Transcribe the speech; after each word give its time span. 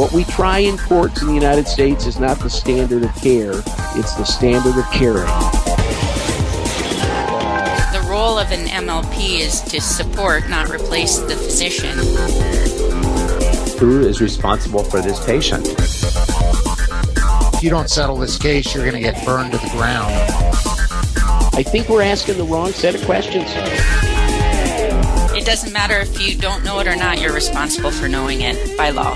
What 0.00 0.12
we 0.12 0.24
try 0.24 0.60
in 0.60 0.78
courts 0.78 1.20
in 1.20 1.28
the 1.28 1.34
United 1.34 1.68
States 1.68 2.06
is 2.06 2.18
not 2.18 2.38
the 2.38 2.48
standard 2.48 3.02
of 3.02 3.14
care, 3.16 3.52
it's 3.52 4.14
the 4.14 4.24
standard 4.24 4.78
of 4.78 4.90
caring. 4.90 5.26
The 7.92 8.08
role 8.08 8.38
of 8.38 8.50
an 8.50 8.66
MLP 8.68 9.40
is 9.40 9.60
to 9.60 9.78
support, 9.78 10.48
not 10.48 10.70
replace 10.70 11.18
the 11.18 11.36
physician. 11.36 11.98
Who 13.78 14.00
is 14.00 14.22
responsible 14.22 14.84
for 14.84 15.02
this 15.02 15.22
patient? 15.26 15.66
If 17.54 17.62
you 17.62 17.68
don't 17.68 17.90
settle 17.90 18.16
this 18.16 18.38
case, 18.38 18.74
you're 18.74 18.90
going 18.90 18.94
to 18.94 19.02
get 19.02 19.22
burned 19.26 19.52
to 19.52 19.58
the 19.58 19.68
ground. 19.68 20.14
I 21.52 21.62
think 21.62 21.90
we're 21.90 22.00
asking 22.00 22.38
the 22.38 22.44
wrong 22.44 22.72
set 22.72 22.94
of 22.94 23.04
questions. 23.04 23.50
It 25.36 25.44
doesn't 25.44 25.74
matter 25.74 25.98
if 25.98 26.18
you 26.18 26.38
don't 26.38 26.64
know 26.64 26.78
it 26.80 26.86
or 26.86 26.96
not, 26.96 27.20
you're 27.20 27.34
responsible 27.34 27.90
for 27.90 28.08
knowing 28.08 28.40
it 28.40 28.78
by 28.78 28.88
law. 28.88 29.14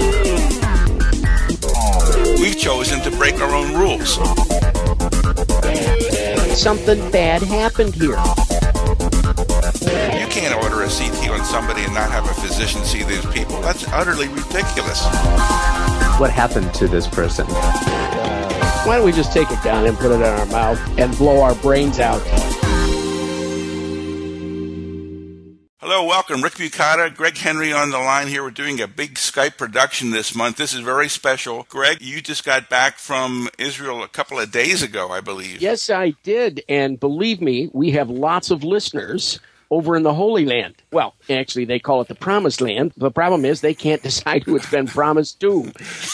We've 2.39 2.59
chosen 2.59 3.01
to 3.03 3.11
break 3.13 3.41
our 3.41 3.55
own 3.55 3.75
rules. 3.75 4.15
Something 6.59 7.11
bad 7.11 7.43
happened 7.43 7.95
here. 7.95 8.17
You 10.19 10.27
can't 10.29 10.55
order 10.63 10.83
a 10.83 10.89
CT 10.89 11.31
on 11.31 11.45
somebody 11.45 11.83
and 11.83 11.95
not 11.95 12.11
have 12.11 12.25
a 12.25 12.35
physician 12.35 12.85
see 12.85 13.03
these 13.03 13.25
people. 13.27 13.61
That's 13.61 13.87
utterly 13.89 14.29
ridiculous. 14.29 15.05
What 16.19 16.31
happened 16.31 16.73
to 16.75 16.89
this 16.89 17.07
person? 17.07 17.47
Why 17.47 18.97
don't 18.97 19.05
we 19.05 19.13
just 19.13 19.33
take 19.33 19.51
it 19.51 19.63
down 19.63 19.87
and 19.87 19.97
put 19.97 20.11
it 20.11 20.17
in 20.17 20.23
our 20.23 20.47
mouth 20.47 20.99
and 20.99 21.17
blow 21.17 21.41
our 21.41 21.55
brains 21.57 22.01
out? 22.01 22.23
Welcome. 26.07 26.43
Rick 26.43 26.55
Bukata, 26.55 27.15
Greg 27.15 27.39
Henry 27.39 27.73
on 27.73 27.91
the 27.91 27.99
line 27.99 28.29
here. 28.29 28.43
We're 28.43 28.51
doing 28.51 28.81
a 28.81 28.87
big 28.87 29.15
Skype 29.15 29.57
production 29.57 30.11
this 30.11 30.35
month. 30.35 30.57
This 30.57 30.75
is 30.75 30.81
very 30.81 31.09
special. 31.09 31.67
Greg, 31.71 32.03
you 32.03 32.21
just 32.21 32.45
got 32.45 32.69
back 32.69 32.99
from 32.99 33.49
Israel 33.59 34.03
a 34.03 34.09
couple 34.09 34.39
of 34.39 34.51
days 34.51 34.83
ago, 34.83 35.11
I 35.11 35.21
believe. 35.21 35.63
Yes, 35.63 35.89
I 35.89 36.11
did. 36.23 36.63
And 36.69 37.01
believe 37.01 37.41
me, 37.41 37.71
we 37.73 37.93
have 37.93 38.11
lots 38.11 38.51
of 38.51 38.63
listeners 38.63 39.41
over 39.71 39.97
in 39.97 40.03
the 40.03 40.13
Holy 40.13 40.45
Land. 40.45 40.75
Well, 40.93 41.15
actually, 41.31 41.65
they 41.65 41.79
call 41.79 42.03
it 42.03 42.09
the 42.09 42.15
Promised 42.15 42.61
Land. 42.61 42.93
The 42.97 43.11
problem 43.11 43.47
is 43.47 43.61
they 43.61 43.75
can't 43.75 44.03
decide 44.11 44.45
who 44.45 44.57
it's 44.57 44.71
been 44.71 44.87
promised 44.87 45.41
to. 45.41 45.73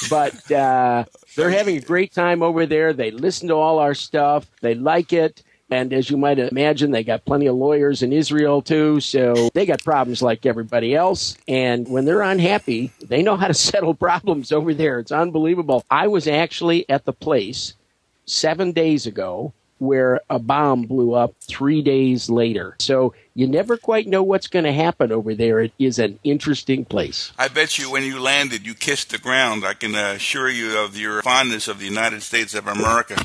But 0.09 0.53
uh, 0.53 1.05
they're 1.37 1.50
having 1.50 1.77
a 1.77 1.81
great 1.81 2.12
time 2.12 2.43
over 2.43 2.65
there. 2.65 2.93
They 2.93 3.11
listen 3.11 3.48
to 3.48 3.55
all 3.55 3.81
our 3.81 3.95
stuff, 3.95 4.47
they 4.61 4.75
like 4.75 5.12
it. 5.12 5.43
And 5.71 5.93
as 5.93 6.11
you 6.11 6.17
might 6.17 6.39
imagine, 6.39 6.91
they 6.91 7.05
got 7.05 7.25
plenty 7.25 7.47
of 7.47 7.57
lawyers 7.57 8.03
in 8.03 8.13
Israel 8.13 8.63
too. 8.63 9.01
So 9.01 9.51
they 9.55 9.67
got 9.67 9.85
problems 9.85 10.23
like 10.23 10.47
everybody 10.47 10.95
else. 10.95 11.37
And 11.47 11.89
when 11.89 12.05
they're 12.05 12.23
unhappy, 12.23 12.91
they 13.01 13.23
know 13.23 13.37
how 13.37 13.49
to 13.49 13.55
settle 13.71 13.95
problems 13.95 14.53
over 14.53 14.75
there. 14.75 14.99
It's 14.99 15.12
unbelievable. 15.12 15.85
I 15.91 16.09
was 16.09 16.27
actually 16.27 16.89
at 16.89 17.05
the 17.05 17.12
place 17.12 17.75
seven 18.27 18.73
days 18.73 19.07
ago 19.07 19.53
where 19.81 20.20
a 20.28 20.39
bomb 20.39 20.83
blew 20.83 21.14
up 21.14 21.34
three 21.41 21.81
days 21.81 22.28
later. 22.28 22.77
So 22.78 23.14
you 23.34 23.47
never 23.47 23.78
quite 23.78 24.06
know 24.06 24.22
what's 24.22 24.47
going 24.47 24.67
to 24.67 24.72
happen 24.72 25.11
over 25.11 25.34
there. 25.34 25.61
It 25.61 25.72
is 25.78 25.98
an 25.98 26.19
interesting 26.22 26.84
place. 26.84 27.33
I 27.39 27.48
bet 27.48 27.78
you 27.78 27.91
when 27.91 28.05
you 28.05 28.20
landed, 28.20 28.67
you 28.67 28.75
kissed 28.75 29.11
the 29.11 29.19
ground. 29.19 29.64
I 29.64 29.72
can 29.72 29.95
uh, 29.95 30.12
assure 30.17 30.50
you 30.50 30.78
of 30.78 30.98
your 30.98 31.22
fondness 31.22 31.67
of 31.67 31.78
the 31.78 31.87
United 31.87 32.22
States 32.22 32.55
of 32.55 32.67
America. 32.67 33.25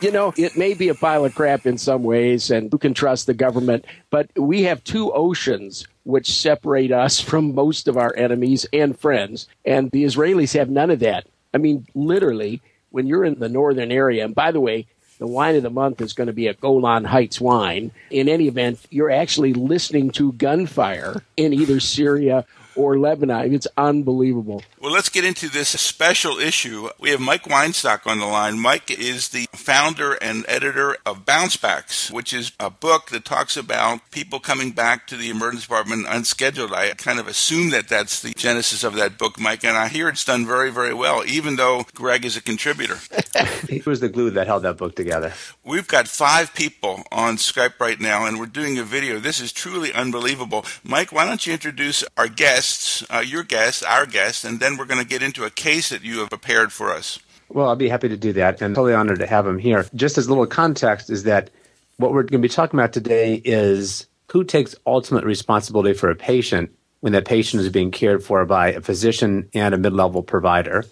You 0.00 0.12
know, 0.12 0.32
it 0.36 0.56
may 0.56 0.74
be 0.74 0.88
a 0.88 0.94
pile 0.94 1.24
of 1.24 1.34
crap 1.34 1.66
in 1.66 1.78
some 1.78 2.04
ways, 2.04 2.50
and 2.52 2.70
who 2.70 2.78
can 2.78 2.94
trust 2.94 3.26
the 3.26 3.34
government? 3.34 3.84
But 4.10 4.30
we 4.36 4.62
have 4.62 4.84
two 4.84 5.12
oceans 5.12 5.84
which 6.04 6.30
separate 6.30 6.92
us 6.92 7.20
from 7.28 7.56
most 7.56 7.88
of 7.88 7.96
our 7.96 8.14
enemies 8.16 8.66
and 8.72 8.98
friends, 8.98 9.48
and 9.64 9.90
the 9.90 10.04
Israelis 10.04 10.56
have 10.56 10.70
none 10.70 10.90
of 10.90 11.00
that. 11.00 11.26
I 11.52 11.58
mean, 11.58 11.86
literally, 11.94 12.60
when 12.90 13.06
you're 13.06 13.24
in 13.24 13.38
the 13.40 13.48
northern 13.48 13.90
area, 13.90 14.24
and 14.24 14.34
by 14.34 14.52
the 14.52 14.60
way, 14.60 14.86
the 15.18 15.26
wine 15.26 15.56
of 15.56 15.62
the 15.62 15.70
month 15.70 16.00
is 16.00 16.12
going 16.12 16.28
to 16.28 16.32
be 16.32 16.46
a 16.46 16.54
Golan 16.54 17.04
Heights 17.04 17.40
wine. 17.40 17.90
In 18.10 18.28
any 18.28 18.48
event, 18.48 18.80
you're 18.90 19.10
actually 19.10 19.52
listening 19.52 20.10
to 20.12 20.32
gunfire 20.32 21.22
in 21.36 21.52
either 21.52 21.80
Syria 21.80 22.44
or 22.78 22.98
Lebanon. 22.98 23.52
It's 23.52 23.66
unbelievable. 23.76 24.62
Well, 24.80 24.92
let's 24.92 25.08
get 25.08 25.24
into 25.24 25.48
this 25.48 25.68
special 25.68 26.38
issue. 26.38 26.88
We 26.98 27.10
have 27.10 27.20
Mike 27.20 27.44
Weinstock 27.44 28.06
on 28.06 28.20
the 28.20 28.26
line. 28.26 28.58
Mike 28.58 28.90
is 28.90 29.30
the 29.30 29.46
founder 29.52 30.14
and 30.14 30.44
editor 30.48 30.96
of 31.04 31.26
Bounce 31.26 31.56
Backs, 31.56 32.10
which 32.10 32.32
is 32.32 32.52
a 32.60 32.70
book 32.70 33.10
that 33.10 33.24
talks 33.24 33.56
about 33.56 34.10
people 34.12 34.38
coming 34.38 34.70
back 34.70 35.06
to 35.08 35.16
the 35.16 35.28
emergency 35.28 35.64
department 35.64 36.06
unscheduled. 36.08 36.72
I 36.72 36.90
kind 36.90 37.18
of 37.18 37.26
assume 37.26 37.70
that 37.70 37.88
that's 37.88 38.22
the 38.22 38.32
genesis 38.32 38.84
of 38.84 38.94
that 38.94 39.18
book, 39.18 39.40
Mike, 39.40 39.64
and 39.64 39.76
I 39.76 39.88
hear 39.88 40.08
it's 40.08 40.24
done 40.24 40.46
very, 40.46 40.70
very 40.70 40.94
well, 40.94 41.24
even 41.26 41.56
though 41.56 41.84
Greg 41.94 42.24
is 42.24 42.36
a 42.36 42.42
contributor. 42.42 42.98
he 43.68 43.82
was 43.84 43.98
the 43.98 44.08
glue 44.08 44.30
that 44.30 44.46
held 44.46 44.62
that 44.62 44.76
book 44.76 44.94
together. 44.94 45.32
We've 45.64 45.88
got 45.88 46.06
five 46.06 46.54
people 46.54 47.02
on 47.10 47.36
Skype 47.36 47.80
right 47.80 47.98
now, 47.98 48.24
and 48.24 48.38
we're 48.38 48.46
doing 48.46 48.78
a 48.78 48.84
video. 48.84 49.18
This 49.18 49.40
is 49.40 49.50
truly 49.50 49.92
unbelievable. 49.92 50.64
Mike, 50.84 51.10
why 51.10 51.24
don't 51.26 51.44
you 51.44 51.52
introduce 51.52 52.04
our 52.16 52.28
guest? 52.28 52.67
Guests, 52.68 53.04
uh, 53.08 53.20
your 53.20 53.42
guests, 53.42 53.82
our 53.82 54.04
guests, 54.04 54.44
and 54.44 54.60
then 54.60 54.76
we're 54.76 54.84
going 54.84 55.00
to 55.00 55.08
get 55.08 55.22
into 55.22 55.44
a 55.44 55.50
case 55.50 55.88
that 55.88 56.02
you 56.02 56.18
have 56.18 56.28
prepared 56.28 56.70
for 56.70 56.92
us. 56.92 57.18
Well, 57.48 57.66
I'll 57.66 57.76
be 57.76 57.88
happy 57.88 58.10
to 58.10 58.16
do 58.16 58.34
that, 58.34 58.60
and 58.60 58.74
totally 58.74 58.92
honored 58.92 59.20
to 59.20 59.26
have 59.26 59.46
him 59.46 59.58
here. 59.58 59.86
Just 59.94 60.18
as 60.18 60.26
a 60.26 60.28
little 60.28 60.46
context, 60.46 61.08
is 61.08 61.22
that 61.22 61.48
what 61.96 62.12
we're 62.12 62.24
going 62.24 62.42
to 62.42 62.46
be 62.46 62.52
talking 62.52 62.78
about 62.78 62.92
today 62.92 63.40
is 63.42 64.06
who 64.32 64.44
takes 64.44 64.74
ultimate 64.86 65.24
responsibility 65.24 65.94
for 65.94 66.10
a 66.10 66.14
patient 66.14 66.70
when 67.00 67.14
that 67.14 67.24
patient 67.24 67.62
is 67.62 67.70
being 67.70 67.90
cared 67.90 68.22
for 68.22 68.44
by 68.44 68.72
a 68.72 68.82
physician 68.82 69.48
and 69.54 69.74
a 69.74 69.78
mid-level 69.78 70.22
provider. 70.22 70.84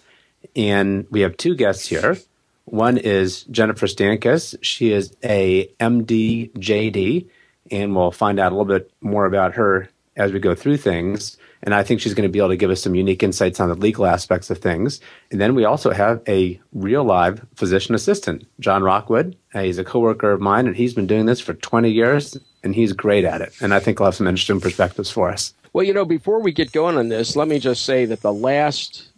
And 0.55 1.05
we 1.11 1.21
have 1.21 1.37
two 1.37 1.53
guests 1.53 1.85
here. 1.85 2.17
One 2.65 2.97
is 2.97 3.43
Jennifer 3.43 3.85
Stankus. 3.85 4.55
She 4.63 4.91
is 4.91 5.15
a 5.23 5.67
MD 5.79 6.51
JD, 6.53 7.27
and 7.69 7.95
we'll 7.95 8.11
find 8.11 8.39
out 8.39 8.51
a 8.51 8.55
little 8.55 8.65
bit 8.65 8.91
more 8.99 9.25
about 9.25 9.53
her 9.53 9.89
as 10.15 10.31
we 10.33 10.39
go 10.39 10.55
through 10.55 10.77
things. 10.77 11.37
And 11.63 11.73
I 11.73 11.83
think 11.83 12.01
she's 12.01 12.13
going 12.13 12.27
to 12.27 12.31
be 12.31 12.39
able 12.39 12.49
to 12.49 12.57
give 12.57 12.69
us 12.69 12.81
some 12.81 12.95
unique 12.95 13.23
insights 13.23 13.59
on 13.59 13.69
the 13.69 13.75
legal 13.75 14.05
aspects 14.05 14.49
of 14.49 14.59
things. 14.59 14.99
And 15.31 15.41
then 15.41 15.55
we 15.55 15.65
also 15.65 15.91
have 15.91 16.21
a 16.27 16.59
real 16.73 17.03
live 17.03 17.45
physician 17.55 17.95
assistant, 17.95 18.47
John 18.59 18.83
Rockwood. 18.83 19.35
Uh, 19.53 19.63
he's 19.63 19.77
a 19.77 19.83
coworker 19.83 20.31
of 20.31 20.41
mine, 20.41 20.67
and 20.67 20.75
he's 20.75 20.93
been 20.93 21.07
doing 21.07 21.25
this 21.25 21.39
for 21.39 21.53
20 21.53 21.89
years, 21.89 22.37
and 22.63 22.75
he's 22.75 22.93
great 22.93 23.25
at 23.25 23.41
it. 23.41 23.53
And 23.59 23.73
I 23.73 23.79
think 23.79 23.97
he'll 23.97 24.05
have 24.05 24.15
some 24.15 24.27
interesting 24.27 24.61
perspectives 24.61 25.09
for 25.09 25.29
us. 25.29 25.53
Well, 25.73 25.85
you 25.85 25.93
know, 25.93 26.05
before 26.05 26.41
we 26.41 26.51
get 26.51 26.71
going 26.71 26.97
on 26.97 27.09
this, 27.09 27.35
let 27.35 27.47
me 27.47 27.59
just 27.59 27.85
say 27.85 28.05
that 28.05 28.21
the 28.21 28.33
last 28.33 29.09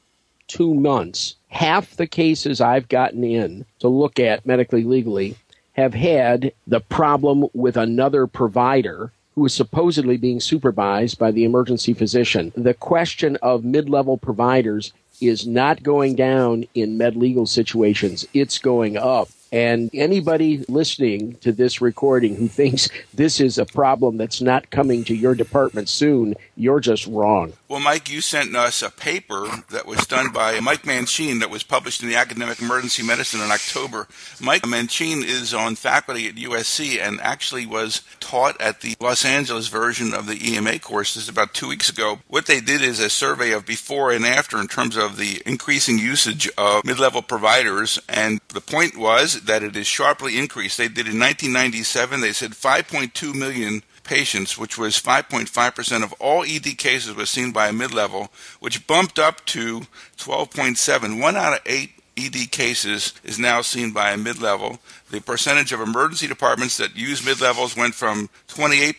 two 0.47 0.73
months, 0.73 1.35
half 1.47 1.95
the 1.95 2.07
cases 2.07 2.59
I've 2.59 2.89
gotten 2.89 3.23
in 3.23 3.65
to 3.79 3.87
look 3.87 4.19
at 4.19 4.45
medically 4.45 4.83
legally 4.83 5.37
have 5.73 5.93
had 5.93 6.51
the 6.67 6.81
problem 6.81 7.45
with 7.53 7.77
another 7.77 8.27
provider 8.27 9.13
who 9.35 9.45
is 9.45 9.53
supposedly 9.53 10.17
being 10.17 10.39
supervised 10.39 11.17
by 11.17 11.31
the 11.31 11.43
emergency 11.43 11.93
physician. 11.93 12.51
The 12.55 12.73
question 12.73 13.37
of 13.41 13.63
mid 13.63 13.89
level 13.89 14.17
providers 14.17 14.93
is 15.21 15.47
not 15.47 15.83
going 15.83 16.15
down 16.15 16.65
in 16.73 16.97
med 16.97 17.15
legal 17.15 17.45
situations, 17.45 18.25
it's 18.33 18.57
going 18.57 18.97
up. 18.97 19.29
And 19.51 19.89
anybody 19.93 20.63
listening 20.67 21.35
to 21.41 21.51
this 21.51 21.81
recording 21.81 22.35
who 22.35 22.47
thinks 22.47 22.89
this 23.13 23.39
is 23.39 23.57
a 23.57 23.65
problem 23.65 24.17
that's 24.17 24.41
not 24.41 24.69
coming 24.69 25.03
to 25.05 25.15
your 25.15 25.35
department 25.35 25.89
soon, 25.89 26.35
you're 26.55 26.79
just 26.79 27.07
wrong. 27.07 27.53
Well, 27.67 27.79
Mike, 27.79 28.09
you 28.09 28.21
sent 28.21 28.55
us 28.55 28.81
a 28.81 28.89
paper 28.89 29.47
that 29.69 29.85
was 29.85 30.05
done 30.05 30.31
by 30.31 30.59
Mike 30.59 30.83
Menchine 30.83 31.39
that 31.39 31.49
was 31.49 31.63
published 31.63 32.01
in 32.03 32.09
the 32.09 32.15
Academic 32.15 32.61
Emergency 32.61 33.03
Medicine 33.03 33.41
in 33.41 33.51
October. 33.51 34.07
Mike 34.39 34.63
Menchine 34.63 35.23
is 35.23 35.53
on 35.53 35.75
faculty 35.75 36.27
at 36.27 36.35
USC 36.35 36.99
and 36.99 37.19
actually 37.21 37.65
was 37.65 38.01
taught 38.19 38.59
at 38.61 38.81
the 38.81 38.95
Los 38.99 39.25
Angeles 39.25 39.67
version 39.67 40.13
of 40.13 40.27
the 40.27 40.51
EMA 40.51 40.79
courses 40.79 41.29
about 41.29 41.53
two 41.53 41.67
weeks 41.67 41.89
ago. 41.89 42.19
What 42.27 42.45
they 42.45 42.59
did 42.59 42.81
is 42.81 42.99
a 42.99 43.09
survey 43.09 43.51
of 43.51 43.65
before 43.65 44.11
and 44.11 44.25
after 44.25 44.59
in 44.59 44.67
terms 44.67 44.97
of 44.97 45.17
the 45.17 45.41
increasing 45.45 45.97
usage 45.97 46.49
of 46.57 46.83
mid-level 46.85 47.21
providers. 47.21 47.99
And 48.09 48.41
the 48.49 48.61
point 48.61 48.97
was 48.97 49.38
that 49.45 49.63
it 49.63 49.75
is 49.75 49.87
sharply 49.87 50.37
increased. 50.37 50.77
They 50.77 50.87
did 50.87 51.07
in 51.07 51.19
1997, 51.19 52.21
they 52.21 52.33
said 52.33 52.51
5.2 52.51 53.35
million 53.35 53.83
patients, 54.03 54.57
which 54.57 54.77
was 54.77 54.99
5.5% 54.99 56.03
of 56.03 56.13
all 56.13 56.43
ED 56.43 56.77
cases 56.77 57.13
was 57.15 57.29
seen 57.29 57.51
by 57.51 57.67
a 57.67 57.73
mid-level, 57.73 58.31
which 58.59 58.87
bumped 58.87 59.19
up 59.19 59.45
to 59.45 59.81
12.7. 60.17 61.21
One 61.21 61.35
out 61.35 61.53
of 61.53 61.59
eight 61.65 61.91
ED 62.17 62.51
cases 62.51 63.13
is 63.23 63.39
now 63.39 63.61
seen 63.61 63.91
by 63.91 64.11
a 64.11 64.17
mid-level. 64.17 64.79
The 65.09 65.21
percentage 65.21 65.71
of 65.71 65.79
emergency 65.79 66.27
departments 66.27 66.77
that 66.77 66.95
use 66.95 67.25
mid-levels 67.25 67.77
went 67.77 67.95
from 67.95 68.29
28% 68.47 68.93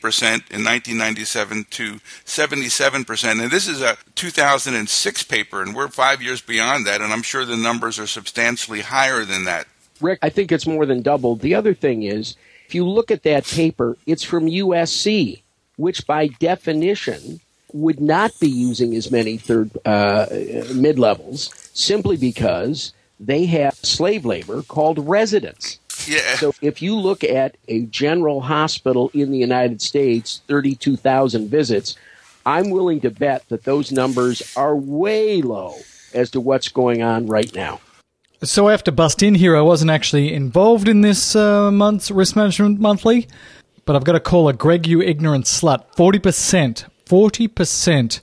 in 0.51 0.65
1997 0.65 1.67
to 1.71 2.01
77%. 2.25 3.43
And 3.43 3.51
this 3.51 3.69
is 3.69 3.83
a 3.83 3.99
2006 4.15 5.23
paper, 5.25 5.63
and 5.63 5.75
we're 5.75 5.89
five 5.89 6.23
years 6.23 6.41
beyond 6.41 6.87
that, 6.87 7.01
and 7.01 7.13
I'm 7.13 7.23
sure 7.23 7.45
the 7.45 7.57
numbers 7.57 7.99
are 7.99 8.07
substantially 8.07 8.81
higher 8.81 9.25
than 9.25 9.45
that. 9.45 9.67
Rick, 10.01 10.19
I 10.23 10.31
think 10.31 10.53
it's 10.53 10.67
more 10.67 10.87
than 10.87 11.03
doubled. 11.03 11.41
The 11.41 11.55
other 11.55 11.75
thing 11.75 12.03
is, 12.03 12.37
if 12.67 12.75
you 12.75 12.87
look 12.87 13.11
at 13.11 13.23
that 13.25 13.45
paper, 13.45 13.97
it's 14.07 14.23
from 14.23 14.47
USC, 14.47 15.43
which 15.77 16.07
by 16.07 16.29
definition 16.29 17.41
would 17.73 18.01
not 18.01 18.39
be 18.41 18.49
using 18.49 18.95
as 18.95 19.11
many 19.11 19.37
third 19.37 19.71
uh, 19.85 20.27
mid 20.75 20.99
levels. 20.99 21.51
simply 21.73 22.17
because 22.17 22.93
they 23.19 23.47
have 23.47 23.75
slave 23.75 24.25
labor 24.25 24.63
called 24.63 24.99
residents. 25.09 25.79
Yeah. 26.07 26.37
So 26.37 26.55
if 26.63 26.81
you 26.81 26.97
look 26.97 27.23
at 27.23 27.57
a 27.69 27.83
general 27.83 28.41
hospital 28.41 29.11
in 29.13 29.31
the 29.31 29.39
United 29.39 29.83
States, 29.83 30.41
32,000 30.49 31.49
visits, 31.49 31.97
I'm 32.47 32.71
willing 32.71 33.01
to 33.03 33.11
bet 33.11 33.49
that 33.51 33.65
those 33.65 33.93
numbers 33.93 34.57
are 34.57 34.75
way 34.75 35.43
low 35.43 35.77
as 36.15 36.31
to 36.31 36.41
what's 36.41 36.69
going 36.69 37.03
on 37.03 37.27
right 37.27 37.55
now. 37.55 37.81
So 38.43 38.69
I 38.69 38.71
have 38.71 38.85
to 38.85 38.93
bust 38.93 39.23
in 39.23 39.35
here. 39.35 39.55
I 39.55 39.61
wasn't 39.61 39.91
actually 39.91 40.33
involved 40.33 40.89
in 40.89 41.03
this 41.03 41.37
uh, 41.37 41.71
month's 41.71 42.11
Risk 42.11 42.37
Management 42.37 42.81
Monthly, 42.81 43.29
but 43.85 43.95
I've 43.95 44.05
got 44.05 44.13
to 44.13 44.21
call 44.21 44.49
a 44.49 44.55
Greg, 44.55 44.87
you 44.87 45.03
ignorant 45.03 45.45
slut. 45.45 45.95
40%, 45.95 46.89
40% 47.05 48.21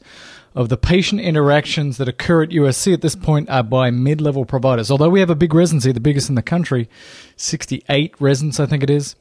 of 0.55 0.69
the 0.69 0.77
patient 0.77 1.21
interactions 1.21 1.97
that 1.97 2.07
occur 2.09 2.41
at 2.41 2.49
USC 2.49 2.95
at 2.95 3.01
this 3.01 3.15
point 3.15 3.47
are 3.51 3.61
by 3.61 3.91
mid 3.91 4.19
level 4.19 4.43
providers. 4.43 4.89
Although 4.89 5.09
we 5.09 5.19
have 5.19 5.29
a 5.29 5.35
big 5.35 5.53
residency, 5.53 5.91
the 5.91 5.99
biggest 5.99 6.29
in 6.29 6.35
the 6.35 6.41
country, 6.41 6.89
68 7.35 8.19
residents, 8.19 8.59
I 8.59 8.65
think 8.65 8.81
it 8.81 8.89
is. 8.89 9.15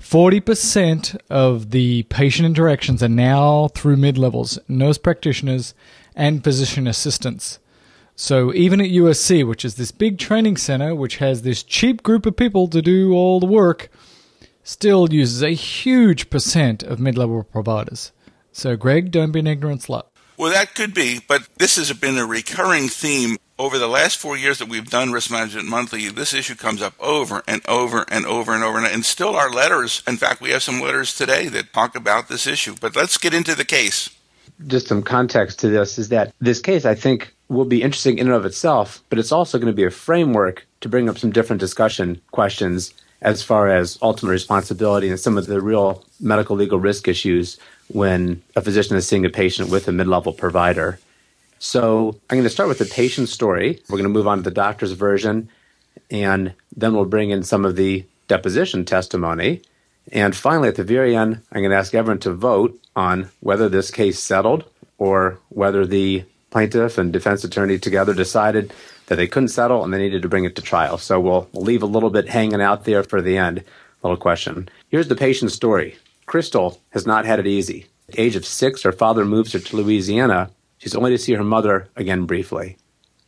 40% 0.00 1.18
of 1.28 1.70
the 1.70 2.04
patient 2.04 2.46
interactions 2.46 3.02
are 3.02 3.10
now 3.10 3.68
through 3.68 3.98
mid 3.98 4.16
levels, 4.16 4.58
nurse 4.68 4.96
practitioners 4.96 5.74
and 6.16 6.42
physician 6.42 6.86
assistants. 6.86 7.58
So 8.20 8.52
even 8.52 8.82
at 8.82 8.90
USC, 8.90 9.48
which 9.48 9.64
is 9.64 9.76
this 9.76 9.92
big 9.92 10.18
training 10.18 10.58
center, 10.58 10.94
which 10.94 11.16
has 11.16 11.40
this 11.40 11.62
cheap 11.62 12.02
group 12.02 12.26
of 12.26 12.36
people 12.36 12.68
to 12.68 12.82
do 12.82 13.14
all 13.14 13.40
the 13.40 13.46
work, 13.46 13.90
still 14.62 15.10
uses 15.10 15.42
a 15.42 15.54
huge 15.54 16.28
percent 16.28 16.82
of 16.82 17.00
mid 17.00 17.16
level 17.16 17.42
providers. 17.42 18.12
So, 18.52 18.76
Greg, 18.76 19.10
don't 19.10 19.32
be 19.32 19.40
an 19.40 19.46
ignorant 19.46 19.80
slut. 19.80 20.02
Well, 20.36 20.52
that 20.52 20.74
could 20.74 20.92
be, 20.92 21.20
but 21.26 21.48
this 21.56 21.76
has 21.76 21.90
been 21.94 22.18
a 22.18 22.26
recurring 22.26 22.88
theme 22.88 23.38
over 23.58 23.78
the 23.78 23.88
last 23.88 24.18
four 24.18 24.36
years 24.36 24.58
that 24.58 24.68
we've 24.68 24.90
done 24.90 25.12
Risk 25.12 25.30
Management 25.30 25.68
Monthly. 25.68 26.10
This 26.10 26.34
issue 26.34 26.56
comes 26.56 26.82
up 26.82 26.92
over 27.00 27.42
and 27.48 27.66
over 27.66 28.04
and 28.10 28.26
over 28.26 28.52
and 28.52 28.62
over, 28.62 28.84
and 28.84 29.02
still 29.02 29.34
our 29.34 29.50
letters. 29.50 30.02
In 30.06 30.18
fact, 30.18 30.42
we 30.42 30.50
have 30.50 30.62
some 30.62 30.82
letters 30.82 31.14
today 31.14 31.48
that 31.48 31.72
talk 31.72 31.96
about 31.96 32.28
this 32.28 32.46
issue. 32.46 32.74
But 32.78 32.94
let's 32.94 33.16
get 33.16 33.32
into 33.32 33.54
the 33.54 33.64
case. 33.64 34.10
Just 34.66 34.88
some 34.88 35.02
context 35.02 35.58
to 35.60 35.70
this 35.70 35.98
is 35.98 36.10
that 36.10 36.34
this 36.38 36.60
case, 36.60 36.84
I 36.84 36.94
think, 36.94 37.34
will 37.50 37.64
be 37.64 37.82
interesting 37.82 38.16
in 38.18 38.28
and 38.28 38.36
of 38.36 38.46
itself, 38.46 39.02
but 39.10 39.18
it's 39.18 39.32
also 39.32 39.58
going 39.58 39.70
to 39.70 39.76
be 39.76 39.84
a 39.84 39.90
framework 39.90 40.66
to 40.80 40.88
bring 40.88 41.08
up 41.08 41.18
some 41.18 41.32
different 41.32 41.58
discussion 41.58 42.20
questions 42.30 42.94
as 43.22 43.42
far 43.42 43.68
as 43.68 43.98
ultimate 44.00 44.30
responsibility 44.30 45.10
and 45.10 45.18
some 45.18 45.36
of 45.36 45.46
the 45.46 45.60
real 45.60 46.02
medical 46.20 46.56
legal 46.56 46.78
risk 46.78 47.08
issues 47.08 47.58
when 47.88 48.40
a 48.54 48.62
physician 48.62 48.96
is 48.96 49.06
seeing 49.06 49.26
a 49.26 49.30
patient 49.30 49.68
with 49.68 49.88
a 49.88 49.92
mid 49.92 50.06
level 50.06 50.32
provider. 50.32 50.98
So 51.58 52.16
I'm 52.30 52.36
going 52.36 52.44
to 52.44 52.50
start 52.50 52.68
with 52.68 52.78
the 52.78 52.86
patient 52.86 53.28
story. 53.28 53.82
We're 53.88 53.98
going 53.98 54.04
to 54.04 54.08
move 54.08 54.28
on 54.28 54.38
to 54.38 54.44
the 54.44 54.50
doctor's 54.52 54.92
version, 54.92 55.50
and 56.10 56.54
then 56.74 56.94
we'll 56.94 57.04
bring 57.04 57.30
in 57.30 57.42
some 57.42 57.64
of 57.64 57.76
the 57.76 58.06
deposition 58.28 58.84
testimony. 58.84 59.60
And 60.12 60.34
finally, 60.34 60.68
at 60.68 60.76
the 60.76 60.84
very 60.84 61.16
end, 61.16 61.42
I'm 61.52 61.62
going 61.62 61.72
to 61.72 61.76
ask 61.76 61.94
everyone 61.94 62.20
to 62.20 62.32
vote 62.32 62.80
on 62.94 63.28
whether 63.40 63.68
this 63.68 63.90
case 63.90 64.20
settled 64.20 64.64
or 64.98 65.38
whether 65.48 65.84
the 65.84 66.24
plaintiff 66.50 66.98
and 66.98 67.12
defense 67.12 67.44
attorney 67.44 67.78
together 67.78 68.14
decided 68.14 68.72
that 69.06 69.16
they 69.16 69.26
couldn't 69.26 69.48
settle 69.48 69.82
and 69.82 69.92
they 69.92 69.98
needed 69.98 70.22
to 70.22 70.28
bring 70.28 70.44
it 70.44 70.56
to 70.56 70.62
trial. 70.62 70.98
So 70.98 71.18
we'll, 71.18 71.48
we'll 71.52 71.64
leave 71.64 71.82
a 71.82 71.86
little 71.86 72.10
bit 72.10 72.28
hanging 72.28 72.60
out 72.60 72.84
there 72.84 73.02
for 73.02 73.20
the 73.20 73.38
end. 73.38 73.64
Little 74.02 74.16
question. 74.16 74.68
Here's 74.88 75.08
the 75.08 75.16
patient's 75.16 75.54
story. 75.54 75.96
Crystal 76.26 76.80
has 76.90 77.06
not 77.06 77.24
had 77.24 77.40
it 77.40 77.46
easy. 77.46 77.86
At 78.08 78.18
age 78.18 78.36
of 78.36 78.46
six, 78.46 78.82
her 78.82 78.92
father 78.92 79.24
moves 79.24 79.52
her 79.52 79.58
to 79.58 79.76
Louisiana. 79.76 80.50
She's 80.78 80.94
only 80.94 81.10
to 81.10 81.18
see 81.18 81.34
her 81.34 81.44
mother 81.44 81.88
again 81.96 82.24
briefly. 82.24 82.76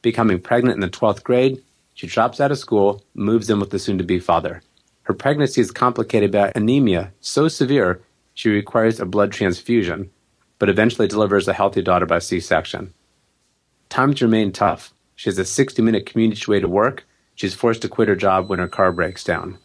Becoming 0.02 0.40
pregnant 0.40 0.74
in 0.74 0.80
the 0.80 0.88
12th 0.88 1.22
grade, 1.22 1.62
she 1.94 2.06
drops 2.06 2.40
out 2.40 2.50
of 2.50 2.58
school, 2.58 3.02
moves 3.14 3.50
in 3.50 3.60
with 3.60 3.70
the 3.70 3.78
soon 3.78 3.98
to 3.98 4.04
be 4.04 4.18
father. 4.18 4.62
Her 5.02 5.14
pregnancy 5.14 5.60
is 5.60 5.70
complicated 5.70 6.32
by 6.32 6.52
anemia 6.54 7.12
so 7.20 7.48
severe 7.48 8.00
she 8.34 8.48
requires 8.48 8.98
a 8.98 9.04
blood 9.04 9.32
transfusion, 9.32 10.10
but 10.58 10.68
eventually 10.68 11.08
delivers 11.08 11.48
a 11.48 11.52
healthy 11.52 11.82
daughter 11.82 12.06
by 12.06 12.18
C 12.18 12.40
section. 12.40 12.94
Times 13.92 14.22
remain 14.22 14.52
tough. 14.52 14.94
She 15.16 15.28
has 15.28 15.38
a 15.38 15.44
60 15.44 15.82
minute 15.82 16.06
commute 16.06 16.48
way 16.48 16.60
to 16.60 16.66
work. 16.66 17.04
She's 17.34 17.52
forced 17.52 17.82
to 17.82 17.90
quit 17.90 18.08
her 18.08 18.16
job 18.16 18.48
when 18.48 18.58
her 18.58 18.66
car 18.66 18.90
breaks 18.90 19.22
down. 19.22 19.58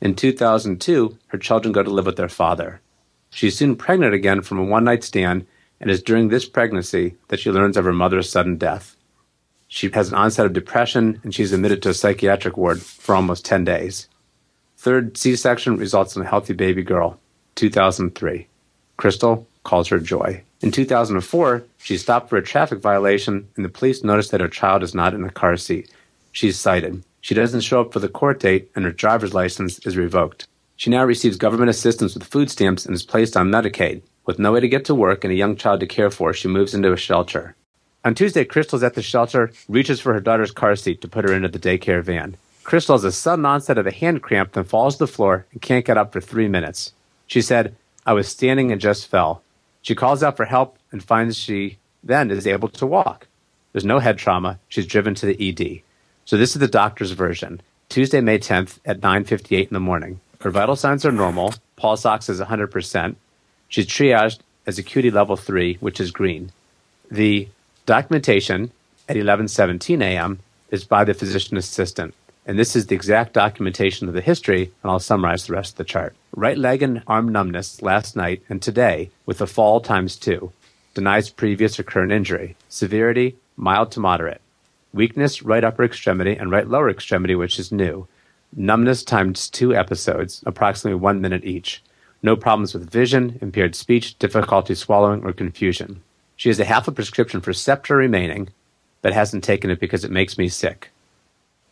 In 0.00 0.14
2002, 0.14 1.18
her 1.26 1.36
children 1.36 1.70
go 1.70 1.82
to 1.82 1.90
live 1.90 2.06
with 2.06 2.16
their 2.16 2.30
father. 2.30 2.80
She's 3.28 3.58
soon 3.58 3.76
pregnant 3.76 4.14
again 4.14 4.40
from 4.40 4.58
a 4.58 4.64
one 4.64 4.84
night 4.84 5.04
stand, 5.04 5.46
and 5.82 5.90
it's 5.90 6.02
during 6.02 6.28
this 6.28 6.46
pregnancy 6.46 7.16
that 7.28 7.40
she 7.40 7.50
learns 7.50 7.76
of 7.76 7.84
her 7.84 7.92
mother's 7.92 8.30
sudden 8.30 8.56
death. 8.56 8.96
She 9.68 9.90
has 9.90 10.08
an 10.08 10.14
onset 10.14 10.46
of 10.46 10.54
depression, 10.54 11.20
and 11.22 11.34
she's 11.34 11.52
admitted 11.52 11.82
to 11.82 11.90
a 11.90 11.94
psychiatric 11.94 12.56
ward 12.56 12.80
for 12.80 13.14
almost 13.14 13.44
10 13.44 13.64
days. 13.64 14.08
Third 14.78 15.18
C 15.18 15.36
section 15.36 15.76
results 15.76 16.16
in 16.16 16.22
a 16.22 16.26
healthy 16.26 16.54
baby 16.54 16.82
girl. 16.82 17.20
2003. 17.56 18.48
Crystal 18.96 19.46
calls 19.64 19.88
her 19.88 19.98
Joy. 19.98 20.42
In 20.60 20.70
2004, 20.70 21.64
she 21.78 21.98
stopped 21.98 22.28
for 22.28 22.36
a 22.36 22.42
traffic 22.42 22.78
violation, 22.78 23.48
and 23.56 23.64
the 23.64 23.68
police 23.68 24.04
noticed 24.04 24.30
that 24.30 24.40
her 24.40 24.48
child 24.48 24.82
is 24.82 24.94
not 24.94 25.12
in 25.12 25.22
the 25.22 25.30
car 25.30 25.56
seat. 25.56 25.90
She's 26.32 26.58
cited. 26.58 27.02
She 27.20 27.34
doesn't 27.34 27.62
show 27.62 27.80
up 27.80 27.92
for 27.92 27.98
the 27.98 28.08
court 28.08 28.40
date, 28.40 28.70
and 28.76 28.84
her 28.84 28.92
driver's 28.92 29.34
license 29.34 29.78
is 29.80 29.96
revoked. 29.96 30.46
She 30.76 30.90
now 30.90 31.04
receives 31.04 31.36
government 31.36 31.70
assistance 31.70 32.14
with 32.14 32.24
food 32.24 32.50
stamps 32.50 32.86
and 32.86 32.94
is 32.94 33.02
placed 33.02 33.36
on 33.36 33.50
Medicaid. 33.50 34.02
With 34.26 34.38
no 34.38 34.52
way 34.52 34.60
to 34.60 34.68
get 34.68 34.84
to 34.86 34.94
work 34.94 35.24
and 35.24 35.32
a 35.32 35.36
young 35.36 35.56
child 35.56 35.80
to 35.80 35.86
care 35.86 36.10
for, 36.10 36.32
she 36.32 36.48
moves 36.48 36.74
into 36.74 36.92
a 36.92 36.96
shelter. 36.96 37.54
On 38.04 38.14
Tuesday, 38.14 38.44
Crystal's 38.44 38.82
at 38.82 38.94
the 38.94 39.02
shelter, 39.02 39.52
reaches 39.68 40.00
for 40.00 40.12
her 40.12 40.20
daughter's 40.20 40.50
car 40.50 40.76
seat 40.76 41.00
to 41.00 41.08
put 41.08 41.24
her 41.24 41.34
into 41.34 41.48
the 41.48 41.58
daycare 41.58 42.02
van. 42.02 42.36
Crystal 42.64 42.96
has 42.96 43.04
a 43.04 43.12
sudden 43.12 43.46
onset 43.46 43.78
of 43.78 43.86
a 43.86 43.92
hand 43.92 44.22
cramp, 44.22 44.52
then 44.52 44.64
falls 44.64 44.96
to 44.96 45.04
the 45.04 45.12
floor 45.12 45.46
and 45.52 45.62
can't 45.62 45.84
get 45.84 45.98
up 45.98 46.12
for 46.12 46.20
three 46.20 46.48
minutes. 46.48 46.92
She 47.26 47.42
said, 47.42 47.76
I 48.06 48.12
was 48.12 48.28
standing 48.28 48.72
and 48.72 48.80
just 48.80 49.06
fell. 49.06 49.42
She 49.84 49.94
calls 49.94 50.22
out 50.22 50.38
for 50.38 50.46
help 50.46 50.78
and 50.90 51.04
finds 51.04 51.36
she 51.36 51.76
then 52.02 52.30
is 52.30 52.46
able 52.46 52.68
to 52.68 52.86
walk. 52.86 53.28
There's 53.72 53.84
no 53.84 53.98
head 53.98 54.16
trauma. 54.16 54.58
She's 54.66 54.86
driven 54.86 55.14
to 55.16 55.26
the 55.26 55.36
ED. 55.38 55.82
So 56.24 56.38
this 56.38 56.56
is 56.56 56.60
the 56.60 56.68
doctor's 56.68 57.10
version. 57.10 57.60
Tuesday, 57.90 58.22
May 58.22 58.38
10th 58.38 58.78
at 58.86 59.02
9:58 59.02 59.68
in 59.68 59.74
the 59.74 59.80
morning. 59.80 60.20
Her 60.40 60.50
vital 60.50 60.74
signs 60.74 61.04
are 61.04 61.12
normal. 61.12 61.54
Pulse 61.76 62.06
ox 62.06 62.30
is 62.30 62.40
100%. 62.40 63.16
She's 63.68 63.86
triaged 63.86 64.38
as 64.66 64.78
acuity 64.78 65.10
level 65.10 65.36
3, 65.36 65.74
which 65.80 66.00
is 66.00 66.10
green. 66.10 66.50
The 67.10 67.48
documentation 67.84 68.70
at 69.06 69.16
11:17 69.16 70.00
a.m. 70.00 70.38
is 70.70 70.84
by 70.84 71.04
the 71.04 71.12
physician 71.12 71.58
assistant. 71.58 72.14
And 72.46 72.58
this 72.58 72.74
is 72.74 72.86
the 72.86 72.94
exact 72.94 73.34
documentation 73.34 74.08
of 74.08 74.14
the 74.14 74.22
history, 74.22 74.72
and 74.82 74.90
I'll 74.90 74.98
summarize 74.98 75.46
the 75.46 75.52
rest 75.52 75.74
of 75.74 75.76
the 75.76 75.84
chart. 75.84 76.14
Right 76.36 76.58
leg 76.58 76.82
and 76.82 77.04
arm 77.06 77.28
numbness 77.28 77.80
last 77.80 78.16
night 78.16 78.42
and 78.48 78.60
today 78.60 79.10
with 79.24 79.40
a 79.40 79.46
fall 79.46 79.80
times 79.80 80.16
two. 80.16 80.50
Denies 80.92 81.30
previous 81.30 81.78
or 81.78 81.84
current 81.84 82.10
injury. 82.10 82.56
Severity, 82.68 83.36
mild 83.56 83.92
to 83.92 84.00
moderate. 84.00 84.40
Weakness, 84.92 85.44
right 85.44 85.62
upper 85.62 85.84
extremity 85.84 86.34
and 86.34 86.50
right 86.50 86.66
lower 86.66 86.90
extremity, 86.90 87.36
which 87.36 87.60
is 87.60 87.70
new. 87.70 88.08
Numbness 88.52 89.04
times 89.04 89.48
two 89.48 89.76
episodes, 89.76 90.42
approximately 90.44 90.98
one 90.98 91.20
minute 91.20 91.44
each. 91.44 91.80
No 92.20 92.34
problems 92.34 92.74
with 92.74 92.90
vision, 92.90 93.38
impaired 93.40 93.76
speech, 93.76 94.18
difficulty 94.18 94.74
swallowing, 94.74 95.22
or 95.22 95.32
confusion. 95.32 96.02
She 96.34 96.48
has 96.48 96.58
a 96.58 96.64
half 96.64 96.88
a 96.88 96.92
prescription 96.92 97.42
for 97.42 97.52
Septra 97.52 97.96
remaining, 97.96 98.48
but 99.02 99.12
hasn't 99.12 99.44
taken 99.44 99.70
it 99.70 99.78
because 99.78 100.04
it 100.04 100.10
makes 100.10 100.36
me 100.36 100.48
sick. 100.48 100.90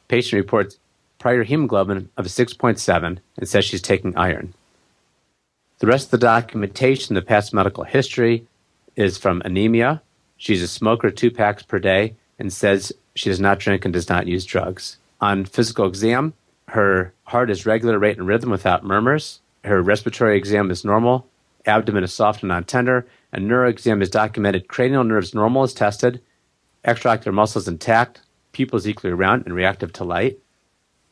Patient 0.06 0.38
reports 0.38 0.78
prior 1.22 1.44
hemoglobin 1.44 2.08
of 2.16 2.26
6.7 2.26 3.18
and 3.36 3.48
says 3.48 3.64
she's 3.64 3.80
taking 3.80 4.18
iron. 4.18 4.52
The 5.78 5.86
rest 5.86 6.06
of 6.06 6.10
the 6.10 6.26
documentation, 6.26 7.14
the 7.14 7.22
past 7.22 7.54
medical 7.54 7.84
history, 7.84 8.44
is 8.96 9.18
from 9.18 9.40
anemia. 9.44 10.02
She's 10.36 10.64
a 10.64 10.66
smoker 10.66 11.12
two 11.12 11.30
packs 11.30 11.62
per 11.62 11.78
day 11.78 12.16
and 12.40 12.52
says 12.52 12.92
she 13.14 13.30
does 13.30 13.38
not 13.38 13.60
drink 13.60 13.84
and 13.84 13.94
does 13.94 14.08
not 14.08 14.26
use 14.26 14.44
drugs. 14.44 14.96
On 15.20 15.44
physical 15.44 15.86
exam, 15.86 16.34
her 16.66 17.14
heart 17.22 17.50
is 17.50 17.66
regular 17.66 18.00
rate 18.00 18.18
and 18.18 18.26
rhythm 18.26 18.50
without 18.50 18.82
murmurs. 18.82 19.40
Her 19.62 19.80
respiratory 19.80 20.36
exam 20.36 20.72
is 20.72 20.84
normal. 20.84 21.28
Abdomen 21.66 22.02
is 22.02 22.12
soft 22.12 22.42
and 22.42 22.48
non-tender. 22.48 23.06
A 23.30 23.38
neuro 23.38 23.68
exam 23.68 24.02
is 24.02 24.10
documented. 24.10 24.66
Cranial 24.66 25.04
nerves 25.04 25.34
normal 25.34 25.62
is 25.62 25.72
tested. 25.72 26.20
Extraocular 26.84 27.32
muscles 27.32 27.68
intact. 27.68 28.22
Pupils 28.50 28.88
equally 28.88 29.14
round 29.14 29.46
and 29.46 29.54
reactive 29.54 29.92
to 29.92 30.02
light. 30.02 30.40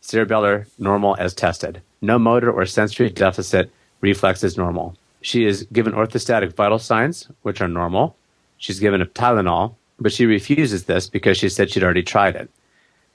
Cerebellar 0.03 0.67
normal 0.79 1.17
as 1.19 1.35
tested. 1.35 1.83
No 2.01 2.19
motor 2.19 2.51
or 2.51 2.67
sensory 2.67 3.11
deficit. 3.11 3.71
Reflex 4.01 4.43
is 4.43 4.57
normal. 4.57 4.97
She 5.21 5.45
is 5.45 5.65
given 5.73 5.93
orthostatic 5.93 6.55
vital 6.55 6.79
signs, 6.79 7.29
which 7.43 7.61
are 7.61 7.69
normal. 7.69 8.17
She's 8.57 8.81
given 8.81 9.03
a 9.03 9.07
Tylenol, 9.07 9.75
but 9.99 10.13
she 10.13 10.27
refuses 10.27 10.85
this 10.85 11.09
because 11.09 11.37
she 11.37 11.49
said 11.49 11.71
she'd 11.71 11.85
already 11.85 12.03
tried 12.03 12.37
it. 12.37 12.51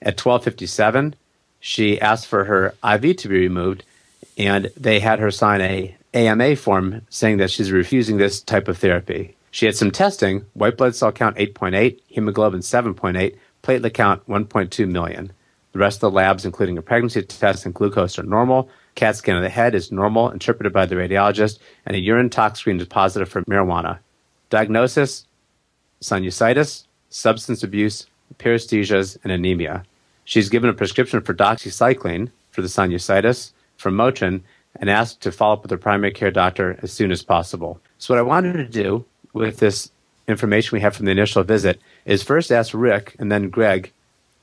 At 0.02 0.20
1257, 0.24 1.16
she 1.60 2.00
asked 2.00 2.28
for 2.28 2.46
her 2.46 2.76
IV 2.84 3.18
to 3.18 3.28
be 3.28 3.40
removed, 3.40 3.84
and 4.38 4.70
they 4.78 5.00
had 5.00 5.20
her 5.20 5.32
sign 5.32 5.62
a 5.62 5.96
AMA 6.14 6.56
form 6.56 7.02
saying 7.10 7.38
that 7.38 7.50
she's 7.50 7.72
refusing 7.72 8.18
this 8.18 8.42
type 8.42 8.68
of 8.68 8.78
therapy. 8.78 9.36
She 9.50 9.66
had 9.66 9.76
some 9.76 9.92
testing, 9.92 10.46
white 10.54 10.78
blood 10.78 10.96
cell 10.96 11.12
count 11.12 11.38
8.8, 11.38 12.00
hemoglobin 12.10 12.60
7.8, 12.60 13.36
platelet 13.64 13.94
count 13.94 14.28
1.2 14.28 14.88
million. 14.88 15.32
The 15.76 15.80
rest 15.80 15.98
of 15.98 16.14
the 16.14 16.16
labs, 16.16 16.46
including 16.46 16.78
a 16.78 16.82
pregnancy 16.82 17.22
test 17.22 17.66
and 17.66 17.76
glucose, 17.76 18.18
are 18.18 18.24
normal. 18.24 18.70
CAT 18.96 19.18
scan 19.18 19.36
of 19.36 19.42
the 19.42 19.50
head 19.50 19.76
is 19.76 19.92
normal, 19.92 20.30
interpreted 20.30 20.72
by 20.72 20.86
the 20.86 20.96
radiologist, 20.96 21.60
and 21.86 21.98
a 21.98 22.00
urine 22.00 22.30
tox 22.30 22.60
screen 22.60 22.80
is 22.80 22.88
positive 22.88 23.28
for 23.28 23.42
marijuana. 23.42 24.00
Diagnosis 24.50 25.26
sinusitis, 26.02 26.86
substance 27.10 27.62
abuse, 27.62 28.08
paresthesias, 28.40 29.18
and 29.24 29.34
anemia. 29.34 29.84
She's 30.24 30.48
given 30.48 30.70
a 30.70 30.74
prescription 30.74 31.20
for 31.20 31.34
doxycycline 31.34 32.30
for 32.52 32.62
the 32.62 32.70
sinusitis, 32.70 33.52
for 33.76 33.92
Motrin, 33.92 34.44
and 34.78 34.90
asked 34.90 35.20
to 35.24 35.32
follow 35.34 35.56
up 35.56 35.64
with 35.64 35.72
her 35.72 35.78
primary 35.78 36.14
care 36.14 36.32
doctor 36.32 36.80
as 36.84 36.94
soon 36.94 37.12
as 37.12 37.22
possible. 37.22 37.82
So, 37.98 38.14
what 38.14 38.20
I 38.20 38.24
wanted 38.24 38.54
to 38.54 38.64
do 38.64 39.04
with 39.34 39.58
this 39.58 39.92
information 40.30 40.78
we 40.78 40.82
have 40.84 40.96
from 40.96 41.06
the 41.06 41.12
initial 41.12 41.44
visit 41.44 41.82
is 42.06 42.24
first 42.24 42.50
ask 42.50 42.74
Rick 42.74 43.18
and 43.20 43.30
then 43.30 43.50
Greg 43.50 43.92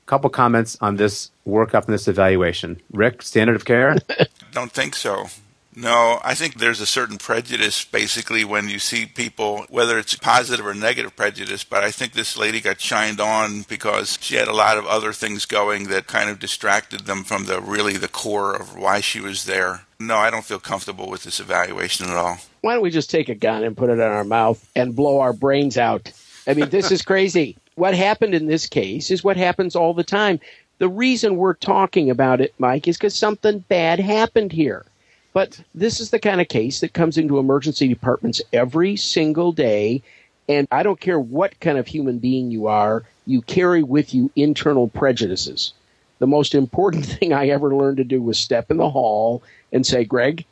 couple 0.05 0.29
comments 0.29 0.77
on 0.81 0.97
this 0.97 1.31
workup 1.47 1.85
and 1.85 1.93
this 1.93 2.07
evaluation. 2.07 2.81
Rick, 2.91 3.21
standard 3.21 3.55
of 3.55 3.65
care? 3.65 3.97
Don't 4.51 4.71
think 4.71 4.95
so. 4.95 5.27
No, 5.75 6.19
I 6.23 6.35
think 6.35 6.59
there's 6.59 6.81
a 6.81 6.85
certain 6.85 7.17
prejudice 7.17 7.83
basically 7.83 8.45
when 8.45 8.69
you 8.69 8.77
see 8.77 9.05
people, 9.05 9.65
whether 9.69 9.97
it's 9.97 10.15
positive 10.15 10.65
or 10.65 10.73
negative 10.73 11.15
prejudice, 11.15 11.63
but 11.63 11.83
I 11.83 11.89
think 11.89 12.13
this 12.13 12.37
lady 12.37 12.61
got 12.61 12.79
shined 12.79 13.19
on 13.19 13.63
because 13.63 14.19
she 14.21 14.35
had 14.35 14.47
a 14.47 14.53
lot 14.53 14.77
of 14.77 14.85
other 14.85 15.13
things 15.13 15.45
going 15.45 15.87
that 15.87 16.05
kind 16.07 16.29
of 16.29 16.39
distracted 16.39 17.01
them 17.01 17.23
from 17.23 17.45
the 17.45 17.59
really 17.59 17.97
the 17.97 18.07
core 18.07 18.55
of 18.55 18.77
why 18.77 18.99
she 18.99 19.19
was 19.19 19.45
there. 19.45 19.81
No, 19.99 20.17
I 20.17 20.29
don't 20.29 20.45
feel 20.45 20.59
comfortable 20.59 21.09
with 21.09 21.23
this 21.23 21.39
evaluation 21.39 22.07
at 22.07 22.15
all. 22.15 22.37
Why 22.61 22.73
don't 22.73 22.83
we 22.83 22.91
just 22.91 23.09
take 23.09 23.29
a 23.29 23.35
gun 23.35 23.63
and 23.63 23.75
put 23.75 23.89
it 23.89 23.93
in 23.93 24.01
our 24.01 24.23
mouth 24.23 24.63
and 24.75 24.95
blow 24.95 25.21
our 25.21 25.33
brains 25.33 25.77
out? 25.77 26.11
I 26.45 26.53
mean, 26.53 26.69
this 26.69 26.91
is 26.91 27.01
crazy. 27.01 27.57
What 27.75 27.95
happened 27.95 28.35
in 28.35 28.45
this 28.45 28.67
case 28.67 29.09
is 29.09 29.23
what 29.23 29.37
happens 29.37 29.75
all 29.75 29.93
the 29.93 30.03
time. 30.03 30.39
The 30.77 30.89
reason 30.89 31.37
we're 31.37 31.53
talking 31.53 32.09
about 32.09 32.41
it, 32.41 32.53
Mike, 32.59 32.87
is 32.87 32.97
because 32.97 33.15
something 33.15 33.59
bad 33.59 33.99
happened 33.99 34.51
here. 34.51 34.85
But 35.33 35.59
this 35.73 35.99
is 35.99 36.11
the 36.11 36.19
kind 36.19 36.39
of 36.41 36.47
case 36.47 36.81
that 36.81 36.93
comes 36.93 37.17
into 37.17 37.39
emergency 37.39 37.87
departments 37.87 38.41
every 38.51 38.95
single 38.95 39.51
day. 39.51 40.03
And 40.47 40.67
I 40.71 40.83
don't 40.83 40.99
care 40.99 41.19
what 41.19 41.59
kind 41.59 41.77
of 41.77 41.87
human 41.87 42.19
being 42.19 42.51
you 42.51 42.67
are, 42.67 43.03
you 43.25 43.41
carry 43.41 43.81
with 43.81 44.13
you 44.13 44.29
internal 44.35 44.87
prejudices. 44.87 45.73
The 46.19 46.27
most 46.27 46.53
important 46.53 47.05
thing 47.07 47.33
I 47.33 47.49
ever 47.49 47.73
learned 47.73 47.97
to 47.97 48.03
do 48.03 48.21
was 48.21 48.37
step 48.37 48.69
in 48.69 48.77
the 48.77 48.89
hall 48.89 49.41
and 49.71 49.85
say, 49.85 50.05
Greg, 50.05 50.45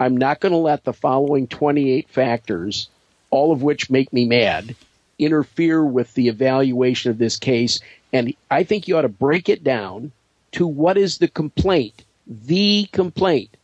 I'm 0.00 0.16
not 0.16 0.40
going 0.40 0.52
to 0.52 0.58
let 0.58 0.84
the 0.84 0.92
following 0.92 1.46
28 1.46 2.08
factors, 2.10 2.88
all 3.30 3.52
of 3.52 3.62
which 3.62 3.90
make 3.90 4.12
me 4.12 4.26
mad, 4.26 4.74
interfere 5.18 5.84
with 5.84 6.12
the 6.14 6.28
evaluation 6.28 7.10
of 7.10 7.18
this 7.18 7.38
case. 7.38 7.80
And 8.12 8.34
I 8.50 8.64
think 8.64 8.86
you 8.86 8.96
ought 8.96 9.02
to 9.02 9.08
break 9.08 9.48
it 9.48 9.64
down 9.64 10.12
to 10.52 10.66
what 10.66 10.96
is 10.96 11.18
the 11.18 11.28
complaint, 11.28 12.04
the 12.26 12.88
complaint 12.92 13.56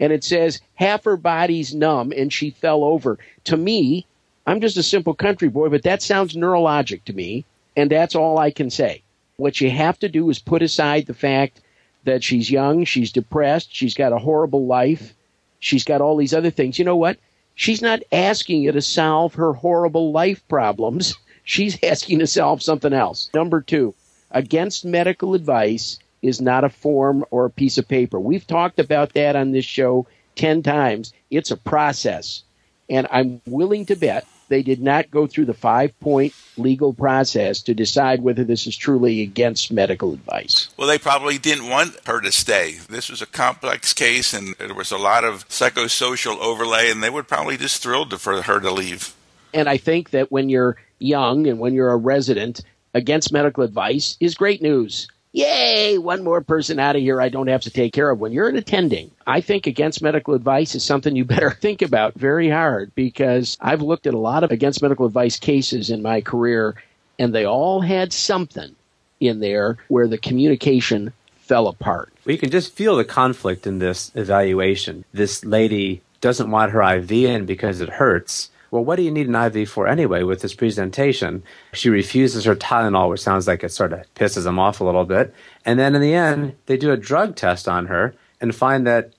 and 0.00 0.12
it 0.12 0.24
says 0.24 0.60
half 0.74 1.04
her 1.04 1.16
body's 1.16 1.74
numb 1.74 2.12
and 2.16 2.32
she 2.32 2.50
fell 2.50 2.82
over. 2.82 3.18
To 3.44 3.56
me, 3.56 4.06
I'm 4.46 4.60
just 4.60 4.78
a 4.78 4.82
simple 4.82 5.14
country 5.14 5.48
boy, 5.48 5.68
but 5.68 5.82
that 5.82 6.02
sounds 6.02 6.34
neurologic 6.34 7.04
to 7.04 7.12
me, 7.12 7.44
and 7.76 7.90
that's 7.90 8.14
all 8.16 8.38
I 8.38 8.50
can 8.50 8.70
say. 8.70 9.02
What 9.36 9.60
you 9.60 9.70
have 9.70 9.98
to 10.00 10.08
do 10.08 10.28
is 10.30 10.38
put 10.38 10.62
aside 10.62 11.06
the 11.06 11.14
fact 11.14 11.60
that 12.04 12.24
she's 12.24 12.50
young, 12.50 12.84
she's 12.84 13.12
depressed, 13.12 13.68
she's 13.72 13.94
got 13.94 14.12
a 14.12 14.18
horrible 14.18 14.66
life, 14.66 15.14
she's 15.60 15.84
got 15.84 16.00
all 16.00 16.16
these 16.16 16.34
other 16.34 16.50
things. 16.50 16.78
You 16.78 16.86
know 16.86 16.96
what? 16.96 17.18
She's 17.60 17.82
not 17.82 18.00
asking 18.10 18.62
you 18.62 18.72
to 18.72 18.80
solve 18.80 19.34
her 19.34 19.52
horrible 19.52 20.12
life 20.12 20.42
problems. 20.48 21.14
She's 21.44 21.78
asking 21.82 22.20
to 22.20 22.26
solve 22.26 22.62
something 22.62 22.94
else. 22.94 23.28
Number 23.34 23.60
two, 23.60 23.94
against 24.30 24.86
medical 24.86 25.34
advice, 25.34 25.98
is 26.22 26.40
not 26.40 26.64
a 26.64 26.70
form 26.70 27.22
or 27.30 27.44
a 27.44 27.50
piece 27.50 27.76
of 27.76 27.86
paper. 27.86 28.18
We've 28.18 28.46
talked 28.46 28.78
about 28.78 29.12
that 29.12 29.36
on 29.36 29.52
this 29.52 29.66
show 29.66 30.06
10 30.36 30.62
times. 30.62 31.12
It's 31.30 31.50
a 31.50 31.56
process. 31.58 32.44
And 32.88 33.06
I'm 33.10 33.42
willing 33.44 33.84
to 33.86 33.94
bet 33.94 34.26
they 34.50 34.62
did 34.62 34.82
not 34.82 35.10
go 35.10 35.26
through 35.26 35.46
the 35.46 35.54
five 35.54 35.98
point 36.00 36.34
legal 36.58 36.92
process 36.92 37.62
to 37.62 37.72
decide 37.72 38.20
whether 38.20 38.44
this 38.44 38.66
is 38.66 38.76
truly 38.76 39.22
against 39.22 39.72
medical 39.72 40.12
advice. 40.12 40.68
Well, 40.76 40.88
they 40.88 40.98
probably 40.98 41.38
didn't 41.38 41.70
want 41.70 41.96
her 42.06 42.20
to 42.20 42.30
stay. 42.30 42.76
This 42.90 43.08
was 43.08 43.22
a 43.22 43.26
complex 43.26 43.94
case 43.94 44.34
and 44.34 44.54
there 44.58 44.74
was 44.74 44.90
a 44.90 44.98
lot 44.98 45.24
of 45.24 45.48
psychosocial 45.48 46.38
overlay, 46.38 46.90
and 46.90 47.02
they 47.02 47.10
were 47.10 47.22
probably 47.22 47.56
just 47.56 47.82
thrilled 47.82 48.20
for 48.20 48.42
her 48.42 48.60
to 48.60 48.70
leave. 48.70 49.14
And 49.54 49.68
I 49.68 49.78
think 49.78 50.10
that 50.10 50.30
when 50.30 50.48
you're 50.48 50.76
young 50.98 51.46
and 51.46 51.58
when 51.58 51.72
you're 51.72 51.90
a 51.90 51.96
resident, 51.96 52.60
against 52.94 53.32
medical 53.32 53.62
advice 53.62 54.16
is 54.20 54.34
great 54.34 54.60
news 54.60 55.08
yay, 55.32 55.98
one 55.98 56.24
more 56.24 56.40
person 56.40 56.78
out 56.78 56.96
of 56.96 57.02
here 57.02 57.20
I 57.20 57.28
don't 57.28 57.48
have 57.48 57.62
to 57.62 57.70
take 57.70 57.92
care 57.92 58.10
of. 58.10 58.20
When 58.20 58.32
you're 58.32 58.48
an 58.48 58.56
attending, 58.56 59.10
I 59.26 59.40
think 59.40 59.66
against 59.66 60.02
medical 60.02 60.34
advice 60.34 60.74
is 60.74 60.84
something 60.84 61.16
you 61.16 61.24
better 61.36 61.50
think 61.50 61.82
about 61.82 62.14
very 62.14 62.48
hard 62.48 62.94
because 62.94 63.56
I've 63.60 63.82
looked 63.82 64.06
at 64.06 64.14
a 64.14 64.18
lot 64.18 64.44
of 64.44 64.50
against 64.50 64.82
medical 64.82 65.06
advice 65.06 65.38
cases 65.38 65.90
in 65.90 66.02
my 66.02 66.20
career 66.20 66.74
and 67.18 67.34
they 67.34 67.44
all 67.44 67.82
had 67.82 68.12
something 68.12 68.74
in 69.20 69.40
there 69.40 69.76
where 69.88 70.08
the 70.08 70.18
communication 70.18 71.12
fell 71.40 71.68
apart. 71.68 72.12
Well, 72.24 72.32
you 72.32 72.38
can 72.38 72.50
just 72.50 72.72
feel 72.72 72.96
the 72.96 73.04
conflict 73.04 73.66
in 73.66 73.78
this 73.78 74.10
evaluation. 74.14 75.04
This 75.12 75.44
lady 75.44 76.00
doesn't 76.20 76.50
want 76.50 76.72
her 76.72 76.82
IV 76.82 77.12
in 77.12 77.44
because 77.44 77.80
it 77.80 77.88
hurts 77.88 78.50
well, 78.70 78.84
what 78.84 78.96
do 78.96 79.02
you 79.02 79.10
need 79.10 79.28
an 79.28 79.34
IV 79.34 79.68
for 79.68 79.86
anyway 79.88 80.22
with 80.22 80.42
this 80.42 80.54
presentation? 80.54 81.42
She 81.72 81.88
refuses 81.90 82.44
her 82.44 82.54
Tylenol, 82.56 83.10
which 83.10 83.20
sounds 83.20 83.46
like 83.48 83.64
it 83.64 83.72
sort 83.72 83.92
of 83.92 84.02
pisses 84.14 84.44
them 84.44 84.58
off 84.58 84.80
a 84.80 84.84
little 84.84 85.04
bit. 85.04 85.34
And 85.64 85.78
then 85.78 85.94
in 85.94 86.00
the 86.00 86.14
end, 86.14 86.54
they 86.66 86.76
do 86.76 86.92
a 86.92 86.96
drug 86.96 87.36
test 87.36 87.68
on 87.68 87.86
her 87.86 88.14
and 88.40 88.54
find 88.54 88.86
that 88.86 89.12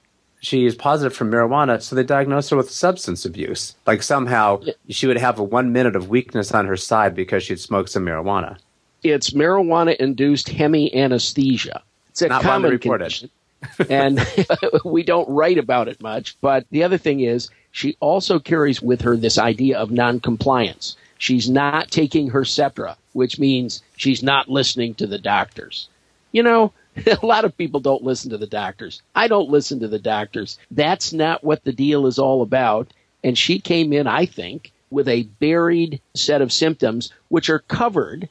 she 0.44 0.66
is 0.66 0.74
positive 0.74 1.16
for 1.16 1.26
marijuana, 1.26 1.80
so 1.82 1.96
they 1.96 2.04
diagnose 2.04 2.50
her 2.50 2.58
with 2.58 2.72
substance 2.72 3.26
abuse. 3.26 3.76
Like 3.86 4.02
somehow 4.02 4.62
she 4.90 5.06
would 5.06 5.18
have 5.20 5.38
a 5.38 5.44
one 5.44 5.72
minute 5.72 5.96
of 5.96 6.10
weakness 6.10 6.52
on 6.52 6.66
her 6.66 6.76
side 6.78 7.14
because 7.14 7.44
she'd 7.44 7.60
smoked 7.60 7.90
some 7.90 8.06
marijuana. 8.06 8.58
It's 9.04 9.32
marijuana 9.32 9.96
induced 9.98 10.48
hemianesthesia. 10.48 11.82
It's 12.10 12.22
a 12.22 12.28
Not 12.28 12.42
common 12.42 12.72
reported. 12.72 13.04
condition. 13.04 13.30
and 13.90 14.26
we 14.86 15.04
don't 15.04 15.30
write 15.30 15.58
about 15.60 15.88
it 15.88 16.02
much. 16.02 16.36
But 16.42 16.66
the 16.72 16.84
other 16.84 16.98
thing 16.98 17.20
is, 17.20 17.50
she 17.72 17.98
also 18.00 18.40
carries 18.40 18.82
with 18.82 19.02
her 19.02 19.16
this 19.16 19.38
idea 19.38 19.78
of 19.78 19.92
noncompliance. 19.92 20.96
She's 21.18 21.50
not 21.50 21.92
taking 21.92 22.30
her 22.30 22.42
Septra, 22.42 22.98
which 23.14 23.40
means 23.40 23.82
she's 23.96 24.24
not 24.24 24.50
listening 24.50 24.96
to 24.96 25.08
the 25.08 25.20
doctors. 25.20 25.88
You 26.32 26.44
know, 26.44 26.74
a 27.06 27.26
lot 27.26 27.46
of 27.46 27.58
people 27.58 27.80
don't 27.80 28.04
listen 28.04 28.32
to 28.32 28.38
the 28.38 28.48
doctors. 28.48 29.02
I 29.16 29.28
don't 29.28 29.50
listen 29.50 29.80
to 29.80 29.88
the 29.88 30.00
doctors. 30.00 30.58
That's 30.72 31.14
not 31.14 31.44
what 31.44 31.64
the 31.64 31.74
deal 31.74 32.08
is 32.08 32.20
all 32.20 32.42
about. 32.42 32.92
And 33.24 33.38
she 33.38 33.60
came 33.60 33.94
in, 33.94 34.08
I 34.08 34.26
think, 34.26 34.72
with 34.90 35.08
a 35.08 35.24
buried 35.24 36.02
set 36.16 36.42
of 36.42 36.52
symptoms 36.52 37.14
which 37.30 37.50
are 37.50 37.60
covered 37.60 38.28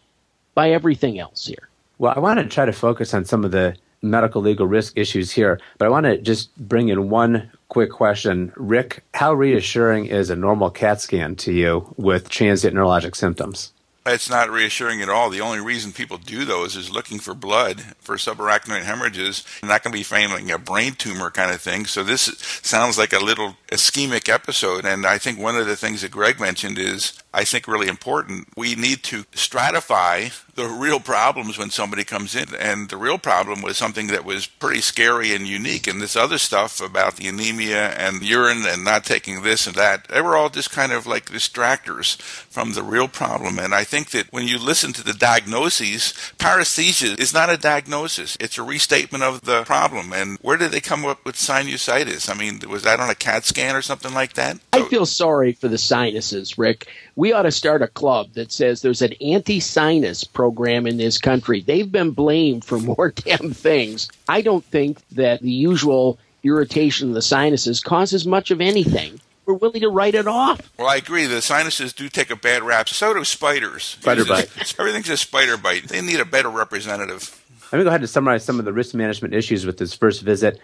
by 0.55 0.71
everything 0.73 1.19
else 1.19 1.47
here. 1.47 1.69
Well, 1.99 2.13
I 2.15 2.21
want 2.21 2.41
to 2.41 2.47
try 2.47 2.67
to 2.67 2.73
focus 2.73 3.15
on 3.15 3.25
some 3.25 3.45
of 3.45 3.51
the 3.51 3.77
medical 4.03 4.41
legal 4.41 4.67
risk 4.67 4.97
issues 4.97 5.31
here, 5.31 5.61
but 5.79 5.87
I 5.87 5.91
want 5.91 6.07
to 6.07 6.19
just 6.19 6.57
bring 6.57 6.89
in 6.89 7.11
one 7.11 7.51
quick 7.69 7.91
question. 7.91 8.53
Rick, 8.57 9.05
how 9.15 9.33
reassuring 9.33 10.07
is 10.07 10.31
a 10.31 10.37
normal 10.37 10.71
CAT 10.71 11.01
scan 11.01 11.37
to 11.37 11.53
you 11.53 11.95
with 11.97 12.29
transient 12.29 12.75
neurologic 12.75 13.15
symptoms? 13.15 13.73
It's 14.07 14.31
not 14.31 14.51
reassuring 14.51 15.03
at 15.03 15.11
all. 15.11 15.29
The 15.29 15.43
only 15.43 15.61
reason 15.61 15.93
people 15.93 16.17
do 16.17 16.47
those 16.47 16.75
is 16.75 16.91
looking 16.91 17.19
for 17.19 17.35
blood 17.35 17.83
for 17.99 18.17
subarachnoid 18.17 18.83
hemorrhages. 18.83 19.45
And 19.61 19.71
that 19.71 19.83
can 19.83 19.93
be 19.93 20.03
failing 20.03 20.51
a 20.51 20.59
brain 20.59 20.95
tumor 20.95 21.31
kind 21.31 21.51
of 21.51 21.61
thing. 21.61 21.85
So 21.85 22.03
this 22.03 22.23
sounds 22.63 22.97
like 22.97 23.13
a 23.13 23.23
little 23.23 23.57
ischemic 23.69 24.33
episode. 24.33 24.87
And 24.87 25.05
I 25.05 25.19
think 25.19 25.39
one 25.39 25.57
of 25.57 25.67
the 25.67 25.77
things 25.77 26.01
that 26.01 26.11
Greg 26.11 26.41
mentioned 26.41 26.79
is, 26.79 27.13
I 27.35 27.45
think, 27.45 27.69
really 27.69 27.89
important. 27.89 28.49
We 28.57 28.75
need 28.75 29.03
to 29.05 29.25
stratify 29.25 30.33
the 30.61 30.69
real 30.69 31.01
problems 31.01 31.57
when 31.57 31.71
somebody 31.71 32.05
comes 32.05 32.35
in. 32.35 32.55
And 32.55 32.89
the 32.89 32.97
real 32.97 33.19
problem 33.19 33.63
was 33.63 33.79
something 33.79 34.09
that 34.09 34.25
was 34.25 34.47
pretty 34.47 34.81
scary 34.81 35.35
and 35.35 35.47
unique. 35.47 35.87
And 35.87 36.01
this 36.01 36.17
other 36.17 36.39
stuff 36.39 36.81
about 36.81 37.17
the 37.17 37.29
anemia 37.29 37.91
and 37.91 38.23
urine 38.23 38.65
and 38.67 38.85
not 38.85 39.05
taking 39.05 39.43
this 39.43 39.67
and 39.67 39.77
that, 39.77 40.09
they 40.09 40.21
were 40.21 40.37
all 40.37 40.51
just 40.51 40.71
kind 40.71 40.93
of 40.93 41.07
like 41.07 41.27
distractors 41.27 42.21
from 42.21 42.73
the 42.73 42.83
real 42.83 43.09
problem. 43.09 43.59
And 43.59 43.75
I 43.75 43.85
think 43.85 44.11
that 44.11 44.33
when 44.33 44.47
you 44.47 44.59
listen 44.59 44.93
to 44.95 45.05
the 45.05 45.15
diagnoses, 45.15 46.13
paresthesia 46.39 47.19
is 47.19 47.33
not 47.33 47.51
a 47.51 47.57
diagnosis. 47.57 48.37
It's 48.39 48.59
a 48.59 48.63
restatement 48.63 49.25
of 49.25 49.43
the 49.43 49.63
problem. 49.65 50.13
And 50.13 50.39
where 50.43 50.57
did 50.57 50.73
they 50.73 50.81
come 50.81 51.07
up 51.07 51.25
with 51.25 51.37
sinusitis? 51.37 52.29
I 52.29 52.39
mean, 52.39 52.61
was 52.69 52.83
that 52.83 53.01
on 53.01 53.11
a 53.11 53.15
CAT 53.15 53.45
scan 53.45 53.75
or 53.75 53.83
something 53.83 54.13
like 54.13 54.35
that? 54.35 54.59
I 54.73 54.83
feel 54.83 55.07
sorry 55.07 55.53
for 55.53 55.69
the 55.69 55.79
sinuses, 55.79 56.59
Rick. 56.59 56.89
We 57.21 57.35
ought 57.35 57.43
to 57.43 57.53
start 57.53 57.83
a 57.83 57.87
club 57.87 58.33
that 58.33 58.51
says 58.51 58.81
there's 58.81 59.03
an 59.03 59.13
anti 59.21 59.61
sinus 59.61 60.25
program 60.25 60.87
in 60.87 60.97
this 60.97 61.19
country. 61.19 61.61
They've 61.61 61.93
been 61.93 62.13
blamed 62.13 62.65
for 62.65 62.79
more 62.81 63.11
damn 63.11 63.53
things. 63.53 64.09
I 64.27 64.41
don't 64.41 64.65
think 64.65 65.07
that 65.11 65.43
the 65.43 65.51
usual 65.51 66.19
irritation 66.45 67.11
of 67.11 67.15
the 67.15 67.21
sinuses 67.21 67.81
causes 67.81 68.27
much 68.27 68.51
of 68.51 68.63
anything. 68.63 69.21
we're 69.45 69.53
willing 69.53 69.83
to 69.83 69.91
write 69.91 70.15
it 70.15 70.27
off. 70.27 70.73
Well, 70.79 70.89
I 70.89 70.97
agree. 70.97 71.27
The 71.27 71.43
sinuses 71.43 71.93
do 71.93 72.09
take 72.09 72.31
a 72.31 72.37
bad 72.37 72.63
rap. 72.63 72.89
So 72.89 73.13
do 73.13 73.23
spiders. 73.23 73.99
Spider 74.01 74.25
bite. 74.25 74.75
Everything's 74.79 75.11
a 75.11 75.19
spider 75.19 75.59
bite. 75.59 75.89
They 75.89 76.01
need 76.01 76.21
a 76.21 76.25
better 76.25 76.49
representative. 76.49 77.39
Let 77.71 77.81
me 77.81 77.85
go 77.85 77.91
ahead 77.91 78.01
and 78.01 78.09
summarize 78.09 78.47
some 78.47 78.59
of 78.59 78.65
the 78.65 78.73
risk 78.73 78.95
management 78.95 79.35
issues 79.35 79.67
with 79.67 79.77
this 79.77 79.93
first 79.93 80.23
visit. 80.23 80.59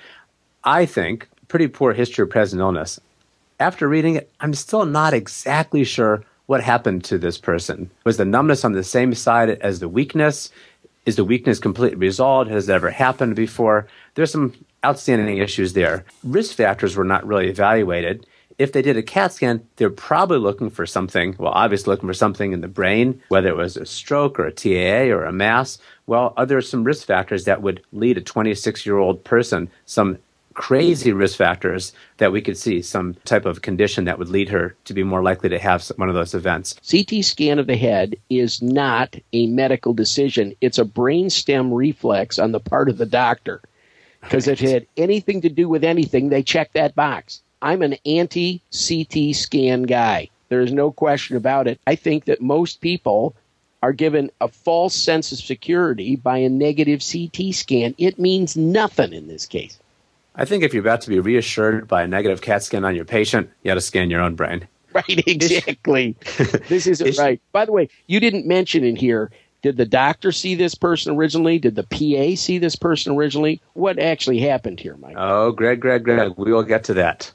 I 0.64 0.86
think 0.86 1.28
pretty 1.48 1.68
poor 1.68 1.92
history 1.92 2.22
of 2.22 2.30
present 2.30 2.60
illness. 2.60 2.98
After 3.60 3.86
reading 3.86 4.16
it, 4.16 4.32
I'm 4.40 4.54
still 4.54 4.86
not 4.86 5.12
exactly 5.12 5.84
sure 5.84 6.24
what 6.46 6.62
happened 6.62 7.04
to 7.04 7.18
this 7.18 7.38
person. 7.38 7.90
Was 8.04 8.16
the 8.16 8.24
numbness 8.24 8.64
on 8.64 8.72
the 8.72 8.84
same 8.84 9.14
side 9.14 9.50
as 9.50 9.80
the 9.80 9.88
weakness? 9.88 10.50
Is 11.04 11.16
the 11.16 11.24
weakness 11.24 11.58
completely 11.58 11.98
resolved? 11.98 12.50
Has 12.50 12.68
it 12.68 12.72
ever 12.72 12.90
happened 12.90 13.36
before? 13.36 13.86
There's 14.14 14.32
some 14.32 14.54
outstanding 14.84 15.38
issues 15.38 15.72
there. 15.72 16.04
Risk 16.24 16.56
factors 16.56 16.96
were 16.96 17.04
not 17.04 17.26
really 17.26 17.48
evaluated. 17.48 18.26
If 18.58 18.72
they 18.72 18.80
did 18.80 18.96
a 18.96 19.02
CAT 19.02 19.34
scan, 19.34 19.66
they're 19.76 19.90
probably 19.90 20.38
looking 20.38 20.70
for 20.70 20.86
something, 20.86 21.36
well, 21.38 21.52
obviously 21.52 21.92
looking 21.92 22.08
for 22.08 22.14
something 22.14 22.52
in 22.52 22.62
the 22.62 22.68
brain, 22.68 23.20
whether 23.28 23.48
it 23.48 23.56
was 23.56 23.76
a 23.76 23.84
stroke 23.84 24.38
or 24.40 24.46
a 24.46 24.52
TIA 24.52 25.14
or 25.14 25.24
a 25.24 25.32
mass. 25.32 25.78
Well, 26.06 26.32
are 26.38 26.46
there 26.46 26.62
some 26.62 26.82
risk 26.82 27.06
factors 27.06 27.44
that 27.44 27.60
would 27.60 27.82
lead 27.92 28.16
a 28.16 28.22
26 28.22 28.86
year 28.86 28.96
old 28.96 29.22
person, 29.24 29.68
some 29.84 30.18
crazy 30.56 31.12
risk 31.12 31.36
factors 31.36 31.92
that 32.16 32.32
we 32.32 32.40
could 32.40 32.56
see, 32.56 32.82
some 32.82 33.14
type 33.24 33.44
of 33.44 33.62
condition 33.62 34.06
that 34.06 34.18
would 34.18 34.30
lead 34.30 34.48
her 34.48 34.74
to 34.86 34.94
be 34.94 35.04
more 35.04 35.22
likely 35.22 35.50
to 35.50 35.58
have 35.58 35.86
one 35.96 36.08
of 36.08 36.14
those 36.14 36.34
events. 36.34 36.74
CT 36.90 37.24
scan 37.24 37.58
of 37.58 37.66
the 37.66 37.76
head 37.76 38.16
is 38.30 38.60
not 38.62 39.14
a 39.32 39.46
medical 39.46 39.92
decision, 39.92 40.54
it's 40.60 40.78
a 40.78 40.84
brainstem 40.84 41.76
reflex 41.76 42.38
on 42.38 42.52
the 42.52 42.58
part 42.58 42.88
of 42.88 42.98
the 42.98 43.06
doctor. 43.06 43.60
Because 44.22 44.48
if 44.48 44.60
it 44.60 44.70
had 44.70 44.86
anything 44.96 45.42
to 45.42 45.48
do 45.48 45.68
with 45.68 45.84
anything, 45.84 46.30
they 46.30 46.42
check 46.42 46.72
that 46.72 46.96
box. 46.96 47.42
I'm 47.62 47.82
an 47.82 47.96
anti 48.04 48.60
CT 48.72 49.36
scan 49.36 49.82
guy. 49.82 50.30
There's 50.48 50.72
no 50.72 50.90
question 50.90 51.36
about 51.36 51.68
it. 51.68 51.80
I 51.86 51.94
think 51.96 52.24
that 52.24 52.40
most 52.40 52.80
people 52.80 53.36
are 53.82 53.92
given 53.92 54.30
a 54.40 54.48
false 54.48 54.94
sense 54.94 55.32
of 55.32 55.38
security 55.38 56.16
by 56.16 56.38
a 56.38 56.48
negative 56.48 57.00
CT 57.00 57.54
scan. 57.54 57.94
It 57.98 58.18
means 58.18 58.56
nothing 58.56 59.12
in 59.12 59.28
this 59.28 59.46
case. 59.46 59.78
I 60.36 60.44
think 60.44 60.62
if 60.62 60.74
you're 60.74 60.82
about 60.82 61.00
to 61.02 61.08
be 61.08 61.18
reassured 61.18 61.88
by 61.88 62.02
a 62.02 62.08
negative 62.08 62.42
CAT 62.42 62.62
scan 62.62 62.84
on 62.84 62.94
your 62.94 63.04
patient, 63.04 63.50
you 63.62 63.70
got 63.70 63.74
to 63.74 63.80
scan 63.80 64.10
your 64.10 64.20
own 64.20 64.34
brain. 64.34 64.68
Right, 64.92 65.26
exactly. 65.26 66.16
this 66.68 66.86
isn't 66.86 67.18
right. 67.18 67.40
By 67.52 67.64
the 67.64 67.72
way, 67.72 67.88
you 68.06 68.20
didn't 68.20 68.46
mention 68.46 68.84
in 68.84 68.96
here 68.96 69.30
did 69.66 69.78
the 69.78 69.86
doctor 69.86 70.30
see 70.30 70.54
this 70.54 70.76
person 70.76 71.16
originally? 71.16 71.58
Did 71.58 71.74
the 71.74 71.82
PA 71.82 72.36
see 72.40 72.58
this 72.58 72.76
person 72.76 73.16
originally? 73.16 73.60
What 73.72 73.98
actually 73.98 74.38
happened 74.38 74.78
here, 74.78 74.96
Mike? 74.96 75.16
Oh, 75.18 75.50
Greg, 75.50 75.80
Greg, 75.80 76.04
Greg, 76.04 76.34
we 76.36 76.52
will 76.52 76.62
get 76.62 76.84
to 76.84 76.94
that. 76.94 77.32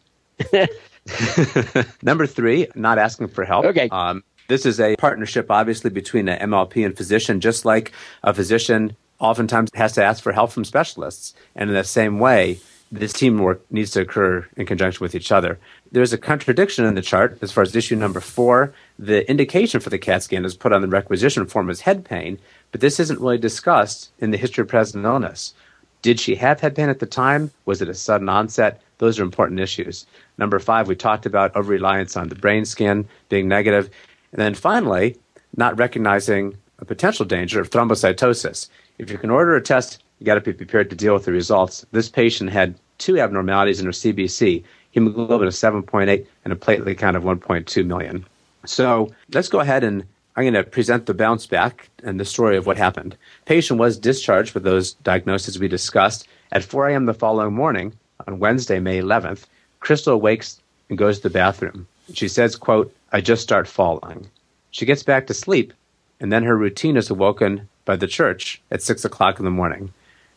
Number 2.02 2.26
three, 2.26 2.68
not 2.74 3.00
asking 3.00 3.28
for 3.28 3.44
help. 3.44 3.66
Okay. 3.66 3.90
Um, 3.90 4.24
this 4.48 4.66
is 4.66 4.80
a 4.80 4.96
partnership, 4.96 5.52
obviously, 5.52 5.90
between 5.90 6.30
an 6.30 6.50
MLP 6.50 6.86
and 6.86 6.96
physician, 6.96 7.42
just 7.42 7.66
like 7.66 7.92
a 8.24 8.34
physician 8.34 8.96
oftentimes 9.20 9.70
has 9.74 9.92
to 9.94 10.04
ask 10.04 10.24
for 10.24 10.32
help 10.32 10.52
from 10.52 10.64
specialists. 10.64 11.34
And 11.56 11.70
in 11.70 11.76
the 11.76 11.84
same 11.84 12.20
way, 12.20 12.62
this 12.92 13.14
teamwork 13.14 13.64
needs 13.72 13.92
to 13.92 14.02
occur 14.02 14.46
in 14.58 14.66
conjunction 14.66 15.04
with 15.04 15.16
each 15.16 15.32
other. 15.32 15.58
There's 15.92 16.12
a 16.12 16.18
contradiction 16.18 16.86
in 16.86 16.96
the 16.96 17.02
chart 17.02 17.38
as 17.42 17.52
far 17.52 17.64
as 17.64 17.76
issue 17.76 17.96
number 17.96 18.20
four. 18.20 18.74
The 19.00 19.30
indication 19.30 19.80
for 19.80 19.90
the 19.90 19.98
CAT 19.98 20.24
scan 20.24 20.44
is 20.44 20.56
put 20.56 20.74
on 20.74 20.82
the 20.82 20.88
requisition 20.90 21.46
form 21.46 21.70
as 21.70 21.82
head 21.82 22.04
pain, 22.04 22.38
but 22.72 22.82
this 22.82 23.00
isn't 23.00 23.22
really 23.22 23.38
discussed 23.38 24.12
in 24.20 24.32
the 24.32 24.38
history 24.38 24.64
of 24.64 24.68
present 24.68 25.06
illness. 25.06 25.54
Did 26.02 26.20
she 26.20 26.36
have 26.36 26.60
head 26.60 26.76
pain 26.76 26.90
at 26.90 27.00
the 27.00 27.06
time? 27.06 27.52
Was 27.66 27.82
it 27.82 27.88
a 27.88 27.94
sudden 27.94 28.28
onset? 28.28 28.82
Those 28.98 29.20
are 29.20 29.24
important 29.24 29.60
issues. 29.60 30.06
Number 30.38 30.60
five, 30.60 30.88
we 30.88 30.96
talked 30.96 31.26
about 31.26 31.56
over 31.56 31.72
reliance 31.72 32.18
on 32.18 32.30
the 32.30 32.36
brain 32.36 32.66
scan 32.66 33.08
being 33.30 33.48
negative. 33.48 33.90
And 34.34 34.42
then 34.42 34.54
finally, 34.54 35.18
not 35.56 35.78
recognizing 35.78 36.58
a 36.80 36.86
potential 36.86 37.26
danger 37.26 37.62
of 37.62 37.70
thrombocytosis. 37.70 38.68
If 38.98 39.12
you 39.12 39.18
can 39.18 39.30
order 39.30 39.56
a 39.56 39.62
test, 39.62 40.04
you 40.22 40.26
got 40.26 40.36
to 40.36 40.42
be 40.42 40.54
prepared 40.54 40.92
to 40.92 40.96
deal 40.96 41.16
with 41.16 41.26
the 41.26 41.32
results. 41.32 41.84
This 41.92 42.08
patient 42.08 42.52
had 42.52 42.76
two 43.00 43.20
abnormalities 43.20 43.80
in 43.80 43.88
her 43.88 43.92
CBC, 43.92 44.64
hemoglobin 44.92 45.48
of 45.48 45.54
7.8 45.54 46.28
and 46.46 46.54
a 46.54 46.56
platelet 46.56 47.00
count 47.00 47.18
of 47.18 47.24
1.2 47.24 47.84
million. 47.84 48.24
So 48.68 49.12
let's 49.34 49.50
go 49.50 49.62
ahead 49.62 49.84
and 49.84 50.06
I'm 50.36 50.44
going 50.44 50.54
to 50.54 50.64
present 50.64 51.08
the 51.08 51.16
bounce 51.16 51.48
back 51.48 51.90
and 52.04 52.20
the 52.20 52.26
story 52.26 52.56
of 52.56 52.68
what 52.68 52.78
happened. 52.78 53.18
Patient 53.46 53.80
was 53.80 53.98
discharged 53.98 54.54
with 54.54 54.62
those 54.62 54.94
diagnoses 54.94 55.58
we 55.58 55.68
discussed 55.68 56.28
at 56.52 56.64
4 56.64 56.90
a.m. 56.90 57.08
the 57.08 57.16
following 57.16 57.56
morning 57.56 57.92
on 58.28 58.38
Wednesday, 58.38 58.80
May 58.80 59.02
11th. 59.02 59.46
Crystal 59.80 60.22
wakes 60.22 60.62
and 60.90 61.00
goes 61.00 61.18
to 61.18 61.24
the 61.24 61.34
bathroom. 61.34 61.88
She 62.14 62.28
says, 62.28 62.56
quote, 62.56 62.96
I 63.12 63.22
just 63.22 63.42
start 63.42 63.68
falling. 63.68 64.30
She 64.70 64.86
gets 64.86 65.02
back 65.02 65.26
to 65.28 65.34
sleep, 65.34 65.74
and 66.20 66.32
then 66.32 66.44
her 66.44 66.56
routine 66.56 66.96
is 66.96 67.10
awoken 67.10 67.68
by 67.86 67.96
the 67.96 68.06
church 68.06 68.62
at 68.70 68.84
6 68.84 69.04
o'clock 69.04 69.40
in 69.40 69.46
the 69.46 69.52
morning 69.52 69.92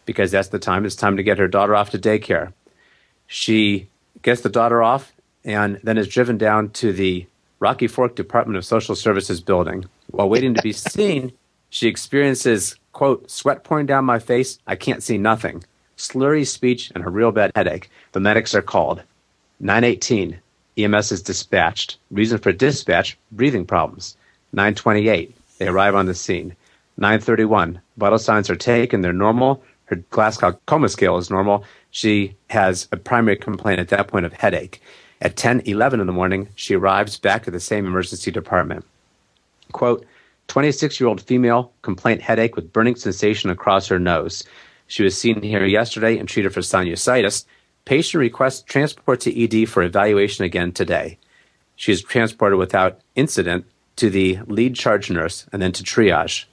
because 0.04 0.30
that's 0.30 0.48
the 0.48 0.58
time 0.58 0.84
it's 0.84 0.96
time 0.96 1.16
to 1.16 1.22
get 1.22 1.38
her 1.38 1.48
daughter 1.48 1.74
off 1.74 1.90
to 1.90 1.98
daycare. 1.98 2.52
She 3.26 3.88
gets 4.22 4.42
the 4.42 4.48
daughter 4.48 4.82
off 4.82 5.12
and 5.44 5.80
then 5.82 5.98
is 5.98 6.08
driven 6.08 6.38
down 6.38 6.70
to 6.70 6.92
the 6.92 7.26
Rocky 7.60 7.86
Fork 7.86 8.14
Department 8.14 8.56
of 8.56 8.64
Social 8.64 8.94
Services 8.94 9.40
building. 9.40 9.84
While 10.10 10.28
waiting 10.28 10.54
to 10.54 10.62
be 10.62 10.72
seen, 10.72 11.32
she 11.70 11.88
experiences, 11.88 12.76
quote, 12.92 13.30
sweat 13.30 13.64
pouring 13.64 13.86
down 13.86 14.04
my 14.04 14.18
face. 14.18 14.58
I 14.66 14.76
can't 14.76 15.02
see 15.02 15.18
nothing. 15.18 15.64
Slurry 15.96 16.46
speech 16.46 16.92
and 16.94 17.04
a 17.04 17.10
real 17.10 17.32
bad 17.32 17.52
headache. 17.54 17.90
The 18.12 18.20
medics 18.20 18.54
are 18.54 18.62
called. 18.62 19.02
918. 19.60 20.38
EMS 20.76 21.12
is 21.12 21.22
dispatched. 21.22 21.98
Reason 22.10 22.38
for 22.38 22.52
dispatch, 22.52 23.16
breathing 23.32 23.64
problems. 23.64 24.16
928. 24.52 25.36
They 25.58 25.68
arrive 25.68 25.94
on 25.94 26.06
the 26.06 26.14
scene. 26.14 26.56
931. 26.96 27.80
Vital 27.96 28.18
signs 28.18 28.50
are 28.50 28.56
taken. 28.56 29.00
They're 29.00 29.12
normal. 29.12 29.62
Her 29.86 29.96
Glasgow 30.10 30.58
coma 30.66 30.88
scale 30.88 31.18
is 31.18 31.30
normal. 31.30 31.64
She 31.90 32.36
has 32.50 32.88
a 32.92 32.96
primary 32.96 33.36
complaint 33.36 33.80
at 33.80 33.88
that 33.88 34.08
point 34.08 34.26
of 34.26 34.32
headache. 34.32 34.80
At 35.20 35.36
10, 35.36 35.60
11 35.60 36.00
in 36.00 36.06
the 36.06 36.12
morning, 36.12 36.48
she 36.54 36.74
arrives 36.74 37.18
back 37.18 37.46
at 37.46 37.52
the 37.52 37.60
same 37.60 37.86
emergency 37.86 38.30
department. 38.30 38.84
Quote, 39.72 40.04
26 40.48 41.00
year 41.00 41.08
old 41.08 41.22
female, 41.22 41.72
complaint 41.82 42.20
headache 42.20 42.56
with 42.56 42.72
burning 42.72 42.96
sensation 42.96 43.50
across 43.50 43.88
her 43.88 43.98
nose. 43.98 44.44
She 44.86 45.02
was 45.02 45.16
seen 45.16 45.42
here 45.42 45.64
yesterday 45.64 46.18
and 46.18 46.28
treated 46.28 46.52
for 46.52 46.60
sinusitis. 46.60 47.44
Patient 47.84 48.20
requests 48.20 48.62
transport 48.62 49.20
to 49.20 49.42
ED 49.62 49.68
for 49.68 49.82
evaluation 49.82 50.44
again 50.44 50.72
today. 50.72 51.18
She 51.76 51.92
is 51.92 52.02
transported 52.02 52.58
without 52.58 53.00
incident 53.14 53.64
to 53.96 54.10
the 54.10 54.38
lead 54.46 54.74
charge 54.74 55.10
nurse 55.10 55.46
and 55.52 55.60
then 55.60 55.72
to 55.72 55.82
triage. 55.82 56.44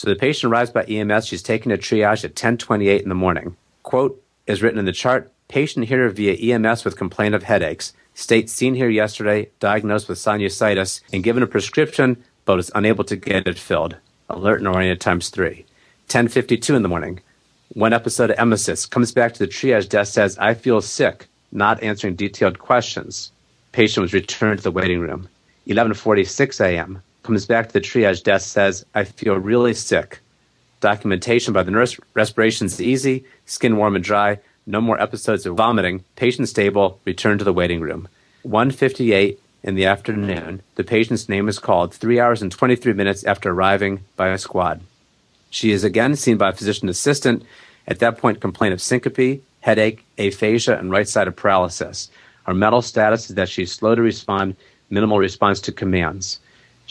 So 0.00 0.08
the 0.08 0.16
patient 0.16 0.50
arrives 0.50 0.70
by 0.70 0.84
EMS. 0.84 1.26
She's 1.26 1.42
taken 1.42 1.68
to 1.68 1.76
triage 1.76 2.24
at 2.24 2.34
10:28 2.34 3.02
in 3.02 3.10
the 3.10 3.14
morning. 3.14 3.56
Quote 3.82 4.18
is 4.46 4.62
written 4.62 4.78
in 4.78 4.86
the 4.86 4.94
chart. 4.94 5.30
Patient 5.48 5.88
here 5.88 6.08
via 6.08 6.54
EMS 6.54 6.86
with 6.86 6.96
complaint 6.96 7.34
of 7.34 7.42
headaches. 7.42 7.92
State 8.14 8.48
seen 8.48 8.76
here 8.76 8.88
yesterday, 8.88 9.50
diagnosed 9.60 10.08
with 10.08 10.16
sinusitis, 10.16 11.02
and 11.12 11.22
given 11.22 11.42
a 11.42 11.46
prescription, 11.46 12.16
but 12.46 12.58
is 12.58 12.70
unable 12.74 13.04
to 13.04 13.14
get 13.14 13.46
it 13.46 13.58
filled. 13.58 13.96
Alert 14.30 14.60
and 14.60 14.68
oriented 14.68 15.02
times 15.02 15.28
three. 15.28 15.66
10:52 16.08 16.74
in 16.74 16.80
the 16.80 16.88
morning. 16.88 17.20
One 17.74 17.92
episode 17.92 18.30
of 18.30 18.38
emesis 18.38 18.88
comes 18.88 19.12
back 19.12 19.34
to 19.34 19.40
the 19.40 19.52
triage 19.52 19.90
desk. 19.90 20.14
Says 20.14 20.38
I 20.38 20.54
feel 20.54 20.80
sick. 20.80 21.26
Not 21.52 21.82
answering 21.82 22.14
detailed 22.14 22.58
questions. 22.58 23.32
Patient 23.72 24.00
was 24.00 24.14
returned 24.14 24.60
to 24.60 24.64
the 24.64 24.70
waiting 24.70 25.00
room. 25.00 25.28
11:46 25.66 26.58
a.m 26.58 27.02
comes 27.30 27.46
back 27.46 27.68
to 27.68 27.72
the 27.74 27.80
triage 27.80 28.24
desk, 28.24 28.48
says, 28.48 28.84
I 28.92 29.04
feel 29.04 29.36
really 29.36 29.72
sick. 29.72 30.18
Documentation 30.80 31.52
by 31.52 31.62
the 31.62 31.70
nurse, 31.70 31.96
respiration's 32.12 32.82
easy, 32.82 33.24
skin 33.46 33.76
warm 33.76 33.94
and 33.94 34.02
dry, 34.02 34.40
no 34.66 34.80
more 34.80 35.00
episodes 35.00 35.46
of 35.46 35.54
vomiting, 35.54 36.02
patient 36.16 36.48
stable, 36.48 36.98
return 37.04 37.38
to 37.38 37.44
the 37.44 37.52
waiting 37.52 37.80
room. 37.80 38.08
1.58 38.44 39.36
in 39.62 39.76
the 39.76 39.86
afternoon, 39.86 40.60
the 40.74 40.82
patient's 40.82 41.28
name 41.28 41.48
is 41.48 41.60
called 41.60 41.94
three 41.94 42.18
hours 42.18 42.42
and 42.42 42.50
23 42.50 42.94
minutes 42.94 43.22
after 43.22 43.50
arriving 43.50 44.00
by 44.16 44.30
a 44.30 44.36
squad. 44.36 44.80
She 45.50 45.70
is 45.70 45.84
again 45.84 46.16
seen 46.16 46.36
by 46.36 46.48
a 46.48 46.52
physician 46.52 46.88
assistant. 46.88 47.44
At 47.86 48.00
that 48.00 48.18
point, 48.18 48.40
complaint 48.40 48.74
of 48.74 48.82
syncope, 48.82 49.40
headache, 49.60 50.04
aphasia, 50.18 50.76
and 50.76 50.90
right 50.90 51.06
sided 51.06 51.36
paralysis. 51.36 52.10
Her 52.42 52.54
mental 52.54 52.82
status 52.82 53.30
is 53.30 53.36
that 53.36 53.48
she's 53.48 53.70
slow 53.70 53.94
to 53.94 54.02
respond, 54.02 54.56
minimal 54.90 55.18
response 55.18 55.60
to 55.60 55.70
commands. 55.70 56.40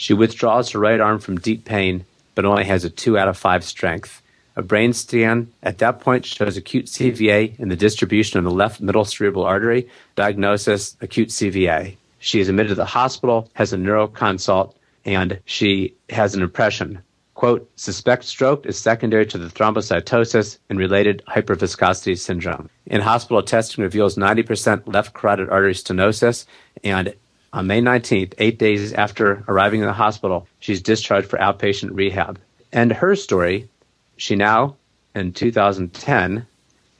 She 0.00 0.14
withdraws 0.14 0.70
her 0.70 0.78
right 0.78 0.98
arm 0.98 1.18
from 1.18 1.36
deep 1.36 1.66
pain, 1.66 2.06
but 2.34 2.46
only 2.46 2.64
has 2.64 2.86
a 2.86 2.90
2 2.90 3.18
out 3.18 3.28
of 3.28 3.36
5 3.36 3.62
strength. 3.62 4.22
A 4.56 4.62
brain 4.62 4.94
scan 4.94 5.52
at 5.62 5.76
that 5.76 6.00
point 6.00 6.24
shows 6.24 6.56
acute 6.56 6.86
CVA 6.86 7.60
in 7.60 7.68
the 7.68 7.76
distribution 7.76 8.38
of 8.38 8.44
the 8.44 8.50
left 8.50 8.80
middle 8.80 9.04
cerebral 9.04 9.44
artery. 9.44 9.90
Diagnosis 10.16 10.96
acute 11.02 11.28
CVA. 11.28 11.96
She 12.18 12.40
is 12.40 12.48
admitted 12.48 12.70
to 12.70 12.74
the 12.76 12.86
hospital, 12.86 13.50
has 13.52 13.74
a 13.74 13.76
neuro 13.76 14.06
consult, 14.06 14.74
and 15.04 15.38
she 15.44 15.94
has 16.08 16.34
an 16.34 16.40
impression. 16.40 17.02
Quote, 17.34 17.70
suspect 17.76 18.24
stroke 18.24 18.64
is 18.64 18.78
secondary 18.78 19.26
to 19.26 19.36
the 19.36 19.48
thrombocytosis 19.48 20.56
and 20.70 20.78
related 20.78 21.22
hyperviscosity 21.28 22.18
syndrome. 22.18 22.70
In 22.86 23.02
hospital 23.02 23.42
testing 23.42 23.82
reveals 23.82 24.16
90% 24.16 24.82
left 24.86 25.12
carotid 25.12 25.50
artery 25.50 25.74
stenosis, 25.74 26.46
and 26.82 27.14
on 27.52 27.66
May 27.66 27.80
19th, 27.80 28.34
eight 28.38 28.58
days 28.58 28.92
after 28.92 29.44
arriving 29.48 29.80
in 29.80 29.86
the 29.86 29.92
hospital, 29.92 30.46
she's 30.60 30.80
discharged 30.80 31.28
for 31.28 31.38
outpatient 31.38 31.90
rehab. 31.92 32.38
And 32.72 32.92
her 32.92 33.16
story, 33.16 33.68
she 34.16 34.36
now, 34.36 34.76
in 35.14 35.32
2010, 35.32 36.46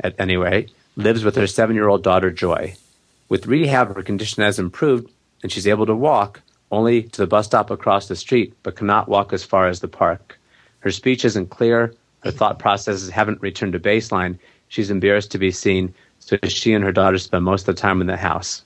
at 0.00 0.14
any 0.18 0.36
rate, 0.36 0.70
lives 0.96 1.24
with 1.24 1.36
her 1.36 1.46
seven 1.46 1.76
year 1.76 1.88
old 1.88 2.02
daughter, 2.02 2.30
Joy. 2.30 2.74
With 3.28 3.46
rehab, 3.46 3.94
her 3.94 4.02
condition 4.02 4.42
has 4.42 4.58
improved, 4.58 5.10
and 5.42 5.52
she's 5.52 5.68
able 5.68 5.86
to 5.86 5.94
walk 5.94 6.42
only 6.72 7.02
to 7.02 7.22
the 7.22 7.26
bus 7.26 7.46
stop 7.46 7.70
across 7.70 8.08
the 8.08 8.16
street, 8.16 8.54
but 8.62 8.76
cannot 8.76 9.08
walk 9.08 9.32
as 9.32 9.44
far 9.44 9.68
as 9.68 9.80
the 9.80 9.88
park. 9.88 10.38
Her 10.80 10.90
speech 10.90 11.24
isn't 11.24 11.50
clear, 11.50 11.94
her 12.20 12.30
thought 12.30 12.58
processes 12.58 13.10
haven't 13.10 13.42
returned 13.42 13.72
to 13.72 13.80
baseline. 13.80 14.38
She's 14.68 14.90
embarrassed 14.90 15.30
to 15.32 15.38
be 15.38 15.50
seen, 15.50 15.94
so 16.18 16.38
she 16.44 16.72
and 16.72 16.84
her 16.84 16.92
daughter 16.92 17.18
spend 17.18 17.44
most 17.44 17.62
of 17.62 17.74
the 17.74 17.80
time 17.80 18.00
in 18.00 18.06
the 18.06 18.16
house. 18.16 18.62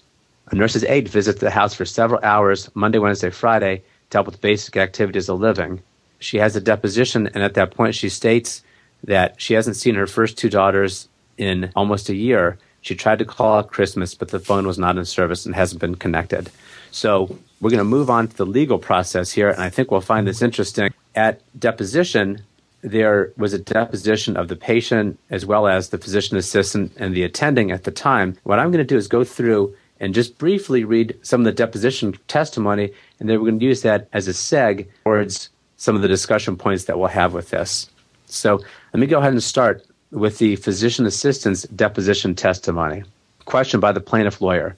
A 0.50 0.54
nurse's 0.54 0.84
aide 0.84 1.08
visits 1.08 1.40
the 1.40 1.50
house 1.50 1.74
for 1.74 1.84
several 1.84 2.20
hours, 2.22 2.70
Monday, 2.74 2.98
Wednesday, 2.98 3.30
Friday, 3.30 3.82
to 4.10 4.18
help 4.18 4.26
with 4.26 4.40
basic 4.40 4.76
activities 4.76 5.28
of 5.28 5.40
living. 5.40 5.82
She 6.18 6.38
has 6.38 6.54
a 6.54 6.60
deposition, 6.60 7.28
and 7.28 7.42
at 7.42 7.54
that 7.54 7.70
point, 7.70 7.94
she 7.94 8.08
states 8.08 8.62
that 9.04 9.40
she 9.40 9.54
hasn't 9.54 9.76
seen 9.76 9.94
her 9.94 10.06
first 10.06 10.36
two 10.38 10.50
daughters 10.50 11.08
in 11.38 11.70
almost 11.74 12.08
a 12.08 12.14
year. 12.14 12.58
She 12.82 12.94
tried 12.94 13.18
to 13.18 13.24
call 13.24 13.58
at 13.58 13.68
Christmas, 13.68 14.14
but 14.14 14.28
the 14.28 14.38
phone 14.38 14.66
was 14.66 14.78
not 14.78 14.98
in 14.98 15.04
service 15.04 15.46
and 15.46 15.54
hasn't 15.54 15.80
been 15.80 15.94
connected. 15.94 16.50
So 16.90 17.38
we're 17.60 17.70
going 17.70 17.78
to 17.78 17.84
move 17.84 18.10
on 18.10 18.28
to 18.28 18.36
the 18.36 18.46
legal 18.46 18.78
process 18.78 19.32
here, 19.32 19.48
and 19.48 19.62
I 19.62 19.70
think 19.70 19.90
we'll 19.90 20.00
find 20.00 20.26
this 20.26 20.42
interesting. 20.42 20.92
At 21.14 21.40
deposition, 21.58 22.42
there 22.82 23.32
was 23.38 23.54
a 23.54 23.58
deposition 23.58 24.36
of 24.36 24.48
the 24.48 24.56
patient 24.56 25.18
as 25.30 25.46
well 25.46 25.66
as 25.66 25.88
the 25.88 25.98
physician 25.98 26.36
assistant 26.36 26.92
and 26.98 27.14
the 27.14 27.22
attending 27.22 27.70
at 27.70 27.84
the 27.84 27.90
time. 27.90 28.36
What 28.44 28.58
I'm 28.58 28.70
going 28.70 28.86
to 28.86 28.94
do 28.94 28.98
is 28.98 29.08
go 29.08 29.24
through 29.24 29.74
and 30.00 30.14
just 30.14 30.38
briefly 30.38 30.84
read 30.84 31.16
some 31.22 31.40
of 31.40 31.44
the 31.44 31.52
deposition 31.52 32.16
testimony, 32.28 32.92
and 33.20 33.28
then 33.28 33.38
we're 33.38 33.50
going 33.50 33.60
to 33.60 33.64
use 33.64 33.82
that 33.82 34.08
as 34.12 34.28
a 34.28 34.32
seg 34.32 34.86
towards 35.04 35.48
some 35.76 35.96
of 35.96 36.02
the 36.02 36.08
discussion 36.08 36.56
points 36.56 36.84
that 36.84 36.98
we'll 36.98 37.08
have 37.08 37.34
with 37.34 37.50
this. 37.50 37.88
So 38.26 38.60
let 38.92 39.00
me 39.00 39.06
go 39.06 39.18
ahead 39.18 39.32
and 39.32 39.42
start 39.42 39.86
with 40.10 40.38
the 40.38 40.56
physician 40.56 41.06
assistant's 41.06 41.62
deposition 41.64 42.34
testimony. 42.34 43.04
Question 43.44 43.80
by 43.80 43.92
the 43.92 44.00
plaintiff 44.00 44.40
lawyer 44.40 44.76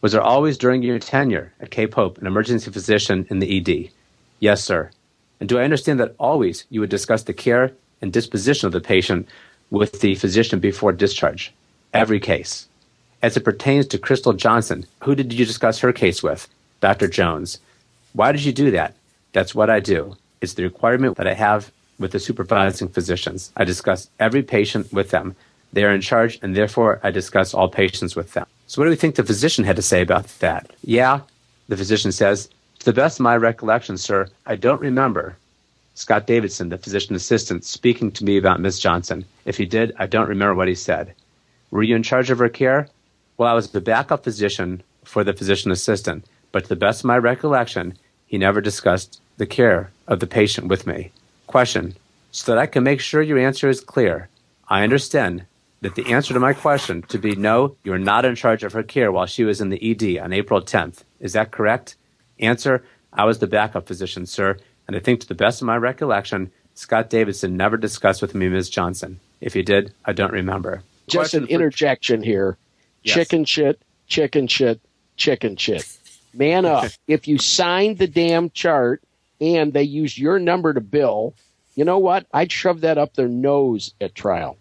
Was 0.00 0.12
there 0.12 0.22
always 0.22 0.58
during 0.58 0.82
your 0.82 0.98
tenure 0.98 1.52
at 1.60 1.70
Cape 1.70 1.94
Hope 1.94 2.18
an 2.18 2.26
emergency 2.26 2.70
physician 2.70 3.26
in 3.30 3.38
the 3.38 3.58
ED? 3.58 3.90
Yes, 4.40 4.62
sir. 4.62 4.90
And 5.40 5.48
do 5.48 5.58
I 5.58 5.64
understand 5.64 6.00
that 6.00 6.14
always 6.18 6.64
you 6.70 6.80
would 6.80 6.90
discuss 6.90 7.22
the 7.22 7.32
care 7.32 7.72
and 8.00 8.12
disposition 8.12 8.66
of 8.66 8.72
the 8.72 8.80
patient 8.80 9.28
with 9.70 10.00
the 10.00 10.14
physician 10.14 10.60
before 10.60 10.92
discharge? 10.92 11.52
Every 11.92 12.20
case. 12.20 12.67
As 13.20 13.36
it 13.36 13.44
pertains 13.44 13.86
to 13.88 13.98
Crystal 13.98 14.32
Johnson, 14.32 14.86
who 15.02 15.16
did 15.16 15.32
you 15.32 15.44
discuss 15.44 15.80
her 15.80 15.92
case 15.92 16.22
with? 16.22 16.46
Dr. 16.80 17.08
Jones. 17.08 17.58
Why 18.12 18.30
did 18.30 18.44
you 18.44 18.52
do 18.52 18.70
that? 18.70 18.94
That's 19.32 19.54
what 19.54 19.70
I 19.70 19.80
do. 19.80 20.16
It's 20.40 20.54
the 20.54 20.62
requirement 20.62 21.16
that 21.16 21.26
I 21.26 21.34
have 21.34 21.72
with 21.98 22.12
the 22.12 22.20
supervising 22.20 22.88
physicians. 22.88 23.50
I 23.56 23.64
discuss 23.64 24.08
every 24.20 24.44
patient 24.44 24.92
with 24.92 25.10
them. 25.10 25.34
They 25.72 25.82
are 25.84 25.92
in 25.92 26.00
charge, 26.00 26.38
and 26.42 26.54
therefore 26.54 27.00
I 27.02 27.10
discuss 27.10 27.52
all 27.52 27.68
patients 27.68 28.14
with 28.14 28.34
them. 28.34 28.46
So, 28.68 28.80
what 28.80 28.84
do 28.84 28.90
we 28.90 28.96
think 28.96 29.16
the 29.16 29.24
physician 29.24 29.64
had 29.64 29.76
to 29.76 29.82
say 29.82 30.00
about 30.00 30.28
that? 30.38 30.70
Yeah, 30.82 31.20
the 31.68 31.76
physician 31.76 32.12
says, 32.12 32.48
to 32.78 32.84
the 32.84 32.92
best 32.92 33.18
of 33.18 33.24
my 33.24 33.36
recollection, 33.36 33.98
sir, 33.98 34.28
I 34.46 34.54
don't 34.54 34.80
remember 34.80 35.36
Scott 35.94 36.28
Davidson, 36.28 36.68
the 36.68 36.78
physician 36.78 37.16
assistant, 37.16 37.64
speaking 37.64 38.12
to 38.12 38.24
me 38.24 38.36
about 38.36 38.60
Miss 38.60 38.78
Johnson. 38.78 39.24
If 39.44 39.56
he 39.56 39.66
did, 39.66 39.92
I 39.98 40.06
don't 40.06 40.28
remember 40.28 40.54
what 40.54 40.68
he 40.68 40.76
said. 40.76 41.14
Were 41.72 41.82
you 41.82 41.96
in 41.96 42.04
charge 42.04 42.30
of 42.30 42.38
her 42.38 42.48
care? 42.48 42.88
Well, 43.38 43.48
I 43.48 43.54
was 43.54 43.70
the 43.70 43.80
backup 43.80 44.24
physician 44.24 44.82
for 45.04 45.22
the 45.24 45.32
physician 45.32 45.70
assistant, 45.70 46.26
but 46.52 46.64
to 46.64 46.68
the 46.68 46.76
best 46.76 47.00
of 47.00 47.04
my 47.06 47.16
recollection, 47.16 47.96
he 48.26 48.36
never 48.36 48.60
discussed 48.60 49.20
the 49.36 49.46
care 49.46 49.90
of 50.08 50.18
the 50.18 50.26
patient 50.26 50.66
with 50.66 50.86
me. 50.86 51.12
Question. 51.46 51.94
So 52.32 52.52
that 52.52 52.60
I 52.60 52.66
can 52.66 52.82
make 52.82 53.00
sure 53.00 53.22
your 53.22 53.38
answer 53.38 53.68
is 53.68 53.80
clear, 53.80 54.28
I 54.68 54.82
understand 54.82 55.44
that 55.80 55.94
the 55.94 56.12
answer 56.12 56.34
to 56.34 56.40
my 56.40 56.52
question 56.52 57.02
to 57.02 57.18
be 57.18 57.36
no, 57.36 57.76
you 57.84 57.92
are 57.92 57.98
not 57.98 58.24
in 58.24 58.34
charge 58.34 58.64
of 58.64 58.72
her 58.72 58.82
care 58.82 59.12
while 59.12 59.26
she 59.26 59.44
was 59.44 59.60
in 59.60 59.70
the 59.70 59.90
ED 59.90 60.18
on 60.22 60.32
April 60.32 60.60
10th. 60.60 61.04
Is 61.20 61.32
that 61.34 61.52
correct? 61.52 61.94
Answer. 62.40 62.84
I 63.12 63.24
was 63.24 63.38
the 63.38 63.46
backup 63.46 63.86
physician, 63.86 64.26
sir, 64.26 64.58
and 64.86 64.96
I 64.96 64.98
think 64.98 65.20
to 65.20 65.28
the 65.28 65.34
best 65.34 65.62
of 65.62 65.66
my 65.66 65.76
recollection, 65.76 66.50
Scott 66.74 67.08
Davidson 67.08 67.56
never 67.56 67.76
discussed 67.76 68.20
with 68.20 68.34
me 68.34 68.48
Ms. 68.48 68.68
Johnson. 68.68 69.20
If 69.40 69.54
he 69.54 69.62
did, 69.62 69.92
I 70.04 70.12
don't 70.12 70.32
remember. 70.32 70.82
Just 71.06 71.16
Question 71.30 71.42
an 71.44 71.46
for- 71.46 71.54
interjection 71.54 72.22
here. 72.22 72.58
Yes. 73.02 73.14
Chicken 73.14 73.44
shit, 73.44 73.80
chicken 74.06 74.46
shit, 74.46 74.80
chicken 75.16 75.56
shit. 75.56 75.86
Man 76.34 76.64
up. 76.64 76.90
if 77.06 77.28
you 77.28 77.38
signed 77.38 77.98
the 77.98 78.06
damn 78.06 78.50
chart 78.50 79.02
and 79.40 79.72
they 79.72 79.82
used 79.82 80.18
your 80.18 80.38
number 80.38 80.72
to 80.74 80.80
bill, 80.80 81.34
you 81.74 81.84
know 81.84 81.98
what? 81.98 82.26
I'd 82.32 82.50
shove 82.50 82.80
that 82.82 82.98
up 82.98 83.14
their 83.14 83.28
nose 83.28 83.94
at 84.00 84.14
trial. 84.14 84.56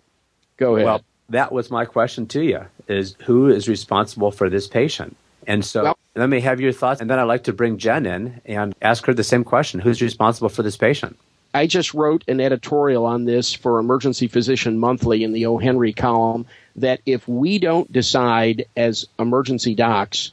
Go 0.58 0.76
ahead. 0.76 0.86
Well, 0.86 1.02
that 1.30 1.52
was 1.52 1.69
my 1.69 1.86
question 1.86 2.28
to 2.28 2.43
you: 2.43 2.62
is 2.88 3.15
who 3.26 3.47
is 3.50 3.67
responsible 3.67 4.32
for 4.32 4.50
this 4.50 4.67
patient? 4.67 5.15
And 5.45 5.63
so, 5.63 5.84
Well- 5.84 5.97
let 6.15 6.30
me 6.30 6.39
have 6.41 6.60
your 6.60 6.71
thoughts, 6.71 7.00
and 7.00 7.10
then 7.10 7.19
I'd 7.19 7.23
like 7.23 7.43
to 7.45 7.54
bring 7.54 7.78
Jen 7.78 8.06
in 8.06 8.41
and 8.45 8.76
ask 8.82 9.06
her 9.06 9.13
the 9.13 9.23
same 9.23 9.43
question: 9.43 9.80
Who's 9.80 10.02
responsible 10.02 10.50
for 10.50 10.63
this 10.63 10.78
patient? 10.78 11.17
I 11.54 11.65
just 11.65 11.93
wrote 11.93 12.23
an 12.28 12.39
editorial 12.39 13.06
on 13.06 13.26
this 13.26 13.54
for 13.54 13.80
Emergency 13.80 14.28
Physician 14.28 14.78
Monthly 14.78 15.23
in 15.23 15.32
the 15.32 15.45
O. 15.47 15.58
Henry 15.58 15.93
column 15.93 16.45
that 16.78 17.02
if 17.06 17.28
we 17.28 17.60
don't 17.60 17.92
decide 17.92 18.66
as 18.76 19.08
emergency 19.20 19.76
docs 19.76 20.32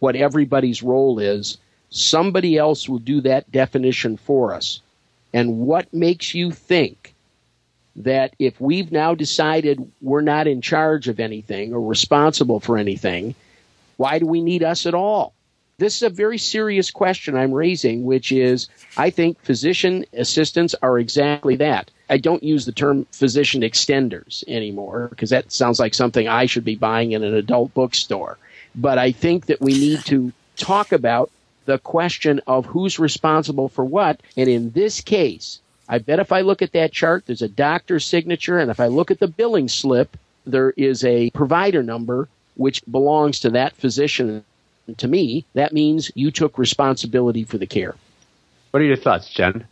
what 0.00 0.16
everybody's 0.16 0.82
role 0.82 1.18
is, 1.18 1.58
somebody 1.90 2.56
else 2.58 2.88
will 2.88 2.98
do 2.98 3.20
that 3.22 3.50
definition 3.50 4.16
for 4.16 4.52
us. 4.52 4.80
And 5.32 5.58
what 5.60 5.92
makes 5.92 6.34
you 6.34 6.50
think 6.50 7.14
that 7.96 8.34
if 8.38 8.60
we've 8.60 8.90
now 8.90 9.14
decided 9.14 9.90
we're 10.00 10.20
not 10.20 10.46
in 10.46 10.60
charge 10.60 11.08
of 11.08 11.20
anything 11.20 11.72
or 11.72 11.80
responsible 11.80 12.60
for 12.60 12.76
anything, 12.76 13.34
why 13.96 14.18
do 14.18 14.26
we 14.26 14.42
need 14.42 14.62
us 14.62 14.86
at 14.86 14.94
all? 14.94 15.33
This 15.76 15.96
is 15.96 16.02
a 16.02 16.10
very 16.10 16.38
serious 16.38 16.92
question 16.92 17.36
I'm 17.36 17.52
raising, 17.52 18.04
which 18.04 18.30
is 18.30 18.68
I 18.96 19.10
think 19.10 19.42
physician 19.42 20.04
assistants 20.12 20.74
are 20.80 20.98
exactly 21.00 21.56
that. 21.56 21.90
I 22.08 22.18
don't 22.18 22.44
use 22.44 22.64
the 22.64 22.72
term 22.72 23.06
physician 23.10 23.62
extenders 23.62 24.44
anymore 24.46 25.08
because 25.10 25.30
that 25.30 25.50
sounds 25.50 25.80
like 25.80 25.94
something 25.94 26.28
I 26.28 26.46
should 26.46 26.64
be 26.64 26.76
buying 26.76 27.12
in 27.12 27.24
an 27.24 27.34
adult 27.34 27.74
bookstore. 27.74 28.38
But 28.74 28.98
I 28.98 29.10
think 29.10 29.46
that 29.46 29.60
we 29.60 29.72
need 29.72 30.04
to 30.06 30.32
talk 30.56 30.92
about 30.92 31.30
the 31.64 31.78
question 31.78 32.40
of 32.46 32.66
who's 32.66 32.98
responsible 32.98 33.68
for 33.68 33.84
what. 33.84 34.20
And 34.36 34.48
in 34.48 34.70
this 34.70 35.00
case, 35.00 35.60
I 35.88 35.98
bet 35.98 36.20
if 36.20 36.30
I 36.30 36.42
look 36.42 36.62
at 36.62 36.72
that 36.72 36.92
chart, 36.92 37.24
there's 37.26 37.42
a 37.42 37.48
doctor's 37.48 38.06
signature. 38.06 38.58
And 38.58 38.70
if 38.70 38.80
I 38.80 38.86
look 38.86 39.10
at 39.10 39.18
the 39.18 39.28
billing 39.28 39.68
slip, 39.68 40.16
there 40.46 40.70
is 40.70 41.04
a 41.04 41.30
provider 41.30 41.82
number 41.82 42.28
which 42.54 42.84
belongs 42.86 43.40
to 43.40 43.50
that 43.50 43.74
physician. 43.74 44.44
And 44.86 44.98
to 44.98 45.08
me, 45.08 45.44
that 45.54 45.72
means 45.72 46.10
you 46.14 46.30
took 46.30 46.58
responsibility 46.58 47.44
for 47.44 47.58
the 47.58 47.66
care. 47.66 47.94
What 48.70 48.82
are 48.82 48.86
your 48.86 48.96
thoughts, 48.96 49.28
Jen? 49.30 49.66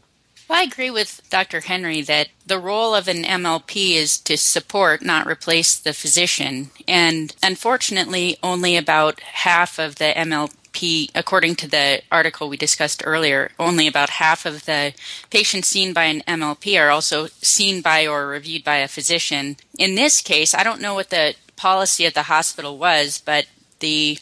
Well, 0.48 0.60
I 0.60 0.64
agree 0.64 0.90
with 0.90 1.22
Dr. 1.30 1.60
Henry 1.60 2.02
that 2.02 2.28
the 2.46 2.58
role 2.58 2.94
of 2.94 3.08
an 3.08 3.24
MLP 3.24 3.92
is 3.94 4.18
to 4.18 4.36
support, 4.36 5.02
not 5.02 5.26
replace 5.26 5.78
the 5.78 5.92
physician. 5.92 6.70
And 6.86 7.34
unfortunately, 7.42 8.36
only 8.42 8.76
about 8.76 9.20
half 9.20 9.78
of 9.78 9.96
the 9.96 10.12
MLP, 10.14 11.10
according 11.14 11.56
to 11.56 11.68
the 11.68 12.02
article 12.10 12.48
we 12.48 12.56
discussed 12.56 13.02
earlier, 13.04 13.52
only 13.58 13.86
about 13.86 14.10
half 14.10 14.44
of 14.44 14.66
the 14.66 14.92
patients 15.30 15.68
seen 15.68 15.92
by 15.92 16.04
an 16.04 16.20
MLP 16.28 16.78
are 16.78 16.90
also 16.90 17.28
seen 17.40 17.80
by 17.80 18.06
or 18.06 18.26
reviewed 18.26 18.62
by 18.62 18.76
a 18.76 18.88
physician. 18.88 19.56
In 19.78 19.94
this 19.94 20.20
case, 20.20 20.54
I 20.54 20.64
don't 20.64 20.82
know 20.82 20.94
what 20.94 21.10
the 21.10 21.34
policy 21.56 22.04
at 22.04 22.14
the 22.14 22.24
hospital 22.24 22.76
was, 22.76 23.22
but 23.24 23.46
the 23.80 24.18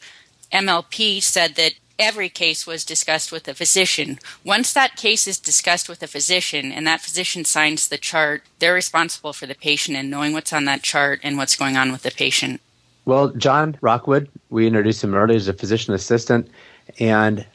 MLP 0.52 1.22
said 1.22 1.54
that 1.54 1.74
every 1.98 2.30
case 2.30 2.66
was 2.66 2.84
discussed 2.84 3.30
with 3.30 3.46
a 3.46 3.54
physician. 3.54 4.18
Once 4.42 4.72
that 4.72 4.96
case 4.96 5.28
is 5.28 5.38
discussed 5.38 5.88
with 5.88 6.02
a 6.02 6.06
physician 6.06 6.72
and 6.72 6.86
that 6.86 7.00
physician 7.00 7.44
signs 7.44 7.88
the 7.88 7.98
chart, 7.98 8.42
they're 8.58 8.74
responsible 8.74 9.34
for 9.34 9.46
the 9.46 9.54
patient 9.54 9.96
and 9.96 10.10
knowing 10.10 10.32
what's 10.32 10.52
on 10.52 10.64
that 10.64 10.82
chart 10.82 11.20
and 11.22 11.36
what's 11.36 11.56
going 11.56 11.76
on 11.76 11.92
with 11.92 12.02
the 12.02 12.10
patient. 12.10 12.60
Well, 13.04 13.28
John 13.30 13.76
Rockwood, 13.80 14.28
we 14.48 14.66
introduced 14.66 15.04
him 15.04 15.14
earlier 15.14 15.36
as 15.36 15.48
a 15.48 15.52
physician 15.52 15.94
assistant, 15.94 16.48
and 16.98 17.46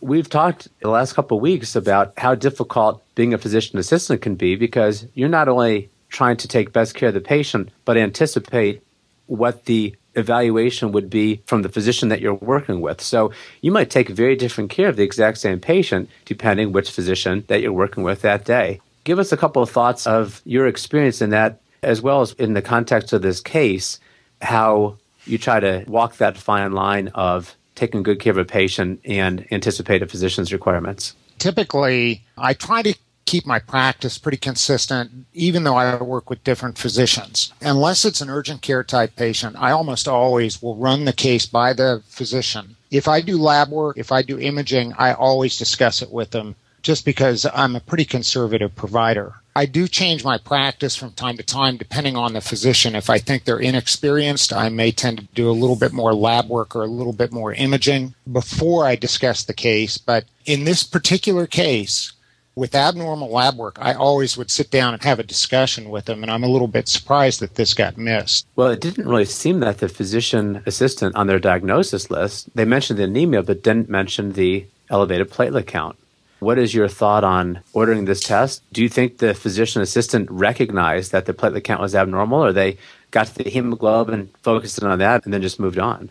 we've 0.00 0.28
talked 0.28 0.68
the 0.80 0.90
last 0.90 1.14
couple 1.14 1.36
of 1.36 1.42
weeks 1.42 1.76
about 1.76 2.12
how 2.16 2.34
difficult 2.34 3.02
being 3.14 3.34
a 3.34 3.38
physician 3.38 3.78
assistant 3.78 4.22
can 4.22 4.34
be 4.34 4.56
because 4.56 5.06
you're 5.14 5.28
not 5.28 5.48
only 5.48 5.88
trying 6.08 6.36
to 6.38 6.48
take 6.48 6.72
best 6.72 6.94
care 6.94 7.08
of 7.08 7.14
the 7.14 7.20
patient, 7.20 7.70
but 7.84 7.96
anticipate 7.96 8.82
what 9.26 9.66
the 9.66 9.94
evaluation 10.18 10.92
would 10.92 11.08
be 11.08 11.42
from 11.46 11.62
the 11.62 11.68
physician 11.68 12.08
that 12.08 12.20
you're 12.20 12.34
working 12.34 12.80
with. 12.80 13.00
So 13.00 13.32
you 13.60 13.70
might 13.70 13.90
take 13.90 14.08
very 14.08 14.36
different 14.36 14.70
care 14.70 14.88
of 14.88 14.96
the 14.96 15.04
exact 15.04 15.38
same 15.38 15.60
patient 15.60 16.10
depending 16.24 16.72
which 16.72 16.90
physician 16.90 17.44
that 17.48 17.62
you're 17.62 17.72
working 17.72 18.02
with 18.02 18.22
that 18.22 18.44
day. 18.44 18.80
Give 19.04 19.18
us 19.18 19.32
a 19.32 19.36
couple 19.36 19.62
of 19.62 19.70
thoughts 19.70 20.06
of 20.06 20.42
your 20.44 20.66
experience 20.66 21.22
in 21.22 21.30
that, 21.30 21.60
as 21.82 22.02
well 22.02 22.20
as 22.20 22.32
in 22.32 22.52
the 22.52 22.62
context 22.62 23.12
of 23.12 23.22
this 23.22 23.40
case, 23.40 24.00
how 24.42 24.96
you 25.24 25.38
try 25.38 25.60
to 25.60 25.84
walk 25.86 26.16
that 26.16 26.36
fine 26.36 26.72
line 26.72 27.08
of 27.14 27.54
taking 27.74 28.02
good 28.02 28.18
care 28.18 28.32
of 28.32 28.38
a 28.38 28.44
patient 28.44 29.00
and 29.04 29.46
anticipate 29.52 30.02
a 30.02 30.06
physician's 30.06 30.52
requirements. 30.52 31.14
Typically, 31.38 32.24
I 32.36 32.54
try 32.54 32.82
to 32.82 32.94
keep 33.28 33.44
my 33.44 33.58
practice 33.58 34.16
pretty 34.16 34.38
consistent, 34.38 35.26
even 35.34 35.62
though 35.62 35.76
I 35.76 36.02
work 36.02 36.30
with 36.30 36.42
different 36.44 36.78
physicians. 36.78 37.52
Unless 37.60 38.06
it's 38.06 38.22
an 38.22 38.30
urgent 38.30 38.62
care 38.62 38.82
type 38.82 39.16
patient, 39.16 39.54
I 39.58 39.70
almost 39.70 40.08
always 40.08 40.62
will 40.62 40.76
run 40.76 41.04
the 41.04 41.12
case 41.12 41.44
by 41.44 41.74
the 41.74 42.02
physician. 42.06 42.76
If 42.90 43.06
I 43.06 43.20
do 43.20 43.36
lab 43.36 43.68
work, 43.68 43.98
if 43.98 44.10
I 44.10 44.22
do 44.22 44.38
imaging, 44.40 44.94
I 44.94 45.12
always 45.12 45.58
discuss 45.58 46.00
it 46.00 46.10
with 46.10 46.30
them 46.30 46.54
just 46.80 47.04
because 47.04 47.44
I'm 47.52 47.76
a 47.76 47.80
pretty 47.80 48.06
conservative 48.06 48.74
provider. 48.74 49.34
I 49.54 49.66
do 49.66 49.88
change 49.88 50.24
my 50.24 50.38
practice 50.38 50.96
from 50.96 51.12
time 51.12 51.36
to 51.36 51.42
time 51.42 51.76
depending 51.76 52.16
on 52.16 52.32
the 52.32 52.40
physician. 52.40 52.94
If 52.94 53.10
I 53.10 53.18
think 53.18 53.44
they're 53.44 53.58
inexperienced, 53.58 54.54
I 54.54 54.70
may 54.70 54.90
tend 54.90 55.18
to 55.18 55.24
do 55.34 55.50
a 55.50 55.60
little 55.60 55.76
bit 55.76 55.92
more 55.92 56.14
lab 56.14 56.48
work 56.48 56.74
or 56.74 56.82
a 56.82 56.86
little 56.86 57.12
bit 57.12 57.30
more 57.30 57.52
imaging 57.52 58.14
before 58.32 58.86
I 58.86 58.96
discuss 58.96 59.42
the 59.42 59.52
case. 59.52 59.98
But 59.98 60.24
in 60.46 60.64
this 60.64 60.82
particular 60.82 61.46
case, 61.46 62.12
with 62.58 62.74
abnormal 62.74 63.30
lab 63.30 63.56
work, 63.56 63.78
I 63.80 63.94
always 63.94 64.36
would 64.36 64.50
sit 64.50 64.68
down 64.68 64.92
and 64.92 65.02
have 65.04 65.20
a 65.20 65.22
discussion 65.22 65.90
with 65.90 66.06
them, 66.06 66.22
and 66.22 66.30
I'm 66.30 66.42
a 66.42 66.48
little 66.48 66.66
bit 66.66 66.88
surprised 66.88 67.38
that 67.38 67.54
this 67.54 67.72
got 67.72 67.96
missed. 67.96 68.48
Well, 68.56 68.68
it 68.68 68.80
didn't 68.80 69.08
really 69.08 69.26
seem 69.26 69.60
that 69.60 69.78
the 69.78 69.88
physician 69.88 70.64
assistant 70.66 71.14
on 71.14 71.28
their 71.28 71.38
diagnosis 71.38 72.10
list, 72.10 72.48
they 72.56 72.64
mentioned 72.64 72.98
the 72.98 73.04
anemia, 73.04 73.44
but 73.44 73.62
didn't 73.62 73.88
mention 73.88 74.32
the 74.32 74.66
elevated 74.90 75.30
platelet 75.30 75.68
count. 75.68 75.96
What 76.40 76.58
is 76.58 76.74
your 76.74 76.88
thought 76.88 77.22
on 77.22 77.60
ordering 77.72 78.06
this 78.06 78.20
test? 78.20 78.62
Do 78.72 78.82
you 78.82 78.88
think 78.88 79.18
the 79.18 79.34
physician 79.34 79.80
assistant 79.80 80.28
recognized 80.28 81.12
that 81.12 81.26
the 81.26 81.34
platelet 81.34 81.62
count 81.62 81.80
was 81.80 81.94
abnormal, 81.94 82.44
or 82.44 82.52
they 82.52 82.76
got 83.12 83.28
to 83.28 83.34
the 83.34 83.50
hemoglobin, 83.50 84.14
and 84.14 84.36
focused 84.42 84.82
on 84.82 84.98
that, 84.98 85.24
and 85.24 85.32
then 85.32 85.42
just 85.42 85.60
moved 85.60 85.78
on? 85.78 86.10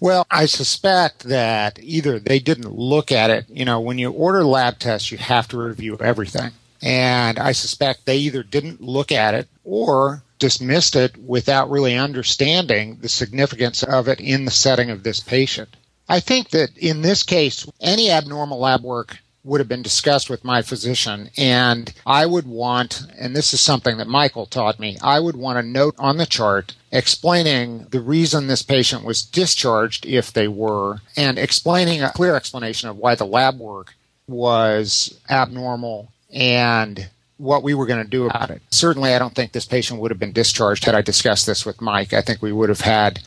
Well, 0.00 0.26
I 0.30 0.46
suspect 0.46 1.24
that 1.24 1.78
either 1.82 2.18
they 2.18 2.38
didn't 2.38 2.72
look 2.72 3.10
at 3.10 3.30
it. 3.30 3.46
You 3.48 3.64
know, 3.64 3.80
when 3.80 3.98
you 3.98 4.10
order 4.12 4.44
lab 4.44 4.78
tests, 4.78 5.10
you 5.10 5.18
have 5.18 5.48
to 5.48 5.58
review 5.58 5.96
everything. 6.00 6.52
And 6.80 7.38
I 7.38 7.52
suspect 7.52 8.06
they 8.06 8.18
either 8.18 8.44
didn't 8.44 8.80
look 8.80 9.10
at 9.10 9.34
it 9.34 9.48
or 9.64 10.22
dismissed 10.38 10.94
it 10.94 11.16
without 11.16 11.70
really 11.70 11.96
understanding 11.96 12.98
the 13.00 13.08
significance 13.08 13.82
of 13.82 14.06
it 14.06 14.20
in 14.20 14.44
the 14.44 14.52
setting 14.52 14.90
of 14.90 15.02
this 15.02 15.18
patient. 15.18 15.68
I 16.08 16.20
think 16.20 16.50
that 16.50 16.76
in 16.78 17.02
this 17.02 17.24
case, 17.24 17.66
any 17.80 18.10
abnormal 18.10 18.60
lab 18.60 18.82
work 18.82 19.18
would 19.48 19.60
have 19.60 19.68
been 19.68 19.82
discussed 19.82 20.28
with 20.30 20.44
my 20.44 20.62
physician. 20.62 21.30
And 21.36 21.92
I 22.06 22.26
would 22.26 22.46
want, 22.46 23.02
and 23.18 23.34
this 23.34 23.52
is 23.52 23.60
something 23.60 23.96
that 23.96 24.06
Michael 24.06 24.46
taught 24.46 24.78
me, 24.78 24.98
I 25.02 25.18
would 25.20 25.36
want 25.36 25.58
a 25.58 25.62
note 25.62 25.94
on 25.98 26.18
the 26.18 26.26
chart 26.26 26.74
explaining 26.92 27.86
the 27.90 28.00
reason 28.00 28.46
this 28.46 28.62
patient 28.62 29.04
was 29.04 29.22
discharged, 29.22 30.06
if 30.06 30.32
they 30.32 30.48
were, 30.48 30.98
and 31.16 31.38
explaining 31.38 32.02
a 32.02 32.12
clear 32.12 32.36
explanation 32.36 32.88
of 32.88 32.96
why 32.96 33.14
the 33.14 33.26
lab 33.26 33.58
work 33.58 33.94
was 34.26 35.18
abnormal 35.30 36.12
and 36.32 37.08
what 37.38 37.62
we 37.62 37.72
were 37.72 37.86
going 37.86 38.02
to 38.02 38.10
do 38.10 38.26
about 38.26 38.50
it. 38.50 38.60
Certainly, 38.70 39.14
I 39.14 39.18
don't 39.18 39.34
think 39.34 39.52
this 39.52 39.64
patient 39.64 40.00
would 40.00 40.10
have 40.10 40.18
been 40.18 40.32
discharged 40.32 40.84
had 40.84 40.94
I 40.94 41.02
discussed 41.02 41.46
this 41.46 41.64
with 41.64 41.80
Mike. 41.80 42.12
I 42.12 42.20
think 42.20 42.42
we 42.42 42.52
would 42.52 42.68
have 42.68 42.80
had 42.80 43.20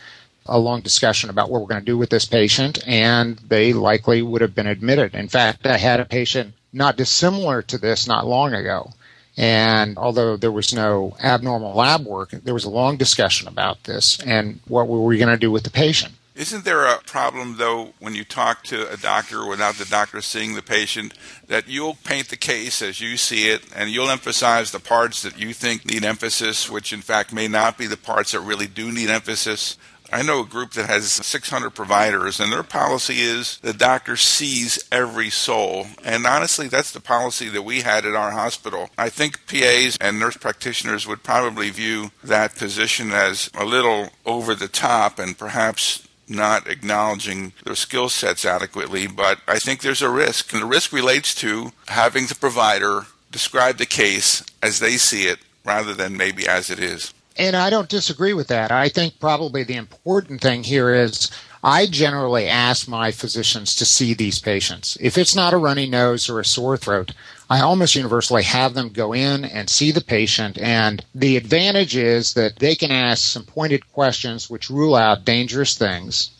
a 0.46 0.60
long 0.60 0.82
discussion 0.82 1.30
about 1.30 1.50
what 1.50 1.62
we're 1.62 1.68
going 1.68 1.82
to 1.82 1.86
do 1.86 1.98
with 1.98 2.10
this 2.10 2.26
patient, 2.26 2.80
and 2.88 3.38
they 3.38 3.74
likely 3.74 4.22
would 4.22 4.42
have 4.42 4.56
been 4.56 4.68
admitted. 4.68 5.16
In 5.16 5.28
fact, 5.28 5.66
I 5.66 5.78
had 5.78 6.00
a 6.00 6.06
patient 6.06 6.54
not 6.74 6.98
dissimilar 6.98 7.62
to 7.64 7.78
this 7.78 8.08
not 8.08 8.28
long 8.28 8.54
ago. 8.54 8.92
And 9.38 9.98
although 9.98 10.36
there 10.36 10.52
was 10.52 10.74
no 10.74 11.16
abnormal 11.24 11.74
lab 11.74 12.06
work, 12.06 12.32
there 12.32 12.54
was 12.54 12.66
a 12.66 12.70
long 12.70 12.98
discussion 12.98 13.48
about 13.48 13.84
this 13.86 14.20
and 14.20 14.60
what 14.68 14.88
we 14.88 14.98
were 14.98 15.06
we 15.06 15.18
going 15.18 15.30
to 15.30 15.38
do 15.38 15.52
with 15.52 15.64
the 15.64 15.70
patient. 15.70 16.14
Isn't 16.34 16.64
there 16.64 16.86
a 16.86 17.00
problem, 17.00 17.58
though, 17.58 17.94
when 18.00 18.16
you 18.16 18.24
talk 18.24 18.64
to 18.64 18.90
a 18.92 18.98
doctor 18.98 19.46
without 19.46 19.76
the 19.76 19.86
doctor 19.86 20.22
seeing 20.22 20.56
the 20.56 20.62
patient, 20.62 21.14
that 21.48 21.68
you'll 21.68 21.98
paint 22.06 22.30
the 22.30 22.38
case 22.38 22.82
as 22.82 23.02
you 23.02 23.18
see 23.18 23.50
it 23.50 23.64
and 23.76 23.90
you'll 23.90 24.10
emphasize 24.10 24.72
the 24.72 24.80
parts 24.80 25.22
that 25.24 25.38
you 25.38 25.54
think 25.54 25.86
need 25.86 26.06
emphasis, 26.06 26.70
which 26.70 26.94
in 26.94 27.02
fact 27.02 27.34
may 27.34 27.48
not 27.48 27.78
be 27.78 27.86
the 27.86 27.98
parts 27.98 28.32
that 28.32 28.40
really 28.40 28.68
do 28.68 28.92
need 28.92 29.10
emphasis? 29.10 29.78
I 30.12 30.22
know 30.22 30.42
a 30.42 30.46
group 30.46 30.72
that 30.74 30.90
has 30.90 31.12
600 31.12 31.72
providers, 31.72 32.40
and 32.40 32.52
their 32.52 32.64
policy 32.64 33.20
is 33.20 33.58
the 33.60 33.74
doctor 33.74 34.18
sees 34.18 34.84
every 34.92 35.30
soul. 35.30 35.88
And 36.04 36.26
honestly, 36.26 36.68
that's 36.68 36.92
the 36.92 37.00
policy 37.00 37.48
that 37.50 37.64
we 37.64 37.82
had 37.82 38.06
at 38.06 38.16
our 38.16 38.32
hospital. 38.32 38.90
I 38.98 39.10
think 39.10 39.48
PAs 39.48 39.98
and 40.02 40.20
nurse 40.20 40.38
practitioners 40.38 41.08
would 41.08 41.24
probably 41.24 41.70
view 41.70 42.12
that 42.24 42.56
position 42.56 43.12
as 43.12 43.50
a 43.56 43.66
little 43.66 44.10
over 44.26 44.56
the 44.56 44.68
top 44.68 45.20
and 45.20 45.38
perhaps 45.38 46.08
not 46.28 46.68
acknowledging 46.68 47.54
their 47.64 47.76
skill 47.76 48.10
sets 48.10 48.46
adequately. 48.46 49.08
But 49.08 49.40
I 49.48 49.60
think 49.60 49.82
there's 49.82 50.02
a 50.02 50.10
risk, 50.10 50.54
and 50.54 50.62
the 50.62 50.68
risk 50.68 50.92
relates 50.92 51.36
to 51.36 51.72
having 51.88 52.26
the 52.26 52.36
provider 52.36 53.06
describe 53.32 53.78
the 53.78 53.86
case 53.86 54.44
as 54.62 54.80
they 54.80 54.98
see 54.98 55.24
it 55.24 55.40
rather 55.64 55.94
than 55.94 56.18
maybe 56.18 56.48
as 56.48 56.70
it 56.70 56.80
is. 56.80 57.14
And 57.38 57.56
I 57.56 57.70
don't 57.70 57.90
disagree 57.90 58.34
with 58.34 58.48
that. 58.48 58.72
I 58.72 58.90
think 58.90 59.20
probably 59.20 59.64
the 59.64 59.76
important 59.76 60.42
thing 60.42 60.64
here 60.64 60.94
is 60.94 61.32
I 61.64 61.86
generally 61.86 62.48
ask 62.48 62.88
my 62.88 63.12
physicians 63.12 63.76
to 63.76 63.86
see 63.86 64.14
these 64.14 64.40
patients. 64.40 64.98
If 65.00 65.18
it's 65.18 65.36
not 65.36 65.54
a 65.54 65.58
runny 65.58 65.88
nose 65.88 66.30
or 66.30 66.40
a 66.40 66.46
sore 66.46 66.76
throat, 66.76 67.14
I 67.50 67.62
almost 67.62 67.96
universally 67.96 68.44
have 68.44 68.74
them 68.74 68.90
go 68.90 69.14
in 69.14 69.46
and 69.46 69.70
see 69.70 69.92
the 69.92 70.02
patient. 70.02 70.58
And 70.58 71.06
the 71.14 71.38
advantage 71.38 71.96
is 71.96 72.34
that 72.34 72.58
they 72.58 72.76
can 72.76 72.92
ask 72.92 73.24
some 73.24 73.44
pointed 73.44 73.92
questions 73.92 74.50
which 74.50 74.70
rule 74.70 74.96
out 74.96 75.26
dangerous 75.26 75.78
things, 75.78 76.32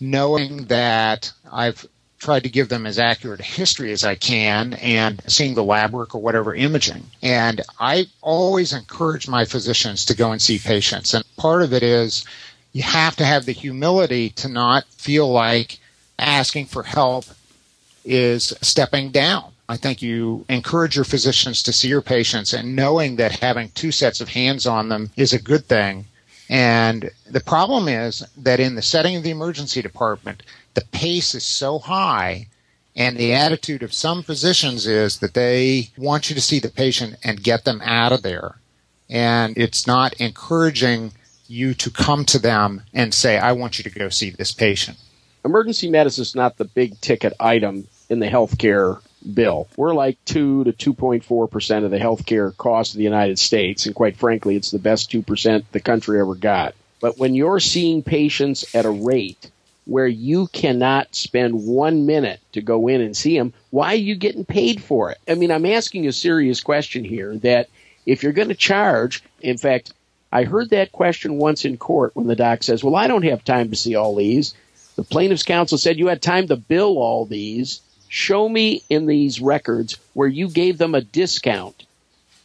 knowing 0.00 0.66
that 0.66 1.32
I've 1.50 1.86
tried 2.20 2.42
to 2.44 2.50
give 2.50 2.68
them 2.68 2.86
as 2.86 2.98
accurate 2.98 3.40
a 3.40 3.44
history 3.44 3.90
as 3.92 4.04
I 4.04 4.14
can 4.14 4.74
and 4.74 5.22
seeing 5.26 5.54
the 5.54 5.64
lab 5.64 5.92
work 5.92 6.14
or 6.14 6.20
whatever 6.20 6.54
imaging. 6.54 7.02
And 7.22 7.62
I 7.80 8.06
always 8.20 8.72
encourage 8.72 9.26
my 9.26 9.46
physicians 9.46 10.04
to 10.04 10.14
go 10.14 10.30
and 10.30 10.40
see 10.40 10.58
patients. 10.58 11.14
And 11.14 11.24
part 11.36 11.62
of 11.62 11.72
it 11.72 11.82
is 11.82 12.24
you 12.72 12.82
have 12.82 13.16
to 13.16 13.24
have 13.24 13.46
the 13.46 13.52
humility 13.52 14.30
to 14.30 14.48
not 14.48 14.84
feel 14.84 15.32
like 15.32 15.78
asking 16.18 16.66
for 16.66 16.82
help 16.82 17.24
is 18.04 18.54
stepping 18.60 19.10
down. 19.10 19.52
I 19.68 19.76
think 19.76 20.02
you 20.02 20.44
encourage 20.48 20.96
your 20.96 21.04
physicians 21.04 21.62
to 21.62 21.72
see 21.72 21.88
your 21.88 22.02
patients 22.02 22.52
and 22.52 22.76
knowing 22.76 23.16
that 23.16 23.40
having 23.40 23.70
two 23.70 23.92
sets 23.92 24.20
of 24.20 24.28
hands 24.28 24.66
on 24.66 24.88
them 24.88 25.10
is 25.16 25.32
a 25.32 25.40
good 25.40 25.64
thing. 25.66 26.04
And 26.50 27.10
the 27.30 27.40
problem 27.40 27.86
is 27.86 28.26
that 28.36 28.58
in 28.58 28.74
the 28.74 28.82
setting 28.82 29.14
of 29.14 29.22
the 29.22 29.30
emergency 29.30 29.80
department, 29.80 30.42
the 30.74 30.84
pace 30.92 31.34
is 31.34 31.44
so 31.44 31.78
high 31.78 32.46
and 32.96 33.16
the 33.16 33.32
attitude 33.32 33.82
of 33.82 33.94
some 33.94 34.22
physicians 34.22 34.86
is 34.86 35.18
that 35.18 35.34
they 35.34 35.90
want 35.96 36.28
you 36.28 36.34
to 36.34 36.40
see 36.40 36.58
the 36.58 36.68
patient 36.68 37.16
and 37.22 37.42
get 37.42 37.64
them 37.64 37.80
out 37.82 38.12
of 38.12 38.22
there. 38.22 38.56
And 39.08 39.56
it's 39.56 39.86
not 39.86 40.14
encouraging 40.20 41.12
you 41.46 41.74
to 41.74 41.90
come 41.90 42.24
to 42.26 42.38
them 42.38 42.82
and 42.92 43.14
say, 43.14 43.38
I 43.38 43.52
want 43.52 43.78
you 43.78 43.84
to 43.84 43.98
go 43.98 44.08
see 44.08 44.30
this 44.30 44.52
patient. 44.52 44.98
Emergency 45.44 45.88
medicine 45.88 46.22
is 46.22 46.34
not 46.34 46.58
the 46.58 46.64
big 46.64 47.00
ticket 47.00 47.32
item 47.40 47.88
in 48.08 48.18
the 48.18 48.26
healthcare 48.26 49.00
bill. 49.34 49.68
We're 49.76 49.94
like 49.94 50.18
2 50.26 50.64
to 50.64 50.72
2.4% 50.72 51.84
of 51.84 51.90
the 51.90 51.98
healthcare 51.98 52.56
cost 52.56 52.92
of 52.92 52.98
the 52.98 53.04
United 53.04 53.38
States. 53.38 53.86
And 53.86 53.94
quite 53.94 54.16
frankly, 54.16 54.56
it's 54.56 54.70
the 54.70 54.78
best 54.78 55.10
2% 55.10 55.64
the 55.72 55.80
country 55.80 56.20
ever 56.20 56.34
got. 56.34 56.74
But 57.00 57.18
when 57.18 57.34
you're 57.34 57.60
seeing 57.60 58.02
patients 58.02 58.74
at 58.74 58.84
a 58.84 58.90
rate 58.90 59.50
where 59.90 60.06
you 60.06 60.46
cannot 60.52 61.12
spend 61.16 61.66
one 61.66 62.06
minute 62.06 62.38
to 62.52 62.62
go 62.62 62.86
in 62.86 63.00
and 63.00 63.16
see 63.16 63.36
them, 63.36 63.52
why 63.70 63.88
are 63.88 63.96
you 63.96 64.14
getting 64.14 64.44
paid 64.44 64.80
for 64.80 65.10
it? 65.10 65.18
I 65.26 65.34
mean, 65.34 65.50
I'm 65.50 65.66
asking 65.66 66.06
a 66.06 66.12
serious 66.12 66.60
question 66.60 67.02
here 67.02 67.36
that 67.38 67.68
if 68.06 68.22
you're 68.22 68.32
going 68.32 68.50
to 68.50 68.54
charge, 68.54 69.20
in 69.40 69.58
fact, 69.58 69.92
I 70.30 70.44
heard 70.44 70.70
that 70.70 70.92
question 70.92 71.38
once 71.38 71.64
in 71.64 71.76
court 71.76 72.14
when 72.14 72.28
the 72.28 72.36
doc 72.36 72.62
says, 72.62 72.84
Well, 72.84 72.94
I 72.94 73.08
don't 73.08 73.24
have 73.24 73.42
time 73.42 73.68
to 73.70 73.76
see 73.76 73.96
all 73.96 74.14
these. 74.14 74.54
The 74.94 75.02
plaintiff's 75.02 75.42
counsel 75.42 75.76
said, 75.76 75.98
You 75.98 76.06
had 76.06 76.22
time 76.22 76.46
to 76.46 76.56
bill 76.56 76.98
all 76.98 77.26
these. 77.26 77.80
Show 78.08 78.48
me 78.48 78.84
in 78.88 79.06
these 79.06 79.40
records 79.40 79.96
where 80.14 80.28
you 80.28 80.48
gave 80.48 80.78
them 80.78 80.94
a 80.94 81.00
discount 81.00 81.84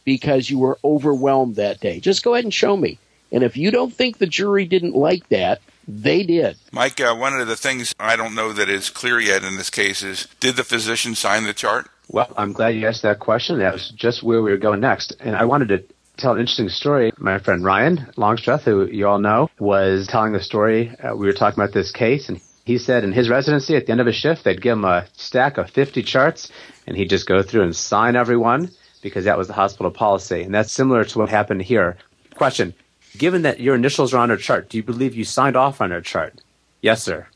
because 0.04 0.50
you 0.50 0.58
were 0.58 0.80
overwhelmed 0.82 1.54
that 1.56 1.78
day. 1.78 2.00
Just 2.00 2.24
go 2.24 2.34
ahead 2.34 2.42
and 2.42 2.52
show 2.52 2.76
me. 2.76 2.98
And 3.30 3.44
if 3.44 3.56
you 3.56 3.70
don't 3.70 3.94
think 3.94 4.18
the 4.18 4.26
jury 4.26 4.64
didn't 4.64 4.96
like 4.96 5.28
that, 5.28 5.60
they 5.88 6.22
did. 6.22 6.56
Mike, 6.72 7.00
uh, 7.00 7.14
one 7.14 7.38
of 7.38 7.46
the 7.46 7.56
things 7.56 7.94
I 7.98 8.16
don't 8.16 8.34
know 8.34 8.52
that 8.52 8.68
is 8.68 8.90
clear 8.90 9.20
yet 9.20 9.44
in 9.44 9.56
this 9.56 9.70
case 9.70 10.02
is 10.02 10.26
did 10.40 10.56
the 10.56 10.64
physician 10.64 11.14
sign 11.14 11.44
the 11.44 11.54
chart? 11.54 11.88
Well, 12.08 12.32
I'm 12.36 12.52
glad 12.52 12.70
you 12.70 12.86
asked 12.86 13.02
that 13.02 13.18
question. 13.18 13.58
That 13.58 13.72
was 13.72 13.90
just 13.90 14.22
where 14.22 14.42
we 14.42 14.50
were 14.50 14.56
going 14.56 14.80
next. 14.80 15.16
And 15.20 15.34
I 15.36 15.44
wanted 15.44 15.68
to 15.68 15.84
tell 16.16 16.32
an 16.32 16.40
interesting 16.40 16.68
story. 16.68 17.12
My 17.18 17.38
friend 17.38 17.64
Ryan 17.64 18.12
Longstreth, 18.16 18.62
who 18.62 18.86
you 18.86 19.06
all 19.06 19.18
know, 19.18 19.50
was 19.58 20.06
telling 20.06 20.32
the 20.32 20.40
story. 20.40 20.94
Uh, 20.96 21.14
we 21.16 21.26
were 21.26 21.32
talking 21.32 21.60
about 21.60 21.74
this 21.74 21.92
case, 21.92 22.28
and 22.28 22.40
he 22.64 22.78
said 22.78 23.04
in 23.04 23.12
his 23.12 23.28
residency, 23.28 23.76
at 23.76 23.86
the 23.86 23.92
end 23.92 24.00
of 24.00 24.06
his 24.06 24.16
shift, 24.16 24.44
they'd 24.44 24.62
give 24.62 24.72
him 24.72 24.84
a 24.84 25.06
stack 25.14 25.58
of 25.58 25.70
50 25.70 26.02
charts, 26.02 26.50
and 26.86 26.96
he'd 26.96 27.10
just 27.10 27.26
go 27.26 27.42
through 27.42 27.62
and 27.62 27.74
sign 27.74 28.16
everyone 28.16 28.70
because 29.02 29.24
that 29.24 29.38
was 29.38 29.46
the 29.46 29.54
hospital 29.54 29.90
policy. 29.90 30.42
And 30.42 30.54
that's 30.54 30.72
similar 30.72 31.04
to 31.04 31.18
what 31.18 31.28
happened 31.28 31.62
here. 31.62 31.96
Question 32.34 32.74
Given 33.16 33.42
that 33.42 33.60
your 33.60 33.74
initials 33.74 34.12
are 34.12 34.18
on 34.18 34.30
a 34.30 34.36
chart, 34.36 34.68
do 34.68 34.76
you 34.76 34.82
believe 34.82 35.14
you 35.14 35.24
signed 35.24 35.56
off 35.56 35.80
on 35.80 35.92
a 35.92 36.02
chart? 36.02 36.40
Yes, 36.82 37.02
sir. 37.02 37.28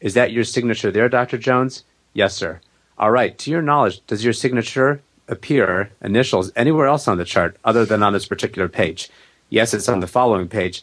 Is 0.00 0.14
that 0.14 0.32
your 0.32 0.44
signature 0.44 0.90
there, 0.90 1.08
Dr. 1.08 1.36
Jones? 1.36 1.84
Yes, 2.14 2.34
sir. 2.34 2.60
All 2.98 3.10
right. 3.10 3.36
To 3.38 3.50
your 3.50 3.62
knowledge, 3.62 4.04
does 4.06 4.24
your 4.24 4.32
signature 4.32 5.02
appear, 5.28 5.90
initials, 6.02 6.50
anywhere 6.56 6.86
else 6.86 7.06
on 7.06 7.18
the 7.18 7.24
chart 7.24 7.56
other 7.64 7.84
than 7.84 8.02
on 8.02 8.12
this 8.12 8.26
particular 8.26 8.68
page? 8.68 9.08
Yes, 9.50 9.74
it's 9.74 9.88
on 9.88 10.00
the 10.00 10.06
following 10.06 10.48
page. 10.48 10.82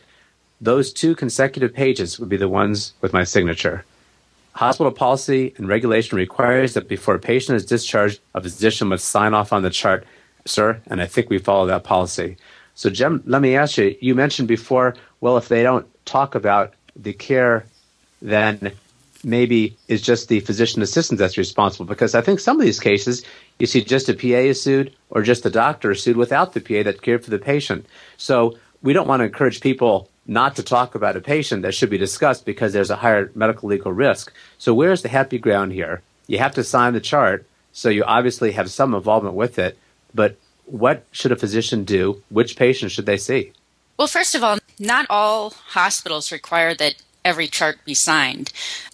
Those 0.61 0.93
two 0.93 1.15
consecutive 1.15 1.73
pages 1.73 2.19
would 2.19 2.29
be 2.29 2.37
the 2.37 2.49
ones 2.49 2.93
with 3.01 3.13
my 3.13 3.23
signature. 3.23 3.85
Hospital 4.53 4.91
policy 4.91 5.53
and 5.57 5.67
regulation 5.67 6.17
requires 6.17 6.73
that 6.73 6.87
before 6.87 7.15
a 7.15 7.19
patient 7.19 7.55
is 7.55 7.65
discharged, 7.65 8.19
a 8.33 8.41
physician 8.41 8.87
must 8.87 9.09
sign 9.09 9.33
off 9.33 9.51
on 9.51 9.63
the 9.63 9.69
chart, 9.69 10.05
sir, 10.45 10.81
and 10.87 11.01
I 11.01 11.05
think 11.05 11.29
we 11.29 11.37
follow 11.37 11.67
that 11.67 11.83
policy. 11.83 12.37
So, 12.77 12.91
Jim, 12.91 13.23
let 13.25 13.41
me 13.41 13.55
ask 13.55 13.79
you 13.79 13.97
you 13.99 14.13
mentioned 14.13 14.47
before, 14.47 14.95
well, 15.19 15.37
if 15.37 15.47
they 15.47 15.63
don't 15.63 15.87
talk 16.05 16.35
about 16.35 16.75
the 16.95 17.11
care, 17.11 17.65
then 18.21 18.71
maybe 19.23 19.75
it's 19.87 20.03
just 20.03 20.29
the 20.29 20.41
physician 20.41 20.83
assistant 20.83 21.17
that's 21.17 21.39
responsible. 21.39 21.87
Because 21.87 22.13
I 22.13 22.21
think 22.21 22.39
some 22.39 22.59
of 22.59 22.65
these 22.65 22.79
cases, 22.79 23.25
you 23.57 23.65
see 23.65 23.83
just 23.83 24.09
a 24.09 24.13
PA 24.13 24.45
is 24.51 24.61
sued 24.61 24.93
or 25.09 25.23
just 25.23 25.41
the 25.41 25.49
doctor 25.49 25.89
is 25.89 26.03
sued 26.03 26.17
without 26.17 26.53
the 26.53 26.61
PA 26.61 26.83
that 26.83 27.01
cared 27.01 27.23
for 27.25 27.31
the 27.31 27.39
patient. 27.39 27.87
So, 28.15 28.59
we 28.83 28.93
don't 28.93 29.07
want 29.07 29.21
to 29.21 29.25
encourage 29.25 29.59
people 29.59 30.07
not 30.27 30.55
to 30.57 30.63
talk 30.63 30.93
about 30.93 31.17
a 31.17 31.21
patient 31.21 31.63
that 31.63 31.73
should 31.73 31.89
be 31.89 31.97
discussed 31.97 32.45
because 32.45 32.73
there's 32.73 32.91
a 32.91 32.95
higher 32.97 33.31
medical 33.33 33.69
legal 33.69 33.91
risk. 33.91 34.31
So 34.59 34.71
where's 34.75 35.01
the 35.01 35.09
happy 35.09 35.39
ground 35.39 35.71
here? 35.71 36.03
You 36.27 36.37
have 36.37 36.53
to 36.55 36.63
sign 36.63 36.93
the 36.93 36.99
chart, 36.99 37.47
so 37.73 37.89
you 37.89 38.03
obviously 38.03 38.51
have 38.51 38.69
some 38.69 38.93
involvement 38.93 39.33
with 39.33 39.57
it, 39.57 39.79
but 40.13 40.37
what 40.67 41.05
should 41.11 41.31
a 41.31 41.35
physician 41.35 41.83
do? 41.83 42.21
Which 42.29 42.55
patient 42.55 42.91
should 42.91 43.05
they 43.05 43.17
see? 43.17 43.53
Well, 43.97 44.07
first 44.07 44.35
of 44.35 44.43
all, 44.43 44.59
not 44.79 45.07
all 45.09 45.51
hospitals 45.69 46.31
require 46.31 46.75
that 46.75 47.01
every 47.25 47.47
chart 47.47 47.79
be 47.83 47.93
signed. 47.93 48.51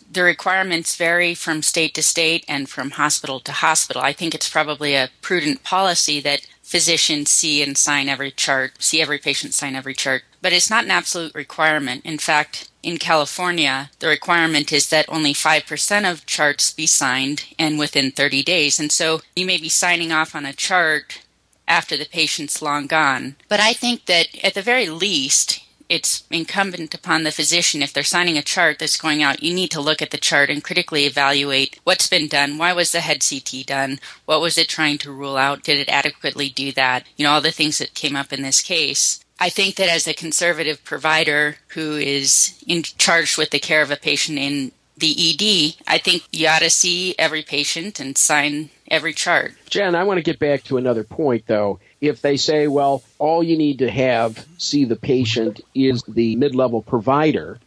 The 0.10 0.24
requirements 0.24 0.96
vary 0.96 1.34
from 1.34 1.62
state 1.64 1.94
to 1.96 2.04
state 2.04 2.46
and 2.48 2.70
from 2.70 2.92
hospital 2.92 3.40
to 3.42 3.52
hospital. 3.52 4.02
I 4.02 4.14
think 4.14 4.34
it's 4.34 4.50
probably 4.50 4.94
a 4.94 5.10
prudent 5.22 5.64
policy 5.64 6.22
that 6.22 6.48
physicians 6.62 7.32
see 7.32 7.62
and 7.62 7.78
sign 7.78 8.08
every 8.08 8.32
chart, 8.32 8.82
see 8.82 9.02
every 9.02 9.18
patient 9.18 9.54
sign 9.54 9.76
every 9.76 9.94
chart. 9.94 10.24
But 10.42 10.54
it's 10.54 10.70
not 10.70 10.86
an 10.86 10.92
absolute 10.92 11.34
requirement. 11.36 12.06
In 12.06 12.18
fact, 12.18 12.70
in 12.84 12.98
California, 12.98 13.90
the 14.00 14.08
requirement 14.08 14.72
is 14.72 14.90
that 14.90 15.06
only 15.10 15.34
5% 15.34 16.12
of 16.12 16.26
charts 16.26 16.72
be 16.72 16.86
signed 16.86 17.46
and 17.58 17.80
within 17.80 18.12
30 18.12 18.44
days. 18.44 18.80
And 18.80 18.92
so 18.92 19.22
you 19.36 19.46
may 19.46 19.58
be 19.58 19.70
signing 19.70 20.12
off 20.12 20.36
on 20.36 20.46
a 20.46 20.54
chart 20.54 21.23
after 21.68 21.98
the 21.98 22.06
patient's 22.06 22.62
long 22.62 22.88
gone. 22.88 23.36
But 23.48 23.60
I 23.60 23.74
think 23.74 24.06
that 24.06 24.28
at 24.44 24.54
the 24.54 24.62
very 24.62 24.90
least, 24.90 25.64
it's 25.90 26.24
incumbent 26.32 26.94
upon 26.94 27.24
the 27.24 27.32
physician, 27.32 27.84
if 27.84 27.94
they're 27.94 28.04
signing 28.04 28.38
a 28.38 28.42
chart 28.42 28.80
that's 28.80 28.98
going 28.98 29.22
out, 29.22 29.44
you 29.44 29.54
need 29.54 29.70
to 29.72 29.82
look 29.82 30.02
at 30.02 30.12
the 30.12 30.18
chart 30.18 30.50
and 30.50 30.64
critically 30.64 31.06
evaluate 31.06 31.80
what's 31.84 32.10
been 32.10 32.28
done. 32.28 32.58
Why 32.58 32.74
was 32.74 32.92
the 32.92 33.02
head 33.02 33.24
CT 33.28 33.66
done? 33.66 34.00
What 34.26 34.42
was 34.42 34.58
it 34.58 34.70
trying 34.70 34.98
to 35.00 35.12
rule 35.12 35.38
out? 35.38 35.64
Did 35.64 35.78
it 35.78 35.90
adequately 35.90 36.50
do 36.50 36.72
that? 36.72 37.06
You 37.16 37.26
know, 37.26 37.34
all 37.34 37.42
the 37.42 37.52
things 37.52 37.78
that 37.78 37.94
came 37.94 38.16
up 38.16 38.34
in 38.34 38.42
this 38.42 38.62
case. 38.62 39.24
I 39.40 39.50
think 39.50 39.76
that 39.76 39.90
as 39.90 40.08
a 40.08 40.14
conservative 40.14 40.84
provider 40.84 41.58
who 41.70 41.96
is 41.96 42.64
in 42.66 42.84
charge 42.84 43.38
with 43.38 43.50
the 43.50 43.60
care 43.60 43.82
of 43.82 43.92
a 43.92 43.98
patient 43.98 44.38
in 44.38 44.72
the 44.98 45.12
ED, 45.12 45.84
I 45.88 45.98
think 45.98 46.24
you 46.32 46.48
ought 46.48 46.60
to 46.60 46.70
see 46.70 47.16
every 47.20 47.42
patient 47.42 48.00
and 48.00 48.18
sign 48.18 48.70
every 48.94 49.14
chart. 49.14 49.54
Jen, 49.70 49.96
I 49.96 50.04
want 50.04 50.20
to 50.20 50.24
get 50.24 50.38
back 50.38 50.64
to 50.66 50.78
another 50.78 51.04
point, 51.04 51.48
though 51.48 51.80
if 52.00 52.22
they 52.22 52.36
say, 52.36 52.68
well, 52.68 53.02
all 53.18 53.42
you 53.42 53.58
need 53.58 53.80
to 53.80 53.90
have 53.90 54.46
see 54.58 54.84
the 54.84 54.98
patient 54.98 55.62
is 55.74 56.04
the 56.04 56.36
mid 56.36 56.54
level 56.54 56.82
provider, 56.82 57.60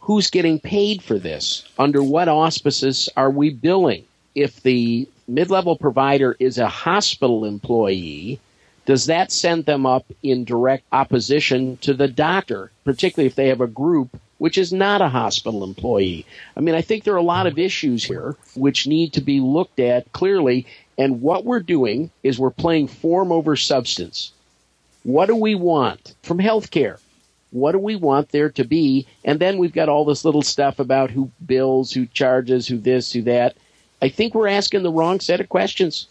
who's 0.00 0.28
getting 0.28 0.58
paid 0.58 1.02
for 1.02 1.18
this? 1.20 1.64
Under 1.78 2.02
what 2.02 2.28
auspices 2.28 3.08
are 3.16 3.30
we 3.30 3.50
billing? 3.50 4.04
If 4.34 4.60
the 4.62 5.08
mid 5.28 5.50
level 5.50 5.76
provider 5.76 6.36
is 6.40 6.58
a 6.58 6.68
hospital 6.68 7.44
employee, 7.44 8.40
does 8.86 9.06
that 9.06 9.30
send 9.30 9.66
them 9.66 9.86
up 9.86 10.04
in 10.22 10.44
direct 10.44 10.84
opposition 10.90 11.76
to 11.78 11.94
the 11.94 12.08
doctor, 12.08 12.72
particularly 12.84 13.28
if 13.28 13.36
they 13.36 13.48
have 13.48 13.60
a 13.60 13.66
group 13.66 14.18
which 14.40 14.58
is 14.58 14.72
not 14.72 15.02
a 15.02 15.08
hospital 15.08 15.62
employee? 15.62 16.26
I 16.56 16.60
mean, 16.60 16.74
I 16.74 16.80
think 16.80 17.04
there 17.04 17.14
are 17.14 17.18
a 17.18 17.22
lot 17.22 17.46
of 17.46 17.58
issues 17.58 18.02
here 18.02 18.36
which 18.54 18.86
need 18.86 19.12
to 19.12 19.20
be 19.20 19.38
looked 19.38 19.78
at 19.78 20.12
clearly 20.12 20.66
and 21.00 21.22
what 21.22 21.46
we're 21.46 21.60
doing 21.60 22.10
is 22.22 22.38
we're 22.38 22.50
playing 22.50 22.88
form 22.88 23.32
over 23.32 23.56
substance. 23.56 24.32
What 25.02 25.26
do 25.26 25.34
we 25.34 25.54
want 25.54 26.14
from 26.22 26.36
healthcare? 26.36 26.98
What 27.52 27.72
do 27.72 27.78
we 27.78 27.96
want 27.96 28.28
there 28.28 28.50
to 28.50 28.64
be? 28.64 29.06
And 29.24 29.40
then 29.40 29.56
we've 29.56 29.72
got 29.72 29.88
all 29.88 30.04
this 30.04 30.26
little 30.26 30.42
stuff 30.42 30.78
about 30.78 31.10
who 31.10 31.30
bills, 31.44 31.90
who 31.90 32.04
charges, 32.04 32.68
who 32.68 32.76
this, 32.76 33.12
who 33.12 33.22
that. 33.22 33.56
I 34.02 34.10
think 34.10 34.34
we're 34.34 34.48
asking 34.48 34.82
the 34.82 34.92
wrong 34.92 35.20
set 35.20 35.40
of 35.40 35.48
questions. 35.48 36.06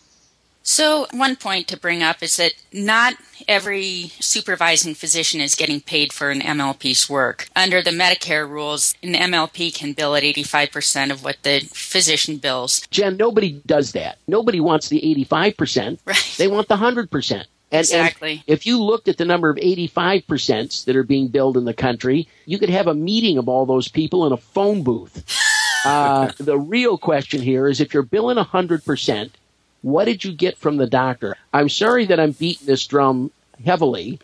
So, 0.69 1.07
one 1.09 1.35
point 1.35 1.67
to 1.69 1.77
bring 1.77 2.03
up 2.03 2.21
is 2.21 2.37
that 2.37 2.53
not 2.71 3.15
every 3.47 4.11
supervising 4.19 4.93
physician 4.93 5.41
is 5.41 5.55
getting 5.55 5.81
paid 5.81 6.13
for 6.13 6.29
an 6.29 6.41
MLP's 6.41 7.09
work. 7.09 7.47
Under 7.55 7.81
the 7.81 7.89
Medicare 7.89 8.47
rules, 8.47 8.93
an 9.01 9.15
MLP 9.15 9.73
can 9.73 9.93
bill 9.93 10.15
at 10.15 10.21
85% 10.21 11.09
of 11.09 11.23
what 11.23 11.37
the 11.41 11.67
physician 11.73 12.37
bills. 12.37 12.85
Jen, 12.91 13.17
nobody 13.17 13.53
does 13.65 13.93
that. 13.93 14.19
Nobody 14.27 14.59
wants 14.59 14.89
the 14.89 15.01
85%. 15.25 15.97
Right. 16.05 16.35
They 16.37 16.47
want 16.47 16.67
the 16.67 16.77
100%. 16.77 17.31
And, 17.31 17.45
exactly. 17.71 18.31
And 18.33 18.43
if 18.45 18.67
you 18.67 18.79
looked 18.79 19.07
at 19.07 19.17
the 19.17 19.25
number 19.25 19.49
of 19.49 19.57
85% 19.57 20.85
that 20.85 20.95
are 20.95 21.03
being 21.03 21.29
billed 21.29 21.57
in 21.57 21.65
the 21.65 21.73
country, 21.73 22.27
you 22.45 22.59
could 22.59 22.69
have 22.69 22.85
a 22.85 22.93
meeting 22.93 23.39
of 23.39 23.49
all 23.49 23.65
those 23.65 23.87
people 23.87 24.27
in 24.27 24.33
a 24.33 24.37
phone 24.37 24.83
booth. 24.83 25.25
uh, 25.85 26.31
the 26.37 26.59
real 26.59 26.99
question 26.99 27.41
here 27.41 27.67
is 27.67 27.81
if 27.81 27.91
you're 27.91 28.03
billing 28.03 28.37
100%, 28.37 29.31
what 29.81 30.05
did 30.05 30.23
you 30.23 30.33
get 30.33 30.57
from 30.57 30.77
the 30.77 30.87
doctor? 30.87 31.35
I'm 31.53 31.69
sorry 31.69 32.05
that 32.07 32.19
I'm 32.19 32.31
beating 32.31 32.67
this 32.67 32.85
drum 32.85 33.31
heavily, 33.63 34.19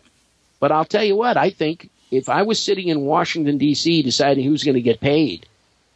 but 0.60 0.72
I'll 0.72 0.84
tell 0.84 1.04
you 1.04 1.16
what, 1.16 1.36
I 1.36 1.50
think 1.50 1.90
if 2.10 2.28
I 2.28 2.42
was 2.42 2.60
sitting 2.60 2.88
in 2.88 3.02
Washington, 3.02 3.58
D.C., 3.58 4.02
deciding 4.02 4.44
who's 4.44 4.64
going 4.64 4.74
to 4.74 4.82
get 4.82 5.00
paid 5.00 5.46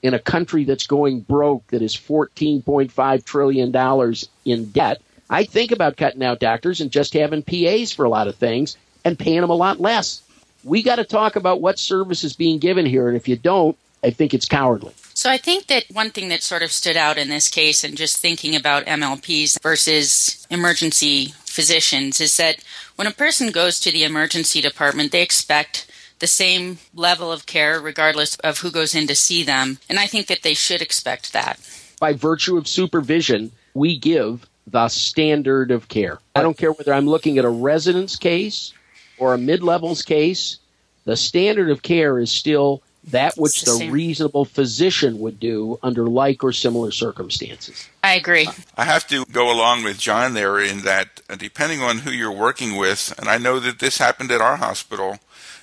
in 0.02 0.14
a 0.14 0.18
country 0.18 0.64
that's 0.64 0.86
going 0.86 1.20
broke, 1.20 1.66
that 1.68 1.82
is 1.82 1.94
$14.5 1.94 3.24
trillion 3.24 4.14
in 4.44 4.70
debt, 4.70 5.02
I'd 5.28 5.50
think 5.50 5.70
about 5.70 5.96
cutting 5.96 6.24
out 6.24 6.40
doctors 6.40 6.80
and 6.80 6.90
just 6.90 7.14
having 7.14 7.42
PAs 7.42 7.92
for 7.92 8.04
a 8.04 8.10
lot 8.10 8.28
of 8.28 8.34
things 8.34 8.76
and 9.04 9.18
paying 9.18 9.40
them 9.40 9.50
a 9.50 9.54
lot 9.54 9.80
less. 9.80 10.22
We 10.64 10.82
got 10.82 10.96
to 10.96 11.04
talk 11.04 11.36
about 11.36 11.60
what 11.60 11.78
service 11.78 12.24
is 12.24 12.34
being 12.34 12.58
given 12.58 12.84
here, 12.84 13.08
and 13.08 13.16
if 13.16 13.28
you 13.28 13.36
don't, 13.36 13.76
I 14.02 14.10
think 14.10 14.34
it's 14.34 14.46
cowardly. 14.46 14.92
So 15.20 15.28
I 15.28 15.36
think 15.36 15.66
that 15.66 15.84
one 15.92 16.08
thing 16.08 16.30
that 16.30 16.42
sort 16.42 16.62
of 16.62 16.72
stood 16.72 16.96
out 16.96 17.18
in 17.18 17.28
this 17.28 17.48
case, 17.48 17.84
and 17.84 17.94
just 17.94 18.16
thinking 18.16 18.56
about 18.56 18.86
MLPs 18.86 19.60
versus 19.62 20.46
emergency 20.48 21.34
physicians, 21.44 22.22
is 22.22 22.38
that 22.38 22.64
when 22.96 23.06
a 23.06 23.10
person 23.10 23.50
goes 23.50 23.78
to 23.80 23.92
the 23.92 24.04
emergency 24.04 24.62
department, 24.62 25.12
they 25.12 25.20
expect 25.20 25.90
the 26.20 26.26
same 26.26 26.78
level 26.94 27.30
of 27.30 27.44
care 27.44 27.78
regardless 27.78 28.36
of 28.36 28.60
who 28.60 28.70
goes 28.70 28.94
in 28.94 29.06
to 29.08 29.14
see 29.14 29.42
them. 29.42 29.78
And 29.90 29.98
I 29.98 30.06
think 30.06 30.26
that 30.28 30.40
they 30.40 30.54
should 30.54 30.80
expect 30.80 31.34
that. 31.34 31.60
By 32.00 32.14
virtue 32.14 32.56
of 32.56 32.66
supervision, 32.66 33.52
we 33.74 33.98
give 33.98 34.48
the 34.66 34.88
standard 34.88 35.70
of 35.70 35.88
care. 35.88 36.18
I 36.34 36.40
don't 36.40 36.56
care 36.56 36.72
whether 36.72 36.94
I'm 36.94 37.06
looking 37.06 37.36
at 37.36 37.44
a 37.44 37.50
residence 37.50 38.16
case 38.16 38.72
or 39.18 39.34
a 39.34 39.38
mid 39.38 39.62
levels 39.62 40.00
case, 40.00 40.56
the 41.04 41.14
standard 41.14 41.68
of 41.68 41.82
care 41.82 42.18
is 42.18 42.30
still 42.30 42.82
that 43.04 43.34
which 43.36 43.62
the, 43.62 43.78
the 43.78 43.90
reasonable 43.90 44.44
physician 44.44 45.18
would 45.20 45.40
do 45.40 45.78
under 45.82 46.06
like 46.06 46.44
or 46.44 46.52
similar 46.52 46.90
circumstances. 46.90 47.88
I 48.04 48.14
agree. 48.14 48.48
I 48.76 48.84
have 48.84 49.06
to 49.08 49.24
go 49.26 49.50
along 49.50 49.84
with 49.84 49.98
John 49.98 50.34
there 50.34 50.58
in 50.58 50.80
that 50.80 51.20
uh, 51.28 51.36
depending 51.36 51.80
on 51.80 51.98
who 51.98 52.10
you're 52.10 52.30
working 52.30 52.76
with, 52.76 53.14
and 53.18 53.28
I 53.28 53.38
know 53.38 53.58
that 53.60 53.78
this 53.78 53.98
happened 53.98 54.30
at 54.30 54.40
our 54.40 54.56
hospital, 54.56 55.18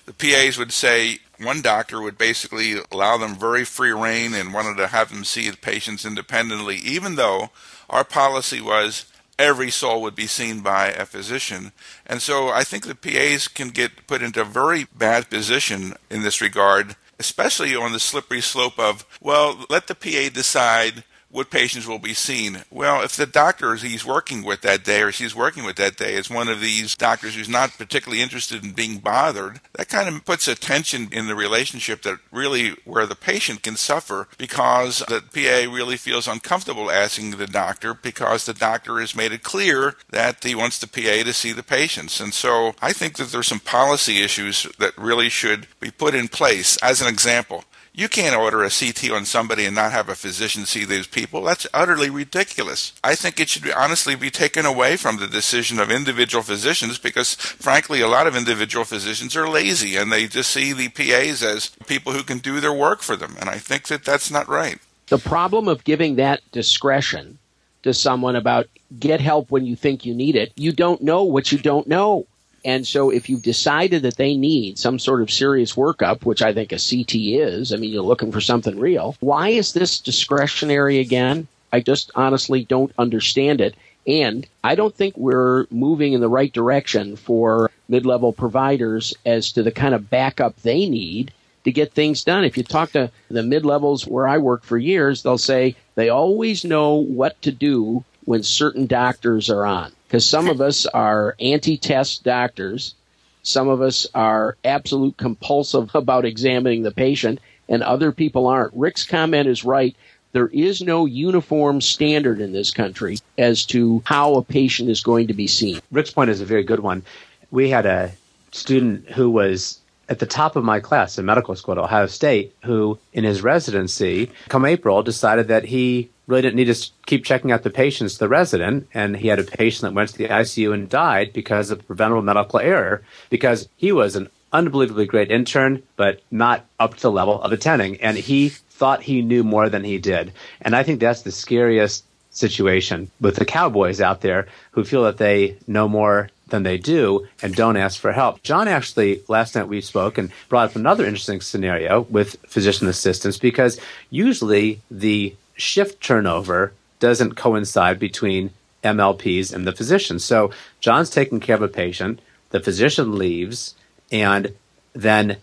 the 0.06 0.13
PAs 0.13 0.58
would 0.58 0.71
say 0.71 1.19
one 1.39 1.62
doctor 1.62 2.02
would 2.02 2.18
basically 2.18 2.78
allow 2.91 3.18
them 3.18 3.36
very 3.36 3.64
free 3.64 3.91
rein 3.91 4.34
and 4.34 4.53
wanted 4.53 4.78
to 4.78 4.88
have 4.88 5.09
them 5.11 5.24
see 5.24 5.49
the 5.49 5.57
patients 5.57 6.05
independently, 6.05 6.78
even 6.78 7.16
though 7.16 7.51
our 7.89 8.03
policy 8.03 8.59
was 8.61 9.05
every 9.38 9.70
soul 9.70 10.01
would 10.01 10.16
be 10.16 10.26
seen 10.26 10.61
by 10.61 10.88
a 10.88 11.05
physician. 11.05 11.72
And 12.05 12.22
so 12.22 12.49
I 12.49 12.64
think 12.64 12.86
the 12.86 12.95
PAs 12.95 13.47
can 13.47 13.70
get 13.70 14.07
put 14.07 14.24
into 14.24 14.41
a 14.41 14.45
very 14.45 14.88
bad 14.95 15.30
position 15.30 15.93
in 16.09 16.24
this 16.24 16.41
regard 16.41 16.95
especially 17.20 17.76
on 17.76 17.91
the 17.91 17.99
slippery 17.99 18.41
slope 18.41 18.78
of, 18.80 19.05
well, 19.22 19.65
let 19.70 19.88
the 19.88 19.95
PA 19.95 20.34
decide 20.34 21.03
what 21.30 21.49
patients 21.49 21.88
will 21.88 21.99
be 21.99 22.13
seen. 22.13 22.63
Well, 22.71 23.01
if 23.03 23.15
the 23.15 23.25
doctor 23.25 23.75
he's 23.75 24.05
working 24.05 24.43
with 24.43 24.61
that 24.61 24.84
day 24.84 25.01
or 25.01 25.11
she's 25.11 25.36
working 25.36 25.63
with 25.63 25.75
that 25.75 25.97
day 25.97 26.15
is 26.15 26.30
one 26.30 26.47
of 26.47 26.61
these 26.61 26.95
doctors 26.95 27.36
who's 27.36 27.49
not 27.49 27.78
particularly 27.78 28.21
interested 28.21 28.63
in 28.63 28.71
being 28.71 28.99
bothered, 28.99 29.59
that 29.73 29.89
kind 29.89 30.07
of 30.07 30.25
puts 30.25 30.47
a 30.47 30.55
tension 30.55 31.09
in 31.11 31.28
the 31.28 31.36
relationship 31.36 32.01
that 32.03 32.19
really 32.32 32.71
where 32.86 33.05
the 33.05 33.15
patient 33.15 33.63
can 33.63 33.75
suffer 33.75 34.28
because 34.38 34.99
the 35.07 35.21
PA 35.21 35.71
really 35.73 35.97
feels 35.97 36.28
uncomfortable 36.28 36.89
asking 36.89 37.32
the 37.32 37.47
doctor 37.47 37.93
because 37.93 38.45
the 38.45 38.53
doctor 38.53 38.99
has 38.99 39.15
made 39.15 39.32
it 39.32 39.43
clear 39.43 39.95
that 40.09 40.43
he 40.43 40.55
wants 40.55 40.80
the 40.80 40.88
PA 40.88 41.23
to 41.23 41.34
see 41.34 41.51
the 41.51 41.63
patients. 41.63 42.19
And 42.19 42.34
so 42.34 42.73
I 42.82 42.93
think 42.93 43.17
that 43.17 43.32
there's 43.32 43.47
some 43.47 43.59
policy 43.59 44.21
issues 44.21 44.67
that 44.80 44.97
really 44.97 45.30
should 45.30 45.67
be 45.80 45.91
put 45.91 46.15
in 46.15 46.28
place. 46.28 46.78
As 46.82 47.01
an 47.01 47.07
example, 47.07 47.63
you 47.98 48.08
can't 48.08 48.36
order 48.36 48.64
a 48.64 48.70
CT 48.70 49.10
on 49.10 49.26
somebody 49.26 49.66
and 49.66 49.76
not 49.76 49.91
have 49.91 50.08
a 50.08 50.14
physician 50.14 50.68
see 50.68 50.86
those 50.86 51.08
people. 51.08 51.41
That's 51.41 51.66
utterly 51.74 52.12
ridiculous. 52.12 52.93
I 53.04 53.16
think 53.16 53.39
it 53.39 53.50
should 53.50 53.64
be, 53.64 53.74
honestly 53.74 54.14
be 54.14 54.30
taken 54.30 54.68
away 54.68 54.98
from 54.98 55.18
the 55.18 55.26
decision 55.26 55.80
of 55.80 55.89
individual 55.89 56.43
physicians 56.43 57.00
because, 57.00 57.34
frankly, 57.34 58.00
a 58.00 58.08
lot 58.08 58.28
of 58.28 58.36
individual 58.36 58.86
physicians 58.86 59.36
are 59.36 59.50
lazy 59.50 59.95
and 59.95 60.12
they 60.12 60.28
just 60.28 60.52
see 60.52 60.74
the 60.74 60.89
PAs 60.89 61.41
as 61.41 61.70
people 61.88 62.14
who 62.14 62.22
can 62.22 62.38
do 62.38 62.60
their 62.60 62.72
work 62.72 63.02
for 63.02 63.16
them. 63.16 63.36
And 63.39 63.50
I 63.50 63.58
think 63.58 63.88
that 63.88 64.06
that's 64.06 64.30
not 64.30 64.48
right. 64.48 64.78
The 65.08 65.18
problem 65.18 65.68
of 65.68 65.84
giving 65.84 66.18
that 66.18 66.41
discretion 66.52 67.39
to 67.82 67.95
someone 67.95 68.36
about 68.36 68.68
get 69.00 69.22
help 69.22 69.50
when 69.50 69.66
you 69.66 69.76
think 69.76 70.06
you 70.06 70.14
need 70.14 70.36
it, 70.36 70.54
you 70.56 70.72
don't 70.72 71.02
know 71.02 71.24
what 71.24 71.52
you 71.52 71.58
don't 71.58 71.88
know. 71.88 72.28
And 72.68 72.86
so 72.86 73.09
if 73.09 73.30
you've 73.30 73.43
decided 73.43 74.01
that 74.01 74.18
they 74.18 74.36
need 74.36 74.78
some 74.78 74.99
sort 74.99 75.22
of 75.22 75.32
serious 75.32 75.76
workup, 75.76 76.26
which 76.26 76.41
I 76.41 76.53
think 76.53 76.74
a 76.74 76.76
CT 76.76 77.15
is, 77.15 77.72
I 77.72 77.78
mean, 77.78 77.93
you're 77.93 78.03
looking 78.03 78.34
for 78.34 78.41
something 78.41 78.78
real, 78.78 79.15
why 79.22 79.49
is 79.49 79.72
this 79.72 80.01
discretionary 80.01 80.99
again? 80.99 81.47
I 81.72 81.80
just 81.80 82.11
honestly 82.13 82.65
don't 82.65 82.91
understand 82.97 83.61
it. 83.61 83.76
And 84.05 84.45
I 84.65 84.76
don't 84.76 84.93
think 84.93 85.15
we're 85.15 85.65
moving 85.72 86.11
in 86.11 86.20
the 86.20 86.28
right 86.28 86.51
direction 86.51 87.15
for 87.15 87.72
mid 87.88 88.05
level 88.05 88.34
providers 88.34 89.13
as 89.26 89.53
to 89.53 89.63
the 89.63 89.72
kind 89.72 89.95
of 89.95 90.09
backup 90.09 90.57
they 90.57 90.89
need 90.89 91.32
to 91.63 91.72
get 91.72 91.93
things 91.93 92.26
done. 92.26 92.43
If 92.43 92.57
you 92.57 92.63
talk 92.63 92.91
to 92.91 93.11
the 93.30 93.43
mid 93.43 93.65
levels 93.65 94.05
where 94.05 94.28
I 94.28 94.39
worked 94.39 94.65
for 94.65 94.78
years, 94.78 95.24
they'll 95.24 95.38
say 95.38 95.78
they 95.95 96.09
always 96.09 96.65
know 96.65 96.95
what 96.95 97.41
to 97.43 97.51
do 97.53 98.03
when 98.26 98.43
certain 98.43 98.88
doctors 98.88 99.49
are 99.49 99.65
on 99.65 99.93
because 100.08 100.26
some 100.26 100.47
of 100.47 100.62
us 100.62 100.86
are 100.86 101.36
anti-test 101.39 102.24
doctors, 102.24 102.95
some 103.43 103.68
of 103.68 103.82
us 103.82 104.08
are 104.14 104.58
absolute 104.64 105.18
compulsive 105.18 105.91
about 105.95 106.26
examining 106.26 106.84
the 106.84 106.91
patient, 106.91 107.39
and 107.70 107.84
other 107.84 108.12
people 108.12 108.47
aren't. 108.47 108.74
Rick's 108.74 109.05
comment 109.05 109.47
is 109.47 109.64
right. 109.64 109.95
There 110.32 110.47
is 110.47 110.82
no 110.82 111.05
uniform 111.05 111.82
standard 111.82 112.39
in 112.39 112.53
this 112.53 112.72
country 112.72 113.18
as 113.38 113.66
to 113.68 114.01
how 114.05 114.36
a 114.36 114.43
patient 114.43 114.89
is 114.89 115.01
going 115.01 115.28
to 115.28 115.34
be 115.34 115.47
seen. 115.47 115.80
Rick's 115.91 116.12
point 116.12 116.30
is 116.30 116.41
a 116.41 116.45
very 116.45 116.64
good 116.64 116.80
one. 116.80 117.03
We 117.51 117.70
had 117.70 117.86
a 117.86 118.12
student 118.51 119.10
who 119.10 119.30
was 119.30 119.80
at 120.10 120.20
the 120.20 120.26
top 120.26 120.55
of 120.55 120.64
my 120.64 120.80
class 120.80 121.18
in 121.18 121.26
medical 121.26 121.55
school 121.55 121.74
at 121.74 121.78
Ohio 121.78 122.08
State 122.08 122.55
who, 122.64 122.97
in 123.14 123.24
his 123.24 123.41
residency, 123.41 124.32
come 124.47 124.66
April, 124.66 125.03
decided 125.03 125.47
that 125.49 125.66
he 125.66 126.10
really 126.28 126.41
didn't 126.41 126.57
need 126.57 126.73
to 126.73 126.89
keep 127.05 127.23
checking 127.25 127.51
out 127.51 127.63
the 127.63 127.69
patients, 127.69 128.17
the 128.17 128.28
resident, 128.28 128.88
and 128.93 129.17
he 129.17 129.30
had 129.30 129.39
a 129.39 129.43
patient 129.43 129.84
that 129.84 129.93
went 129.93 130.09
to 130.09 130.17
the 130.17 130.28
ICU 130.28 130.73
and 130.73 130.89
died 130.89 131.34
because 131.34 131.71
of 131.71 131.88
preventable 131.88 132.21
medical 132.21 132.59
error 132.59 133.01
because 133.30 133.67
he 133.78 133.91
was 133.91 134.15
an 134.15 134.30
unbelievably 134.51 135.05
great 135.05 135.32
intern, 135.32 135.84
but 135.95 136.21
not 136.30 136.65
up 136.80 136.95
to 136.95 137.01
the 137.01 137.11
level 137.11 137.41
of 137.41 137.51
attending. 137.51 137.99
And 138.01 138.17
he 138.17 138.49
thought 138.49 139.01
he 139.03 139.21
knew 139.21 139.43
more 139.43 139.69
than 139.69 139.84
he 139.84 139.97
did. 139.97 140.34
And 140.61 140.75
I 140.75 140.84
think 140.84 140.99
that's 140.99 141.21
the 141.21 141.32
scariest 141.32 142.03
situation 142.30 143.09
with 143.19 143.36
the 143.36 143.45
cowboys 143.45 143.99
out 143.99 144.21
there 144.21 144.47
who 144.71 144.84
feel 144.84 145.03
that 145.03 145.17
they 145.17 145.57
know 145.65 145.88
more 145.88 146.30
than 146.49 146.63
they 146.63 146.78
do 146.78 147.28
and 147.41 147.55
don't 147.55 147.78
ask 147.78 147.99
for 147.99 148.11
help. 148.11 148.41
John 148.43 148.67
actually, 148.67 149.21
last 149.28 149.55
night 149.55 149.67
we 149.67 149.82
spoke 149.82 150.17
and 150.17 150.32
brought 150.47 150.69
up 150.69 150.75
another 150.75 151.05
interesting 151.05 151.41
scenario 151.41 152.01
with 152.01 152.38
physician 152.47 152.88
assistants 152.88 153.38
because 153.38 153.80
usually 154.09 154.82
the 154.89 155.36
shift 155.58 156.01
turnover 156.01 156.74
doesn't 156.99 157.36
coincide 157.36 157.99
between 157.99 158.51
MLPs 158.84 159.53
and 159.53 159.68
the 159.68 159.72
physician. 159.72 160.20
So 160.20 160.51
John's 160.80 161.10
taking 161.10 161.39
care 161.39 161.55
of 161.55 161.62
a 161.62 161.68
patient, 161.68 162.22
the 162.51 162.60
physician 162.60 163.18
leaves, 163.18 163.76
and 164.12 164.53
then 164.93 165.38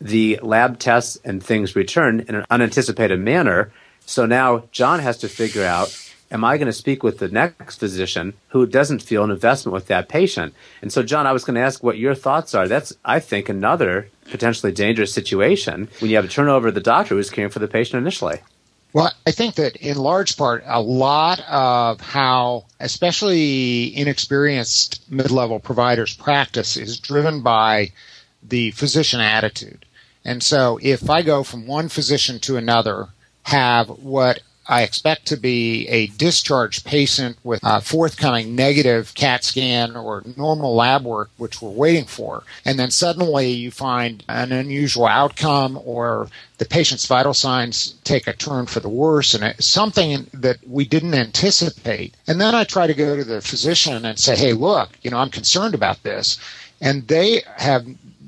the 0.00 0.40
lab 0.42 0.78
tests 0.78 1.18
and 1.24 1.42
things 1.42 1.76
return 1.76 2.20
in 2.20 2.34
an 2.34 2.46
unanticipated 2.50 3.20
manner. 3.20 3.70
So 4.06 4.26
now 4.26 4.64
John 4.72 5.00
has 5.00 5.18
to 5.18 5.28
figure 5.28 5.64
out 5.64 5.96
am 6.30 6.44
I 6.44 6.56
going 6.58 6.66
to 6.66 6.72
speak 6.72 7.02
with 7.02 7.18
the 7.18 7.28
next 7.28 7.80
physician 7.80 8.34
who 8.48 8.66
doesn't 8.66 9.02
feel 9.02 9.24
an 9.24 9.30
investment 9.30 9.74
with 9.74 9.86
that 9.88 10.08
patient? 10.08 10.54
And 10.80 10.92
so, 10.92 11.02
John, 11.02 11.26
I 11.26 11.32
was 11.32 11.44
going 11.44 11.56
to 11.56 11.60
ask 11.60 11.82
what 11.82 11.98
your 11.98 12.14
thoughts 12.14 12.54
are. 12.54 12.68
That's, 12.68 12.92
I 13.04 13.18
think, 13.20 13.48
another 13.48 14.08
potentially 14.30 14.72
dangerous 14.72 15.12
situation 15.12 15.88
when 15.98 16.10
you 16.10 16.16
have 16.16 16.24
a 16.24 16.28
turnover 16.28 16.68
of 16.68 16.74
the 16.74 16.80
doctor 16.80 17.16
who's 17.16 17.30
caring 17.30 17.50
for 17.50 17.58
the 17.58 17.68
patient 17.68 18.00
initially. 18.00 18.40
Well, 18.92 19.12
I 19.24 19.30
think 19.30 19.54
that 19.54 19.76
in 19.76 19.96
large 19.96 20.36
part, 20.36 20.64
a 20.66 20.80
lot 20.80 21.40
of 21.48 22.00
how, 22.00 22.64
especially 22.80 23.96
inexperienced 23.96 25.02
mid 25.10 25.30
level 25.30 25.60
providers 25.60 26.14
practice 26.14 26.76
is 26.76 26.98
driven 26.98 27.40
by 27.42 27.92
the 28.42 28.72
physician 28.72 29.20
attitude. 29.20 29.84
And 30.24 30.42
so 30.42 30.78
if 30.82 31.08
I 31.08 31.22
go 31.22 31.44
from 31.44 31.66
one 31.66 31.88
physician 31.88 32.40
to 32.40 32.56
another, 32.56 33.08
have 33.44 33.88
what 33.88 34.40
I 34.70 34.82
expect 34.82 35.26
to 35.26 35.36
be 35.36 35.88
a 35.88 36.06
discharged 36.06 36.84
patient 36.84 37.36
with 37.42 37.58
a 37.64 37.80
forthcoming 37.80 38.54
negative 38.54 39.12
CAT 39.16 39.42
scan 39.42 39.96
or 39.96 40.22
normal 40.36 40.76
lab 40.76 41.04
work, 41.04 41.30
which 41.38 41.60
we're 41.60 41.70
waiting 41.70 42.04
for. 42.04 42.44
And 42.64 42.78
then 42.78 42.92
suddenly 42.92 43.50
you 43.50 43.72
find 43.72 44.22
an 44.28 44.52
unusual 44.52 45.06
outcome 45.06 45.80
or 45.84 46.28
the 46.58 46.66
patient's 46.66 47.06
vital 47.06 47.34
signs 47.34 47.96
take 48.04 48.28
a 48.28 48.32
turn 48.32 48.66
for 48.66 48.78
the 48.78 48.88
worse 48.88 49.34
and 49.34 49.42
it's 49.42 49.66
something 49.66 50.30
that 50.32 50.58
we 50.64 50.84
didn't 50.84 51.14
anticipate. 51.14 52.14
And 52.28 52.40
then 52.40 52.54
I 52.54 52.62
try 52.62 52.86
to 52.86 52.94
go 52.94 53.16
to 53.16 53.24
the 53.24 53.40
physician 53.40 54.04
and 54.04 54.20
say, 54.20 54.36
hey, 54.36 54.52
look, 54.52 54.90
you 55.02 55.10
know, 55.10 55.18
I'm 55.18 55.30
concerned 55.30 55.74
about 55.74 56.04
this. 56.04 56.38
And 56.80 57.08
they 57.08 57.42
have 57.56 57.86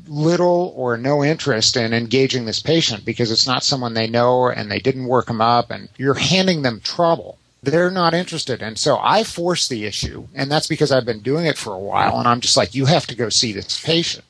little 0.09 0.72
or 0.76 0.96
no 0.96 1.24
interest 1.24 1.76
in 1.76 1.92
engaging 1.92 2.44
this 2.44 2.61
patient 2.61 3.05
because 3.05 3.30
it's 3.30 3.46
not 3.46 3.64
someone 3.64 3.94
they 3.94 4.09
know 4.09 4.48
and 4.48 4.70
they 4.70 4.78
didn't 4.78 5.07
work 5.07 5.26
them 5.26 5.40
up 5.40 5.70
and 5.70 5.88
you're 5.96 6.14
handing 6.14 6.62
them 6.62 6.80
trouble. 6.80 7.38
They're 7.62 7.90
not 7.90 8.14
interested. 8.14 8.61
And 8.61 8.76
so 8.76 8.98
I 9.00 9.22
force 9.22 9.68
the 9.68 9.84
issue. 9.84 10.26
And 10.34 10.50
that's 10.50 10.66
because 10.66 10.90
I've 10.90 11.07
been 11.07 11.20
doing 11.20 11.46
it 11.46 11.57
for 11.57 11.72
a 11.72 11.78
while. 11.78 12.18
And 12.18 12.26
I'm 12.26 12.40
just 12.40 12.57
like, 12.57 12.74
you 12.74 12.86
have 12.86 13.07
to 13.07 13.14
go 13.14 13.28
see 13.28 13.53
this 13.53 13.80
patient. 13.80 14.24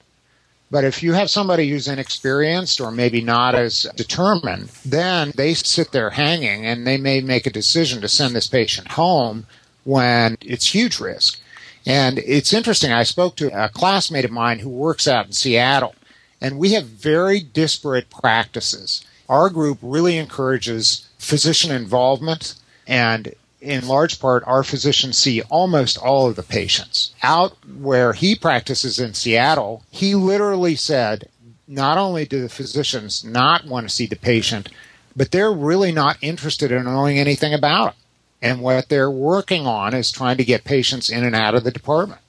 But 0.70 0.84
if 0.84 1.02
you 1.02 1.12
have 1.12 1.30
somebody 1.30 1.68
who's 1.68 1.86
inexperienced 1.86 2.80
or 2.80 2.90
maybe 2.90 3.20
not 3.20 3.54
as 3.54 3.86
determined, 3.94 4.70
then 4.86 5.32
they 5.36 5.52
sit 5.52 5.92
there 5.92 6.10
hanging 6.10 6.64
and 6.64 6.86
they 6.86 6.96
may 6.96 7.20
make 7.20 7.46
a 7.46 7.50
decision 7.50 8.00
to 8.00 8.08
send 8.08 8.34
this 8.34 8.46
patient 8.46 8.88
home 8.88 9.46
when 9.84 10.38
it's 10.40 10.74
huge 10.74 10.98
risk. 10.98 11.38
And 11.86 12.18
it's 12.20 12.52
interesting. 12.52 12.92
I 12.92 13.02
spoke 13.02 13.36
to 13.36 13.64
a 13.64 13.68
classmate 13.68 14.24
of 14.24 14.30
mine 14.30 14.60
who 14.60 14.68
works 14.68 15.08
out 15.08 15.26
in 15.26 15.32
Seattle, 15.32 15.94
and 16.40 16.58
we 16.58 16.72
have 16.72 16.86
very 16.86 17.40
disparate 17.40 18.10
practices. 18.10 19.04
Our 19.28 19.48
group 19.50 19.78
really 19.82 20.18
encourages 20.18 21.08
physician 21.18 21.70
involvement, 21.70 22.54
and 22.86 23.34
in 23.60 23.86
large 23.86 24.20
part, 24.20 24.42
our 24.46 24.64
physicians 24.64 25.16
see 25.16 25.42
almost 25.42 25.96
all 25.96 26.28
of 26.28 26.36
the 26.36 26.42
patients. 26.42 27.14
Out 27.22 27.56
where 27.66 28.12
he 28.12 28.34
practices 28.34 28.98
in 28.98 29.14
Seattle, 29.14 29.84
he 29.90 30.14
literally 30.14 30.74
said, 30.76 31.28
not 31.68 31.96
only 31.96 32.24
do 32.24 32.42
the 32.42 32.48
physicians 32.48 33.24
not 33.24 33.64
want 33.64 33.88
to 33.88 33.94
see 33.94 34.06
the 34.06 34.16
patient, 34.16 34.68
but 35.14 35.30
they're 35.30 35.52
really 35.52 35.92
not 35.92 36.18
interested 36.20 36.72
in 36.72 36.84
knowing 36.84 37.18
anything 37.18 37.54
about 37.54 37.90
it. 37.90 37.94
And 38.43 38.61
what 38.61 38.88
they're 38.88 39.11
working 39.11 39.66
on 39.66 39.95
is 39.95 40.11
trying 40.11 40.36
to 40.36 40.45
get 40.45 40.64
patients 40.64 41.09
in 41.09 41.24
and 41.24 41.34
out 41.34 41.55
of 41.55 41.62
the 41.62 41.70
department. 41.70 42.20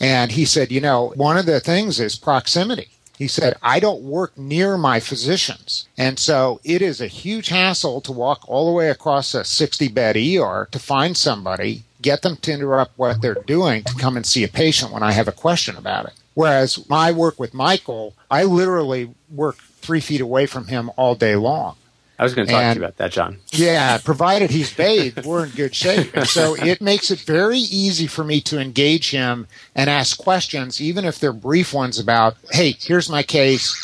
And 0.00 0.32
he 0.32 0.44
said, 0.44 0.72
you 0.72 0.80
know, 0.80 1.12
one 1.16 1.36
of 1.36 1.46
the 1.46 1.60
things 1.60 2.00
is 2.00 2.16
proximity. 2.16 2.88
He 3.18 3.28
said, 3.28 3.56
I 3.62 3.78
don't 3.78 4.02
work 4.02 4.36
near 4.38 4.76
my 4.76 4.98
physicians. 4.98 5.86
And 5.98 6.18
so 6.18 6.60
it 6.64 6.80
is 6.80 7.00
a 7.00 7.06
huge 7.06 7.48
hassle 7.48 8.00
to 8.02 8.12
walk 8.12 8.44
all 8.48 8.66
the 8.66 8.72
way 8.72 8.88
across 8.88 9.34
a 9.34 9.44
60 9.44 9.88
bed 9.88 10.16
ER 10.16 10.68
to 10.70 10.78
find 10.78 11.16
somebody, 11.16 11.82
get 12.00 12.22
them 12.22 12.36
to 12.38 12.52
interrupt 12.52 12.98
what 12.98 13.20
they're 13.20 13.34
doing 13.34 13.84
to 13.84 13.94
come 13.94 14.16
and 14.16 14.26
see 14.26 14.42
a 14.44 14.48
patient 14.48 14.92
when 14.92 15.02
I 15.02 15.12
have 15.12 15.28
a 15.28 15.32
question 15.32 15.76
about 15.76 16.06
it. 16.06 16.14
Whereas 16.34 16.88
my 16.88 17.12
work 17.12 17.38
with 17.38 17.52
Michael, 17.52 18.14
I 18.30 18.44
literally 18.44 19.14
work 19.30 19.58
three 19.58 20.00
feet 20.00 20.20
away 20.20 20.46
from 20.46 20.68
him 20.68 20.90
all 20.96 21.14
day 21.14 21.36
long. 21.36 21.76
I 22.22 22.24
was 22.24 22.36
going 22.36 22.46
to 22.46 22.52
talk 22.52 22.62
and, 22.62 22.76
to 22.76 22.80
you 22.80 22.84
about 22.84 22.98
that, 22.98 23.10
John. 23.10 23.38
Yeah, 23.50 23.98
provided 24.04 24.52
he's 24.52 24.72
bathed, 24.72 25.26
we're 25.26 25.46
in 25.46 25.50
good 25.50 25.74
shape. 25.74 26.16
So 26.24 26.54
it 26.54 26.80
makes 26.80 27.10
it 27.10 27.18
very 27.18 27.58
easy 27.58 28.06
for 28.06 28.22
me 28.22 28.40
to 28.42 28.60
engage 28.60 29.10
him 29.10 29.48
and 29.74 29.90
ask 29.90 30.16
questions, 30.18 30.80
even 30.80 31.04
if 31.04 31.18
they're 31.18 31.32
brief 31.32 31.74
ones 31.74 31.98
about, 31.98 32.36
hey, 32.52 32.76
here's 32.78 33.10
my 33.10 33.24
case. 33.24 33.74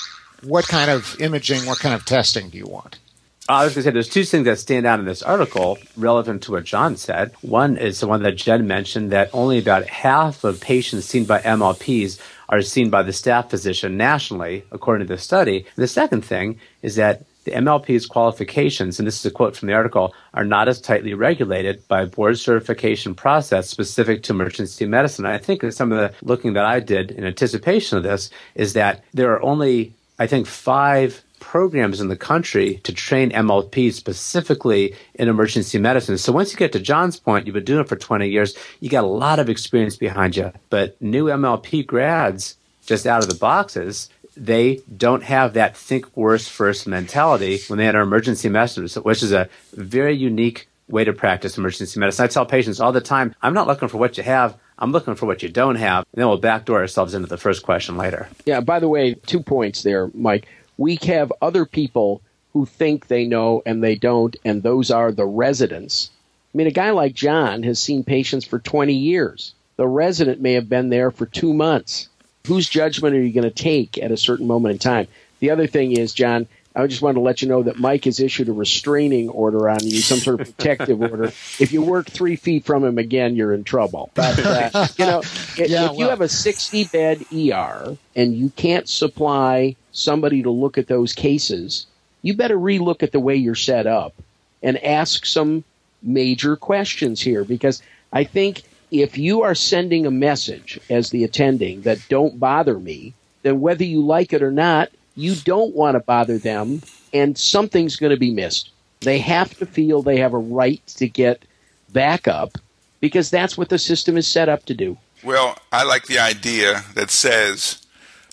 What 0.45 0.69
kind 0.69 0.89
of 0.89 1.21
imaging, 1.21 1.67
what 1.67 1.81
kind 1.81 1.97
of 1.97 2.05
testing 2.05 2.49
do 2.49 2.59
you 2.59 2.67
want? 2.67 3.01
Uh, 3.49 3.55
I 3.55 3.65
was 3.65 3.75
going 3.75 3.83
to 3.83 3.89
say 3.89 3.93
there's 3.93 4.09
two 4.09 4.23
things 4.23 4.45
that 4.45 4.61
stand 4.61 4.87
out 4.87 5.01
in 5.01 5.05
this 5.05 5.23
article 5.23 5.79
relevant 5.97 6.45
to 6.45 6.53
what 6.53 6.65
John 6.65 6.97
said. 6.97 7.33
One 7.41 7.77
is 7.77 7.99
the 7.99 8.07
one 8.07 8.23
that 8.23 8.37
Jen 8.37 8.69
mentioned 8.69 9.11
that 9.11 9.31
only 9.33 9.59
about 9.59 9.89
half 9.89 10.45
of 10.45 10.61
patients 10.61 11.07
seen 11.07 11.25
by 11.25 11.41
MLPs 11.41 12.21
are 12.49 12.63
seen 12.63 12.89
by 12.89 13.03
the 13.03 13.13
staff 13.13 13.51
physician 13.51 13.97
nationally, 13.97 14.65
according 14.71 15.09
to 15.09 15.13
the 15.13 15.21
study. 15.21 15.59
And 15.59 15.83
the 15.83 15.89
second 15.89 16.25
thing 16.25 16.61
is 16.83 16.95
that 16.97 17.25
the 17.49 17.57
MLP's 17.57 18.07
qualifications, 18.07 18.99
and 18.99 19.07
this 19.07 19.19
is 19.19 19.25
a 19.25 19.31
quote 19.31 19.57
from 19.57 19.69
the 19.69 19.75
article, 19.75 20.15
are 20.35 20.45
not 20.45 20.69
as 20.69 20.81
tightly 20.81 21.15
regulated 21.15 21.87
by 21.89 22.05
board 22.05 22.39
certification 22.39 23.15
process 23.15 23.71
specific 23.71 24.23
to 24.25 24.33
emergency 24.35 24.85
medicine. 24.85 25.25
I 25.25 25.39
think 25.39 25.63
that 25.63 25.73
some 25.73 25.91
of 25.91 25.99
the 25.99 26.15
looking 26.27 26.53
that 26.53 26.67
I 26.67 26.81
did 26.81 27.11
in 27.11 27.25
anticipation 27.25 27.97
of 27.97 28.05
this 28.05 28.31
is 28.55 28.75
that 28.75 29.03
there 29.15 29.33
are 29.33 29.43
only, 29.43 29.95
I 30.19 30.27
think, 30.27 30.47
five 30.47 31.25
programs 31.41 32.01
in 32.01 32.09
the 32.09 32.17
country 32.17 32.81
to 32.85 32.93
train 32.93 33.31
MLPs 33.31 33.95
specifically 33.95 34.95
in 35.15 35.29
emergency 35.29 35.79
medicine. 35.79 36.19
So 36.19 36.33
once 36.33 36.53
you 36.53 36.59
get 36.59 36.73
to 36.73 36.81
John's 36.81 37.19
point, 37.19 37.47
you've 37.47 37.55
been 37.55 37.65
doing 37.65 37.81
it 37.81 37.89
for 37.89 37.97
20 37.97 38.29
years, 38.29 38.57
you 38.81 38.91
got 38.91 39.05
a 39.05 39.07
lot 39.07 39.39
of 39.39 39.49
experience 39.49 39.97
behind 39.97 40.37
you. 40.37 40.53
But 40.69 41.01
new 41.01 41.27
MLP 41.27 41.87
grads, 41.87 42.57
just 42.85 43.07
out 43.07 43.23
of 43.23 43.31
the 43.31 43.37
boxes, 43.37 44.11
they 44.39 44.81
don't 44.97 45.23
have 45.25 45.55
that 45.55 45.77
think 45.77 46.17
worse 46.17 46.47
first 46.47 46.87
mentality 46.87 47.61
when 47.69 47.79
they 47.79 47.89
enter 47.89 48.01
emergency 48.01 48.49
medicine, 48.49 49.03
which 49.03 49.23
is 49.23 49.33
a 49.33 49.49
very 49.73 50.17
unique 50.17 50.69
way 50.89 51.05
to 51.05 51.13
practice 51.13 51.59
emergency 51.59 52.01
medicine. 52.01 52.25
I 52.25 52.29
tell 52.29 52.47
patients 52.47 52.81
all 52.81 52.93
the 52.93 53.01
time, 53.01 53.35
I'm 53.43 53.55
not 53.55 53.67
looking 53.67 53.89
for 53.89 53.99
what 53.99 54.17
you 54.17 54.23
have. 54.23 54.57
I'm 54.79 54.93
looking 54.93 55.17
for 55.17 55.27
what 55.27 55.43
you 55.43 55.49
don't 55.49 55.75
have. 55.75 56.07
And 56.13 56.21
then 56.21 56.29
we'll 56.29 56.39
backdoor 56.39 56.79
ourselves 56.79 57.15
into 57.15 57.27
the 57.27 57.37
first 57.37 57.63
question 57.63 57.97
later. 57.97 58.29
Yeah, 58.47 58.61
by 58.61 58.79
the 58.79 58.89
way, 58.89 59.15
two 59.15 59.43
points 59.43 59.83
there, 59.83 60.11
Mike. 60.15 60.47
We 60.77 60.99
have 61.03 61.33
other 61.43 61.67
people 61.67 62.23
who 62.53 62.65
think 62.65 63.09
they 63.09 63.27
know 63.27 63.63
and 63.67 63.83
they 63.83 63.97
don't, 63.97 64.37
and 64.45 64.63
those 64.63 64.91
are 64.91 65.11
the 65.13 65.27
residents. 65.27 66.11
I 66.55 66.59
mean, 66.59 66.69
a 66.69 66.73
guy 66.73 66.91
like 66.91 67.13
John 67.13 67.65
has 67.65 67.81
seen 67.81 68.05
patients 68.05 68.45
for 68.45 68.59
20 68.59 68.95
years. 68.95 69.55
The 69.77 69.87
resident 69.87 70.41
may 70.41 70.55
have 70.55 70.69
been 70.69 70.89
there 70.89 71.11
for 71.11 71.27
two 71.27 71.53
months 71.53 72.09
whose 72.49 72.69
judgment 72.69 73.15
are 73.15 73.23
you 73.23 73.33
going 73.33 73.45
to 73.45 73.51
take 73.51 73.99
at 73.99 74.11
a 74.11 74.17
certain 74.17 74.47
moment 74.47 74.73
in 74.73 74.79
time? 74.79 75.07
The 75.41 75.51
other 75.51 75.67
thing 75.67 75.93
is, 75.93 76.13
John, 76.13 76.49
I 76.75 76.87
just 76.87 77.03
wanted 77.03 77.15
to 77.15 77.21
let 77.21 77.43
you 77.43 77.49
know 77.49 77.63
that 77.65 77.79
Mike 77.79 78.05
has 78.05 78.21
issued 78.21 78.49
a 78.49 78.53
restraining 78.53 79.29
order 79.29 79.69
on 79.69 79.79
you, 79.83 80.01
some 80.01 80.19
sort 80.19 80.41
of 80.41 80.57
protective 80.57 81.01
order. 81.01 81.25
If 81.61 81.73
you 81.73 81.83
work 81.83 82.09
three 82.09 82.37
feet 82.37 82.65
from 82.65 82.85
him 82.85 82.99
again, 82.99 83.37
you're 83.37 83.53
in 83.53 83.65
trouble. 83.65 84.11
But 84.15 84.39
uh, 84.39 84.87
you 84.97 85.05
know, 85.05 85.19
if, 85.23 85.59
yeah, 85.59 85.87
if 85.87 85.91
well. 85.91 85.95
you 85.95 86.09
have 86.09 86.21
a 86.21 86.29
60 86.29 86.85
bed 86.85 87.25
ER 87.33 87.97
and 88.17 88.35
you 88.35 88.51
can't 88.51 88.89
supply 88.89 89.77
somebody 89.93 90.43
to 90.43 90.51
look 90.51 90.79
at 90.79 90.87
those 90.87 91.13
cases, 91.13 91.87
you 92.23 92.35
better 92.35 92.57
relook 92.57 93.03
at 93.03 93.13
the 93.13 93.21
way 93.21 93.35
you're 93.35 93.55
set 93.55 93.87
up 93.87 94.15
and 94.63 94.83
ask 94.85 95.27
some 95.27 95.65
major 96.03 96.57
questions 96.57 97.21
here 97.21 97.45
because 97.45 97.83
I 98.13 98.25
think 98.25 98.63
if 98.91 99.19
you 99.19 99.43
are 99.43 99.55
sending 99.55 100.07
a 100.07 100.11
message 100.11 100.81
as 100.89 101.11
the 101.11 101.25
attending 101.25 101.83
that 101.83 101.99
don't 102.09 102.39
bother 102.41 102.79
me, 102.79 103.15
then 103.43 103.61
whether 103.61 103.85
you 103.85 104.01
like 104.03 104.33
it 104.33 104.43
or 104.43 104.51
not, 104.51 104.91
you 105.15 105.35
don't 105.35 105.75
want 105.75 105.95
to 105.97 106.01
bother 106.01 106.39
them 106.39 106.83
and 107.13 107.37
something's 107.37 107.97
going 107.97 108.11
to 108.11 108.19
be 108.19 108.31
missed. 108.31 108.71
They 109.01 109.19
have 109.19 109.57
to 109.59 109.67
feel 109.67 110.03
they 110.03 110.19
have 110.19 110.33
a 110.33 110.39
right 110.39 110.85
to 110.97 111.09
get 111.09 111.45
backup 111.93 112.59
because 113.01 113.31
that's 113.31 113.57
what 113.57 113.69
the 113.69 113.79
system 113.79 114.17
is 114.17 114.27
set 114.27 114.49
up 114.49 114.65
to 114.67 114.75
do. 114.75 114.99
Well, 115.23 115.59
I 115.73 115.85
like 115.85 116.07
the 116.07 116.19
idea 116.19 116.85
that 116.95 117.11
says 117.11 117.85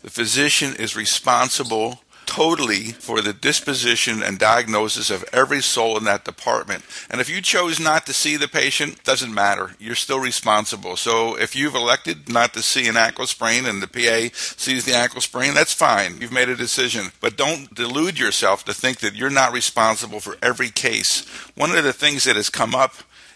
the 0.01 0.10
physician 0.10 0.76
is 0.76 0.95
responsible 0.95 2.01
totally 2.26 2.92
for 2.92 3.22
the 3.22 3.34
disposition 3.34 4.22
and 4.22 4.38
diagnosis 4.40 5.10
of 5.10 5.26
every 5.32 5.62
soul 5.62 5.98
in 5.98 6.04
that 6.06 6.26
department. 6.26 6.84
And 7.10 7.22
if 7.22 7.30
you 7.30 7.42
chose 7.42 7.80
not 7.80 8.06
to 8.06 8.14
see 8.14 8.38
the 8.38 8.48
patient, 8.48 9.04
doesn't 9.04 9.34
matter. 9.34 9.72
You're 9.80 9.96
still 9.96 10.20
responsible. 10.20 10.96
So 10.96 11.38
if 11.38 11.56
you've 11.56 11.76
elected 11.76 12.30
not 12.30 12.54
to 12.54 12.62
see 12.62 12.88
an 12.88 12.98
ankle 12.98 13.28
sprain 13.28 13.66
and 13.66 13.82
the 13.82 13.88
PA 13.88 14.36
sees 14.36 14.86
the 14.86 14.96
ankle 14.96 15.22
sprain, 15.22 15.54
that's 15.54 15.74
fine. 15.74 16.18
You've 16.20 16.32
made 16.32 16.50
a 16.50 16.56
decision. 16.56 17.12
But 17.22 17.38
don't 17.38 17.74
delude 17.74 18.20
yourself 18.20 18.66
to 18.66 18.74
think 18.74 19.00
that 19.00 19.16
you're 19.16 19.30
not 19.30 19.54
responsible 19.54 20.20
for 20.20 20.38
every 20.42 20.70
case. 20.70 21.26
One 21.56 21.72
of 21.72 21.84
the 21.84 21.94
things 21.94 22.24
that 22.26 22.36
has 22.36 22.50
come 22.50 22.76
up 22.76 22.96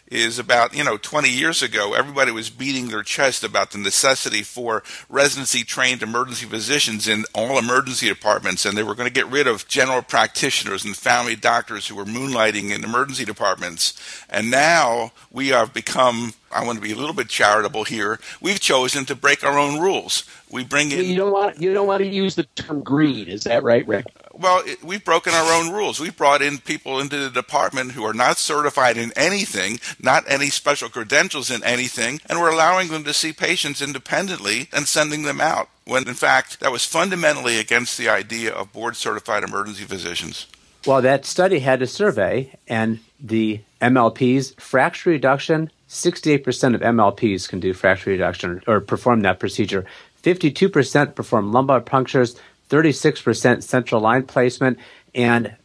is 0.10 0.39
about, 0.39 0.76
you 0.76 0.84
know, 0.84 0.97
20 0.97 1.30
years 1.30 1.62
ago, 1.62 1.93
everybody 1.93 2.32
was 2.32 2.49
beating 2.49 2.89
their 2.89 3.03
chest 3.03 3.43
about 3.43 3.72
the 3.72 3.78
necessity 3.78 4.41
for 4.41 4.84
residency 5.07 5.64
trained 5.64 6.01
emergency 6.01 6.45
physicians 6.45 7.07
in 7.07 7.26
all 7.34 7.57
emergency 7.57 8.07
departments, 8.07 8.66
and 8.66 8.78
they 8.78 8.84
were 8.84 8.95
going 8.95 9.07
to 9.07 9.14
get 9.14 9.28
rid 9.28 9.47
of 9.47 9.68
general 9.68 10.01
practitioners 10.01 10.84
and 10.84 10.97
family 10.97 11.36
doctors 11.36 11.88
who 11.88 11.95
were 11.95 12.05
moonlighting 12.05 12.72
in 12.72 12.84
emergency 12.84 13.26
departments. 13.26 13.93
And 14.30 14.49
now 14.49 15.12
we 15.32 15.49
have 15.49 15.74
become, 15.74 16.34
I 16.51 16.66
want 16.66 16.78
to 16.78 16.82
be 16.82 16.91
a 16.91 16.97
little 16.97 17.16
bit 17.16 17.30
charitable 17.30 17.84
here, 17.84 18.20
we've 18.41 18.60
chosen 18.60 19.05
to 19.05 19.16
break 19.16 19.43
our 19.43 19.57
own 19.60 19.80
rules. 19.80 20.24
We 20.51 20.64
bring 20.64 20.91
in. 20.91 21.05
You 21.05 21.16
don't 21.16 21.32
want 21.32 21.62
you 21.62 21.74
don't 21.74 21.86
want 21.86 22.01
to 22.01 22.07
use 22.07 22.34
the 22.34 22.43
term 22.55 22.82
greed, 22.82 23.30
is 23.30 23.43
that 23.43 23.62
right, 23.62 23.88
Rick? 23.88 24.07
Well, 24.40 24.64
it, 24.66 24.84
we've 24.84 25.04
broken 25.04 25.34
our 25.34 25.52
own 25.52 25.72
rules. 25.72 26.00
We've 26.00 26.16
brought 26.16 26.42
in 26.42 26.60
people 26.60 27.00
into 27.00 27.18
the 27.18 27.30
department 27.30 27.92
who 27.92 28.06
are 28.06 28.14
not 28.14 28.38
certified 28.38 28.98
in 28.98 29.12
anything, 29.16 29.80
not 30.02 30.24
any 30.28 30.50
special 30.50 30.90
credentials 30.90 31.52
in 31.52 31.64
anything, 31.64 32.22
and 32.28 32.40
we're 32.40 32.52
allowing 32.52 32.88
them 32.88 33.04
to 33.04 33.14
see 33.14 33.34
patients 33.34 33.82
independently 33.82 34.70
and 34.72 34.88
sending 34.88 35.24
them 35.24 35.42
out. 35.42 35.70
When 35.86 36.08
in 36.08 36.14
fact, 36.14 36.62
that 36.62 36.72
was 36.72 36.86
fundamentally 36.86 37.60
against 37.60 37.98
the 37.98 38.10
idea 38.10 38.54
of 38.54 38.72
board 38.72 38.96
certified 38.96 39.44
emergency 39.44 39.84
physicians. 39.84 40.48
Well, 40.86 41.02
that 41.02 41.26
study 41.26 41.60
had 41.60 41.82
a 41.82 41.88
survey, 41.88 42.56
and 42.68 43.00
the 43.20 43.60
MLPs, 43.82 44.60
fracture 44.60 45.10
reduction, 45.10 45.72
68% 45.90 46.76
of 46.76 46.82
MLPs 46.82 47.50
can 47.50 47.60
do 47.60 47.74
fracture 47.74 48.12
reduction 48.12 48.62
or 48.68 48.80
perform 48.80 49.22
that 49.22 49.40
procedure. 49.40 49.86
52% 50.24 51.16
perform 51.16 51.52
lumbar 51.52 51.82
punctures, 51.82 52.36
36% 52.70 53.63
central 53.63 54.01
line 54.01 54.24
placement. 54.24 54.80
And 55.13 55.55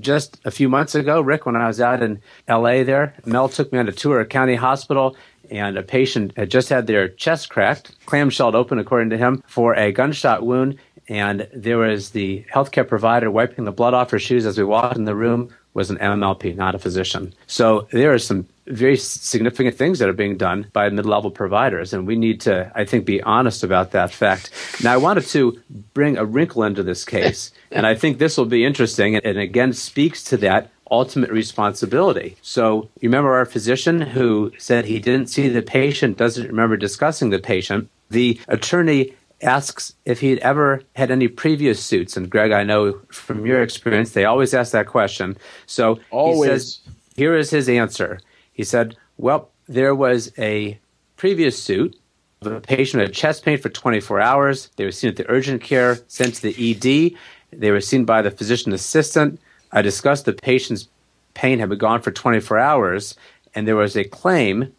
just 0.00 0.40
a 0.44 0.50
few 0.50 0.68
months 0.68 0.94
ago, 0.94 1.20
Rick, 1.20 1.46
when 1.46 1.56
I 1.56 1.66
was 1.66 1.80
out 1.80 2.02
in 2.02 2.20
LA 2.48 2.82
there, 2.82 3.14
Mel 3.24 3.48
took 3.48 3.72
me 3.72 3.78
on 3.78 3.88
a 3.88 3.92
tour 3.92 4.20
of 4.20 4.28
County 4.28 4.56
Hospital 4.56 5.16
and 5.50 5.76
a 5.76 5.82
patient 5.82 6.32
had 6.36 6.50
just 6.50 6.68
had 6.68 6.86
their 6.86 7.08
chest 7.08 7.50
cracked, 7.50 7.94
clamshelled 8.06 8.54
open, 8.54 8.78
according 8.78 9.10
to 9.10 9.18
him, 9.18 9.42
for 9.46 9.74
a 9.74 9.92
gunshot 9.92 10.44
wound. 10.44 10.78
And 11.08 11.46
there 11.54 11.78
was 11.78 12.10
the 12.10 12.44
healthcare 12.52 12.88
provider 12.88 13.30
wiping 13.30 13.64
the 13.66 13.72
blood 13.72 13.94
off 13.94 14.10
her 14.10 14.18
shoes 14.18 14.46
as 14.46 14.56
we 14.56 14.64
walked 14.64 14.96
in 14.96 15.04
the 15.04 15.14
room 15.14 15.54
was 15.74 15.90
an 15.90 15.98
MLP, 15.98 16.56
not 16.56 16.74
a 16.74 16.78
physician. 16.78 17.34
So 17.46 17.88
there 17.90 18.12
are 18.12 18.18
some 18.18 18.46
very 18.66 18.96
significant 18.96 19.76
things 19.76 19.98
that 19.98 20.08
are 20.08 20.14
being 20.14 20.36
done 20.36 20.66
by 20.72 20.88
mid-level 20.88 21.30
providers, 21.30 21.92
and 21.92 22.06
we 22.06 22.16
need 22.16 22.40
to, 22.42 22.70
I 22.74 22.84
think, 22.84 23.04
be 23.04 23.22
honest 23.22 23.62
about 23.62 23.90
that 23.90 24.10
fact. 24.10 24.50
Now, 24.82 24.92
I 24.94 24.96
wanted 24.96 25.26
to 25.26 25.60
bring 25.92 26.16
a 26.16 26.24
wrinkle 26.24 26.62
into 26.62 26.82
this 26.82 27.04
case, 27.04 27.52
and 27.70 27.86
I 27.86 27.94
think 27.94 28.18
this 28.18 28.36
will 28.36 28.46
be 28.46 28.64
interesting, 28.64 29.16
and 29.16 29.38
again 29.38 29.72
speaks 29.72 30.22
to 30.24 30.36
that 30.38 30.70
ultimate 30.90 31.30
responsibility. 31.30 32.36
So, 32.42 32.88
you 33.00 33.08
remember 33.08 33.34
our 33.34 33.46
physician 33.46 34.00
who 34.00 34.52
said 34.58 34.84
he 34.84 34.98
didn't 34.98 35.28
see 35.28 35.48
the 35.48 35.62
patient, 35.62 36.16
doesn't 36.16 36.46
remember 36.46 36.76
discussing 36.76 37.30
the 37.30 37.38
patient. 37.38 37.88
The 38.10 38.40
attorney 38.48 39.14
asks 39.42 39.94
if 40.04 40.20
he'd 40.20 40.38
ever 40.38 40.82
had 40.96 41.10
any 41.10 41.28
previous 41.28 41.82
suits. 41.82 42.16
And 42.16 42.30
Greg, 42.30 42.52
I 42.52 42.64
know 42.64 43.00
from 43.08 43.46
your 43.46 43.62
experience, 43.62 44.12
they 44.12 44.24
always 44.24 44.54
ask 44.54 44.72
that 44.72 44.86
question. 44.86 45.36
So 45.66 46.00
always. 46.10 46.38
he 46.38 46.46
says, 46.46 46.80
here 47.16 47.36
is 47.36 47.50
his 47.50 47.68
answer. 47.68 48.20
He 48.54 48.64
said, 48.64 48.96
well, 49.18 49.50
there 49.68 49.94
was 49.94 50.32
a 50.38 50.78
previous 51.16 51.62
suit 51.62 52.00
a 52.46 52.60
patient 52.60 53.02
with 53.02 53.12
chest 53.12 53.44
pain 53.44 53.58
for 53.58 53.68
24 53.68 54.20
hours. 54.20 54.70
They 54.76 54.84
were 54.84 54.92
seen 54.92 55.10
at 55.10 55.16
the 55.16 55.28
urgent 55.30 55.62
care, 55.62 55.98
sent 56.08 56.34
to 56.34 56.42
the 56.42 56.70
ED. 56.70 57.18
They 57.58 57.70
were 57.70 57.80
seen 57.80 58.04
by 58.04 58.22
the 58.22 58.30
physician 58.30 58.72
assistant. 58.72 59.40
I 59.72 59.82
discussed 59.82 60.24
the 60.24 60.32
patient's 60.32 60.88
pain 61.34 61.58
had 61.58 61.68
been 61.68 61.78
gone 61.78 62.02
for 62.02 62.10
24 62.10 62.58
hours, 62.58 63.16
and 63.54 63.66
there 63.66 63.76
was 63.76 63.96
a 63.96 64.04
claim 64.04 64.72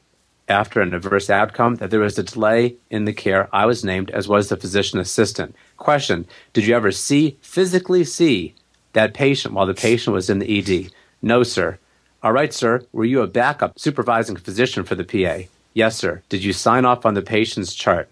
after 0.48 0.82
an 0.82 0.94
adverse 0.94 1.30
outcome 1.30 1.76
that 1.76 1.90
there 1.90 2.00
was 2.00 2.20
a 2.20 2.24
delay 2.24 2.76
in 2.92 3.06
the 3.06 3.14
care, 3.14 3.50
I 3.52 3.66
was 3.66 3.84
named 3.84 4.12
as 4.12 4.28
was 4.28 4.50
the 4.50 4.58
physician 4.58 5.00
assistant. 5.00 5.56
Question 5.78 6.28
Did 6.54 6.68
you 6.68 6.76
ever 6.76 6.92
see, 6.92 7.38
physically 7.42 8.04
see, 8.04 8.54
that 8.94 9.14
patient 9.14 9.54
while 9.54 9.66
the 9.66 9.74
patient 9.74 10.14
was 10.14 10.30
in 10.30 10.40
the 10.40 10.60
ED? 10.60 10.92
No, 11.22 11.42
sir. 11.42 11.80
All 12.26 12.34
right, 12.34 12.52
sir. 12.52 12.84
Were 12.92 13.06
you 13.06 13.22
a 13.22 13.28
backup 13.28 13.78
supervising 13.78 14.38
physician 14.38 14.84
for 14.84 14.96
the 14.96 15.04
PA? 15.04 15.48
Yes, 15.76 15.96
sir. 15.96 16.24
Did 16.28 16.44
you 16.44 16.54
sign 16.54 16.84
off 16.84 17.06
on 17.06 17.14
the 17.14 17.22
patient's 17.22 17.76
chart? 17.76 18.10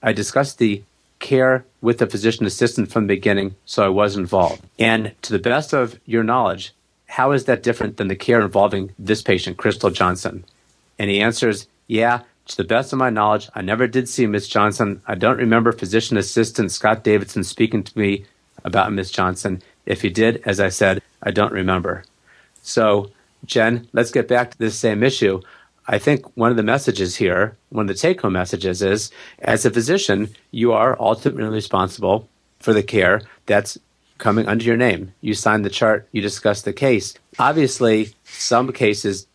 I 0.00 0.12
discussed 0.12 0.58
the 0.58 0.84
care 1.18 1.64
with 1.80 1.98
the 1.98 2.06
physician 2.06 2.46
assistant 2.46 2.92
from 2.92 3.08
the 3.08 3.16
beginning, 3.16 3.56
so 3.64 3.84
I 3.84 3.88
was 3.88 4.14
involved. 4.16 4.62
And 4.78 5.20
to 5.22 5.32
the 5.32 5.40
best 5.40 5.72
of 5.72 5.98
your 6.06 6.22
knowledge, 6.22 6.74
how 7.08 7.32
is 7.32 7.46
that 7.46 7.64
different 7.64 7.96
than 7.96 8.06
the 8.06 8.14
care 8.14 8.40
involving 8.40 8.94
this 9.00 9.20
patient, 9.20 9.56
Crystal 9.56 9.90
Johnson? 9.90 10.44
And 10.96 11.10
he 11.10 11.20
answers, 11.20 11.66
yeah, 11.88 12.20
to 12.46 12.56
the 12.56 12.62
best 12.62 12.92
of 12.92 13.00
my 13.00 13.10
knowledge, 13.10 13.48
I 13.52 13.62
never 13.62 13.88
did 13.88 14.08
see 14.08 14.28
Miss 14.28 14.46
Johnson. 14.46 15.02
I 15.08 15.16
don't 15.16 15.38
remember 15.38 15.72
physician 15.72 16.16
assistant 16.16 16.70
Scott 16.70 17.02
Davidson 17.02 17.42
speaking 17.42 17.82
to 17.82 17.98
me 17.98 18.26
about 18.64 18.92
Miss 18.92 19.10
Johnson. 19.10 19.60
If 19.86 20.02
he 20.02 20.08
did, 20.08 20.40
as 20.46 20.60
I 20.60 20.68
said, 20.68 21.02
I 21.20 21.32
don't 21.32 21.52
remember. 21.52 22.04
So, 22.62 23.10
Jen, 23.46 23.88
let's 23.92 24.10
get 24.10 24.28
back 24.28 24.50
to 24.50 24.58
this 24.58 24.78
same 24.78 25.02
issue. 25.02 25.40
I 25.88 25.98
think 25.98 26.36
one 26.36 26.50
of 26.50 26.56
the 26.56 26.62
messages 26.62 27.16
here, 27.16 27.56
one 27.68 27.88
of 27.88 27.94
the 27.94 28.00
take 28.00 28.20
home 28.20 28.32
messages 28.32 28.82
is 28.82 29.10
as 29.38 29.64
a 29.64 29.70
physician, 29.70 30.28
you 30.50 30.72
are 30.72 30.96
ultimately 31.00 31.54
responsible 31.54 32.28
for 32.58 32.72
the 32.72 32.82
care 32.82 33.22
that's 33.46 33.78
coming 34.18 34.48
under 34.48 34.64
your 34.64 34.76
name. 34.76 35.12
You 35.20 35.34
sign 35.34 35.62
the 35.62 35.70
chart, 35.70 36.08
you 36.10 36.22
discuss 36.22 36.62
the 36.62 36.72
case. 36.72 37.14
Obviously, 37.38 38.10
some 38.24 38.72
cases, 38.72 39.26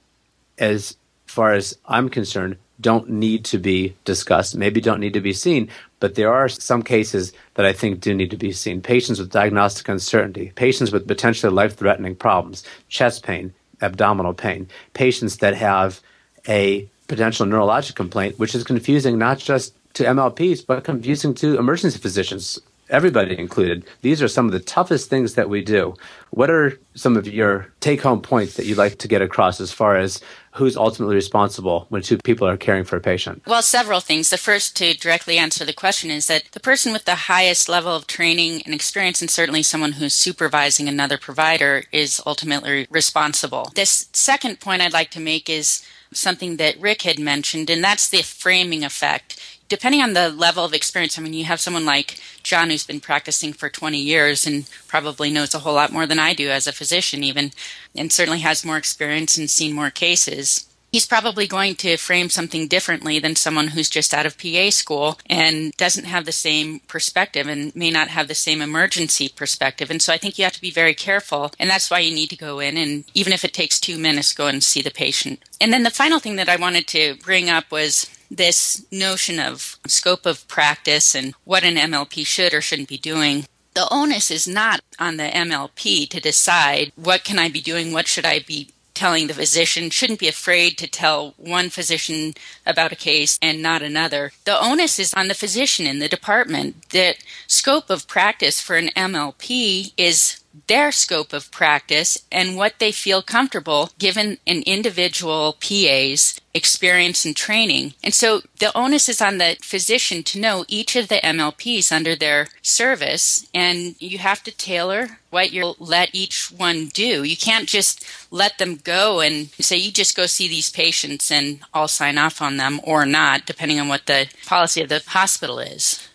as 0.58 0.98
far 1.26 1.54
as 1.54 1.78
I'm 1.86 2.10
concerned, 2.10 2.58
don't 2.82 3.10
need 3.10 3.46
to 3.46 3.60
be 3.60 3.96
discussed, 4.06 4.58
maybe 4.58 4.82
don't 4.82 5.00
need 5.00 5.14
to 5.14 5.22
be 5.22 5.34
seen, 5.34 5.70
but 6.00 6.16
there 6.16 6.34
are 6.34 6.50
some 6.50 6.82
cases 6.82 7.32
that 7.54 7.66
I 7.66 7.74
think 7.74 8.02
do 8.02 8.14
need 8.14 8.32
to 8.32 8.38
be 8.38 8.52
seen. 8.52 8.82
Patients 8.82 9.20
with 9.20 9.32
diagnostic 9.32 9.88
uncertainty, 9.88 10.52
patients 10.56 10.92
with 10.92 11.08
potentially 11.08 11.54
life 11.54 11.78
threatening 11.78 12.16
problems, 12.16 12.64
chest 12.90 13.24
pain, 13.24 13.54
abdominal 13.82 14.34
pain, 14.34 14.68
patients 14.94 15.38
that 15.38 15.56
have 15.56 16.00
a 16.48 16.88
potential 17.08 17.46
neurologic 17.46 17.96
complaint, 17.96 18.40
which 18.40 18.56
is 18.56 18.64
confusing 18.64 19.18
not 19.18 19.38
just 19.38 19.74
to 19.94 20.04
MLPs, 20.04 20.66
but 20.66 20.84
confusing 20.84 21.34
to 21.36 21.58
emergency 21.58 22.00
physicians, 22.00 22.60
everybody 22.90 23.38
included. 23.38 23.84
These 24.02 24.22
are 24.22 24.28
some 24.28 24.46
of 24.46 24.52
the 24.52 24.60
toughest 24.60 25.10
things 25.10 25.36
that 25.36 25.50
we 25.50 25.62
do. 25.62 25.96
What 26.32 26.50
are 26.50 26.80
some 26.96 27.18
of 27.18 27.28
your 27.28 27.68
take 27.82 28.02
home 28.02 28.22
points 28.22 28.56
that 28.56 28.66
you'd 28.66 28.78
like 28.78 28.98
to 29.00 29.08
get 29.08 29.22
across 29.22 29.60
as 29.60 29.74
far 29.74 29.98
as 29.98 30.22
who's 30.54 30.78
ultimately 30.78 31.16
responsible 31.16 31.88
when 31.90 32.02
two 32.02 32.18
people 32.18 32.48
are 32.48 32.58
caring 32.58 32.86
for 32.86 32.96
a 32.96 33.02
patient? 33.02 33.42
Well, 33.46 33.62
several 33.62 34.00
things. 34.00 34.30
The 34.30 34.38
first 34.38 34.76
to 34.78 34.94
directly 34.94 35.38
answer 35.38 35.66
the 35.66 35.74
question 35.74 36.10
is 36.10 36.28
that 36.28 36.44
the 36.54 36.62
person 36.62 36.94
with 36.94 37.04
the 37.04 37.16
highest 37.16 37.68
level 37.68 37.94
of 37.94 38.08
training 38.08 38.62
and 38.66 38.74
experience, 38.74 39.22
and 39.22 39.30
certainly 39.30 39.62
someone 39.62 39.94
who's 39.94 40.16
supervising 40.16 40.88
another 40.88 41.18
provider, 41.18 41.84
is 41.92 42.22
ultimately 42.26 42.88
responsible. 42.90 43.72
This 43.76 44.08
second 44.14 44.62
point 44.62 44.82
I'd 44.82 44.94
like 44.94 45.12
to 45.12 45.20
make 45.20 45.50
is 45.50 45.86
something 46.14 46.58
that 46.58 46.80
Rick 46.80 47.02
had 47.02 47.20
mentioned, 47.20 47.70
and 47.70 47.84
that's 47.84 48.08
the 48.08 48.22
framing 48.22 48.84
effect. 48.84 49.40
Depending 49.72 50.02
on 50.02 50.12
the 50.12 50.28
level 50.28 50.66
of 50.66 50.74
experience, 50.74 51.18
I 51.18 51.22
mean, 51.22 51.32
you 51.32 51.46
have 51.46 51.62
someone 51.62 51.86
like 51.86 52.20
John 52.44 52.70
who's 52.70 52.86
been 52.86 53.00
practicing 53.00 53.54
for 53.54 53.70
20 53.70 53.98
years 53.98 54.46
and 54.46 54.70
probably 54.90 55.32
knows 55.32 55.54
a 55.54 55.60
whole 55.60 55.76
lot 55.76 55.94
more 55.94 56.06
than 56.06 56.20
I 56.20 56.34
do 56.34 56.50
as 56.50 56.68
a 56.68 56.74
physician, 56.74 57.24
even, 57.24 57.54
and 57.96 58.12
certainly 58.12 58.40
has 58.40 58.66
more 58.66 58.76
experience 58.76 59.38
and 59.38 59.50
seen 59.50 59.72
more 59.74 59.90
cases 59.90 60.68
he's 60.92 61.06
probably 61.08 61.48
going 61.48 61.76
to 61.76 61.98
frame 61.98 62.30
something 62.30 62.68
differently 62.68 63.18
than 63.20 63.36
someone 63.36 63.70
who's 63.70 63.90
just 63.90 64.14
out 64.14 64.26
of 64.26 64.38
PA 64.38 64.70
school 64.70 65.18
and 65.26 65.72
doesn't 65.78 66.06
have 66.06 66.26
the 66.26 66.32
same 66.32 66.80
perspective 66.88 67.48
and 67.48 67.74
may 67.76 67.90
not 67.90 68.10
have 68.10 68.28
the 68.28 68.36
same 68.36 68.62
emergency 68.62 69.30
perspective. 69.30 69.90
And 69.90 70.02
so 70.02 70.12
I 70.12 70.18
think 70.18 70.38
you 70.38 70.44
have 70.44 70.54
to 70.54 70.62
be 70.62 70.72
very 70.72 70.94
careful. 70.94 71.52
And 71.58 71.70
that's 71.70 71.90
why 71.90 72.00
you 72.00 72.14
need 72.14 72.30
to 72.32 72.36
go 72.36 72.60
in 72.60 72.78
and 72.78 73.06
even 73.14 73.34
if 73.34 73.46
it 73.46 73.54
takes 73.54 73.80
two 73.80 73.98
minutes, 73.98 74.34
go 74.34 74.48
and 74.48 74.64
see 74.64 74.82
the 74.82 74.92
patient. 74.92 75.40
And 75.62 75.72
then 75.72 75.84
the 75.84 75.90
final 75.90 76.20
thing 76.20 76.36
that 76.36 76.50
I 76.50 76.58
wanted 76.58 76.88
to 76.88 77.16
bring 77.24 77.50
up 77.50 77.72
was 77.72 78.10
this 78.30 78.86
notion 78.92 79.40
of 79.40 79.78
scope 79.88 80.26
of 80.26 80.48
practice 80.48 81.16
and 81.16 81.34
what 81.44 81.64
an 81.64 81.76
MLP 81.76 82.26
should 82.26 82.54
or 82.54 82.62
shouldn't 82.62 82.90
be 82.90 82.98
doing 82.98 83.46
the 83.74 83.88
onus 83.90 84.30
is 84.30 84.48
not 84.48 84.82
on 85.00 85.16
the 85.16 85.24
MLP 85.24 86.10
to 86.10 86.20
decide 86.20 86.92
what 86.98 87.24
can 87.24 87.40
I 87.40 87.48
be 87.48 87.62
doing, 87.62 87.94
what 87.94 88.06
should 88.06 88.26
I 88.26 88.40
be 88.40 88.72
telling 89.02 89.26
the 89.26 89.34
physician 89.34 89.90
shouldn't 89.90 90.20
be 90.20 90.28
afraid 90.28 90.78
to 90.78 90.86
tell 90.86 91.34
one 91.38 91.72
physician 91.72 92.36
about 92.68 92.92
a 92.92 92.96
case 92.96 93.40
and 93.42 93.60
not 93.60 93.82
another. 93.82 94.32
The 94.46 94.64
onus 94.64 95.00
is 95.00 95.12
on 95.16 95.28
the 95.28 95.34
physician 95.34 95.88
in 95.88 95.98
the 95.98 96.08
department. 96.08 96.88
The 96.92 97.16
scope 97.48 97.90
of 97.90 98.08
practice 98.08 98.62
for 98.62 98.76
an 98.76 98.90
MLP 98.96 99.94
is 99.98 100.41
their 100.68 100.92
scope 100.92 101.34
of 101.34 101.52
practice 101.52 102.18
and 102.32 102.58
what 102.58 102.80
they 102.80 102.92
feel 102.92 103.22
comfortable 103.22 103.90
given 103.98 104.38
an 104.46 104.64
individual 104.66 105.58
PA's 105.62 106.40
experience 106.54 107.26
and 107.26 107.36
training. 107.36 107.94
And 108.04 108.14
so 108.14 108.42
the 108.60 108.76
onus 108.78 109.08
is 109.08 109.22
on 109.22 109.38
the 109.38 109.58
physician 109.62 110.24
to 110.24 110.40
know 110.40 110.66
each 110.68 110.96
of 110.96 111.08
the 111.08 111.16
MLPs 111.24 111.92
under 111.92 112.16
their 112.16 112.48
service, 112.62 113.48
and 113.54 113.96
you 114.00 114.18
have 114.18 114.44
to 114.44 114.52
tailor 114.52 115.20
what 115.30 115.52
you'll 115.52 115.78
let 115.80 116.10
each 116.14 116.52
one 116.52 116.88
do. 116.88 117.24
You 117.24 117.38
can't 117.38 117.68
just 117.68 118.06
let 118.32 118.58
them 118.58 118.76
go 118.76 119.22
and 119.22 119.50
say, 119.60 119.78
you 119.78 119.92
just 119.92 120.16
go 120.16 120.26
see 120.26 120.50
these 120.50 120.70
patients 120.70 121.32
and 121.32 121.62
I'll 121.74 121.88
sign 121.88 122.18
off 122.18 122.42
on 122.42 122.58
them 122.58 122.82
or 122.84 123.06
not, 123.06 123.46
depending 123.46 123.80
on 123.80 123.88
what 123.88 124.08
the 124.08 124.28
policy 124.46 124.82
of 124.82 124.90
the 124.90 125.02
hospital 125.08 125.60
is. 125.60 126.08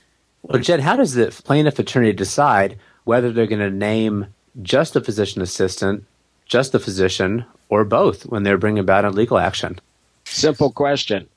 Well, 0.43 0.61
Jed, 0.61 0.80
how 0.80 0.97
does 0.97 1.14
the 1.14 1.28
plaintiff 1.45 1.78
attorney 1.78 2.12
decide 2.12 2.78
whether 3.07 3.33
they're 3.33 3.47
going 3.47 3.61
to 3.61 3.71
name 3.71 4.27
just 4.61 4.97
a 4.97 5.01
physician 5.01 5.41
assistant, 5.41 6.05
just 6.45 6.75
a 6.75 6.81
physician, 6.81 7.47
or 7.69 7.85
both 7.85 8.27
when 8.27 8.43
they're 8.43 8.59
bringing 8.59 8.81
about 8.81 9.05
a 9.05 9.11
legal 9.11 9.39
action? 9.39 9.79
Simple 10.25 10.73
question. 10.73 11.29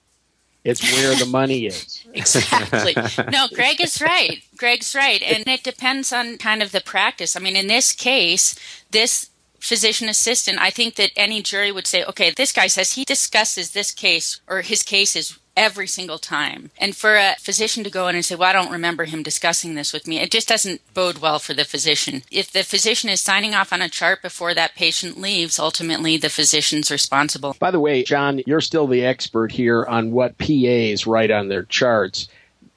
It's 0.63 0.81
where 0.91 1.15
the 1.15 1.27
money 1.27 1.67
is. 1.67 2.03
exactly. 2.13 2.95
No, 3.31 3.47
Greg 3.53 3.79
is 3.79 4.01
right. 4.01 4.43
Greg's 4.57 4.93
right. 4.95 5.21
And 5.21 5.47
it 5.47 5.63
depends 5.63 6.11
on 6.11 6.37
kind 6.37 6.61
of 6.63 6.71
the 6.71 6.81
practice. 6.81 7.35
I 7.35 7.39
mean, 7.39 7.55
in 7.55 7.67
this 7.67 7.93
case, 7.93 8.55
this 8.89 9.29
physician 9.59 10.09
assistant, 10.09 10.59
I 10.59 10.71
think 10.71 10.95
that 10.95 11.11
any 11.15 11.41
jury 11.41 11.71
would 11.71 11.87
say, 11.87 12.03
okay, 12.03 12.31
this 12.31 12.51
guy 12.51 12.67
says 12.67 12.93
he 12.93 13.05
discusses 13.05 13.71
this 13.71 13.91
case 13.91 14.41
or 14.47 14.61
his 14.61 14.81
case 14.81 15.15
is 15.15 15.37
every 15.59 15.87
single 15.87 16.17
time. 16.17 16.71
And 16.77 16.95
for 16.95 17.17
a 17.17 17.35
physician 17.37 17.83
to 17.83 17.89
go 17.89 18.07
in 18.07 18.15
and 18.15 18.23
say, 18.23 18.35
well, 18.35 18.49
I 18.49 18.53
don't 18.53 18.71
remember 18.71 19.03
him 19.03 19.21
discussing 19.21 19.75
this 19.75 19.91
with 19.91 20.07
me, 20.07 20.19
it 20.19 20.31
just 20.31 20.47
doesn't 20.47 20.81
bode 20.93 21.17
well 21.17 21.37
for 21.37 21.53
the 21.53 21.65
physician. 21.65 22.23
If 22.31 22.49
the 22.49 22.63
physician 22.63 23.09
is 23.09 23.19
signing 23.19 23.53
off 23.53 23.73
on 23.73 23.81
a 23.81 23.89
chart 23.89 24.21
before 24.21 24.53
that 24.53 24.75
patient 24.75 25.19
leaves, 25.19 25.59
ultimately 25.59 26.15
the 26.15 26.29
physician's 26.29 26.89
responsible. 26.89 27.57
By 27.59 27.71
the 27.71 27.79
way, 27.79 28.03
John, 28.03 28.41
you're 28.47 28.61
still 28.61 28.87
the 28.87 29.05
expert 29.05 29.51
here 29.51 29.85
on 29.85 30.11
what 30.11 30.37
PAs 30.37 31.05
write 31.05 31.29
on 31.29 31.49
their 31.49 31.63
charts. 31.63 32.29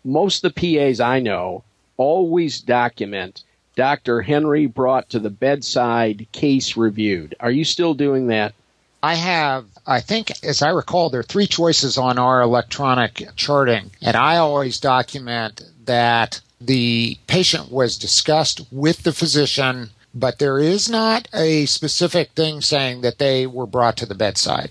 Most 0.05 0.45
of 0.45 0.53
the 0.53 0.77
PAs 0.77 0.99
I 0.99 1.21
know 1.21 1.63
always 1.97 2.61
document 2.61 3.45
Dr. 3.77 4.23
Henry 4.23 4.67
brought 4.67 5.09
to 5.11 5.21
the 5.21 5.31
bedside 5.31 6.27
case 6.33 6.77
reviewed. 6.77 7.37
Are 7.39 7.51
you 7.51 7.65
still 7.65 7.95
doing 7.95 8.27
that? 8.27 8.55
I 9.03 9.15
have, 9.15 9.67
I 9.87 10.01
think, 10.01 10.33
as 10.45 10.63
I 10.63 10.71
recall, 10.71 11.11
there 11.11 11.21
are 11.21 11.25
three 11.25 11.47
choices 11.47 11.99
on 11.99 12.19
our 12.19 12.41
electronic 12.41 13.29
charting, 13.37 13.91
and 14.01 14.17
I 14.17 14.37
always 14.37 14.79
document 14.79 15.63
that 15.87 16.41
the 16.61 17.19
patient 17.27 17.73
was 17.73 17.99
discussed 17.99 18.61
with 18.71 19.03
the 19.03 19.13
physician, 19.13 19.91
but 20.15 20.39
there 20.39 20.59
is 20.59 20.89
not 20.89 21.29
a 21.35 21.67
specific 21.67 22.31
thing 22.33 22.61
saying 22.61 23.01
that 23.01 23.19
they 23.19 23.47
were 23.47 23.67
brought 23.67 23.97
to 23.99 24.07
the 24.07 24.15
bedside. 24.15 24.71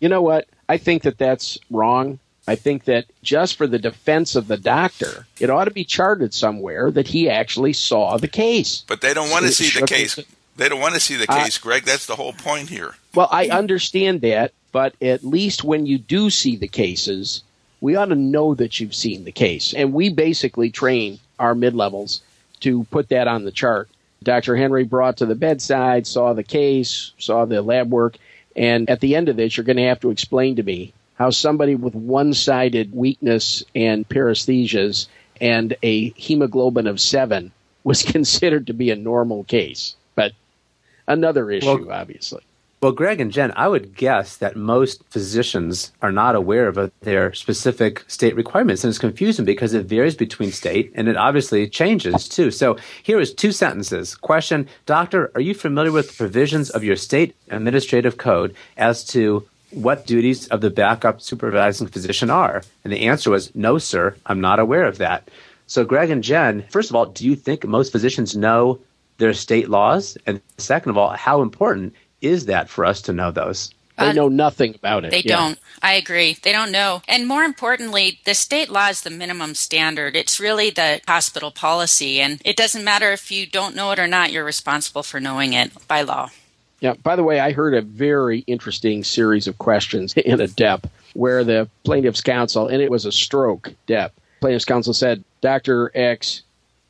You 0.00 0.08
know 0.08 0.22
what? 0.22 0.46
I 0.68 0.76
think 0.76 1.02
that 1.02 1.18
that's 1.18 1.58
wrong. 1.70 2.18
I 2.46 2.56
think 2.56 2.84
that 2.84 3.06
just 3.22 3.56
for 3.56 3.66
the 3.66 3.78
defense 3.78 4.34
of 4.34 4.48
the 4.48 4.56
doctor, 4.56 5.26
it 5.38 5.50
ought 5.50 5.66
to 5.66 5.70
be 5.70 5.84
charted 5.84 6.34
somewhere 6.34 6.90
that 6.90 7.08
he 7.08 7.30
actually 7.30 7.72
saw 7.72 8.16
the 8.16 8.28
case. 8.28 8.84
But 8.86 9.00
they 9.00 9.14
don't 9.14 9.30
want 9.30 9.46
to 9.46 9.52
see 9.52 9.78
the 9.78 9.86
case. 9.86 10.18
They 10.56 10.68
don't 10.68 10.80
want 10.80 10.94
to 10.94 11.00
see 11.00 11.16
the 11.16 11.26
case, 11.26 11.58
uh, 11.58 11.62
Greg. 11.62 11.84
That's 11.84 12.06
the 12.06 12.16
whole 12.16 12.32
point 12.32 12.68
here. 12.68 12.96
Well, 13.14 13.28
I 13.30 13.48
understand 13.48 14.20
that, 14.20 14.52
but 14.72 14.94
at 15.02 15.24
least 15.24 15.64
when 15.64 15.86
you 15.86 15.98
do 15.98 16.30
see 16.30 16.56
the 16.56 16.68
cases, 16.68 17.42
we 17.80 17.96
ought 17.96 18.06
to 18.06 18.14
know 18.14 18.54
that 18.54 18.78
you've 18.78 18.94
seen 18.94 19.24
the 19.24 19.32
case. 19.32 19.74
And 19.74 19.92
we 19.92 20.10
basically 20.10 20.70
train 20.70 21.18
our 21.38 21.54
mid 21.54 21.74
levels 21.74 22.20
to 22.60 22.84
put 22.84 23.08
that 23.08 23.26
on 23.26 23.44
the 23.44 23.50
chart. 23.50 23.88
Dr. 24.22 24.54
Henry 24.54 24.84
brought 24.84 25.16
to 25.18 25.26
the 25.26 25.34
bedside, 25.34 26.06
saw 26.06 26.34
the 26.34 26.42
case, 26.42 27.12
saw 27.18 27.46
the 27.46 27.62
lab 27.62 27.90
work, 27.90 28.16
and 28.54 28.88
at 28.90 29.00
the 29.00 29.16
end 29.16 29.28
of 29.28 29.36
this, 29.36 29.56
you're 29.56 29.64
going 29.64 29.76
to 29.76 29.84
have 29.84 30.00
to 30.00 30.10
explain 30.10 30.56
to 30.56 30.62
me 30.62 30.92
how 31.14 31.30
somebody 31.30 31.74
with 31.74 31.94
one 31.94 32.34
sided 32.34 32.94
weakness 32.94 33.64
and 33.74 34.08
paresthesias 34.08 35.06
and 35.40 35.76
a 35.82 36.10
hemoglobin 36.10 36.86
of 36.86 37.00
seven 37.00 37.52
was 37.84 38.02
considered 38.02 38.66
to 38.66 38.74
be 38.74 38.90
a 38.90 38.96
normal 38.96 39.44
case. 39.44 39.96
But 40.14 40.32
another 41.08 41.50
issue, 41.50 41.86
well, 41.86 41.92
obviously. 41.92 42.42
Well, 42.82 42.92
Greg 42.92 43.20
and 43.20 43.30
Jen, 43.30 43.52
I 43.56 43.68
would 43.68 43.94
guess 43.94 44.38
that 44.38 44.56
most 44.56 45.04
physicians 45.10 45.92
are 46.00 46.10
not 46.10 46.34
aware 46.34 46.66
of 46.66 46.90
their 47.02 47.30
specific 47.34 48.02
state 48.08 48.34
requirements, 48.34 48.82
and 48.82 48.88
it's 48.88 48.98
confusing 48.98 49.44
because 49.44 49.74
it 49.74 49.84
varies 49.84 50.16
between 50.16 50.50
state, 50.50 50.90
and 50.94 51.06
it 51.06 51.14
obviously 51.14 51.68
changes 51.68 52.26
too. 52.26 52.50
So 52.50 52.78
here 53.02 53.20
is 53.20 53.34
two 53.34 53.52
sentences. 53.52 54.14
Question: 54.14 54.66
Doctor, 54.86 55.30
are 55.34 55.42
you 55.42 55.52
familiar 55.52 55.92
with 55.92 56.08
the 56.08 56.16
provisions 56.16 56.70
of 56.70 56.82
your 56.82 56.96
state 56.96 57.36
administrative 57.50 58.16
code 58.16 58.54
as 58.78 59.04
to 59.08 59.46
what 59.72 60.06
duties 60.06 60.48
of 60.48 60.62
the 60.62 60.70
backup 60.70 61.20
supervising 61.20 61.88
physician 61.88 62.30
are? 62.30 62.62
And 62.82 62.90
the 62.90 63.06
answer 63.06 63.30
was, 63.30 63.54
no, 63.54 63.76
sir, 63.76 64.16
I'm 64.24 64.40
not 64.40 64.58
aware 64.58 64.84
of 64.84 64.96
that. 64.96 65.30
So, 65.66 65.84
Greg 65.84 66.08
and 66.08 66.24
Jen, 66.24 66.64
first 66.70 66.88
of 66.88 66.96
all, 66.96 67.04
do 67.04 67.26
you 67.26 67.36
think 67.36 67.66
most 67.66 67.92
physicians 67.92 68.34
know 68.34 68.80
their 69.18 69.34
state 69.34 69.68
laws? 69.68 70.16
And 70.26 70.40
second 70.56 70.88
of 70.88 70.96
all, 70.96 71.10
how 71.10 71.42
important 71.42 71.94
is 72.20 72.46
that 72.46 72.68
for 72.68 72.84
us 72.84 73.02
to 73.02 73.12
know 73.12 73.30
those? 73.30 73.72
They 74.00 74.08
uh, 74.08 74.12
know 74.12 74.28
nothing 74.28 74.74
about 74.74 75.04
it. 75.04 75.10
They 75.10 75.22
yeah. 75.22 75.36
don't. 75.36 75.58
I 75.82 75.94
agree. 75.94 76.36
They 76.42 76.52
don't 76.52 76.72
know. 76.72 77.02
And 77.06 77.28
more 77.28 77.42
importantly, 77.42 78.18
the 78.24 78.34
state 78.34 78.70
law 78.70 78.88
is 78.88 79.02
the 79.02 79.10
minimum 79.10 79.54
standard. 79.54 80.16
It's 80.16 80.40
really 80.40 80.70
the 80.70 81.00
hospital 81.06 81.50
policy. 81.50 82.20
And 82.20 82.40
it 82.44 82.56
doesn't 82.56 82.82
matter 82.82 83.12
if 83.12 83.30
you 83.30 83.46
don't 83.46 83.76
know 83.76 83.90
it 83.92 83.98
or 83.98 84.06
not, 84.06 84.32
you're 84.32 84.44
responsible 84.44 85.02
for 85.02 85.20
knowing 85.20 85.52
it 85.52 85.70
by 85.86 86.02
law. 86.02 86.30
Yeah. 86.80 86.94
By 87.02 87.14
the 87.14 87.22
way, 87.22 87.40
I 87.40 87.52
heard 87.52 87.74
a 87.74 87.82
very 87.82 88.38
interesting 88.46 89.04
series 89.04 89.46
of 89.46 89.58
questions 89.58 90.14
in 90.16 90.40
a 90.40 90.48
DEP 90.48 90.86
where 91.12 91.44
the 91.44 91.68
plaintiff's 91.84 92.22
counsel, 92.22 92.68
and 92.68 92.80
it 92.80 92.90
was 92.90 93.04
a 93.04 93.12
stroke 93.12 93.74
DEP, 93.86 94.12
plaintiff's 94.40 94.64
counsel 94.64 94.94
said, 94.94 95.24
Dr. 95.42 95.90
X, 95.94 96.42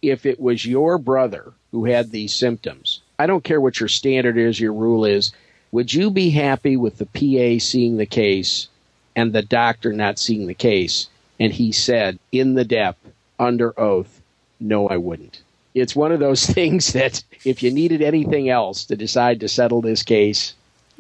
if 0.03 0.27
it 0.27 0.41
was 0.41 0.65
your 0.65 0.99
brother 0.99 1.53
who 1.73 1.87
had 1.87 2.11
these 2.11 2.33
symptoms, 2.33 3.01
I 3.21 3.27
don't 3.27 3.45
care 3.45 3.61
what 3.61 3.79
your 3.79 3.89
standard 3.91 4.39
is, 4.39 4.59
your 4.59 4.73
rule 4.73 5.05
is, 5.05 5.33
would 5.73 5.93
you 5.93 6.11
be 6.11 6.31
happy 6.31 6.79
with 6.79 6.97
the 6.97 7.05
PA 7.05 7.63
seeing 7.63 7.99
the 7.99 8.07
case 8.07 8.69
and 9.15 9.35
the 9.35 9.43
doctor 9.43 9.93
not 9.93 10.19
seeing 10.19 10.47
the 10.47 10.55
case? 10.55 11.07
And 11.39 11.53
he 11.53 11.71
said 11.71 12.19
in 12.33 12.55
the 12.55 12.65
DEP, 12.65 12.97
under 13.39 13.79
oath, 13.79 14.23
no, 14.59 14.89
I 14.89 14.97
wouldn't. 14.97 15.43
It's 15.75 15.95
one 15.95 16.13
of 16.13 16.21
those 16.21 16.47
things 16.57 16.95
that 16.95 17.23
if 17.45 17.63
you 17.63 17.71
needed 17.71 18.01
anything 18.01 18.49
else 18.49 18.87
to 18.87 18.97
decide 18.97 19.41
to 19.41 19.49
settle 19.49 19.83
this 19.83 20.03
case, 20.03 20.55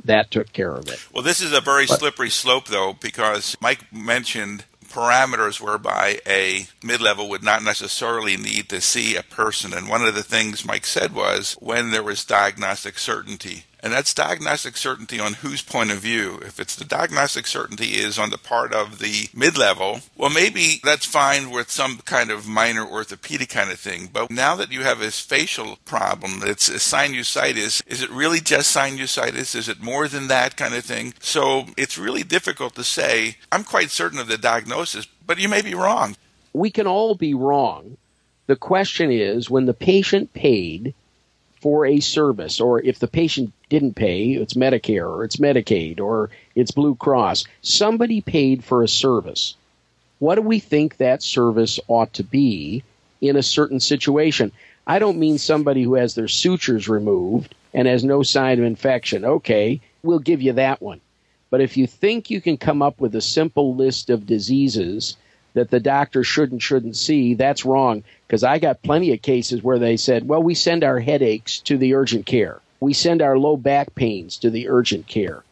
that 0.04 0.30
took 0.30 0.52
care 0.52 0.74
of 0.74 0.88
it. 0.88 1.02
Well, 1.14 1.24
this 1.24 1.40
is 1.40 1.54
a 1.54 1.62
very 1.62 1.86
slippery 1.86 2.30
slope, 2.30 2.66
though, 2.66 2.92
because 3.00 3.56
Mike 3.62 3.90
mentioned 3.90 4.64
parameters 4.90 5.60
whereby 5.60 6.20
a 6.26 6.66
mid 6.82 7.00
level 7.00 7.28
would 7.28 7.42
not 7.42 7.62
necessarily 7.62 8.36
need 8.36 8.68
to 8.68 8.80
see 8.80 9.16
a 9.16 9.22
person. 9.22 9.72
And 9.72 9.88
one 9.88 10.04
of 10.04 10.14
the 10.14 10.22
things 10.22 10.64
Mike 10.64 10.86
said 10.86 11.14
was 11.14 11.54
when 11.60 11.90
there 11.90 12.02
was 12.02 12.24
diagnostic 12.24 12.98
certainty. 12.98 13.64
And 13.82 13.92
that's 13.92 14.12
diagnostic 14.12 14.76
certainty 14.76 15.18
on 15.18 15.34
whose 15.34 15.62
point 15.62 15.90
of 15.90 15.98
view. 15.98 16.38
If 16.44 16.60
it's 16.60 16.76
the 16.76 16.84
diagnostic 16.84 17.46
certainty 17.46 17.92
is 17.92 18.18
on 18.18 18.30
the 18.30 18.38
part 18.38 18.72
of 18.72 18.98
the 18.98 19.28
mid 19.34 19.56
level, 19.56 20.00
well, 20.16 20.30
maybe 20.30 20.80
that's 20.84 21.06
fine 21.06 21.50
with 21.50 21.70
some 21.70 21.98
kind 22.04 22.30
of 22.30 22.46
minor 22.46 22.86
orthopedic 22.86 23.48
kind 23.48 23.70
of 23.70 23.80
thing. 23.80 24.10
But 24.12 24.30
now 24.30 24.54
that 24.56 24.70
you 24.70 24.82
have 24.82 24.98
this 24.98 25.20
facial 25.20 25.76
problem, 25.84 26.40
it's 26.44 26.68
a 26.68 26.74
sinusitis. 26.74 27.82
Is 27.86 28.02
it 28.02 28.10
really 28.10 28.40
just 28.40 28.74
sinusitis? 28.74 29.54
Is 29.54 29.68
it 29.68 29.82
more 29.82 30.08
than 30.08 30.28
that 30.28 30.56
kind 30.56 30.74
of 30.74 30.84
thing? 30.84 31.14
So 31.20 31.66
it's 31.76 31.98
really 31.98 32.22
difficult 32.22 32.74
to 32.74 32.84
say. 32.84 33.38
I'm 33.50 33.64
quite 33.64 33.90
certain 33.90 34.18
of 34.18 34.28
the 34.28 34.38
diagnosis, 34.38 35.06
but 35.26 35.38
you 35.38 35.48
may 35.48 35.62
be 35.62 35.74
wrong. 35.74 36.16
We 36.52 36.70
can 36.70 36.86
all 36.86 37.14
be 37.14 37.32
wrong. 37.32 37.96
The 38.46 38.56
question 38.56 39.12
is 39.12 39.48
when 39.48 39.66
the 39.66 39.74
patient 39.74 40.34
paid 40.34 40.94
for 41.60 41.84
a 41.86 42.00
service, 42.00 42.60
or 42.60 42.80
if 42.80 42.98
the 42.98 43.06
patient 43.06 43.52
didn't 43.68 43.94
pay, 43.94 44.32
it's 44.32 44.54
Medicare 44.54 45.08
or 45.08 45.24
it's 45.24 45.36
Medicaid 45.36 46.00
or 46.00 46.30
it's 46.54 46.70
Blue 46.70 46.94
Cross, 46.94 47.44
somebody 47.62 48.20
paid 48.20 48.64
for 48.64 48.82
a 48.82 48.88
service. 48.88 49.54
What 50.18 50.36
do 50.36 50.42
we 50.42 50.58
think 50.58 50.96
that 50.96 51.22
service 51.22 51.78
ought 51.88 52.12
to 52.14 52.24
be 52.24 52.82
in 53.20 53.36
a 53.36 53.42
certain 53.42 53.80
situation? 53.80 54.52
I 54.86 54.98
don't 54.98 55.18
mean 55.18 55.38
somebody 55.38 55.82
who 55.82 55.94
has 55.94 56.14
their 56.14 56.28
sutures 56.28 56.88
removed 56.88 57.54
and 57.72 57.86
has 57.86 58.02
no 58.04 58.22
sign 58.22 58.58
of 58.58 58.64
infection. 58.64 59.24
Okay, 59.24 59.80
we'll 60.02 60.18
give 60.18 60.42
you 60.42 60.54
that 60.54 60.80
one. 60.82 61.00
But 61.50 61.60
if 61.60 61.76
you 61.76 61.86
think 61.86 62.30
you 62.30 62.40
can 62.40 62.56
come 62.56 62.80
up 62.80 63.00
with 63.00 63.14
a 63.14 63.20
simple 63.20 63.74
list 63.74 64.08
of 64.08 64.26
diseases 64.26 65.16
that 65.54 65.70
the 65.70 65.80
doctor 65.80 66.22
should 66.22 66.52
and 66.52 66.62
shouldn't 66.62 66.96
see, 66.96 67.34
that's 67.34 67.64
wrong. 67.64 68.04
Because 68.30 68.44
I 68.44 68.60
got 68.60 68.84
plenty 68.84 69.12
of 69.12 69.22
cases 69.22 69.60
where 69.60 69.80
they 69.80 69.96
said, 69.96 70.28
well, 70.28 70.40
we 70.40 70.54
send 70.54 70.84
our 70.84 71.00
headaches 71.00 71.58
to 71.62 71.76
the 71.76 71.94
urgent 71.94 72.26
care. 72.26 72.60
We 72.78 72.92
send 72.92 73.22
our 73.22 73.36
low 73.36 73.56
back 73.56 73.96
pains 73.96 74.36
to 74.36 74.50
the 74.50 74.68
urgent 74.68 75.08
care. 75.08 75.42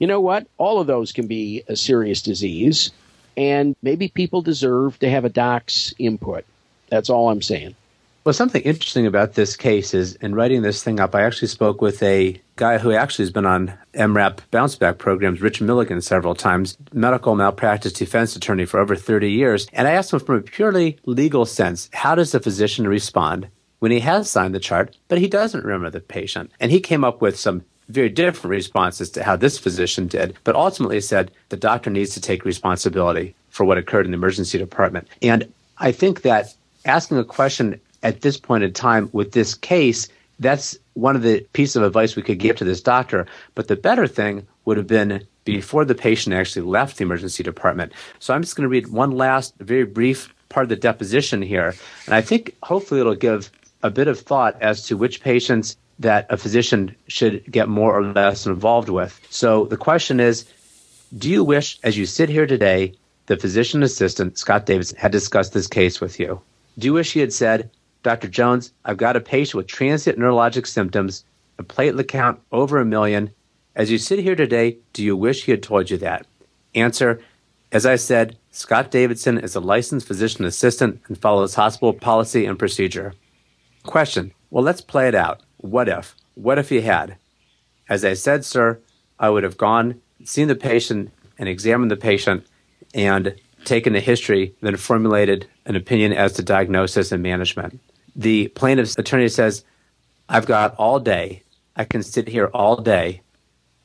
You 0.00 0.08
know 0.08 0.20
what? 0.20 0.48
All 0.58 0.80
of 0.80 0.88
those 0.88 1.12
can 1.12 1.28
be 1.28 1.62
a 1.68 1.76
serious 1.76 2.22
disease. 2.22 2.90
And 3.36 3.76
maybe 3.82 4.08
people 4.08 4.42
deserve 4.42 4.98
to 4.98 5.08
have 5.08 5.24
a 5.24 5.28
doc's 5.28 5.94
input. 5.96 6.44
That's 6.88 7.08
all 7.08 7.30
I'm 7.30 7.40
saying. 7.40 7.76
Well, 8.24 8.32
something 8.32 8.62
interesting 8.62 9.06
about 9.06 9.34
this 9.34 9.54
case 9.54 9.92
is 9.92 10.14
in 10.14 10.34
writing 10.34 10.62
this 10.62 10.82
thing 10.82 10.98
up, 10.98 11.14
I 11.14 11.24
actually 11.24 11.48
spoke 11.48 11.82
with 11.82 12.02
a 12.02 12.40
guy 12.56 12.78
who 12.78 12.92
actually 12.92 13.24
has 13.24 13.32
been 13.32 13.44
on 13.44 13.74
EM:RAP 13.92 14.40
bounce 14.50 14.76
back 14.76 14.96
programs, 14.96 15.42
Rich 15.42 15.60
Milligan, 15.60 16.00
several 16.00 16.34
times, 16.34 16.78
medical 16.94 17.34
malpractice 17.34 17.92
defense 17.92 18.34
attorney 18.34 18.64
for 18.64 18.80
over 18.80 18.96
30 18.96 19.30
years. 19.30 19.66
And 19.74 19.86
I 19.86 19.90
asked 19.90 20.14
him 20.14 20.20
from 20.20 20.36
a 20.36 20.40
purely 20.40 20.96
legal 21.04 21.44
sense, 21.44 21.90
how 21.92 22.14
does 22.14 22.34
a 22.34 22.40
physician 22.40 22.88
respond 22.88 23.48
when 23.80 23.92
he 23.92 24.00
has 24.00 24.30
signed 24.30 24.54
the 24.54 24.58
chart, 24.58 24.96
but 25.08 25.18
he 25.18 25.28
doesn't 25.28 25.62
remember 25.62 25.90
the 25.90 26.00
patient? 26.00 26.50
And 26.58 26.72
he 26.72 26.80
came 26.80 27.04
up 27.04 27.20
with 27.20 27.38
some 27.38 27.62
very 27.90 28.08
different 28.08 28.52
responses 28.52 29.10
to 29.10 29.22
how 29.22 29.36
this 29.36 29.58
physician 29.58 30.06
did, 30.06 30.34
but 30.44 30.56
ultimately 30.56 31.02
said 31.02 31.30
the 31.50 31.58
doctor 31.58 31.90
needs 31.90 32.14
to 32.14 32.22
take 32.22 32.46
responsibility 32.46 33.34
for 33.50 33.66
what 33.66 33.76
occurred 33.76 34.06
in 34.06 34.12
the 34.12 34.16
emergency 34.16 34.56
department. 34.56 35.08
And 35.20 35.52
I 35.76 35.92
think 35.92 36.22
that 36.22 36.54
asking 36.86 37.18
a 37.18 37.24
question 37.24 37.78
at 38.04 38.20
this 38.20 38.36
point 38.36 38.62
in 38.62 38.72
time 38.72 39.08
with 39.12 39.32
this 39.32 39.54
case, 39.54 40.08
that's 40.38 40.76
one 40.92 41.16
of 41.16 41.22
the 41.22 41.40
pieces 41.54 41.76
of 41.76 41.82
advice 41.82 42.14
we 42.14 42.22
could 42.22 42.38
give 42.38 42.56
to 42.56 42.64
this 42.64 42.80
doctor. 42.80 43.26
But 43.54 43.68
the 43.68 43.76
better 43.76 44.06
thing 44.06 44.46
would 44.64 44.76
have 44.76 44.86
been 44.86 45.26
before 45.44 45.84
the 45.84 45.94
patient 45.94 46.34
actually 46.34 46.66
left 46.66 46.96
the 46.96 47.04
emergency 47.04 47.42
department. 47.42 47.92
So 48.18 48.34
I'm 48.34 48.42
just 48.42 48.56
going 48.56 48.64
to 48.64 48.68
read 48.68 48.88
one 48.88 49.12
last, 49.12 49.54
very 49.58 49.84
brief 49.84 50.32
part 50.48 50.64
of 50.64 50.68
the 50.68 50.76
deposition 50.76 51.42
here. 51.42 51.74
And 52.06 52.14
I 52.14 52.20
think 52.20 52.54
hopefully 52.62 53.00
it'll 53.00 53.14
give 53.14 53.50
a 53.82 53.90
bit 53.90 54.08
of 54.08 54.20
thought 54.20 54.60
as 54.60 54.86
to 54.86 54.96
which 54.96 55.22
patients 55.22 55.76
that 55.98 56.26
a 56.30 56.36
physician 56.36 56.94
should 57.08 57.44
get 57.50 57.68
more 57.68 57.96
or 57.96 58.02
less 58.02 58.46
involved 58.46 58.88
with. 58.88 59.20
So 59.30 59.66
the 59.66 59.76
question 59.76 60.20
is 60.20 60.46
Do 61.16 61.30
you 61.30 61.44
wish, 61.44 61.78
as 61.82 61.96
you 61.96 62.06
sit 62.06 62.28
here 62.28 62.46
today, 62.46 62.94
the 63.26 63.36
physician 63.36 63.82
assistant, 63.82 64.38
Scott 64.38 64.66
Davis, 64.66 64.92
had 64.92 65.12
discussed 65.12 65.52
this 65.52 65.66
case 65.66 66.00
with 66.00 66.18
you? 66.18 66.40
Do 66.78 66.86
you 66.86 66.92
wish 66.92 67.12
he 67.12 67.20
had 67.20 67.32
said, 67.32 67.70
Dr. 68.04 68.28
Jones, 68.28 68.70
I've 68.84 68.98
got 68.98 69.16
a 69.16 69.20
patient 69.20 69.54
with 69.54 69.66
transient 69.66 70.18
neurologic 70.18 70.66
symptoms, 70.66 71.24
a 71.58 71.62
platelet 71.62 72.06
count 72.06 72.38
over 72.52 72.78
a 72.78 72.84
million. 72.84 73.30
As 73.74 73.90
you 73.90 73.96
sit 73.96 74.18
here 74.18 74.36
today, 74.36 74.76
do 74.92 75.02
you 75.02 75.16
wish 75.16 75.44
he 75.44 75.50
had 75.50 75.62
told 75.62 75.88
you 75.88 75.96
that? 75.96 76.26
Answer 76.74 77.22
As 77.72 77.86
I 77.86 77.96
said, 77.96 78.36
Scott 78.50 78.90
Davidson 78.90 79.38
is 79.38 79.54
a 79.54 79.60
licensed 79.60 80.06
physician 80.06 80.44
assistant 80.44 81.00
and 81.08 81.16
follows 81.16 81.54
hospital 81.54 81.94
policy 81.94 82.44
and 82.44 82.58
procedure. 82.58 83.14
Question 83.84 84.32
Well, 84.50 84.62
let's 84.62 84.82
play 84.82 85.08
it 85.08 85.14
out. 85.14 85.40
What 85.56 85.88
if? 85.88 86.14
What 86.34 86.58
if 86.58 86.68
he 86.68 86.82
had? 86.82 87.16
As 87.88 88.04
I 88.04 88.12
said, 88.12 88.44
sir, 88.44 88.80
I 89.18 89.30
would 89.30 89.44
have 89.44 89.56
gone, 89.56 90.02
seen 90.24 90.48
the 90.48 90.54
patient, 90.54 91.10
and 91.38 91.48
examined 91.48 91.90
the 91.90 91.96
patient 91.96 92.46
and 92.92 93.34
taken 93.64 93.96
a 93.96 94.00
history, 94.00 94.54
then 94.60 94.76
formulated 94.76 95.46
an 95.64 95.74
opinion 95.74 96.12
as 96.12 96.34
to 96.34 96.42
diagnosis 96.42 97.10
and 97.10 97.22
management. 97.22 97.80
The 98.16 98.48
plaintiff's 98.48 98.96
attorney 98.98 99.28
says, 99.28 99.64
I've 100.28 100.46
got 100.46 100.74
all 100.76 101.00
day. 101.00 101.42
I 101.76 101.84
can 101.84 102.02
sit 102.02 102.28
here 102.28 102.46
all 102.54 102.76
day. 102.76 103.20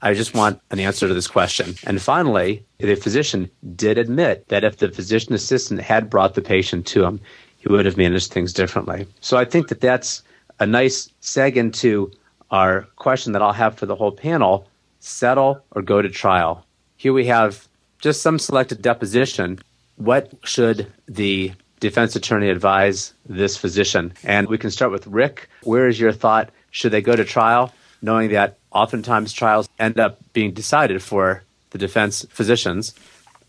I 0.02 0.14
just 0.14 0.34
want 0.34 0.62
an 0.72 0.80
answer 0.80 1.08
to 1.08 1.14
this 1.14 1.28
question. 1.28 1.76
And 1.84 2.02
finally, 2.02 2.64
the 2.78 2.96
physician 2.96 3.50
did 3.76 3.98
admit 3.98 4.48
that 4.48 4.64
if 4.64 4.78
the 4.78 4.90
physician 4.90 5.34
assistant 5.34 5.82
had 5.82 6.10
brought 6.10 6.36
the 6.36 6.42
patient 6.42 6.88
to 6.88 7.04
him, 7.04 7.20
he 7.58 7.68
would 7.68 7.86
have 7.86 7.98
managed 7.98 8.32
things 8.32 8.54
differently. 8.54 9.08
So 9.20 9.38
I 9.38 9.44
think 9.44 9.68
that 9.68 9.82
that's 9.82 10.24
a 10.60 10.66
nice 10.66 11.12
seg 11.22 11.56
into 11.56 12.12
our 12.52 12.84
question 12.96 13.34
that 13.34 13.42
I'll 13.42 13.52
have 13.52 13.76
for 13.76 13.86
the 13.86 13.96
whole 13.96 14.12
panel 14.12 14.68
settle 15.00 15.62
or 15.72 15.82
go 15.82 16.02
to 16.02 16.10
trial. 16.10 16.66
Here 16.96 17.14
we 17.14 17.26
have 17.26 17.68
just 18.00 18.22
some 18.22 18.40
selected 18.40 18.82
deposition. 18.82 19.60
What 19.98 20.32
should 20.44 20.92
the 21.08 21.52
defense 21.80 22.16
attorney 22.16 22.50
advise 22.50 23.14
this 23.26 23.58
physician? 23.58 24.14
And 24.24 24.48
we 24.48 24.58
can 24.58 24.72
start 24.72 24.92
with 24.92 25.08
Rick. 25.08 25.50
Where 25.64 25.88
is 25.88 26.00
your 26.00 26.12
thought? 26.12 26.50
Should 26.72 26.92
they 26.92 27.02
go 27.02 27.16
to 27.16 27.26
trial, 27.26 27.74
knowing 28.02 28.30
that 28.32 28.58
oftentimes 28.72 29.34
trials 29.34 29.68
end 29.80 30.00
up 30.00 30.20
being 30.34 30.54
decided 30.54 31.02
for 31.02 31.44
the 31.72 31.78
defense 31.78 32.26
physicians? 32.30 32.94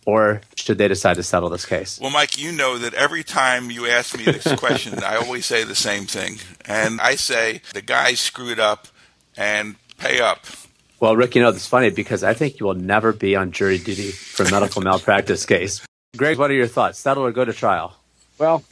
Or 0.07 0.41
should 0.57 0.79
they 0.79 0.89
decide 0.89 1.17
to 1.17 1.23
settle 1.23 1.51
this 1.51 1.67
case? 1.67 2.01
Well, 2.01 2.11
Mike, 2.11 2.39
you 2.39 2.53
know 2.53 2.79
that 2.79 2.95
every 2.95 3.23
time 3.23 3.71
you 3.71 3.87
ask 3.87 4.17
me 4.17 4.25
this 4.25 4.51
question, 4.59 5.05
I 5.05 5.17
always 5.17 5.45
say 5.45 5.63
the 5.63 5.75
same 5.75 6.05
thing. 6.05 6.39
And 6.65 7.01
I 7.03 7.17
say 7.17 7.61
the 7.75 7.83
guy 7.83 8.15
screwed 8.15 8.59
up 8.59 8.89
and 9.37 9.77
pay 9.99 10.21
up. 10.21 10.47
Well, 11.01 11.17
Rick, 11.17 11.35
you 11.35 11.43
know, 11.43 11.51
it's 11.51 11.67
funny 11.67 11.91
because 11.91 12.25
I 12.25 12.33
think 12.33 12.61
you 12.61 12.67
will 12.67 12.75
never 12.75 13.13
be 13.13 13.37
on 13.37 13.53
jury 13.53 13.79
duty 13.79 14.11
for 14.11 14.45
a 14.45 14.51
medical 14.51 14.81
malpractice 14.83 15.45
case. 15.47 15.83
Greg, 16.17 16.39
what 16.39 16.51
are 16.51 16.55
your 16.55 16.67
thoughts? 16.67 16.99
Settle 16.99 17.25
or 17.25 17.33
go 17.33 17.45
to 17.45 17.53
trial? 17.53 17.97
Well, 18.41 18.65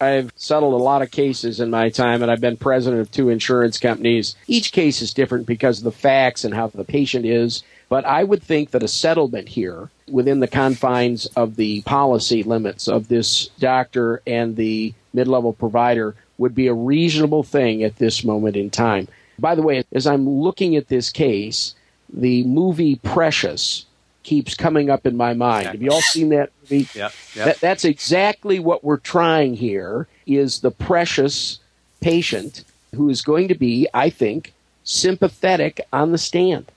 I've 0.00 0.30
settled 0.36 0.74
a 0.74 0.84
lot 0.84 1.02
of 1.02 1.10
cases 1.10 1.58
in 1.58 1.68
my 1.68 1.88
time, 1.88 2.22
and 2.22 2.30
I've 2.30 2.40
been 2.40 2.56
president 2.56 3.00
of 3.00 3.10
two 3.10 3.28
insurance 3.28 3.76
companies. 3.76 4.36
Each 4.46 4.70
case 4.70 5.02
is 5.02 5.12
different 5.12 5.46
because 5.46 5.78
of 5.78 5.84
the 5.84 5.90
facts 5.90 6.44
and 6.44 6.54
how 6.54 6.68
the 6.68 6.84
patient 6.84 7.26
is. 7.26 7.64
But 7.88 8.04
I 8.04 8.22
would 8.22 8.40
think 8.40 8.70
that 8.70 8.84
a 8.84 8.88
settlement 8.88 9.48
here, 9.48 9.90
within 10.08 10.38
the 10.38 10.46
confines 10.46 11.26
of 11.34 11.56
the 11.56 11.82
policy 11.82 12.44
limits 12.44 12.86
of 12.86 13.08
this 13.08 13.48
doctor 13.58 14.22
and 14.28 14.54
the 14.54 14.94
mid 15.12 15.26
level 15.26 15.52
provider, 15.52 16.14
would 16.38 16.54
be 16.54 16.68
a 16.68 16.74
reasonable 16.74 17.42
thing 17.42 17.82
at 17.82 17.96
this 17.96 18.22
moment 18.22 18.56
in 18.56 18.70
time. 18.70 19.08
By 19.40 19.56
the 19.56 19.62
way, 19.62 19.82
as 19.90 20.06
I'm 20.06 20.28
looking 20.28 20.76
at 20.76 20.86
this 20.86 21.10
case, 21.10 21.74
the 22.12 22.44
movie 22.44 22.96
Precious 22.96 23.86
keeps 24.26 24.54
coming 24.54 24.90
up 24.90 25.06
in 25.06 25.16
my 25.16 25.34
mind. 25.34 25.68
Have 25.68 25.80
you 25.80 25.90
all 25.90 26.02
seen 26.02 26.30
that 26.30 26.50
movie? 26.62 26.88
Yep, 26.94 27.12
yep. 27.34 27.44
That, 27.44 27.60
that's 27.60 27.84
exactly 27.84 28.58
what 28.58 28.82
we're 28.82 28.96
trying 28.96 29.54
here 29.54 30.08
is 30.26 30.60
the 30.60 30.72
precious 30.72 31.60
patient 32.00 32.64
who 32.94 33.08
is 33.08 33.22
going 33.22 33.46
to 33.48 33.54
be, 33.54 33.86
I 33.94 34.10
think, 34.10 34.52
sympathetic 34.82 35.80
on 35.92 36.10
the 36.10 36.18
stand. 36.18 36.72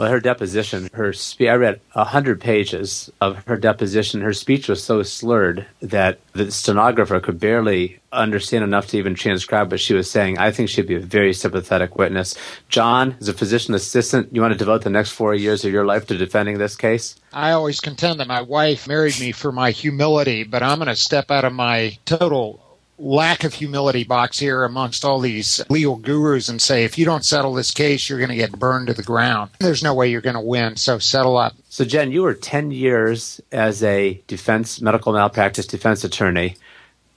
Well, 0.00 0.10
her 0.10 0.18
deposition, 0.18 0.88
her 0.94 1.12
spe- 1.12 1.42
I 1.42 1.56
read 1.56 1.78
a 1.94 2.04
hundred 2.04 2.40
pages 2.40 3.12
of 3.20 3.44
her 3.44 3.58
deposition. 3.58 4.22
Her 4.22 4.32
speech 4.32 4.66
was 4.66 4.82
so 4.82 5.02
slurred 5.02 5.66
that 5.82 6.20
the 6.32 6.50
stenographer 6.50 7.20
could 7.20 7.38
barely 7.38 8.00
understand 8.10 8.64
enough 8.64 8.86
to 8.86 8.96
even 8.96 9.14
transcribe 9.14 9.70
what 9.70 9.78
she 9.78 9.92
was 9.92 10.10
saying. 10.10 10.38
I 10.38 10.52
think 10.52 10.70
she'd 10.70 10.86
be 10.86 10.94
a 10.94 11.00
very 11.00 11.34
sympathetic 11.34 11.96
witness. 11.96 12.34
John, 12.70 13.14
as 13.20 13.28
a 13.28 13.34
physician 13.34 13.74
assistant, 13.74 14.34
you 14.34 14.40
want 14.40 14.52
to 14.52 14.58
devote 14.58 14.84
the 14.84 14.88
next 14.88 15.10
four 15.10 15.34
years 15.34 15.66
of 15.66 15.72
your 15.72 15.84
life 15.84 16.06
to 16.06 16.16
defending 16.16 16.56
this 16.56 16.76
case? 16.76 17.16
I 17.34 17.50
always 17.50 17.78
contend 17.78 18.20
that 18.20 18.26
my 18.26 18.40
wife 18.40 18.88
married 18.88 19.20
me 19.20 19.32
for 19.32 19.52
my 19.52 19.70
humility, 19.70 20.44
but 20.44 20.62
I'm 20.62 20.78
going 20.78 20.88
to 20.88 20.96
step 20.96 21.30
out 21.30 21.44
of 21.44 21.52
my 21.52 21.98
total 22.06 22.69
lack 23.00 23.44
of 23.44 23.54
humility 23.54 24.04
box 24.04 24.38
here 24.38 24.64
amongst 24.64 25.04
all 25.04 25.18
these 25.20 25.60
legal 25.68 25.96
gurus 25.96 26.48
and 26.48 26.60
say, 26.60 26.84
if 26.84 26.98
you 26.98 27.04
don't 27.04 27.24
settle 27.24 27.54
this 27.54 27.70
case, 27.70 28.08
you're 28.08 28.18
going 28.18 28.30
to 28.30 28.36
get 28.36 28.58
burned 28.58 28.86
to 28.88 28.94
the 28.94 29.02
ground. 29.02 29.50
There's 29.58 29.82
no 29.82 29.94
way 29.94 30.10
you're 30.10 30.20
going 30.20 30.34
to 30.34 30.40
win, 30.40 30.76
so 30.76 30.98
settle 30.98 31.36
up. 31.36 31.54
So, 31.68 31.84
Jen, 31.84 32.12
you 32.12 32.22
were 32.22 32.34
10 32.34 32.70
years 32.70 33.40
as 33.50 33.82
a 33.82 34.20
defense, 34.26 34.80
medical 34.80 35.12
malpractice 35.12 35.66
defense 35.66 36.04
attorney. 36.04 36.56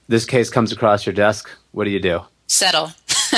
This 0.08 0.24
case 0.24 0.50
comes 0.50 0.72
across 0.72 1.06
your 1.06 1.14
desk. 1.14 1.50
What 1.72 1.84
do 1.84 1.90
you 1.90 2.00
do? 2.00 2.22
Settle. 2.46 2.92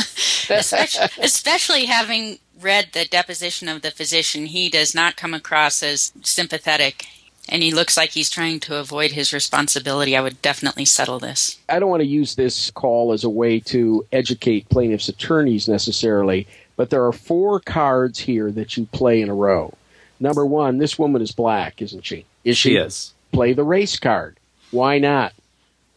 especially, 0.51 1.09
especially 1.23 1.85
having 1.87 2.39
read 2.61 2.89
the 2.93 3.05
deposition 3.05 3.69
of 3.69 3.83
the 3.83 3.91
physician, 3.91 4.47
he 4.47 4.69
does 4.69 4.95
not 4.95 5.17
come 5.17 5.35
across 5.35 5.83
as 5.83 6.13
sympathetic 6.23 7.07
and 7.49 7.63
he 7.63 7.73
looks 7.73 7.97
like 7.97 8.11
he's 8.11 8.31
trying 8.31 8.61
to 8.61 8.77
avoid 8.77 9.13
his 9.13 9.33
responsibility, 9.33 10.17
I 10.17 10.21
would 10.21 10.43
definitely 10.43 10.85
settle 10.85 11.19
this. 11.19 11.59
I 11.69 11.79
don't 11.79 11.91
want 11.91 12.03
to 12.03 12.09
use 12.09 12.35
this 12.35 12.71
call 12.71 13.13
as 13.13 13.25
a 13.25 13.31
way 13.31 13.61
to 13.61 14.07
educate 14.13 14.69
plaintiffs' 14.69 15.09
attorneys 15.09 15.69
necessarily, 15.69 16.47
but 16.77 16.91
there 16.91 17.05
are 17.05 17.13
four 17.13 17.61
cards 17.61 18.21
here 18.21 18.51
that 18.53 18.77
you 18.77 18.87
play 18.87 19.21
in 19.21 19.29
a 19.29 19.35
row. 19.35 19.75
Number 20.19 20.45
one, 20.45 20.79
this 20.79 20.99
woman 20.99 21.23
is 21.23 21.33
black, 21.33 21.83
isn't 21.83 22.05
she? 22.05 22.25
Is 22.45 22.57
she? 22.57 22.71
She 22.71 22.77
is. 22.77 23.13
Play 23.33 23.53
the 23.53 23.65
race 23.65 23.99
card. 23.99 24.37
Why 24.71 24.99
not? 24.99 25.33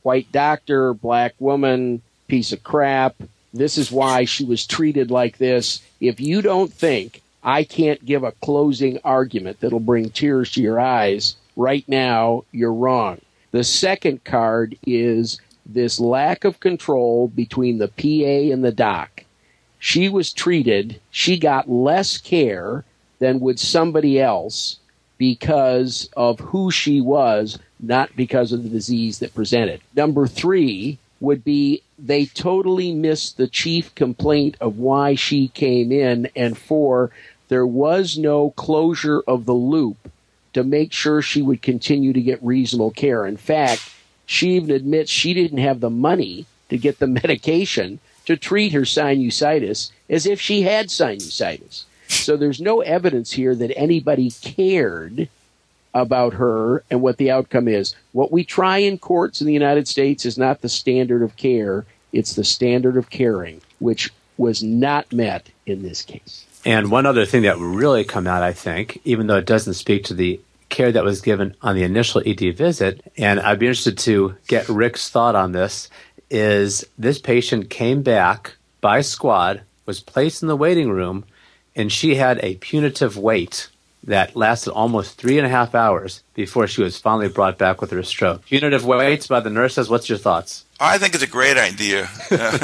White 0.03 0.31
doctor, 0.31 0.93
black 0.93 1.33
woman, 1.39 2.01
piece 2.27 2.51
of 2.51 2.63
crap. 2.63 3.15
This 3.53 3.77
is 3.77 3.91
why 3.91 4.25
she 4.25 4.45
was 4.45 4.65
treated 4.65 5.09
like 5.09 5.37
this. 5.37 5.81
If 5.99 6.19
you 6.19 6.41
don't 6.41 6.71
think 6.71 7.21
I 7.43 7.63
can't 7.63 8.05
give 8.05 8.23
a 8.23 8.33
closing 8.33 8.99
argument 9.03 9.59
that'll 9.59 9.79
bring 9.79 10.09
tears 10.09 10.51
to 10.53 10.61
your 10.61 10.79
eyes, 10.79 11.35
right 11.55 11.87
now, 11.87 12.43
you're 12.51 12.73
wrong. 12.73 13.21
The 13.51 13.63
second 13.63 14.23
card 14.23 14.77
is 14.85 15.39
this 15.65 15.99
lack 15.99 16.43
of 16.43 16.59
control 16.59 17.27
between 17.27 17.77
the 17.77 17.87
PA 17.87 18.53
and 18.53 18.63
the 18.63 18.71
doc. 18.71 19.23
She 19.79 20.09
was 20.09 20.33
treated, 20.33 20.99
she 21.09 21.37
got 21.37 21.69
less 21.69 22.17
care 22.17 22.83
than 23.19 23.39
would 23.39 23.59
somebody 23.59 24.19
else 24.19 24.79
because 25.17 26.09
of 26.17 26.39
who 26.39 26.71
she 26.71 26.99
was, 26.99 27.59
not 27.79 28.15
because 28.15 28.51
of 28.51 28.63
the 28.63 28.69
disease 28.69 29.19
that 29.19 29.33
presented. 29.33 29.81
Number 29.95 30.27
three 30.27 30.97
would 31.19 31.43
be 31.43 31.81
they 31.97 32.25
totally 32.25 32.93
missed 32.93 33.37
the 33.37 33.47
chief 33.47 33.93
complaint 33.95 34.55
of 34.61 34.77
why 34.77 35.15
she 35.15 35.49
came 35.49 35.91
in. 35.91 36.29
And 36.35 36.57
four, 36.57 37.11
there 37.49 37.67
was 37.67 38.17
no 38.17 38.51
closure 38.51 39.21
of 39.27 39.45
the 39.45 39.53
loop 39.53 39.97
to 40.53 40.63
make 40.63 40.93
sure 40.93 41.21
she 41.21 41.41
would 41.41 41.61
continue 41.61 42.13
to 42.13 42.21
get 42.21 42.41
reasonable 42.41 42.91
care. 42.91 43.25
In 43.25 43.37
fact, 43.37 43.91
she 44.25 44.51
even 44.51 44.71
admits 44.71 45.11
she 45.11 45.33
didn't 45.33 45.57
have 45.57 45.79
the 45.79 45.89
money 45.89 46.45
to 46.69 46.77
get 46.77 46.99
the 46.99 47.07
medication 47.23 47.99
to 48.25 48.37
treat 48.37 48.71
her 48.73 48.81
sinusitis 48.81 49.91
as 50.09 50.25
if 50.25 50.39
she 50.39 50.61
had 50.61 50.87
sinusitis. 50.87 51.83
So 52.07 52.37
there's 52.37 52.61
no 52.61 52.81
evidence 52.81 53.31
here 53.31 53.55
that 53.55 53.77
anybody 53.77 54.31
cared 54.41 55.27
about 55.93 56.33
her 56.35 56.83
and 56.89 57.01
what 57.01 57.17
the 57.17 57.31
outcome 57.31 57.67
is. 57.67 57.95
What 58.11 58.31
we 58.31 58.43
try 58.43 58.77
in 58.77 58.97
courts 58.99 59.41
in 59.41 59.47
the 59.47 59.53
United 59.53 59.87
States 59.87 60.25
is 60.25 60.37
not 60.37 60.61
the 60.61 60.69
standard 60.69 61.23
of 61.23 61.35
care, 61.35 61.85
it's 62.13 62.33
the 62.33 62.43
standard 62.43 62.97
of 62.97 63.09
caring, 63.09 63.61
which 63.79 64.11
was 64.37 64.63
not 64.63 65.11
met 65.11 65.49
in 65.65 65.81
this 65.81 66.01
case. 66.03 66.45
And 66.69 66.91
one 66.91 67.07
other 67.07 67.25
thing 67.25 67.41
that 67.41 67.57
will 67.57 67.65
really 67.65 68.03
come 68.03 68.27
out, 68.27 68.43
I 68.43 68.53
think, 68.53 69.01
even 69.03 69.25
though 69.25 69.37
it 69.37 69.47
doesn't 69.47 69.73
speak 69.73 70.03
to 70.03 70.13
the 70.13 70.39
care 70.69 70.91
that 70.91 71.03
was 71.03 71.19
given 71.19 71.55
on 71.63 71.75
the 71.75 71.81
initial 71.81 72.21
ED 72.23 72.55
visit, 72.55 73.01
and 73.17 73.39
I'd 73.39 73.57
be 73.57 73.65
interested 73.65 73.97
to 73.97 74.35
get 74.47 74.69
Rick's 74.69 75.09
thought 75.09 75.33
on 75.33 75.51
this, 75.51 75.89
is 76.29 76.85
this 76.95 77.17
patient 77.17 77.71
came 77.71 78.03
back 78.03 78.55
by 78.81 79.01
squad, 79.01 79.61
was 79.87 79.99
placed 79.99 80.43
in 80.43 80.47
the 80.47 80.55
waiting 80.55 80.91
room, 80.91 81.25
and 81.75 81.91
she 81.91 82.13
had 82.13 82.39
a 82.43 82.53
punitive 82.57 83.17
wait 83.17 83.69
that 84.09 84.35
lasted 84.35 84.71
almost 84.71 85.19
three 85.19 85.37
and 85.37 85.45
a 85.45 85.49
half 85.49 85.75
hours 85.75 86.23
before 86.33 86.65
she 86.65 86.81
was 86.81 86.97
finally 86.97 87.29
brought 87.29 87.59
back 87.59 87.79
with 87.79 87.91
her 87.91 88.01
stroke. 88.01 88.43
Punitive 88.45 88.83
waits 88.83 89.27
by 89.27 89.39
the 89.39 89.51
nurses. 89.51 89.87
What's 89.87 90.09
your 90.09 90.17
thoughts? 90.17 90.65
I 90.79 90.97
think 90.97 91.13
it's 91.13 91.23
a 91.23 91.27
great 91.27 91.57
idea 91.57 92.09
uh, 92.31 92.57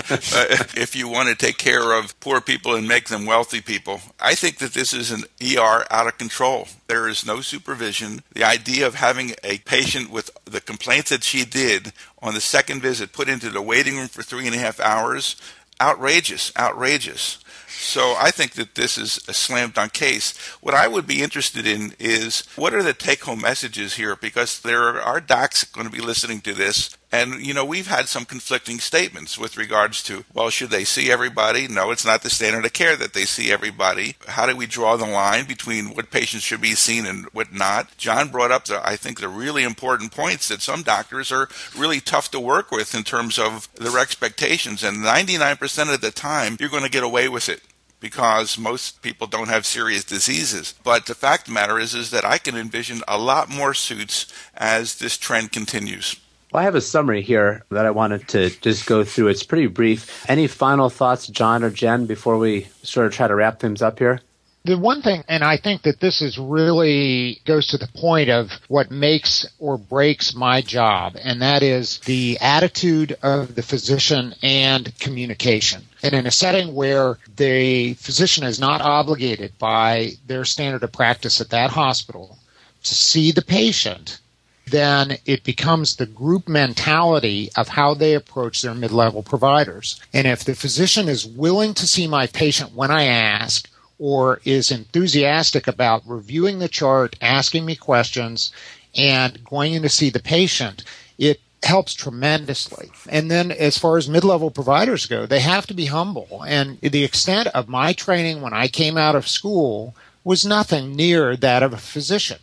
if 0.75 0.95
you 0.95 1.07
want 1.07 1.29
to 1.29 1.35
take 1.35 1.57
care 1.57 1.93
of 1.93 2.19
poor 2.19 2.41
people 2.41 2.73
and 2.73 2.87
make 2.87 3.09
them 3.09 3.27
wealthy 3.27 3.61
people. 3.61 4.01
I 4.19 4.33
think 4.33 4.57
that 4.57 4.73
this 4.73 4.91
is 4.91 5.11
an 5.11 5.25
ER 5.39 5.85
out 5.91 6.07
of 6.07 6.17
control. 6.17 6.67
There 6.87 7.07
is 7.07 7.25
no 7.25 7.41
supervision. 7.41 8.23
The 8.33 8.43
idea 8.43 8.87
of 8.87 8.95
having 8.95 9.35
a 9.43 9.59
patient 9.59 10.09
with 10.09 10.31
the 10.45 10.61
complaints 10.61 11.11
that 11.11 11.23
she 11.23 11.45
did 11.45 11.93
on 12.23 12.33
the 12.33 12.41
second 12.41 12.81
visit 12.81 13.13
put 13.13 13.29
into 13.29 13.51
the 13.51 13.61
waiting 13.61 13.97
room 13.97 14.07
for 14.07 14.23
three 14.23 14.47
and 14.47 14.55
a 14.55 14.59
half 14.59 14.79
hours, 14.79 15.35
outrageous, 15.79 16.51
outrageous. 16.57 17.37
So 17.77 18.15
I 18.17 18.31
think 18.31 18.53
that 18.53 18.75
this 18.75 18.97
is 18.97 19.19
a 19.27 19.33
slam 19.33 19.71
dunk 19.71 19.93
case. 19.93 20.37
What 20.61 20.73
I 20.73 20.87
would 20.87 21.05
be 21.05 21.21
interested 21.21 21.67
in 21.67 21.93
is 21.99 22.43
what 22.55 22.73
are 22.73 22.83
the 22.83 22.93
take 22.93 23.23
home 23.23 23.41
messages 23.41 23.95
here? 23.95 24.15
Because 24.15 24.59
there 24.59 25.01
are 25.01 25.21
docs 25.21 25.63
going 25.63 25.85
to 25.85 25.93
be 25.93 26.01
listening 26.01 26.41
to 26.41 26.53
this. 26.53 26.95
And, 27.11 27.45
you 27.45 27.53
know, 27.53 27.63
we've 27.63 27.87
had 27.87 28.07
some 28.07 28.25
conflicting 28.25 28.79
statements 28.79 29.37
with 29.37 29.57
regards 29.57 30.03
to, 30.03 30.25
well, 30.33 30.49
should 30.49 30.69
they 30.69 30.83
see 30.83 31.11
everybody? 31.11 31.67
No, 31.67 31.91
it's 31.91 32.05
not 32.05 32.23
the 32.23 32.29
standard 32.29 32.65
of 32.65 32.73
care 32.73 32.95
that 32.97 33.13
they 33.13 33.25
see 33.25 33.51
everybody. 33.51 34.15
How 34.27 34.45
do 34.45 34.55
we 34.55 34.65
draw 34.65 34.97
the 34.97 35.05
line 35.05 35.45
between 35.45 35.95
what 35.95 36.11
patients 36.11 36.43
should 36.43 36.61
be 36.61 36.75
seen 36.75 37.05
and 37.05 37.25
what 37.27 37.53
not? 37.53 37.95
John 37.97 38.29
brought 38.29 38.51
up, 38.51 38.65
the, 38.65 38.85
I 38.85 38.95
think, 38.95 39.19
the 39.19 39.29
really 39.29 39.63
important 39.63 40.11
points 40.11 40.49
that 40.49 40.61
some 40.61 40.83
doctors 40.83 41.31
are 41.31 41.47
really 41.77 42.01
tough 42.01 42.31
to 42.31 42.39
work 42.39 42.71
with 42.71 42.93
in 42.93 43.03
terms 43.03 43.39
of 43.39 43.73
their 43.75 43.97
expectations. 43.97 44.83
And 44.83 44.97
99% 44.97 45.93
of 45.93 46.01
the 46.01 46.11
time, 46.11 46.57
you're 46.59 46.69
going 46.69 46.83
to 46.83 46.89
get 46.89 47.03
away 47.03 47.29
with 47.29 47.47
it 47.47 47.61
because 47.99 48.57
most 48.57 49.01
people 49.01 49.25
don't 49.25 49.49
have 49.49 49.65
serious 49.65 50.03
diseases. 50.03 50.73
But 50.83 51.05
the 51.05 51.15
fact 51.15 51.43
of 51.43 51.47
the 51.47 51.53
matter 51.53 51.79
is, 51.79 51.95
is 51.95 52.11
that 52.11 52.25
I 52.25 52.37
can 52.39 52.57
envision 52.57 53.01
a 53.07 53.17
lot 53.17 53.49
more 53.49 53.73
suits 53.73 54.31
as 54.55 54.99
this 54.99 55.17
trend 55.17 55.51
continues. 55.51 56.15
Well, 56.51 56.61
I 56.61 56.63
have 56.65 56.75
a 56.75 56.81
summary 56.81 57.21
here 57.21 57.63
that 57.71 57.85
I 57.85 57.91
wanted 57.91 58.27
to 58.29 58.49
just 58.49 58.85
go 58.85 59.03
through. 59.03 59.27
It's 59.29 59.43
pretty 59.43 59.67
brief. 59.67 60.29
Any 60.29 60.47
final 60.47 60.89
thoughts, 60.89 61.27
John 61.27 61.63
or 61.63 61.69
Jen, 61.69 62.05
before 62.05 62.37
we 62.37 62.67
sort 62.83 63.07
of 63.07 63.13
try 63.13 63.27
to 63.27 63.35
wrap 63.35 63.59
things 63.59 63.81
up 63.81 63.99
here? 63.99 64.21
The 64.65 64.79
one 64.79 65.03
thing, 65.03 65.23
and 65.27 65.43
I 65.43 65.57
think 65.57 65.83
that 65.83 65.99
this 65.99 66.23
is 66.23 66.39
really 66.39 67.39
goes 67.45 67.67
to 67.67 67.77
the 67.77 67.87
point 67.95 68.31
of 68.31 68.49
what 68.67 68.89
makes 68.89 69.45
or 69.59 69.77
breaks 69.77 70.33
my 70.33 70.61
job, 70.61 71.15
and 71.21 71.39
that 71.43 71.61
is 71.61 71.99
the 71.99 72.39
attitude 72.41 73.15
of 73.21 73.53
the 73.53 73.61
physician 73.61 74.33
and 74.41 74.97
communication. 74.97 75.83
And 76.01 76.15
in 76.15 76.25
a 76.25 76.31
setting 76.31 76.73
where 76.73 77.19
the 77.35 77.93
physician 77.93 78.43
is 78.43 78.59
not 78.59 78.81
obligated 78.81 79.55
by 79.59 80.13
their 80.25 80.45
standard 80.45 80.81
of 80.81 80.91
practice 80.91 81.39
at 81.41 81.51
that 81.51 81.69
hospital 81.69 82.39
to 82.85 82.95
see 82.95 83.31
the 83.31 83.43
patient, 83.43 84.19
then 84.67 85.17
it 85.25 85.43
becomes 85.43 85.95
the 85.95 86.05
group 86.05 86.47
mentality 86.47 87.49
of 87.55 87.67
how 87.69 87.93
they 87.93 88.13
approach 88.13 88.61
their 88.61 88.73
mid 88.73 88.91
level 88.91 89.23
providers. 89.23 89.99
And 90.13 90.25
if 90.27 90.43
the 90.43 90.55
physician 90.55 91.07
is 91.07 91.25
willing 91.25 91.73
to 91.75 91.87
see 91.87 92.07
my 92.07 92.27
patient 92.27 92.73
when 92.73 92.91
I 92.91 93.05
ask, 93.05 93.69
or 93.97 94.41
is 94.43 94.71
enthusiastic 94.71 95.67
about 95.67 96.03
reviewing 96.05 96.59
the 96.59 96.67
chart, 96.67 97.15
asking 97.21 97.65
me 97.65 97.75
questions, 97.75 98.51
and 98.97 99.43
going 99.45 99.73
in 99.73 99.83
to 99.83 99.89
see 99.89 100.09
the 100.09 100.19
patient, 100.19 100.83
it 101.17 101.39
helps 101.63 101.93
tremendously. 101.93 102.91
And 103.09 103.31
then 103.31 103.51
as 103.51 103.77
far 103.77 103.97
as 103.97 104.09
mid-level 104.09 104.51
providers 104.51 105.05
go, 105.05 105.25
they 105.25 105.39
have 105.39 105.65
to 105.67 105.73
be 105.73 105.85
humble. 105.85 106.43
And 106.47 106.79
the 106.81 107.03
extent 107.03 107.47
of 107.47 107.67
my 107.67 107.93
training 107.93 108.41
when 108.41 108.53
I 108.53 108.67
came 108.67 108.97
out 108.97 109.15
of 109.15 109.27
school 109.27 109.95
was 110.23 110.45
nothing 110.45 110.95
near 110.95 111.35
that 111.37 111.63
of 111.63 111.73
a 111.73 111.77
physician. 111.77 112.39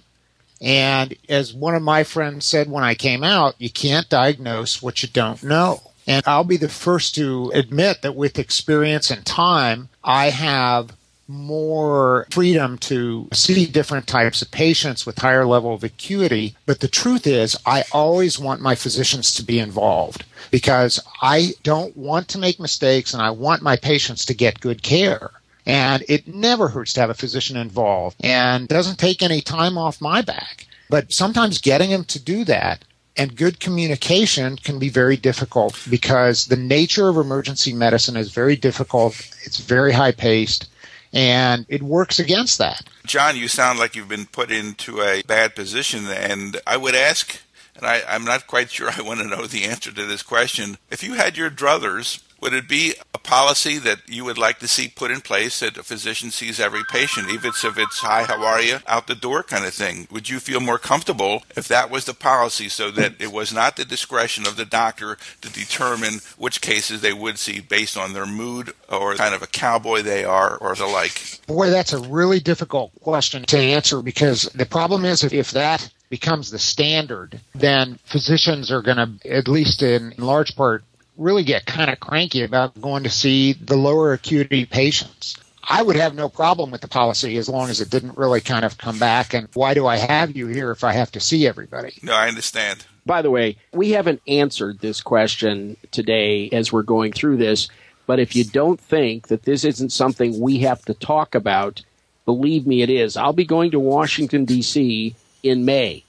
And 0.62 1.16
as 1.28 1.52
one 1.52 1.74
of 1.74 1.82
my 1.82 2.04
friends 2.04 2.46
said 2.46 2.70
when 2.70 2.84
I 2.84 2.94
came 2.94 3.24
out, 3.24 3.56
you 3.58 3.68
can't 3.68 4.08
diagnose 4.08 4.80
what 4.80 5.02
you 5.02 5.08
don't 5.08 5.42
know. 5.42 5.82
And 6.06 6.22
I'll 6.26 6.44
be 6.44 6.56
the 6.56 6.68
first 6.68 7.14
to 7.16 7.50
admit 7.54 8.02
that 8.02 8.16
with 8.16 8.38
experience 8.38 9.10
and 9.10 9.26
time, 9.26 9.88
I 10.04 10.30
have 10.30 10.92
more 11.28 12.26
freedom 12.30 12.76
to 12.78 13.28
see 13.32 13.66
different 13.66 14.06
types 14.06 14.42
of 14.42 14.50
patients 14.50 15.06
with 15.06 15.18
higher 15.18 15.46
level 15.46 15.74
of 15.74 15.82
acuity. 15.82 16.56
But 16.66 16.80
the 16.80 16.88
truth 16.88 17.26
is, 17.26 17.56
I 17.66 17.84
always 17.92 18.38
want 18.38 18.60
my 18.60 18.74
physicians 18.74 19.34
to 19.34 19.42
be 19.42 19.58
involved 19.58 20.24
because 20.50 21.00
I 21.22 21.52
don't 21.62 21.96
want 21.96 22.28
to 22.28 22.38
make 22.38 22.60
mistakes 22.60 23.14
and 23.14 23.22
I 23.22 23.30
want 23.30 23.62
my 23.62 23.76
patients 23.76 24.24
to 24.26 24.34
get 24.34 24.60
good 24.60 24.82
care. 24.82 25.30
And 25.66 26.04
it 26.08 26.26
never 26.26 26.68
hurts 26.68 26.92
to 26.94 27.00
have 27.00 27.10
a 27.10 27.14
physician 27.14 27.56
involved 27.56 28.16
and 28.24 28.66
doesn't 28.68 28.98
take 28.98 29.22
any 29.22 29.40
time 29.40 29.78
off 29.78 30.00
my 30.00 30.22
back. 30.22 30.66
But 30.90 31.12
sometimes 31.12 31.60
getting 31.60 31.90
them 31.90 32.04
to 32.04 32.18
do 32.18 32.44
that 32.44 32.84
and 33.16 33.36
good 33.36 33.60
communication 33.60 34.56
can 34.56 34.78
be 34.78 34.88
very 34.88 35.16
difficult 35.16 35.78
because 35.88 36.46
the 36.46 36.56
nature 36.56 37.08
of 37.08 37.16
emergency 37.16 37.72
medicine 37.72 38.16
is 38.16 38.32
very 38.32 38.56
difficult. 38.56 39.14
It's 39.44 39.58
very 39.58 39.92
high 39.92 40.12
paced 40.12 40.68
and 41.12 41.66
it 41.68 41.82
works 41.82 42.18
against 42.18 42.58
that. 42.58 42.82
John, 43.06 43.36
you 43.36 43.48
sound 43.48 43.78
like 43.78 43.94
you've 43.94 44.08
been 44.08 44.26
put 44.26 44.50
into 44.50 45.02
a 45.02 45.22
bad 45.22 45.54
position, 45.54 46.06
and 46.06 46.58
I 46.66 46.76
would 46.76 46.94
ask, 46.94 47.40
and 47.76 47.84
I, 47.84 48.02
am 48.06 48.24
not 48.24 48.46
quite 48.46 48.70
sure 48.70 48.90
I 48.90 49.02
want 49.02 49.20
to 49.20 49.26
know 49.26 49.46
the 49.46 49.64
answer 49.64 49.92
to 49.92 50.06
this 50.06 50.22
question. 50.22 50.78
If 50.90 51.02
you 51.02 51.14
had 51.14 51.36
your 51.36 51.50
druthers 51.50 52.22
would 52.42 52.52
it 52.52 52.68
be 52.68 52.94
a 53.14 53.18
policy 53.18 53.78
that 53.78 54.00
you 54.08 54.24
would 54.24 54.36
like 54.36 54.58
to 54.58 54.66
see 54.66 54.88
put 54.88 55.12
in 55.12 55.20
place 55.20 55.60
that 55.60 55.78
a 55.78 55.82
physician 55.84 56.30
sees 56.32 56.58
every 56.58 56.82
patient, 56.90 57.30
even 57.30 57.50
if 57.50 57.78
it's 57.78 58.00
hi, 58.00 58.24
how 58.24 58.44
are 58.44 58.60
you, 58.60 58.78
out 58.88 59.06
the 59.06 59.14
door 59.14 59.44
kind 59.44 59.64
of 59.64 59.72
thing? 59.72 60.08
Would 60.10 60.28
you 60.28 60.40
feel 60.40 60.60
more 60.60 60.78
comfortable 60.78 61.44
if 61.56 61.68
that 61.68 61.88
was 61.88 62.04
the 62.04 62.14
policy 62.14 62.68
so 62.68 62.90
that 62.90 63.14
it 63.20 63.32
was 63.32 63.52
not 63.52 63.76
the 63.76 63.84
discretion 63.84 64.44
of 64.44 64.56
the 64.56 64.64
doctor 64.64 65.16
to 65.40 65.52
determine 65.52 66.14
which 66.36 66.60
cases 66.60 67.00
they 67.00 67.12
would 67.12 67.38
see 67.38 67.60
based 67.60 67.96
on 67.96 68.12
their 68.12 68.26
mood 68.26 68.72
or 68.88 69.14
kind 69.14 69.34
of 69.34 69.42
a 69.42 69.46
cowboy 69.46 70.02
they 70.02 70.24
are 70.24 70.56
or 70.56 70.74
the 70.74 70.86
like? 70.86 71.40
Boy, 71.46 71.70
that's 71.70 71.92
a 71.92 72.00
really 72.00 72.40
difficult 72.40 72.90
question 73.02 73.44
to 73.44 73.56
answer 73.56 74.02
because 74.02 74.42
the 74.54 74.66
problem 74.66 75.04
is 75.04 75.22
if 75.22 75.52
that 75.52 75.88
becomes 76.10 76.50
the 76.50 76.58
standard, 76.58 77.40
then 77.54 77.98
physicians 78.04 78.70
are 78.70 78.82
going 78.82 78.98
to, 78.98 79.30
at 79.30 79.48
least 79.48 79.82
in 79.82 80.12
large 80.18 80.54
part, 80.56 80.82
really 81.16 81.44
get 81.44 81.66
kind 81.66 81.90
of 81.90 82.00
cranky 82.00 82.42
about 82.42 82.80
going 82.80 83.02
to 83.04 83.10
see 83.10 83.52
the 83.52 83.76
lower 83.76 84.12
acuity 84.12 84.64
patients. 84.64 85.36
I 85.68 85.82
would 85.82 85.96
have 85.96 86.14
no 86.14 86.28
problem 86.28 86.70
with 86.70 86.80
the 86.80 86.88
policy 86.88 87.36
as 87.36 87.48
long 87.48 87.70
as 87.70 87.80
it 87.80 87.90
didn't 87.90 88.18
really 88.18 88.40
kind 88.40 88.64
of 88.64 88.78
come 88.78 88.98
back 88.98 89.32
and 89.32 89.48
why 89.54 89.74
do 89.74 89.86
I 89.86 89.96
have 89.96 90.36
you 90.36 90.48
here 90.48 90.70
if 90.72 90.82
I 90.82 90.92
have 90.92 91.12
to 91.12 91.20
see 91.20 91.46
everybody? 91.46 91.98
No, 92.02 92.14
I 92.14 92.28
understand. 92.28 92.84
By 93.06 93.22
the 93.22 93.30
way, 93.30 93.56
we 93.72 93.90
haven't 93.90 94.22
answered 94.26 94.80
this 94.80 95.00
question 95.00 95.76
today 95.90 96.48
as 96.50 96.72
we're 96.72 96.82
going 96.82 97.12
through 97.12 97.36
this, 97.36 97.68
but 98.06 98.18
if 98.18 98.34
you 98.34 98.44
don't 98.44 98.80
think 98.80 99.28
that 99.28 99.44
this 99.44 99.64
isn't 99.64 99.90
something 99.90 100.40
we 100.40 100.58
have 100.58 100.84
to 100.86 100.94
talk 100.94 101.34
about, 101.34 101.82
believe 102.24 102.66
me, 102.66 102.82
it 102.82 102.90
is. 102.90 103.16
I'll 103.16 103.32
be 103.32 103.44
going 103.44 103.70
to 103.72 103.80
Washington, 103.80 104.44
D.C. 104.44 105.14
in 105.42 105.64
May. 105.64 106.04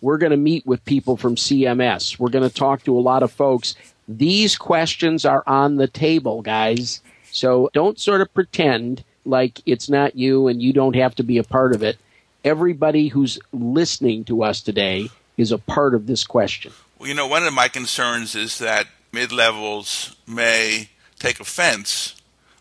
We're 0.00 0.18
going 0.18 0.30
to 0.30 0.36
meet 0.36 0.66
with 0.66 0.84
people 0.84 1.16
from 1.16 1.36
CMS. 1.36 2.18
We're 2.18 2.30
going 2.30 2.48
to 2.48 2.54
talk 2.54 2.84
to 2.84 2.98
a 2.98 3.00
lot 3.00 3.22
of 3.22 3.32
folks 3.32 3.74
these 4.08 4.56
questions 4.56 5.24
are 5.24 5.42
on 5.46 5.76
the 5.76 5.88
table, 5.88 6.42
guys. 6.42 7.00
So 7.30 7.70
don't 7.72 7.98
sort 7.98 8.20
of 8.20 8.32
pretend 8.32 9.04
like 9.24 9.60
it's 9.66 9.88
not 9.88 10.16
you 10.16 10.48
and 10.48 10.62
you 10.62 10.72
don't 10.72 10.96
have 10.96 11.14
to 11.16 11.22
be 11.22 11.38
a 11.38 11.44
part 11.44 11.74
of 11.74 11.82
it. 11.82 11.98
Everybody 12.44 13.08
who's 13.08 13.38
listening 13.52 14.24
to 14.24 14.42
us 14.44 14.60
today 14.60 15.10
is 15.36 15.52
a 15.52 15.58
part 15.58 15.94
of 15.94 16.06
this 16.06 16.24
question. 16.24 16.72
Well, 16.98 17.08
you 17.08 17.14
know, 17.14 17.26
one 17.26 17.44
of 17.44 17.52
my 17.52 17.68
concerns 17.68 18.34
is 18.34 18.58
that 18.58 18.86
mid 19.12 19.32
levels 19.32 20.16
may 20.26 20.90
take 21.18 21.40
offense 21.40 22.14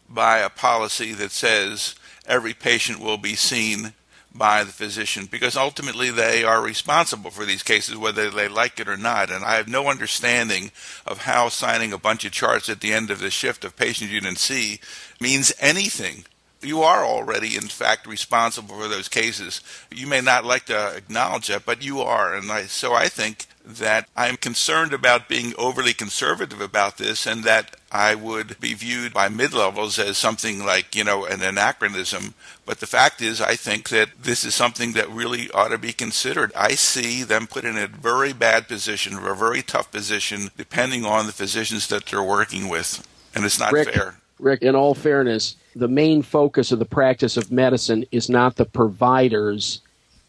by 0.10 0.40
a 0.40 0.50
policy 0.50 1.14
that 1.14 1.32
says 1.32 1.96
every 2.26 2.54
patient 2.54 3.00
will 3.00 3.18
be 3.18 3.36
seen 3.36 3.94
by 4.38 4.64
the 4.64 4.72
physician 4.72 5.28
because 5.32 5.56
ultimately 5.56 6.12
they 6.12 6.44
are 6.44 6.62
responsible 6.62 7.32
for 7.32 7.46
these 7.46 7.64
cases 7.64 7.96
whether 7.96 8.30
they 8.30 8.48
like 8.48 8.80
it 8.80 8.88
or 8.88 8.98
not. 8.98 9.32
And 9.32 9.46
I 9.46 9.56
have 9.56 9.68
no 9.68 9.88
understanding 9.88 10.72
of 11.06 11.20
how 11.20 11.50
signing 11.50 11.94
a 11.94 11.98
bunch 11.98 12.26
of 12.26 12.34
charts 12.34 12.70
at 12.70 12.82
the 12.82 12.94
end 12.94 13.10
of 13.10 13.20
the 13.20 13.32
shift 13.32 13.64
of 13.64 13.78
patients 13.78 14.12
you 14.12 14.20
didn't 14.20 14.38
see 14.38 14.80
means 15.22 15.54
anything. 15.60 16.26
You 16.62 16.82
are 16.82 17.06
already 17.06 17.56
in 17.56 17.68
fact 17.68 18.08
responsible 18.08 18.76
for 18.76 18.88
those 18.88 19.08
cases. 19.08 19.62
You 19.90 20.08
may 20.08 20.22
not 20.22 20.44
like 20.44 20.66
to 20.66 20.96
acknowledge 20.96 21.48
that 21.48 21.66
but 21.66 21.84
you 21.84 22.02
are. 22.02 22.36
And 22.36 22.52
I, 22.52 22.64
so 22.64 22.94
I 22.94 23.08
think 23.08 23.46
that 23.64 24.10
I'm 24.16 24.38
concerned 24.38 24.94
about 24.94 25.30
being 25.30 25.54
overly 25.58 25.94
conservative 25.94 26.62
about 26.62 26.98
this 26.98 27.26
and 27.26 27.44
that 27.46 27.78
I 27.96 28.14
would 28.14 28.60
be 28.60 28.74
viewed 28.74 29.14
by 29.14 29.30
mid 29.30 29.54
levels 29.54 29.98
as 29.98 30.18
something 30.18 30.66
like, 30.66 30.98
you 30.98 31.06
know, 31.06 31.24
an 31.24 31.42
anachronism. 31.42 32.34
But 32.66 32.82
the 32.82 32.88
fact 32.88 33.22
is, 33.22 33.40
I 33.40 33.56
think 33.56 33.88
that 33.88 34.10
this 34.22 34.44
is 34.44 34.54
something 34.54 34.92
that 34.94 35.10
really 35.10 35.50
ought 35.52 35.70
to 35.70 35.78
be 35.78 35.94
considered. 35.94 36.52
I 36.58 36.76
see 36.76 37.24
them 37.24 37.48
put 37.48 37.64
in 37.64 37.78
a 37.78 37.88
very 37.88 38.34
bad 38.34 38.68
position, 38.68 39.16
or 39.16 39.32
a 39.32 39.36
very 39.36 39.62
tough 39.62 39.92
position, 39.94 40.52
depending 40.58 41.06
on 41.06 41.26
the 41.26 41.32
physicians 41.32 41.88
that 41.88 42.06
they're 42.08 42.22
working 42.22 42.68
with. 42.68 43.08
And 43.34 43.46
it's 43.46 43.60
not 43.60 43.72
Rick, 43.72 43.94
fair. 43.94 44.16
Rick, 44.40 44.62
in 44.62 44.76
all 44.76 44.94
fairness, 44.94 45.56
the 45.74 45.88
main 45.88 46.22
focus 46.22 46.74
of 46.74 46.80
the 46.80 46.86
practice 46.86 47.38
of 47.38 47.50
medicine 47.50 48.04
is 48.12 48.30
not 48.30 48.58
the 48.58 48.66
providers, 48.66 49.80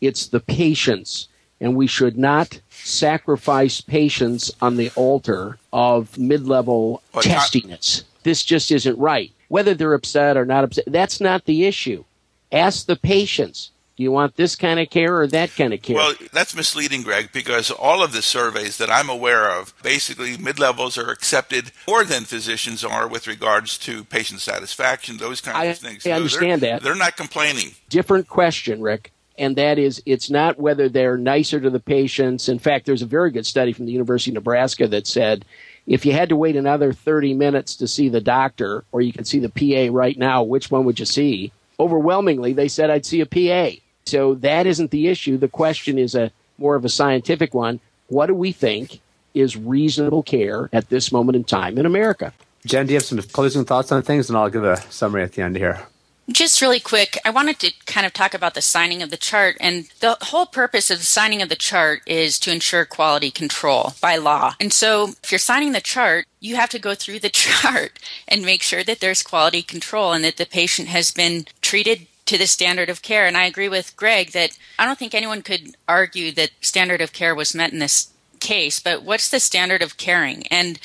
it's 0.00 0.28
the 0.28 0.40
patients 0.40 1.26
and 1.60 1.76
we 1.76 1.86
should 1.86 2.18
not 2.18 2.60
sacrifice 2.70 3.80
patients 3.80 4.52
on 4.60 4.76
the 4.76 4.90
altar 4.94 5.58
of 5.72 6.18
mid-level 6.18 7.02
well, 7.12 7.22
testiness. 7.22 8.04
this 8.22 8.44
just 8.44 8.70
isn't 8.70 8.98
right. 8.98 9.32
Whether 9.48 9.74
they're 9.74 9.94
upset 9.94 10.36
or 10.36 10.44
not 10.44 10.64
upset, 10.64 10.84
that's 10.88 11.20
not 11.20 11.44
the 11.44 11.64
issue. 11.64 12.04
Ask 12.52 12.86
the 12.86 12.96
patients. 12.96 13.70
Do 13.96 14.02
you 14.02 14.12
want 14.12 14.36
this 14.36 14.56
kind 14.56 14.78
of 14.78 14.90
care 14.90 15.16
or 15.16 15.26
that 15.28 15.56
kind 15.56 15.72
of 15.72 15.80
care? 15.80 15.96
Well, 15.96 16.14
that's 16.30 16.54
misleading, 16.54 17.02
Greg, 17.02 17.30
because 17.32 17.70
all 17.70 18.02
of 18.02 18.12
the 18.12 18.20
surveys 18.20 18.76
that 18.76 18.90
I'm 18.90 19.08
aware 19.08 19.50
of, 19.50 19.72
basically 19.82 20.36
mid 20.36 20.58
levels 20.58 20.98
are 20.98 21.10
accepted 21.10 21.72
more 21.88 22.04
than 22.04 22.24
physicians 22.24 22.84
are 22.84 23.08
with 23.08 23.26
regards 23.26 23.78
to 23.78 24.04
patient 24.04 24.40
satisfaction, 24.40 25.16
those 25.16 25.40
kinds 25.40 25.56
I, 25.56 25.64
of 25.64 25.78
things. 25.78 26.06
I 26.06 26.10
understand 26.10 26.60
that. 26.60 26.82
They're 26.82 26.94
not 26.94 27.16
complaining. 27.16 27.70
Different 27.88 28.28
question, 28.28 28.82
Rick 28.82 29.12
and 29.38 29.56
that 29.56 29.78
is 29.78 30.02
it's 30.06 30.30
not 30.30 30.58
whether 30.58 30.88
they're 30.88 31.16
nicer 31.16 31.60
to 31.60 31.70
the 31.70 31.80
patients. 31.80 32.48
In 32.48 32.58
fact, 32.58 32.86
there's 32.86 33.02
a 33.02 33.06
very 33.06 33.30
good 33.30 33.46
study 33.46 33.72
from 33.72 33.86
the 33.86 33.92
University 33.92 34.30
of 34.30 34.36
Nebraska 34.36 34.86
that 34.88 35.06
said 35.06 35.44
if 35.86 36.04
you 36.04 36.12
had 36.12 36.30
to 36.30 36.36
wait 36.36 36.56
another 36.56 36.92
30 36.92 37.34
minutes 37.34 37.76
to 37.76 37.88
see 37.88 38.08
the 38.08 38.20
doctor 38.20 38.84
or 38.92 39.00
you 39.00 39.12
could 39.12 39.26
see 39.26 39.38
the 39.38 39.48
PA 39.48 39.94
right 39.94 40.18
now, 40.18 40.42
which 40.42 40.70
one 40.70 40.84
would 40.84 40.98
you 40.98 41.06
see? 41.06 41.52
Overwhelmingly, 41.78 42.52
they 42.52 42.68
said 42.68 42.90
I'd 42.90 43.06
see 43.06 43.20
a 43.20 43.26
PA. 43.26 43.76
So 44.06 44.34
that 44.36 44.66
isn't 44.66 44.90
the 44.90 45.08
issue. 45.08 45.36
The 45.36 45.48
question 45.48 45.98
is 45.98 46.14
a 46.14 46.30
more 46.58 46.74
of 46.74 46.84
a 46.84 46.88
scientific 46.88 47.54
one. 47.54 47.80
What 48.08 48.26
do 48.26 48.34
we 48.34 48.52
think 48.52 49.00
is 49.34 49.56
reasonable 49.56 50.22
care 50.22 50.70
at 50.72 50.88
this 50.88 51.12
moment 51.12 51.36
in 51.36 51.44
time 51.44 51.78
in 51.78 51.86
America? 51.86 52.32
Jen, 52.64 52.86
do 52.86 52.92
you 52.92 52.96
have 52.96 53.04
some 53.04 53.18
closing 53.18 53.64
thoughts 53.64 53.92
on 53.92 54.02
things? 54.02 54.28
And 54.28 54.36
I'll 54.36 54.50
give 54.50 54.64
a 54.64 54.80
summary 54.90 55.22
at 55.22 55.32
the 55.32 55.42
end 55.42 55.56
here. 55.56 55.86
Just 56.30 56.60
really 56.60 56.80
quick, 56.80 57.18
I 57.24 57.30
wanted 57.30 57.60
to 57.60 57.72
kind 57.86 58.04
of 58.04 58.12
talk 58.12 58.34
about 58.34 58.54
the 58.54 58.62
signing 58.62 59.00
of 59.00 59.10
the 59.10 59.16
chart. 59.16 59.56
And 59.60 59.88
the 60.00 60.18
whole 60.20 60.46
purpose 60.46 60.90
of 60.90 60.98
the 60.98 61.04
signing 61.04 61.40
of 61.40 61.48
the 61.48 61.54
chart 61.54 62.02
is 62.04 62.40
to 62.40 62.52
ensure 62.52 62.84
quality 62.84 63.30
control 63.30 63.94
by 64.00 64.16
law. 64.16 64.54
And 64.58 64.72
so 64.72 65.10
if 65.22 65.30
you're 65.30 65.38
signing 65.38 65.70
the 65.70 65.80
chart, 65.80 66.26
you 66.40 66.56
have 66.56 66.70
to 66.70 66.80
go 66.80 66.94
through 66.94 67.20
the 67.20 67.28
chart 67.30 68.00
and 68.26 68.44
make 68.44 68.62
sure 68.62 68.82
that 68.82 69.00
there's 69.00 69.22
quality 69.22 69.62
control 69.62 70.12
and 70.12 70.24
that 70.24 70.36
the 70.36 70.46
patient 70.46 70.88
has 70.88 71.12
been 71.12 71.46
treated 71.60 72.08
to 72.26 72.36
the 72.36 72.46
standard 72.48 72.90
of 72.90 73.02
care. 73.02 73.26
And 73.26 73.36
I 73.36 73.44
agree 73.44 73.68
with 73.68 73.96
Greg 73.96 74.32
that 74.32 74.58
I 74.78 74.84
don't 74.84 74.98
think 74.98 75.14
anyone 75.14 75.42
could 75.42 75.76
argue 75.86 76.32
that 76.32 76.50
standard 76.60 77.00
of 77.00 77.12
care 77.12 77.36
was 77.36 77.54
met 77.54 77.72
in 77.72 77.78
this 77.78 78.12
case, 78.40 78.80
but 78.80 79.02
what's 79.02 79.30
the 79.30 79.40
standard 79.40 79.80
of 79.80 79.96
caring? 79.96 80.46
And 80.48 80.80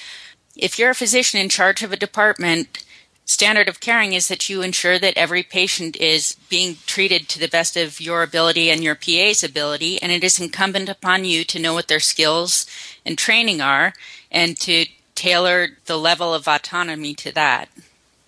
if 0.55 0.77
you're 0.77 0.91
a 0.91 0.95
physician 0.95 1.39
in 1.39 1.49
charge 1.49 1.81
of 1.83 1.91
a 1.91 1.97
department, 1.97 2.83
standard 3.31 3.69
of 3.69 3.79
caring 3.79 4.13
is 4.13 4.27
that 4.27 4.49
you 4.49 4.61
ensure 4.61 4.99
that 4.99 5.17
every 5.17 5.41
patient 5.41 5.95
is 5.95 6.35
being 6.49 6.77
treated 6.85 7.29
to 7.29 7.39
the 7.39 7.47
best 7.47 7.77
of 7.77 8.01
your 8.01 8.23
ability 8.23 8.69
and 8.69 8.83
your 8.83 8.95
PA's 8.95 9.43
ability, 9.43 10.01
and 10.01 10.11
it 10.11 10.23
is 10.23 10.39
incumbent 10.39 10.89
upon 10.89 11.23
you 11.23 11.43
to 11.45 11.59
know 11.59 11.73
what 11.73 11.87
their 11.87 11.99
skills 11.99 12.65
and 13.05 13.17
training 13.17 13.61
are 13.61 13.93
and 14.31 14.57
to 14.57 14.85
tailor 15.15 15.69
the 15.85 15.97
level 15.97 16.33
of 16.33 16.47
autonomy 16.47 17.13
to 17.15 17.31
that. 17.31 17.69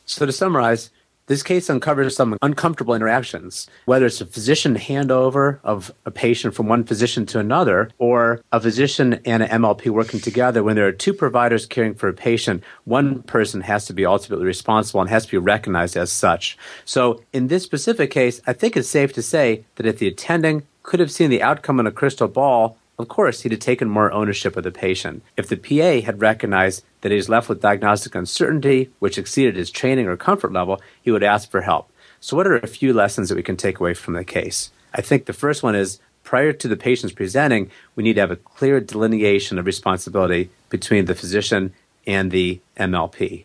So, 0.05 0.25
to 0.25 0.31
summarize, 0.31 0.89
this 1.33 1.41
case 1.41 1.67
uncovers 1.67 2.15
some 2.15 2.37
uncomfortable 2.43 2.93
interactions, 2.93 3.67
whether 3.85 4.05
it's 4.05 4.21
a 4.21 4.25
physician 4.25 4.75
handover 4.75 5.59
of 5.63 5.91
a 6.05 6.11
patient 6.11 6.53
from 6.53 6.67
one 6.67 6.83
physician 6.83 7.25
to 7.25 7.39
another, 7.39 7.89
or 7.97 8.43
a 8.51 8.61
physician 8.61 9.15
and 9.25 9.41
an 9.41 9.49
MLP 9.61 9.89
working 9.89 10.19
together. 10.19 10.61
When 10.61 10.75
there 10.75 10.87
are 10.87 10.91
two 10.91 11.11
providers 11.11 11.65
caring 11.65 11.95
for 11.95 12.07
a 12.07 12.13
patient, 12.13 12.63
one 12.85 13.23
person 13.23 13.61
has 13.61 13.85
to 13.85 13.93
be 13.93 14.05
ultimately 14.05 14.45
responsible 14.45 15.01
and 15.01 15.09
has 15.09 15.25
to 15.25 15.31
be 15.31 15.39
recognized 15.39 15.97
as 15.97 16.11
such. 16.11 16.55
So, 16.85 17.23
in 17.33 17.47
this 17.47 17.63
specific 17.63 18.11
case, 18.11 18.39
I 18.45 18.53
think 18.53 18.77
it's 18.77 18.87
safe 18.87 19.13
to 19.13 19.23
say 19.23 19.65
that 19.75 19.87
if 19.87 19.97
the 19.97 20.07
attending 20.07 20.67
could 20.83 20.99
have 20.99 21.11
seen 21.11 21.31
the 21.31 21.41
outcome 21.41 21.79
in 21.79 21.87
a 21.87 21.91
crystal 21.91 22.27
ball, 22.27 22.77
of 23.03 23.09
course, 23.09 23.41
he'd 23.41 23.51
have 23.51 23.59
taken 23.59 23.89
more 23.89 24.11
ownership 24.11 24.57
of 24.57 24.63
the 24.63 24.71
patient. 24.71 25.21
If 25.37 25.47
the 25.47 25.57
PA 25.57 26.03
had 26.05 26.21
recognized 26.21 26.83
that 27.01 27.11
he 27.11 27.17
was 27.17 27.29
left 27.29 27.49
with 27.49 27.61
diagnostic 27.61 28.15
uncertainty, 28.15 28.89
which 28.99 29.17
exceeded 29.17 29.55
his 29.55 29.69
training 29.69 30.07
or 30.07 30.17
comfort 30.17 30.51
level, 30.51 30.81
he 31.01 31.11
would 31.11 31.23
ask 31.23 31.51
for 31.51 31.61
help. 31.61 31.91
So, 32.19 32.35
what 32.37 32.47
are 32.47 32.55
a 32.55 32.67
few 32.67 32.93
lessons 32.93 33.29
that 33.29 33.35
we 33.35 33.43
can 33.43 33.57
take 33.57 33.79
away 33.79 33.93
from 33.93 34.13
the 34.13 34.23
case? 34.23 34.71
I 34.93 35.01
think 35.01 35.25
the 35.25 35.33
first 35.33 35.61
one 35.61 35.75
is 35.75 35.99
prior 36.23 36.53
to 36.53 36.67
the 36.67 36.77
patients 36.77 37.13
presenting, 37.13 37.69
we 37.95 38.03
need 38.03 38.13
to 38.13 38.21
have 38.21 38.31
a 38.31 38.37
clear 38.37 38.79
delineation 38.79 39.59
of 39.59 39.65
responsibility 39.65 40.49
between 40.69 41.05
the 41.05 41.15
physician 41.15 41.73
and 42.07 42.31
the 42.31 42.61
MLP. 42.77 43.43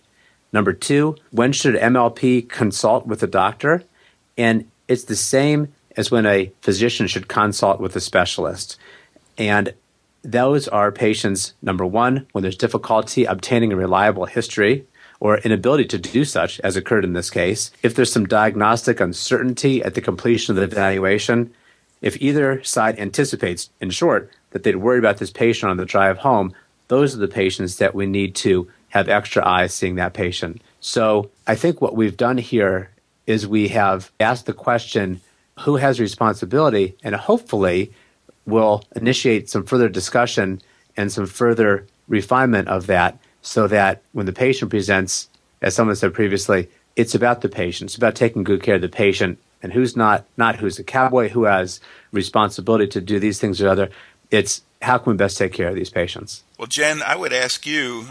Number 0.52 0.72
two, 0.72 1.16
when 1.30 1.52
should 1.52 1.74
MLP 1.74 2.48
consult 2.48 3.06
with 3.06 3.22
a 3.22 3.26
doctor? 3.26 3.82
And 4.38 4.70
it's 4.86 5.04
the 5.04 5.16
same 5.16 5.74
as 5.96 6.10
when 6.10 6.24
a 6.26 6.52
physician 6.62 7.08
should 7.08 7.28
consult 7.28 7.80
with 7.80 7.96
a 7.96 8.00
specialist. 8.00 8.78
And 9.38 9.72
those 10.22 10.68
are 10.68 10.92
patients, 10.92 11.54
number 11.62 11.86
one, 11.86 12.26
when 12.32 12.42
there's 12.42 12.56
difficulty 12.56 13.24
obtaining 13.24 13.72
a 13.72 13.76
reliable 13.76 14.26
history 14.26 14.86
or 15.20 15.38
inability 15.38 15.84
to 15.86 15.98
do 15.98 16.24
such, 16.24 16.60
as 16.60 16.76
occurred 16.76 17.04
in 17.04 17.12
this 17.12 17.30
case. 17.30 17.70
If 17.82 17.94
there's 17.94 18.12
some 18.12 18.26
diagnostic 18.26 19.00
uncertainty 19.00 19.82
at 19.82 19.94
the 19.94 20.00
completion 20.00 20.52
of 20.52 20.56
the 20.56 20.76
evaluation, 20.76 21.52
if 22.02 22.20
either 22.20 22.62
side 22.62 22.98
anticipates, 22.98 23.70
in 23.80 23.90
short, 23.90 24.30
that 24.50 24.62
they'd 24.62 24.76
worry 24.76 24.98
about 24.98 25.18
this 25.18 25.30
patient 25.30 25.70
on 25.70 25.76
the 25.76 25.84
drive 25.84 26.18
home, 26.18 26.52
those 26.88 27.14
are 27.14 27.18
the 27.18 27.28
patients 27.28 27.76
that 27.76 27.94
we 27.94 28.06
need 28.06 28.34
to 28.36 28.68
have 28.90 29.08
extra 29.08 29.46
eyes 29.46 29.74
seeing 29.74 29.96
that 29.96 30.14
patient. 30.14 30.62
So 30.80 31.30
I 31.46 31.54
think 31.54 31.80
what 31.80 31.96
we've 31.96 32.16
done 32.16 32.38
here 32.38 32.90
is 33.26 33.46
we 33.46 33.68
have 33.68 34.10
asked 34.20 34.46
the 34.46 34.52
question 34.52 35.20
who 35.60 35.76
has 35.76 36.00
responsibility, 36.00 36.96
and 37.02 37.14
hopefully 37.14 37.92
will 38.48 38.84
initiate 38.96 39.50
some 39.50 39.64
further 39.64 39.88
discussion 39.88 40.60
and 40.96 41.12
some 41.12 41.26
further 41.26 41.86
refinement 42.08 42.68
of 42.68 42.86
that 42.86 43.18
so 43.42 43.68
that 43.68 44.02
when 44.12 44.26
the 44.26 44.32
patient 44.32 44.70
presents, 44.70 45.28
as 45.62 45.74
someone 45.74 45.94
said 45.96 46.14
previously, 46.14 46.68
it's 46.96 47.14
about 47.14 47.42
the 47.42 47.48
patient. 47.48 47.90
It's 47.90 47.96
about 47.96 48.16
taking 48.16 48.42
good 48.42 48.62
care 48.62 48.76
of 48.76 48.80
the 48.80 48.88
patient 48.88 49.38
and 49.62 49.72
who's 49.72 49.96
not, 49.96 50.24
not 50.36 50.56
who's 50.56 50.78
a 50.78 50.84
cowboy, 50.84 51.28
who 51.28 51.44
has 51.44 51.80
responsibility 52.12 52.86
to 52.88 53.00
do 53.00 53.20
these 53.20 53.38
things 53.38 53.60
or 53.60 53.68
other. 53.68 53.90
It's 54.30 54.62
how 54.82 54.98
can 54.98 55.12
we 55.12 55.16
best 55.16 55.38
take 55.38 55.52
care 55.52 55.68
of 55.68 55.74
these 55.74 55.90
patients? 55.90 56.42
Well, 56.58 56.66
Jen, 56.66 57.02
I 57.02 57.16
would 57.16 57.32
ask 57.32 57.66
you, 57.66 58.08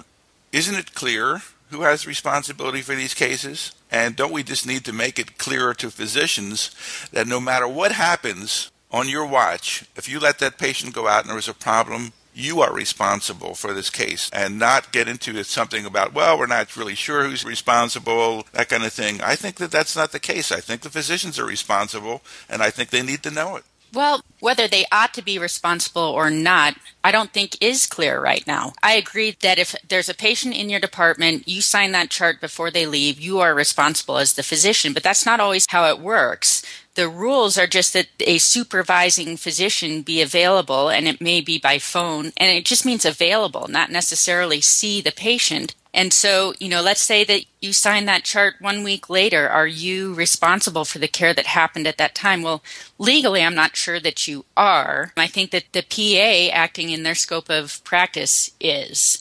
isn't 0.52 0.76
it 0.76 0.94
clear 0.94 1.42
who 1.70 1.82
has 1.82 2.08
responsibility 2.08 2.82
for 2.82 2.96
these 2.96 3.14
cases? 3.14 3.74
And 3.92 4.16
don't 4.16 4.32
we 4.32 4.44
just 4.44 4.68
need 4.68 4.86
to 4.86 4.94
make 4.94 5.20
it 5.20 5.38
clearer 5.38 5.74
to 5.76 5.90
physicians 5.90 6.76
that 7.12 7.28
no 7.28 7.40
matter 7.40 7.68
what 7.68 7.94
happens 7.94 8.72
on 8.92 9.10
your 9.10 9.26
watch, 9.26 9.86
if 9.96 10.08
you 10.08 10.20
let 10.20 10.40
that 10.40 10.58
patient 10.58 10.94
go 10.94 11.08
out 11.08 11.22
and 11.22 11.30
there 11.30 11.36
was 11.36 11.48
a 11.48 11.54
problem, 11.54 12.14
you 12.34 12.62
are 12.62 12.74
responsible 12.74 13.56
for 13.56 13.74
this 13.74 13.90
case 13.90 14.30
and 14.32 14.60
not 14.60 14.92
get 14.92 15.08
into 15.08 15.44
something 15.44 15.86
about, 15.86 16.14
well, 16.14 16.38
we're 16.38 16.46
not 16.46 16.78
really 16.78 16.96
sure 16.96 17.24
who's 17.24 17.44
responsible, 17.44 18.46
that 18.54 18.70
kind 18.70 18.84
of 18.84 18.94
thing. 18.94 19.20
I 19.22 19.36
think 19.36 19.56
that 19.56 19.72
that's 19.72 19.96
not 19.96 20.12
the 20.12 20.20
case. 20.20 20.52
I 20.52 20.60
think 20.60 20.82
the 20.82 20.90
physicians 20.90 21.40
are 21.40 21.46
responsible 21.46 22.22
and 22.48 22.62
I 22.62 22.70
think 22.70 22.92
they 22.92 23.02
need 23.02 23.24
to 23.24 23.32
know 23.32 23.56
it. 23.56 23.64
Well, 23.94 24.22
whether 24.42 24.68
they 24.68 24.86
ought 24.92 25.14
to 25.16 25.24
be 25.24 25.40
responsible 25.40 26.02
or 26.02 26.30
not, 26.30 26.76
I 27.04 27.12
don't 27.12 27.32
think 27.32 27.58
is 27.62 27.88
clear 27.88 28.20
right 28.20 28.46
now. 28.46 28.74
I 28.84 28.94
agree 28.94 29.36
that 29.42 29.58
if 29.58 29.76
there's 29.88 30.10
a 30.10 30.14
patient 30.14 30.56
in 30.56 30.70
your 30.70 30.82
department, 30.82 31.48
you 31.48 31.62
sign 31.62 31.94
that 31.94 32.10
chart 32.10 32.42
before 32.42 32.70
they 32.70 32.86
leave, 32.86 33.20
you 33.20 33.40
are 33.40 33.56
responsible 33.56 34.18
as 34.18 34.34
the 34.34 34.44
physician, 34.44 34.94
but 34.94 35.04
that's 35.04 35.26
not 35.26 35.40
always 35.40 35.66
how 35.70 35.90
it 35.90 36.00
works. 36.00 36.64
The 36.98 37.08
rules 37.08 37.60
are 37.60 37.68
just 37.68 37.94
that 37.94 38.08
a 38.22 38.40
supervising 38.40 39.38
physician 39.38 40.02
be 40.02 40.20
available 40.20 40.90
and 40.90 41.08
it 41.08 41.22
may 41.22 41.42
be 41.42 41.60
by 41.60 41.78
phone 41.78 42.32
and 42.38 42.50
it 42.50 42.66
just 42.66 42.88
means 42.88 43.06
available, 43.06 43.68
not 43.68 43.92
necessarily 43.92 44.62
see 44.62 45.00
the 45.00 45.12
patient. 45.12 45.76
And 45.98 46.14
so, 46.14 46.54
you 46.60 46.70
know, 46.70 46.84
let's 46.84 47.02
say 47.02 47.24
that 47.24 47.46
you 47.60 47.74
sign 47.74 48.06
that 48.06 48.24
chart 48.24 48.58
one 48.60 48.84
week 48.84 49.10
later. 49.10 49.50
Are 49.50 49.66
you 49.66 50.14
responsible 50.14 50.86
for 50.86 51.00
the 51.00 51.08
care 51.08 51.34
that 51.34 51.48
happened 51.48 51.88
at 51.88 51.98
that 51.98 52.14
time? 52.14 52.44
Well, 52.44 52.64
legally, 53.00 53.42
I'm 53.42 53.56
not 53.56 53.76
sure 53.76 54.00
that 54.02 54.28
you 54.28 54.46
are. 54.56 55.12
I 55.18 55.26
think 55.26 55.50
that 55.50 55.64
the 55.72 55.82
PA 55.82 56.56
acting 56.56 56.92
in 56.92 57.02
their 57.02 57.16
scope 57.16 57.50
of 57.50 57.84
practice 57.84 58.52
is. 58.62 59.20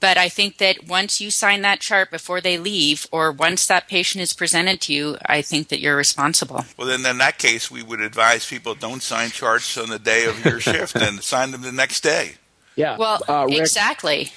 But 0.00 0.18
I 0.18 0.28
think 0.28 0.58
that 0.58 0.86
once 0.86 1.18
you 1.18 1.30
sign 1.30 1.62
that 1.62 1.80
chart 1.80 2.10
before 2.10 2.42
they 2.42 2.58
leave, 2.58 3.06
or 3.10 3.32
once 3.32 3.66
that 3.66 3.88
patient 3.88 4.20
is 4.20 4.34
presented 4.34 4.82
to 4.82 4.92
you, 4.92 5.16
I 5.24 5.40
think 5.40 5.68
that 5.68 5.80
you're 5.80 5.96
responsible. 5.96 6.66
Well, 6.76 6.88
then 6.88 7.06
in 7.06 7.16
that 7.16 7.38
case, 7.38 7.70
we 7.70 7.82
would 7.82 8.02
advise 8.02 8.44
people 8.44 8.74
don't 8.74 9.02
sign 9.02 9.30
charts 9.30 9.78
on 9.78 9.88
the 9.88 9.98
day 9.98 10.26
of 10.26 10.44
your 10.44 10.60
shift 10.60 10.94
and 10.94 11.22
sign 11.22 11.52
them 11.52 11.62
the 11.62 11.72
next 11.72 12.02
day. 12.02 12.32
Yeah. 12.76 12.98
Well, 12.98 13.22
uh, 13.26 13.46
Rick, 13.48 13.60
exactly. 13.60 14.32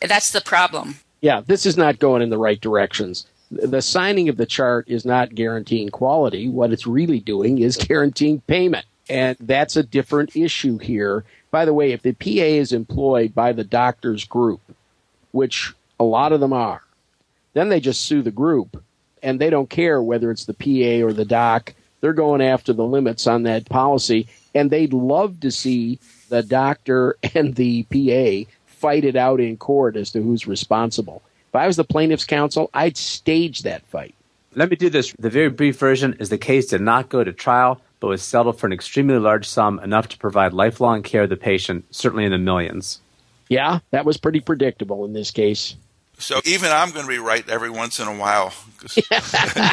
That's 0.00 0.30
the 0.30 0.40
problem. 0.40 0.96
Yeah, 1.20 1.42
this 1.46 1.66
is 1.66 1.76
not 1.76 1.98
going 1.98 2.22
in 2.22 2.30
the 2.30 2.38
right 2.38 2.60
directions. 2.60 3.26
The 3.50 3.82
signing 3.82 4.28
of 4.28 4.36
the 4.36 4.46
chart 4.46 4.88
is 4.88 5.04
not 5.04 5.34
guaranteeing 5.34 5.90
quality. 5.90 6.48
What 6.48 6.72
it's 6.72 6.86
really 6.86 7.20
doing 7.20 7.58
is 7.58 7.76
guaranteeing 7.88 8.40
payment. 8.42 8.86
And 9.08 9.36
that's 9.40 9.76
a 9.76 9.82
different 9.82 10.36
issue 10.36 10.78
here. 10.78 11.24
By 11.50 11.64
the 11.64 11.74
way, 11.74 11.92
if 11.92 12.02
the 12.02 12.12
PA 12.12 12.28
is 12.28 12.72
employed 12.72 13.34
by 13.34 13.52
the 13.52 13.64
doctor's 13.64 14.24
group, 14.24 14.60
which 15.32 15.74
a 15.98 16.04
lot 16.04 16.32
of 16.32 16.40
them 16.40 16.52
are, 16.52 16.82
then 17.54 17.68
they 17.68 17.80
just 17.80 18.02
sue 18.02 18.22
the 18.22 18.30
group 18.30 18.82
and 19.22 19.40
they 19.40 19.50
don't 19.50 19.68
care 19.68 20.00
whether 20.00 20.30
it's 20.30 20.44
the 20.44 20.54
PA 20.54 21.04
or 21.04 21.12
the 21.12 21.24
doc. 21.24 21.74
They're 22.00 22.12
going 22.12 22.40
after 22.40 22.72
the 22.72 22.84
limits 22.86 23.26
on 23.26 23.42
that 23.42 23.68
policy 23.68 24.28
and 24.54 24.70
they'd 24.70 24.92
love 24.92 25.40
to 25.40 25.50
see 25.50 25.98
the 26.28 26.42
doctor 26.42 27.16
and 27.34 27.54
the 27.56 27.82
PA 27.84 28.50
fight 28.80 29.04
it 29.04 29.14
out 29.14 29.40
in 29.40 29.58
court 29.58 29.94
as 29.94 30.10
to 30.12 30.22
who's 30.22 30.46
responsible. 30.46 31.22
If 31.48 31.54
I 31.54 31.66
was 31.66 31.76
the 31.76 31.84
plaintiff's 31.84 32.24
counsel, 32.24 32.70
I'd 32.72 32.96
stage 32.96 33.62
that 33.62 33.84
fight. 33.86 34.14
Let 34.54 34.70
me 34.70 34.76
do 34.76 34.88
this. 34.88 35.14
The 35.18 35.30
very 35.30 35.50
brief 35.50 35.78
version 35.78 36.16
is 36.18 36.30
the 36.30 36.38
case 36.38 36.66
did 36.66 36.80
not 36.80 37.08
go 37.08 37.22
to 37.22 37.32
trial, 37.32 37.80
but 38.00 38.08
was 38.08 38.22
settled 38.22 38.58
for 38.58 38.66
an 38.66 38.72
extremely 38.72 39.18
large 39.18 39.46
sum, 39.46 39.78
enough 39.80 40.08
to 40.08 40.18
provide 40.18 40.52
lifelong 40.52 41.02
care 41.02 41.24
of 41.24 41.28
the 41.28 41.36
patient, 41.36 41.84
certainly 41.90 42.24
in 42.24 42.32
the 42.32 42.38
millions. 42.38 43.00
Yeah, 43.48 43.80
that 43.90 44.04
was 44.04 44.16
pretty 44.16 44.40
predictable 44.40 45.04
in 45.04 45.12
this 45.12 45.30
case. 45.30 45.76
So 46.20 46.40
even 46.44 46.70
I'm 46.70 46.90
going 46.90 47.04
to 47.04 47.10
be 47.10 47.18
right 47.18 47.48
every 47.48 47.70
once 47.70 47.98
in 47.98 48.06
a 48.06 48.16
while. 48.16 48.52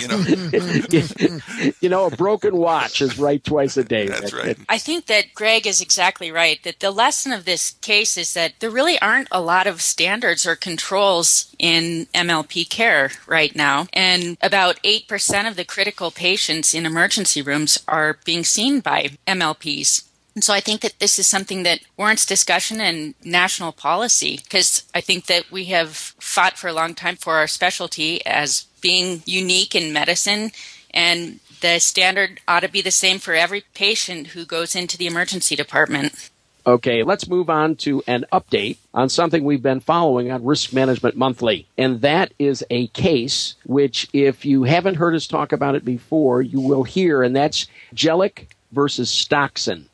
you 0.02 0.08
know, 0.08 1.74
you 1.80 1.90
know, 1.90 2.08
a 2.08 2.12
broken 2.12 2.58
watch 2.58 3.02
is 3.02 3.18
right 3.18 3.44
twice 3.44 3.78
a 3.78 3.84
day. 3.84 4.08
That's 4.08 4.34
right. 4.34 4.58
I 4.70 4.78
think 4.78 5.06
that 5.06 5.34
Greg 5.34 5.66
is 5.66 5.82
exactly 5.82 6.32
right. 6.32 6.62
That 6.64 6.80
the 6.80 6.92
lesson 6.92 7.32
of 7.32 7.46
this 7.46 7.72
case 7.82 8.18
is 8.18 8.34
that 8.34 8.54
there 8.60 8.70
really 8.70 9.00
aren't 9.00 9.30
a 9.32 9.42
lot 9.42 9.68
of 9.68 9.82
standards 9.82 10.46
or 10.46 10.56
controls 10.56 11.56
in 11.58 12.08
MLP 12.14 12.70
care 12.70 13.12
right 13.28 13.56
now, 13.56 13.88
and 13.94 14.38
about 14.42 14.80
eight 14.84 15.08
percent 15.08 15.48
of 15.48 15.56
the 15.56 15.66
critical 15.66 16.12
patients 16.12 16.74
in 16.74 16.86
emergency 16.86 17.42
rooms 17.42 17.84
are 17.88 18.18
being 18.26 18.44
seen 18.44 18.82
by 18.82 19.12
MLPs. 19.26 20.07
And 20.38 20.44
so 20.44 20.54
I 20.54 20.60
think 20.60 20.82
that 20.82 21.00
this 21.00 21.18
is 21.18 21.26
something 21.26 21.64
that 21.64 21.80
warrants 21.98 22.24
discussion 22.24 22.80
and 22.80 23.16
national 23.24 23.72
policy 23.72 24.38
because 24.38 24.84
I 24.94 25.02
think 25.02 25.26
that 25.26 25.50
we 25.50 25.66
have 25.66 25.96
fought 25.96 26.60
for 26.60 26.68
a 26.68 26.74
long 26.74 26.94
time 26.94 27.16
for 27.16 27.38
our 27.38 27.48
specialty 27.48 28.24
as 28.24 28.68
being 28.80 29.24
unique 29.26 29.74
in 29.74 29.92
medicine 29.92 30.52
and 30.92 31.40
the 31.62 31.80
standard 31.80 32.40
ought 32.48 32.60
to 32.60 32.70
be 32.70 32.84
the 32.84 32.92
same 32.92 33.18
for 33.18 33.34
every 33.34 33.64
patient 33.74 34.28
who 34.28 34.46
goes 34.46 34.76
into 34.76 34.96
the 34.96 35.08
emergency 35.08 35.56
department. 35.56 36.30
Okay, 36.68 37.02
let's 37.02 37.28
move 37.28 37.50
on 37.50 37.76
to 37.78 38.04
an 38.06 38.24
update 38.32 38.78
on 38.94 39.10
something 39.10 39.44
we've 39.44 39.64
been 39.64 39.80
following 39.80 40.32
on 40.32 40.46
Risk 40.46 40.72
Management 40.72 41.18
Monthly. 41.18 41.66
And 41.80 42.02
that 42.02 42.32
is 42.38 42.64
a 42.70 42.86
case 42.90 43.56
which, 43.66 44.08
if 44.14 44.46
you 44.46 44.66
haven't 44.66 44.98
heard 44.98 45.16
us 45.16 45.26
talk 45.26 45.52
about 45.52 45.74
it 45.74 45.84
before, 45.84 46.44
you 46.44 46.62
will 46.62 46.84
hear, 46.84 47.24
and 47.24 47.36
that's 47.36 47.66
Jilek 47.96 48.46
versus 48.72 49.10
Stockson. 49.10 49.86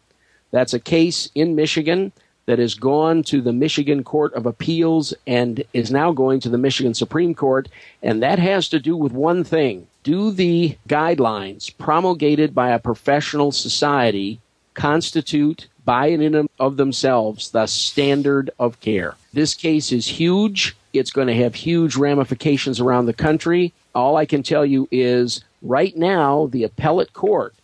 That's 0.54 0.76
a 0.76 0.80
case 0.80 1.32
in 1.34 1.56
Michigan 1.56 2.12
that 2.46 2.60
has 2.60 2.76
gone 2.76 3.24
to 3.24 3.42
the 3.42 3.52
Michigan 3.52 4.04
Court 4.04 4.34
of 4.36 4.46
Appeals 4.46 5.12
and 5.26 5.64
is 5.74 5.90
now 5.90 6.12
going 6.12 6.40
to 6.42 6.50
the 6.50 6.60
Michigan 6.60 6.94
Supreme 6.94 7.34
Court. 7.34 7.68
And 8.04 8.22
that 8.22 8.38
has 8.38 8.70
to 8.70 8.80
do 8.80 8.96
with 8.96 9.14
one 9.14 9.44
thing. 9.44 9.88
Do 10.04 10.30
the 10.30 10.78
guidelines 10.88 11.76
promulgated 11.76 12.54
by 12.54 12.70
a 12.70 12.78
professional 12.78 13.52
society 13.52 14.40
constitute 14.76 15.68
by 15.86 16.08
and 16.08 16.22
in 16.22 16.48
of 16.60 16.78
themselves 16.78 17.50
the 17.50 17.66
standard 17.66 18.52
of 18.60 18.80
care? 18.80 19.16
This 19.34 19.56
case 19.56 19.92
is 19.92 20.06
huge. 20.06 20.76
It's 20.94 21.12
going 21.12 21.30
to 21.30 21.36
have 21.36 21.56
huge 21.56 21.96
ramifications 21.96 22.80
around 22.80 23.08
the 23.08 23.14
country. 23.14 23.74
All 23.96 24.18
I 24.18 24.28
can 24.28 24.44
tell 24.44 24.68
you 24.68 24.88
is 24.92 25.44
right 25.64 25.98
now, 25.98 26.46
the 26.52 26.64
appellate 26.64 27.14
court 27.14 27.56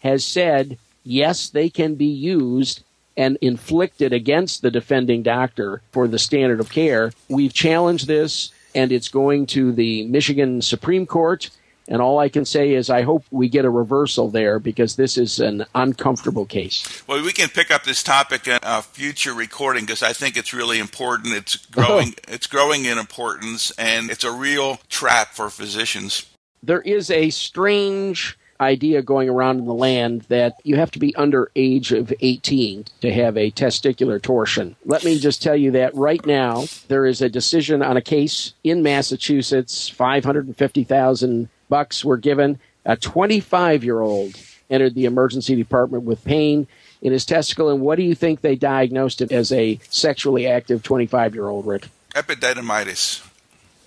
has 0.00 0.26
said 0.26 0.76
yes, 1.08 1.48
they 1.48 1.70
can 1.70 1.94
be 1.94 2.06
used 2.06 2.84
and 3.16 3.36
inflicted 3.40 4.12
against 4.12 4.62
the 4.62 4.70
defending 4.70 5.22
doctor 5.22 5.82
for 5.90 6.06
the 6.06 6.18
standard 6.18 6.60
of 6.60 6.70
care. 6.70 7.12
We've 7.28 7.52
challenged 7.52 8.06
this, 8.06 8.52
and 8.74 8.92
it's 8.92 9.08
going 9.08 9.46
to 9.46 9.72
the 9.72 10.06
Michigan 10.06 10.62
Supreme 10.62 11.06
Court. 11.06 11.50
And 11.88 12.02
all 12.02 12.18
I 12.18 12.28
can 12.28 12.44
say 12.44 12.74
is 12.74 12.90
I 12.90 13.02
hope 13.02 13.24
we 13.30 13.48
get 13.48 13.64
a 13.64 13.70
reversal 13.70 14.28
there 14.28 14.58
because 14.58 14.96
this 14.96 15.16
is 15.16 15.40
an 15.40 15.64
uncomfortable 15.74 16.44
case. 16.44 17.02
Well, 17.06 17.24
we 17.24 17.32
can 17.32 17.48
pick 17.48 17.70
up 17.70 17.84
this 17.84 18.02
topic 18.02 18.46
in 18.46 18.58
a 18.62 18.82
future 18.82 19.32
recording 19.32 19.86
because 19.86 20.02
I 20.02 20.12
think 20.12 20.36
it's 20.36 20.52
really 20.52 20.78
important. 20.78 21.34
It's 21.34 21.56
growing. 21.56 22.14
it's 22.28 22.46
growing 22.46 22.84
in 22.84 22.98
importance, 22.98 23.72
and 23.78 24.10
it's 24.10 24.22
a 24.22 24.30
real 24.30 24.80
trap 24.90 25.32
for 25.32 25.48
physicians. 25.48 26.26
There 26.62 26.82
is 26.82 27.10
a 27.10 27.30
strange 27.30 28.37
idea 28.60 29.02
going 29.02 29.28
around 29.28 29.58
in 29.58 29.66
the 29.66 29.74
land 29.74 30.22
that 30.28 30.54
you 30.64 30.76
have 30.76 30.90
to 30.92 30.98
be 30.98 31.14
under 31.16 31.50
age 31.54 31.92
of 31.92 32.12
18 32.20 32.86
to 33.00 33.12
have 33.12 33.36
a 33.36 33.50
testicular 33.50 34.20
torsion. 34.20 34.76
Let 34.84 35.04
me 35.04 35.18
just 35.18 35.42
tell 35.42 35.56
you 35.56 35.70
that 35.72 35.94
right 35.94 36.24
now 36.26 36.64
there 36.88 37.06
is 37.06 37.22
a 37.22 37.28
decision 37.28 37.82
on 37.82 37.96
a 37.96 38.02
case 38.02 38.54
in 38.64 38.82
Massachusetts, 38.82 39.88
550,000 39.88 41.48
bucks 41.68 42.04
were 42.04 42.16
given. 42.16 42.58
A 42.84 42.96
25 42.96 43.84
year 43.84 44.00
old 44.00 44.34
entered 44.70 44.94
the 44.94 45.04
emergency 45.04 45.54
department 45.54 46.04
with 46.04 46.24
pain 46.24 46.66
in 47.02 47.12
his 47.12 47.24
testicle. 47.24 47.70
And 47.70 47.80
what 47.80 47.96
do 47.96 48.02
you 48.02 48.14
think 48.14 48.40
they 48.40 48.56
diagnosed 48.56 49.20
him 49.20 49.28
as 49.30 49.52
a 49.52 49.78
sexually 49.88 50.46
active 50.46 50.82
25 50.82 51.34
year 51.34 51.48
old, 51.48 51.66
Rick? 51.66 51.88
Epididymitis. 52.14 53.27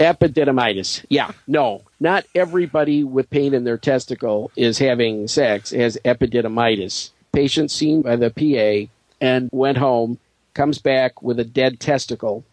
Epididymitis. 0.02 1.06
Yeah, 1.10 1.32
no, 1.45 1.84
not 1.99 2.26
everybody 2.34 3.03
with 3.03 3.30
pain 3.30 3.53
in 3.53 3.65
their 3.65 3.78
testicle 3.78 4.49
is 4.56 4.80
having 4.80 5.28
sex 5.28 5.69
has 5.69 5.95
epididymitis. 6.03 7.11
Patient 7.32 7.69
seen 7.69 8.02
by 8.02 8.15
the 8.15 8.32
PA 8.32 8.91
and 9.23 9.48
went 9.53 9.78
home, 9.78 10.18
comes 10.56 10.80
back 10.80 11.22
with 11.22 11.40
a 11.40 11.44
dead 11.44 11.80
testicle. 11.80 12.44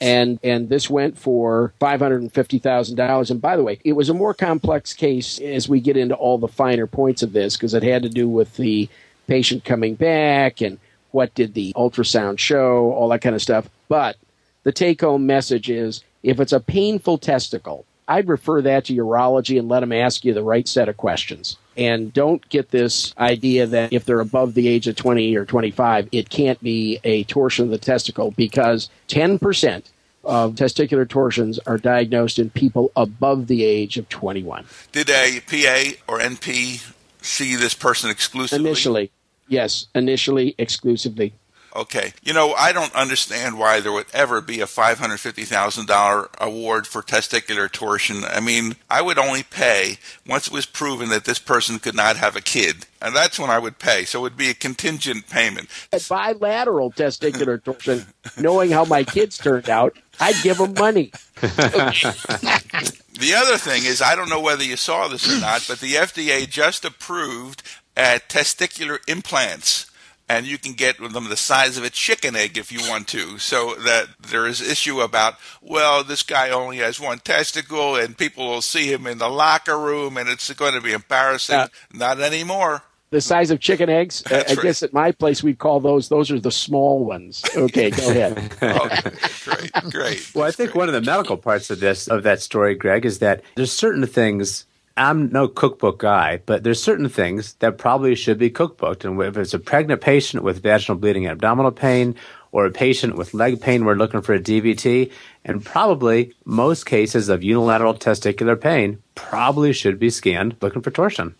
And 0.00 0.38
and 0.42 0.70
this 0.70 0.88
went 0.88 1.18
for 1.18 1.74
five 1.78 2.00
hundred 2.00 2.22
and 2.22 2.32
fifty 2.32 2.58
thousand 2.58 2.96
dollars. 2.96 3.30
And 3.30 3.42
by 3.42 3.58
the 3.58 3.62
way, 3.62 3.78
it 3.84 3.92
was 3.92 4.08
a 4.08 4.14
more 4.14 4.32
complex 4.32 4.94
case 4.94 5.38
as 5.38 5.68
we 5.68 5.80
get 5.80 5.98
into 5.98 6.14
all 6.14 6.38
the 6.38 6.48
finer 6.48 6.86
points 6.86 7.22
of 7.22 7.34
this 7.34 7.58
because 7.58 7.74
it 7.74 7.82
had 7.82 8.04
to 8.04 8.08
do 8.08 8.26
with 8.26 8.56
the 8.56 8.88
patient 9.26 9.64
coming 9.66 9.96
back 9.96 10.62
and 10.62 10.78
what 11.10 11.34
did 11.34 11.52
the 11.52 11.74
ultrasound 11.76 12.38
show, 12.38 12.92
all 12.92 13.10
that 13.10 13.20
kind 13.20 13.34
of 13.34 13.42
stuff. 13.42 13.68
But 13.88 14.16
the 14.64 14.72
take 14.72 15.02
home 15.02 15.26
message 15.26 15.68
is 15.68 16.02
if 16.26 16.40
it's 16.40 16.52
a 16.52 16.60
painful 16.60 17.18
testicle, 17.18 17.86
I'd 18.08 18.28
refer 18.28 18.60
that 18.62 18.86
to 18.86 18.94
urology 18.94 19.58
and 19.58 19.68
let 19.68 19.80
them 19.80 19.92
ask 19.92 20.24
you 20.24 20.34
the 20.34 20.42
right 20.42 20.66
set 20.66 20.88
of 20.88 20.96
questions. 20.96 21.56
And 21.76 22.12
don't 22.12 22.46
get 22.48 22.70
this 22.70 23.14
idea 23.16 23.66
that 23.66 23.92
if 23.92 24.04
they're 24.04 24.20
above 24.20 24.54
the 24.54 24.66
age 24.66 24.88
of 24.88 24.96
20 24.96 25.36
or 25.36 25.44
25, 25.44 26.08
it 26.10 26.28
can't 26.28 26.60
be 26.62 26.98
a 27.04 27.22
torsion 27.24 27.66
of 27.66 27.70
the 27.70 27.78
testicle 27.78 28.32
because 28.32 28.90
10% 29.08 29.84
of 30.24 30.54
testicular 30.54 31.08
torsions 31.08 31.60
are 31.60 31.78
diagnosed 31.78 32.40
in 32.40 32.50
people 32.50 32.90
above 32.96 33.46
the 33.46 33.64
age 33.64 33.96
of 33.96 34.08
21. 34.08 34.66
Did 34.90 35.08
a 35.08 35.40
PA 35.40 36.12
or 36.12 36.18
NP 36.18 36.92
see 37.22 37.54
this 37.54 37.74
person 37.74 38.10
exclusively? 38.10 38.66
Initially, 38.68 39.12
yes, 39.46 39.86
initially 39.94 40.56
exclusively. 40.58 41.34
Okay. 41.76 42.14
You 42.22 42.32
know, 42.32 42.54
I 42.54 42.72
don't 42.72 42.94
understand 42.94 43.58
why 43.58 43.80
there 43.80 43.92
would 43.92 44.06
ever 44.14 44.40
be 44.40 44.62
a 44.62 44.66
$550,000 44.66 46.38
award 46.40 46.86
for 46.86 47.02
testicular 47.02 47.70
torsion. 47.70 48.24
I 48.24 48.40
mean, 48.40 48.76
I 48.88 49.02
would 49.02 49.18
only 49.18 49.42
pay 49.42 49.98
once 50.26 50.46
it 50.46 50.54
was 50.54 50.64
proven 50.64 51.10
that 51.10 51.26
this 51.26 51.38
person 51.38 51.78
could 51.78 51.94
not 51.94 52.16
have 52.16 52.34
a 52.34 52.40
kid. 52.40 52.86
And 53.02 53.14
that's 53.14 53.38
when 53.38 53.50
I 53.50 53.58
would 53.58 53.78
pay. 53.78 54.06
So 54.06 54.20
it 54.20 54.22
would 54.22 54.38
be 54.38 54.48
a 54.48 54.54
contingent 54.54 55.28
payment. 55.28 55.68
At 55.92 56.08
bilateral 56.08 56.92
testicular 56.92 57.62
torsion, 57.62 58.06
knowing 58.38 58.70
how 58.70 58.86
my 58.86 59.04
kids 59.04 59.36
turned 59.36 59.68
out, 59.68 59.98
I'd 60.18 60.42
give 60.42 60.56
them 60.56 60.72
money. 60.72 61.12
the 61.42 63.34
other 63.36 63.58
thing 63.58 63.84
is, 63.84 64.00
I 64.00 64.16
don't 64.16 64.30
know 64.30 64.40
whether 64.40 64.64
you 64.64 64.78
saw 64.78 65.08
this 65.08 65.30
or 65.30 65.38
not, 65.42 65.66
but 65.68 65.80
the 65.80 65.92
FDA 65.92 66.48
just 66.48 66.86
approved 66.86 67.62
uh, 67.98 68.20
testicular 68.30 68.98
implants 69.06 69.90
and 70.28 70.46
you 70.46 70.58
can 70.58 70.72
get 70.72 70.98
them 70.98 71.28
the 71.28 71.36
size 71.36 71.76
of 71.76 71.84
a 71.84 71.90
chicken 71.90 72.34
egg 72.34 72.58
if 72.58 72.72
you 72.72 72.80
want 72.88 73.08
to. 73.08 73.38
So 73.38 73.74
that 73.76 74.08
there 74.18 74.46
is 74.46 74.60
issue 74.60 75.00
about, 75.00 75.34
well, 75.60 76.02
this 76.02 76.22
guy 76.22 76.50
only 76.50 76.78
has 76.78 77.00
one 77.00 77.18
testicle, 77.18 77.96
and 77.96 78.16
people 78.16 78.46
will 78.48 78.62
see 78.62 78.92
him 78.92 79.06
in 79.06 79.18
the 79.18 79.28
locker 79.28 79.78
room, 79.78 80.16
and 80.16 80.28
it's 80.28 80.52
going 80.52 80.74
to 80.74 80.80
be 80.80 80.92
embarrassing. 80.92 81.56
Uh, 81.56 81.68
Not 81.92 82.20
anymore. 82.20 82.82
The 83.10 83.20
size 83.20 83.52
of 83.52 83.60
chicken 83.60 83.88
eggs. 83.88 84.24
I, 84.28 84.44
I 84.48 84.54
guess 84.56 84.82
at 84.82 84.92
my 84.92 85.12
place 85.12 85.40
we'd 85.40 85.58
call 85.58 85.78
those. 85.78 86.08
Those 86.08 86.32
are 86.32 86.40
the 86.40 86.50
small 86.50 87.04
ones. 87.04 87.44
Okay, 87.54 87.90
go 87.90 88.10
ahead. 88.10 88.52
oh, 88.62 88.88
great, 89.44 89.72
great. 89.92 90.32
Well, 90.34 90.44
I 90.44 90.50
think 90.50 90.72
great. 90.72 90.74
one 90.74 90.88
of 90.88 90.94
the 90.94 91.08
medical 91.08 91.36
parts 91.36 91.70
of 91.70 91.78
this 91.78 92.08
of 92.08 92.24
that 92.24 92.40
story, 92.40 92.74
Greg, 92.74 93.06
is 93.06 93.20
that 93.20 93.42
there's 93.54 93.70
certain 93.70 94.04
things 94.06 94.66
I'm 94.96 95.30
no 95.30 95.46
cookbook 95.46 95.98
guy, 95.98 96.40
but 96.46 96.62
there's 96.62 96.82
certain 96.82 97.08
things 97.08 97.54
that 97.54 97.76
probably 97.76 98.14
should 98.14 98.38
be 98.38 98.50
cookbooked. 98.50 99.04
And 99.04 99.20
if 99.20 99.36
it's 99.36 99.52
a 99.52 99.58
pregnant 99.58 100.00
patient 100.00 100.42
with 100.42 100.62
vaginal 100.62 100.98
bleeding 100.98 101.26
and 101.26 101.32
abdominal 101.32 101.72
pain, 101.72 102.16
or 102.56 102.64
a 102.64 102.70
patient 102.70 103.16
with 103.16 103.34
leg 103.34 103.60
pain, 103.60 103.84
we're 103.84 103.94
looking 103.94 104.22
for 104.22 104.32
a 104.32 104.40
DVT. 104.40 105.12
And 105.44 105.62
probably 105.62 106.32
most 106.46 106.86
cases 106.86 107.28
of 107.28 107.44
unilateral 107.44 107.92
testicular 107.92 108.58
pain 108.58 109.02
probably 109.14 109.74
should 109.74 109.98
be 109.98 110.08
scanned 110.08 110.56
looking 110.62 110.80
for 110.80 110.90
torsion. 110.90 111.34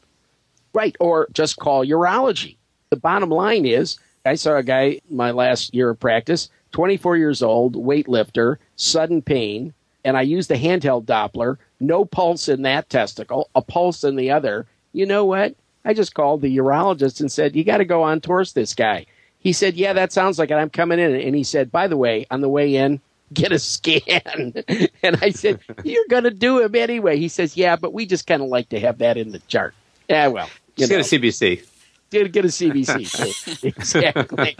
Right. 0.74 0.94
Or 1.00 1.26
just 1.32 1.56
call 1.56 1.86
urology. 1.86 2.56
The 2.90 2.96
bottom 2.96 3.30
line 3.30 3.64
is 3.64 3.98
I 4.26 4.34
saw 4.34 4.56
a 4.56 4.62
guy 4.62 5.00
my 5.08 5.30
last 5.30 5.74
year 5.74 5.88
of 5.88 6.00
practice, 6.00 6.50
24 6.72 7.16
years 7.16 7.42
old, 7.42 7.74
weightlifter, 7.74 8.58
sudden 8.76 9.22
pain, 9.22 9.72
and 10.04 10.18
I 10.18 10.22
used 10.22 10.50
the 10.50 10.56
handheld 10.56 11.06
Doppler 11.06 11.56
no 11.80 12.04
pulse 12.04 12.48
in 12.48 12.62
that 12.62 12.88
testicle, 12.88 13.50
a 13.54 13.62
pulse 13.62 14.04
in 14.04 14.16
the 14.16 14.30
other. 14.30 14.66
You 14.92 15.06
know 15.06 15.24
what? 15.24 15.54
I 15.84 15.94
just 15.94 16.14
called 16.14 16.42
the 16.42 16.56
urologist 16.56 17.20
and 17.20 17.30
said, 17.30 17.54
You 17.54 17.64
got 17.64 17.78
to 17.78 17.84
go 17.84 18.02
on 18.02 18.20
tours 18.20 18.52
this 18.52 18.74
guy. 18.74 19.06
He 19.38 19.52
said, 19.52 19.74
Yeah, 19.74 19.92
that 19.92 20.12
sounds 20.12 20.38
like 20.38 20.50
it. 20.50 20.54
I'm 20.54 20.70
coming 20.70 20.98
in. 20.98 21.14
And 21.14 21.36
he 21.36 21.44
said, 21.44 21.70
By 21.70 21.86
the 21.86 21.96
way, 21.96 22.26
on 22.30 22.40
the 22.40 22.48
way 22.48 22.74
in, 22.74 23.00
get 23.32 23.52
a 23.52 23.58
scan. 23.58 24.54
and 25.02 25.16
I 25.22 25.30
said, 25.30 25.60
You're 25.84 26.06
going 26.08 26.24
to 26.24 26.30
do 26.30 26.60
him 26.60 26.74
anyway. 26.74 27.18
He 27.18 27.28
says, 27.28 27.56
Yeah, 27.56 27.76
but 27.76 27.92
we 27.92 28.06
just 28.06 28.26
kind 28.26 28.42
of 28.42 28.48
like 28.48 28.70
to 28.70 28.80
have 28.80 28.98
that 28.98 29.16
in 29.16 29.30
the 29.30 29.38
chart. 29.40 29.74
Yeah, 30.08 30.28
well. 30.28 30.48
You 30.76 30.88
get 30.88 31.00
a 31.00 31.04
CBC. 31.04 31.64
Did 32.10 32.32
get 32.32 32.44
a 32.44 32.48
CBC. 32.48 33.64
exactly. 33.64 34.56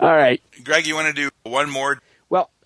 All 0.00 0.14
right. 0.14 0.42
Greg, 0.64 0.86
you 0.86 0.94
want 0.94 1.14
to 1.14 1.22
do 1.22 1.30
one 1.42 1.70
more? 1.70 2.00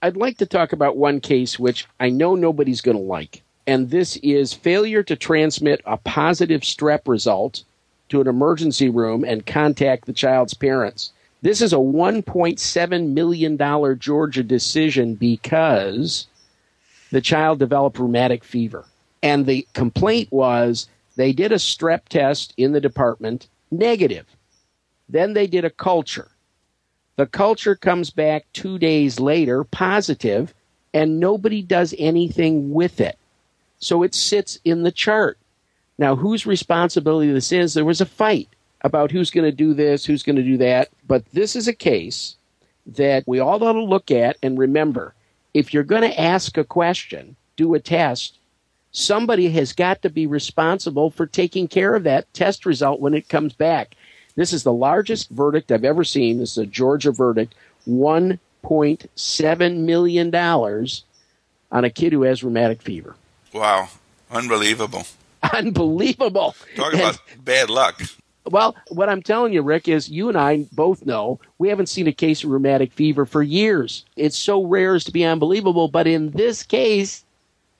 I'd 0.02 0.16
like 0.16 0.38
to 0.38 0.46
talk 0.46 0.72
about 0.72 0.96
one 0.96 1.20
case 1.20 1.58
which 1.58 1.86
I 1.98 2.08
know 2.08 2.34
nobody's 2.34 2.80
going 2.80 2.96
to 2.96 3.02
like, 3.02 3.42
and 3.66 3.90
this 3.90 4.16
is 4.16 4.54
failure 4.54 5.02
to 5.02 5.14
transmit 5.14 5.82
a 5.84 5.98
positive 5.98 6.62
strep 6.62 7.06
result 7.06 7.64
to 8.08 8.22
an 8.22 8.26
emergency 8.26 8.88
room 8.88 9.24
and 9.24 9.44
contact 9.44 10.06
the 10.06 10.14
child's 10.14 10.54
parents. 10.54 11.12
This 11.42 11.60
is 11.60 11.74
a 11.74 11.76
$1.7 11.76 13.08
million 13.12 13.98
Georgia 13.98 14.42
decision 14.42 15.14
because 15.16 16.26
the 17.10 17.20
child 17.20 17.58
developed 17.58 17.98
rheumatic 17.98 18.42
fever. 18.42 18.86
And 19.22 19.44
the 19.44 19.66
complaint 19.74 20.32
was 20.32 20.88
they 21.16 21.32
did 21.32 21.52
a 21.52 21.56
strep 21.56 22.08
test 22.08 22.54
in 22.56 22.72
the 22.72 22.80
department, 22.80 23.48
negative. 23.70 24.26
Then 25.10 25.34
they 25.34 25.46
did 25.46 25.66
a 25.66 25.70
culture. 25.70 26.28
The 27.16 27.26
culture 27.26 27.74
comes 27.74 28.10
back 28.10 28.46
two 28.52 28.78
days 28.78 29.20
later 29.20 29.64
positive, 29.64 30.54
and 30.94 31.20
nobody 31.20 31.62
does 31.62 31.94
anything 31.98 32.72
with 32.72 33.00
it. 33.00 33.18
So 33.78 34.02
it 34.02 34.14
sits 34.14 34.58
in 34.64 34.82
the 34.82 34.92
chart. 34.92 35.38
Now, 35.98 36.16
whose 36.16 36.46
responsibility 36.46 37.30
this 37.32 37.52
is, 37.52 37.74
there 37.74 37.84
was 37.84 38.00
a 38.00 38.06
fight 38.06 38.48
about 38.82 39.10
who's 39.10 39.30
going 39.30 39.44
to 39.44 39.52
do 39.52 39.74
this, 39.74 40.04
who's 40.04 40.22
going 40.22 40.36
to 40.36 40.42
do 40.42 40.56
that. 40.58 40.88
But 41.06 41.24
this 41.32 41.54
is 41.54 41.68
a 41.68 41.74
case 41.74 42.36
that 42.86 43.24
we 43.26 43.38
all 43.38 43.62
ought 43.62 43.74
to 43.74 43.82
look 43.82 44.10
at 44.10 44.36
and 44.42 44.58
remember 44.58 45.14
if 45.52 45.74
you're 45.74 45.82
going 45.82 46.02
to 46.02 46.20
ask 46.20 46.56
a 46.56 46.64
question, 46.64 47.36
do 47.56 47.74
a 47.74 47.80
test, 47.80 48.38
somebody 48.92 49.50
has 49.50 49.72
got 49.72 50.02
to 50.02 50.10
be 50.10 50.26
responsible 50.26 51.10
for 51.10 51.26
taking 51.26 51.68
care 51.68 51.94
of 51.94 52.04
that 52.04 52.32
test 52.34 52.64
result 52.64 53.00
when 53.00 53.14
it 53.14 53.28
comes 53.28 53.52
back. 53.52 53.94
This 54.36 54.52
is 54.52 54.62
the 54.62 54.72
largest 54.72 55.30
verdict 55.30 55.72
I've 55.72 55.84
ever 55.84 56.04
seen. 56.04 56.38
This 56.38 56.52
is 56.52 56.58
a 56.58 56.66
Georgia 56.66 57.12
verdict. 57.12 57.54
$1.7 57.88 59.76
million 59.78 60.34
on 60.34 61.84
a 61.84 61.90
kid 61.90 62.12
who 62.12 62.22
has 62.22 62.42
rheumatic 62.42 62.82
fever. 62.82 63.16
Wow. 63.52 63.88
Unbelievable. 64.30 65.04
Unbelievable. 65.52 66.54
Talk 66.76 66.94
about 66.94 67.18
and, 67.32 67.44
bad 67.44 67.70
luck. 67.70 68.02
Well, 68.46 68.74
what 68.88 69.08
I'm 69.08 69.22
telling 69.22 69.52
you, 69.52 69.62
Rick, 69.62 69.88
is 69.88 70.08
you 70.08 70.28
and 70.28 70.36
I 70.36 70.66
both 70.72 71.04
know 71.06 71.40
we 71.58 71.68
haven't 71.68 71.88
seen 71.88 72.06
a 72.06 72.12
case 72.12 72.42
of 72.42 72.50
rheumatic 72.50 72.92
fever 72.92 73.26
for 73.26 73.42
years. 73.42 74.04
It's 74.16 74.36
so 74.36 74.64
rare 74.64 74.94
as 74.94 75.04
to 75.04 75.12
be 75.12 75.24
unbelievable. 75.24 75.88
But 75.88 76.06
in 76.06 76.30
this 76.30 76.62
case, 76.62 77.24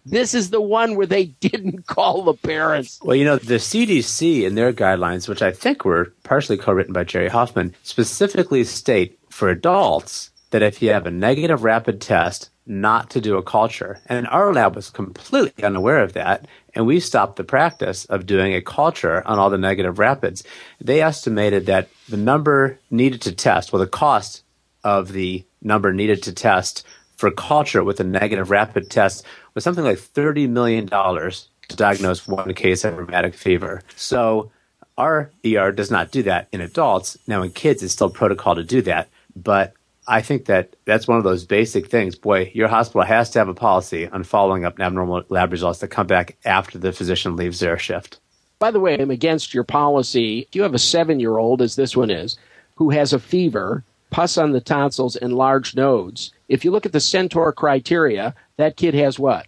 this 0.07 0.35
is 0.35 0.51
the 0.51 0.61
one 0.61 0.97
where 0.97 1.07
they 1.07 1.27
didn't 1.27 1.87
call 1.87 2.23
the 2.23 2.35
parents. 2.35 3.01
Well, 3.03 3.17
you 3.17 3.25
know, 3.25 3.37
the 3.37 3.57
CDC 3.57 4.43
in 4.43 4.55
their 4.55 4.73
guidelines, 4.73 5.29
which 5.29 5.43
I 5.43 5.53
think 5.53 5.85
were 5.85 6.13
partially 6.23 6.57
co 6.57 6.73
written 6.73 6.93
by 6.93 7.05
Jerry 7.05 7.29
Hoffman, 7.29 7.75
specifically 7.83 8.65
state 8.65 9.19
for 9.29 9.49
adults 9.49 10.31
that 10.51 10.63
if 10.63 10.83
you 10.83 10.91
have 10.91 11.07
a 11.07 11.11
negative 11.11 11.63
rapid 11.63 12.01
test, 12.01 12.51
not 12.67 13.11
to 13.11 13.21
do 13.21 13.37
a 13.37 13.43
culture. 13.43 14.01
And 14.07 14.27
our 14.29 14.53
lab 14.53 14.77
was 14.77 14.91
completely 14.91 15.65
unaware 15.65 16.03
of 16.03 16.13
that. 16.13 16.47
And 16.75 16.87
we 16.87 17.01
stopped 17.01 17.37
the 17.37 17.45
practice 17.45 18.05
of 18.07 18.27
doing 18.27 18.55
a 18.55 18.63
culture 18.63 19.27
on 19.27 19.39
all 19.39 19.51
the 19.51 19.59
negative 19.59 19.99
rapids. 19.99 20.45
They 20.81 21.03
estimated 21.03 21.67
that 21.67 21.89
the 22.09 22.17
number 22.17 22.79
needed 22.91 23.23
to 23.23 23.33
test, 23.33 23.73
well, 23.73 23.81
the 23.81 23.89
cost 23.89 24.45
of 24.85 25.13
the 25.13 25.45
number 25.63 25.93
needed 25.93 26.23
to 26.25 26.33
test 26.33 26.87
for 27.17 27.31
culture 27.31 27.85
with 27.85 28.01
a 28.01 28.05
negative 28.05 28.51
rapid 28.51 28.91
test 28.91 29.25
was 29.55 29.65
something 29.65 29.85
like 29.85 29.99
$30 29.99 30.49
million 30.49 30.87
to 30.87 31.77
diagnose 31.77 32.27
one 32.27 32.55
case 32.55 32.85
of 32.85 32.97
rheumatic 32.97 33.35
fever. 33.35 33.83
So 33.97 34.51
our 34.99 35.31
ER 35.45 35.73
does 35.73 35.91
not 35.91 36.11
do 36.11 36.23
that 36.25 36.49
in 36.53 36.61
adults. 36.61 37.17
Now, 37.27 37.43
in 37.43 37.53
kids, 37.53 37.83
it's 37.83 37.93
still 37.93 38.11
protocol 38.11 38.55
to 38.55 38.65
do 38.65 38.83
that. 38.83 39.09
But 39.35 39.73
I 40.07 40.23
think 40.23 40.47
that 40.47 40.75
that's 40.85 41.07
one 41.07 41.19
of 41.19 41.25
those 41.25 41.45
basic 41.45 41.87
things. 41.87 42.17
Boy, 42.17 42.51
your 42.55 42.69
hospital 42.69 43.03
has 43.03 43.31
to 43.31 43.39
have 43.39 43.49
a 43.49 43.55
policy 43.55 44.09
on 44.09 44.25
following 44.25 44.65
up 44.65 44.81
abnormal 44.81 45.23
lab 45.29 45.53
results 45.53 45.79
that 45.81 45.89
come 45.89 46.07
back 46.07 46.37
after 46.45 46.79
the 46.79 46.93
physician 46.93 47.37
leaves 47.37 47.61
their 47.61 47.79
shift. 47.79 48.19
By 48.59 48.71
the 48.71 48.81
way, 48.81 48.99
I'm 48.99 49.11
against 49.11 49.55
your 49.55 49.65
policy. 49.65 50.41
If 50.41 50.57
you 50.57 50.63
have 50.63 50.75
a 50.75 50.79
seven 50.79 51.21
year 51.21 51.39
old, 51.39 51.63
as 51.63 51.77
this 51.77 51.97
one 51.97 52.11
is, 52.11 52.37
who 52.75 52.91
has 52.91 53.13
a 53.13 53.19
fever, 53.19 53.85
pus 54.11 54.37
on 54.37 54.53
the 54.53 54.61
tonsils, 54.61 55.17
and 55.17 55.33
large 55.33 55.75
nodes, 55.75 56.33
if 56.51 56.65
you 56.65 56.71
look 56.71 56.85
at 56.85 56.93
the 56.93 56.99
Centor 56.99 57.55
criteria, 57.55 58.35
that 58.57 58.77
kid 58.77 58.93
has 58.95 59.19
what? 59.19 59.47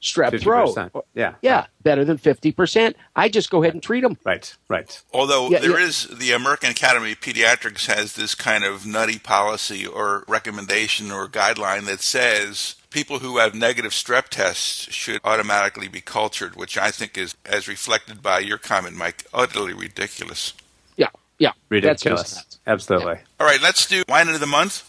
strep 0.00 0.30
50%. 0.30 0.40
throat. 0.42 1.06
Yeah. 1.14 1.34
Yeah, 1.42 1.66
better 1.82 2.04
than 2.04 2.18
50%. 2.18 2.94
I 3.14 3.28
just 3.28 3.50
go 3.50 3.62
ahead 3.62 3.74
and 3.74 3.82
treat 3.82 4.00
them. 4.00 4.16
Right, 4.24 4.54
right. 4.68 5.02
Although 5.12 5.50
yeah, 5.50 5.58
there 5.58 5.78
yeah. 5.78 5.86
is 5.86 6.06
the 6.06 6.32
American 6.32 6.70
Academy 6.70 7.12
of 7.12 7.20
Pediatrics 7.20 7.86
has 7.86 8.14
this 8.14 8.34
kind 8.34 8.64
of 8.64 8.86
nutty 8.86 9.18
policy 9.18 9.86
or 9.86 10.24
recommendation 10.26 11.10
or 11.10 11.28
guideline 11.28 11.84
that 11.86 12.00
says 12.00 12.76
people 12.90 13.18
who 13.18 13.38
have 13.38 13.54
negative 13.54 13.92
strep 13.92 14.28
tests 14.28 14.92
should 14.92 15.20
automatically 15.24 15.88
be 15.88 16.00
cultured, 16.00 16.56
which 16.56 16.78
I 16.78 16.90
think 16.90 17.16
is, 17.18 17.34
as 17.44 17.68
reflected 17.68 18.22
by 18.22 18.40
your 18.40 18.58
comment, 18.58 18.96
Mike, 18.96 19.24
utterly 19.34 19.74
ridiculous. 19.74 20.54
Yeah, 20.96 21.08
yeah. 21.38 21.52
Ridiculous. 21.68 22.58
Absolutely. 22.66 23.14
Yeah. 23.14 23.20
All 23.38 23.46
right, 23.46 23.60
let's 23.60 23.86
do 23.86 24.02
wine 24.08 24.28
of 24.28 24.40
the 24.40 24.46
month. 24.46 24.86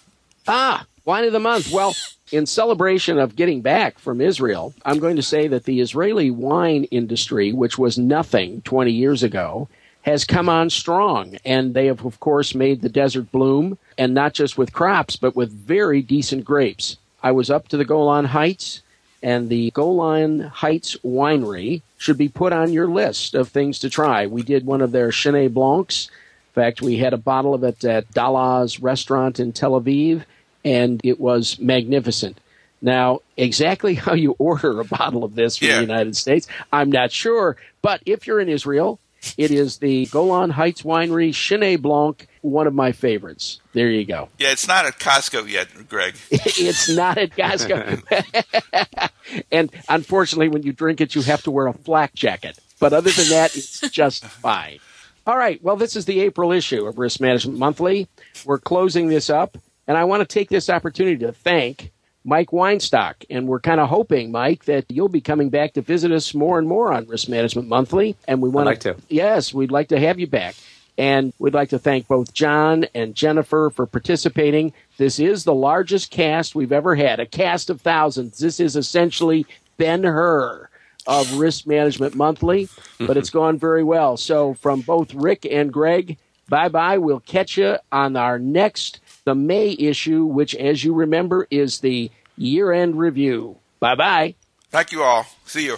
Ah, 0.48 0.86
wine 1.06 1.24
of 1.24 1.34
the 1.34 1.40
month. 1.40 1.72
Well, 1.72 1.96
in 2.32 2.46
celebration 2.46 3.18
of 3.18 3.36
getting 3.36 3.62
back 3.62 4.00
from 4.00 4.22
Israel, 4.22 4.74
I'm 4.86 5.00
going 5.00 5.16
to 5.16 5.24
say 5.24 5.48
that 5.48 5.66
the 5.66 5.82
Israeli 5.82 6.32
wine 6.32 6.86
industry, 6.86 7.52
which 7.52 7.78
was 7.78 7.98
nothing 7.98 8.62
20 8.62 8.92
years 8.92 9.24
ago, 9.24 9.68
has 10.04 10.26
come 10.26 10.50
on 10.50 10.70
strong. 10.70 11.38
And 11.46 11.74
they 11.74 11.88
have, 11.88 12.06
of 12.06 12.20
course, 12.20 12.56
made 12.56 12.82
the 12.82 12.90
desert 12.90 13.32
bloom, 13.32 13.78
and 13.98 14.14
not 14.14 14.34
just 14.34 14.58
with 14.58 14.74
crops, 14.74 15.16
but 15.16 15.36
with 15.36 15.52
very 15.52 16.02
decent 16.02 16.46
grapes. 16.46 16.98
I 17.22 17.32
was 17.32 17.50
up 17.50 17.68
to 17.68 17.78
the 17.78 17.86
Golan 17.86 18.26
Heights, 18.26 18.82
and 19.22 19.50
the 19.50 19.70
Golan 19.72 20.40
Heights 20.40 20.96
Winery 21.06 21.82
should 21.98 22.18
be 22.18 22.30
put 22.30 22.52
on 22.52 22.74
your 22.74 22.88
list 22.88 23.36
of 23.36 23.50
things 23.50 23.78
to 23.80 23.90
try. 23.90 24.26
We 24.26 24.42
did 24.42 24.66
one 24.66 24.82
of 24.82 24.92
their 24.92 25.10
Chenin 25.10 25.54
Blancs. 25.54 26.10
In 26.50 26.54
fact, 26.54 26.82
we 26.82 26.98
had 26.98 27.14
a 27.14 27.18
bottle 27.18 27.54
of 27.54 27.64
it 27.64 27.84
at 27.86 28.12
Dala's 28.12 28.80
restaurant 28.80 29.40
in 29.40 29.54
Tel 29.54 29.80
Aviv 29.80 30.24
and 30.64 31.02
it 31.04 31.20
was 31.20 31.60
magnificent. 31.60 32.40
Now, 32.82 33.20
exactly 33.38 33.94
how 34.06 34.14
you 34.14 34.36
order 34.40 34.80
a 34.80 34.86
bottle 34.86 35.24
of 35.24 35.36
this 35.36 35.58
from 35.58 35.68
yeah. 35.68 35.76
the 35.76 35.82
United 35.82 36.16
States, 36.16 36.48
I'm 36.72 36.92
not 36.92 37.12
sure. 37.12 37.58
But 37.82 38.02
if 38.06 38.28
you're 38.28 38.40
in 38.40 38.50
Israel, 38.50 39.00
it 39.38 39.52
is 39.52 39.78
the 39.78 40.08
Golan 40.08 40.50
Heights 40.50 40.82
Winery 40.82 41.30
Chenin 41.30 41.82
Blanc, 41.82 42.28
one 42.42 42.66
of 42.66 42.74
my 42.74 42.92
favorites. 42.92 43.60
There 43.74 43.90
you 43.90 44.04
go. 44.04 44.30
Yeah, 44.40 44.52
it's 44.52 44.68
not 44.68 44.86
at 44.86 44.98
Costco 44.98 45.48
yet, 45.48 45.68
Greg. 45.88 46.16
it's 46.32 46.90
not 46.90 47.18
at 47.20 47.32
Costco. 47.32 49.12
and 49.52 49.72
unfortunately, 49.90 50.50
when 50.50 50.64
you 50.64 50.74
drink 50.74 51.02
it, 51.02 51.14
you 51.14 51.22
have 51.22 51.44
to 51.44 51.52
wear 51.52 51.68
a 51.68 51.74
flak 51.74 52.16
jacket. 52.16 52.58
But 52.80 52.94
other 52.94 53.12
than 53.12 53.30
that, 53.30 53.56
it's 53.56 53.80
just 53.92 54.26
fine. 54.26 54.80
All 55.28 55.38
right. 55.38 55.62
Well, 55.64 55.76
this 55.76 55.96
is 55.96 56.06
the 56.06 56.22
April 56.22 56.52
issue 56.52 56.88
of 56.88 56.98
Risk 56.98 57.22
Management 57.22 57.60
Monthly. 57.60 58.08
We're 58.44 58.58
closing 58.58 59.08
this 59.08 59.30
up. 59.30 59.56
And 59.88 59.98
I 59.98 60.04
want 60.04 60.22
to 60.22 60.32
take 60.32 60.50
this 60.50 60.70
opportunity 60.70 61.18
to 61.26 61.32
thank 61.32 61.92
Mike 62.24 62.50
Weinstock. 62.50 63.26
And 63.30 63.48
we're 63.48 63.60
kind 63.60 63.80
of 63.80 63.90
hoping, 63.90 64.32
Mike, 64.32 64.66
that 64.66 64.86
you'll 64.90 65.10
be 65.10 65.22
coming 65.22 65.50
back 65.50 65.74
to 65.74 65.82
visit 65.82 66.12
us 66.12 66.34
more 66.34 66.60
and 66.60 66.68
more 66.68 66.94
on 66.94 67.08
Risk 67.08 67.30
Management 67.30 67.68
Monthly. 67.68 68.16
And 68.28 68.42
we 68.42 68.50
want 68.50 68.68
like 68.68 68.80
to. 68.82 68.96
Yes, 69.10 69.54
we'd 69.54 69.72
like 69.72 69.90
to 69.90 70.00
have 70.00 70.20
you 70.20 70.28
back. 70.28 70.56
And 70.98 71.34
we'd 71.40 71.54
like 71.54 71.70
to 71.70 71.80
thank 71.80 72.08
both 72.08 72.34
John 72.34 72.86
and 72.94 73.16
Jennifer 73.16 73.72
for 73.74 73.86
participating. 73.86 74.74
This 74.98 75.20
is 75.20 75.44
the 75.44 75.54
largest 75.54 76.12
cast 76.12 76.54
we've 76.54 76.72
ever 76.72 76.96
had, 76.96 77.20
a 77.20 77.26
cast 77.26 77.70
of 77.70 77.82
thousands. 77.82 78.38
This 78.38 78.60
is 78.60 78.76
essentially 78.76 79.46
Ben 79.78 80.04
Hur 80.04 80.70
of 81.08 81.40
Risk 81.40 81.66
Management 81.66 82.14
Monthly, 82.14 82.70
but 83.00 83.18
it's 83.18 83.32
gone 83.32 83.58
very 83.58 83.84
well. 83.84 84.18
So, 84.18 84.54
from 84.56 84.82
both 84.82 85.14
Rick 85.16 85.48
and 85.50 85.74
Greg, 85.74 86.18
bye 86.50 86.70
bye. 86.70 87.00
We'll 87.00 87.22
catch 87.22 87.58
you 87.58 87.78
on 87.92 88.16
our 88.16 88.38
next 88.38 89.00
the 89.26 89.36
May 89.36 89.76
issue, 89.78 90.26
which, 90.26 90.56
as 90.56 90.84
you 90.84 90.94
remember, 90.94 91.48
is 91.52 91.80
the 91.80 92.12
year 92.38 92.72
end 92.72 92.98
review. 92.98 93.58
Bye 93.80 93.96
bye. 93.96 94.36
Thank 94.70 94.92
you 94.92 95.04
all. 95.04 95.26
See 95.46 95.66
you. 95.66 95.78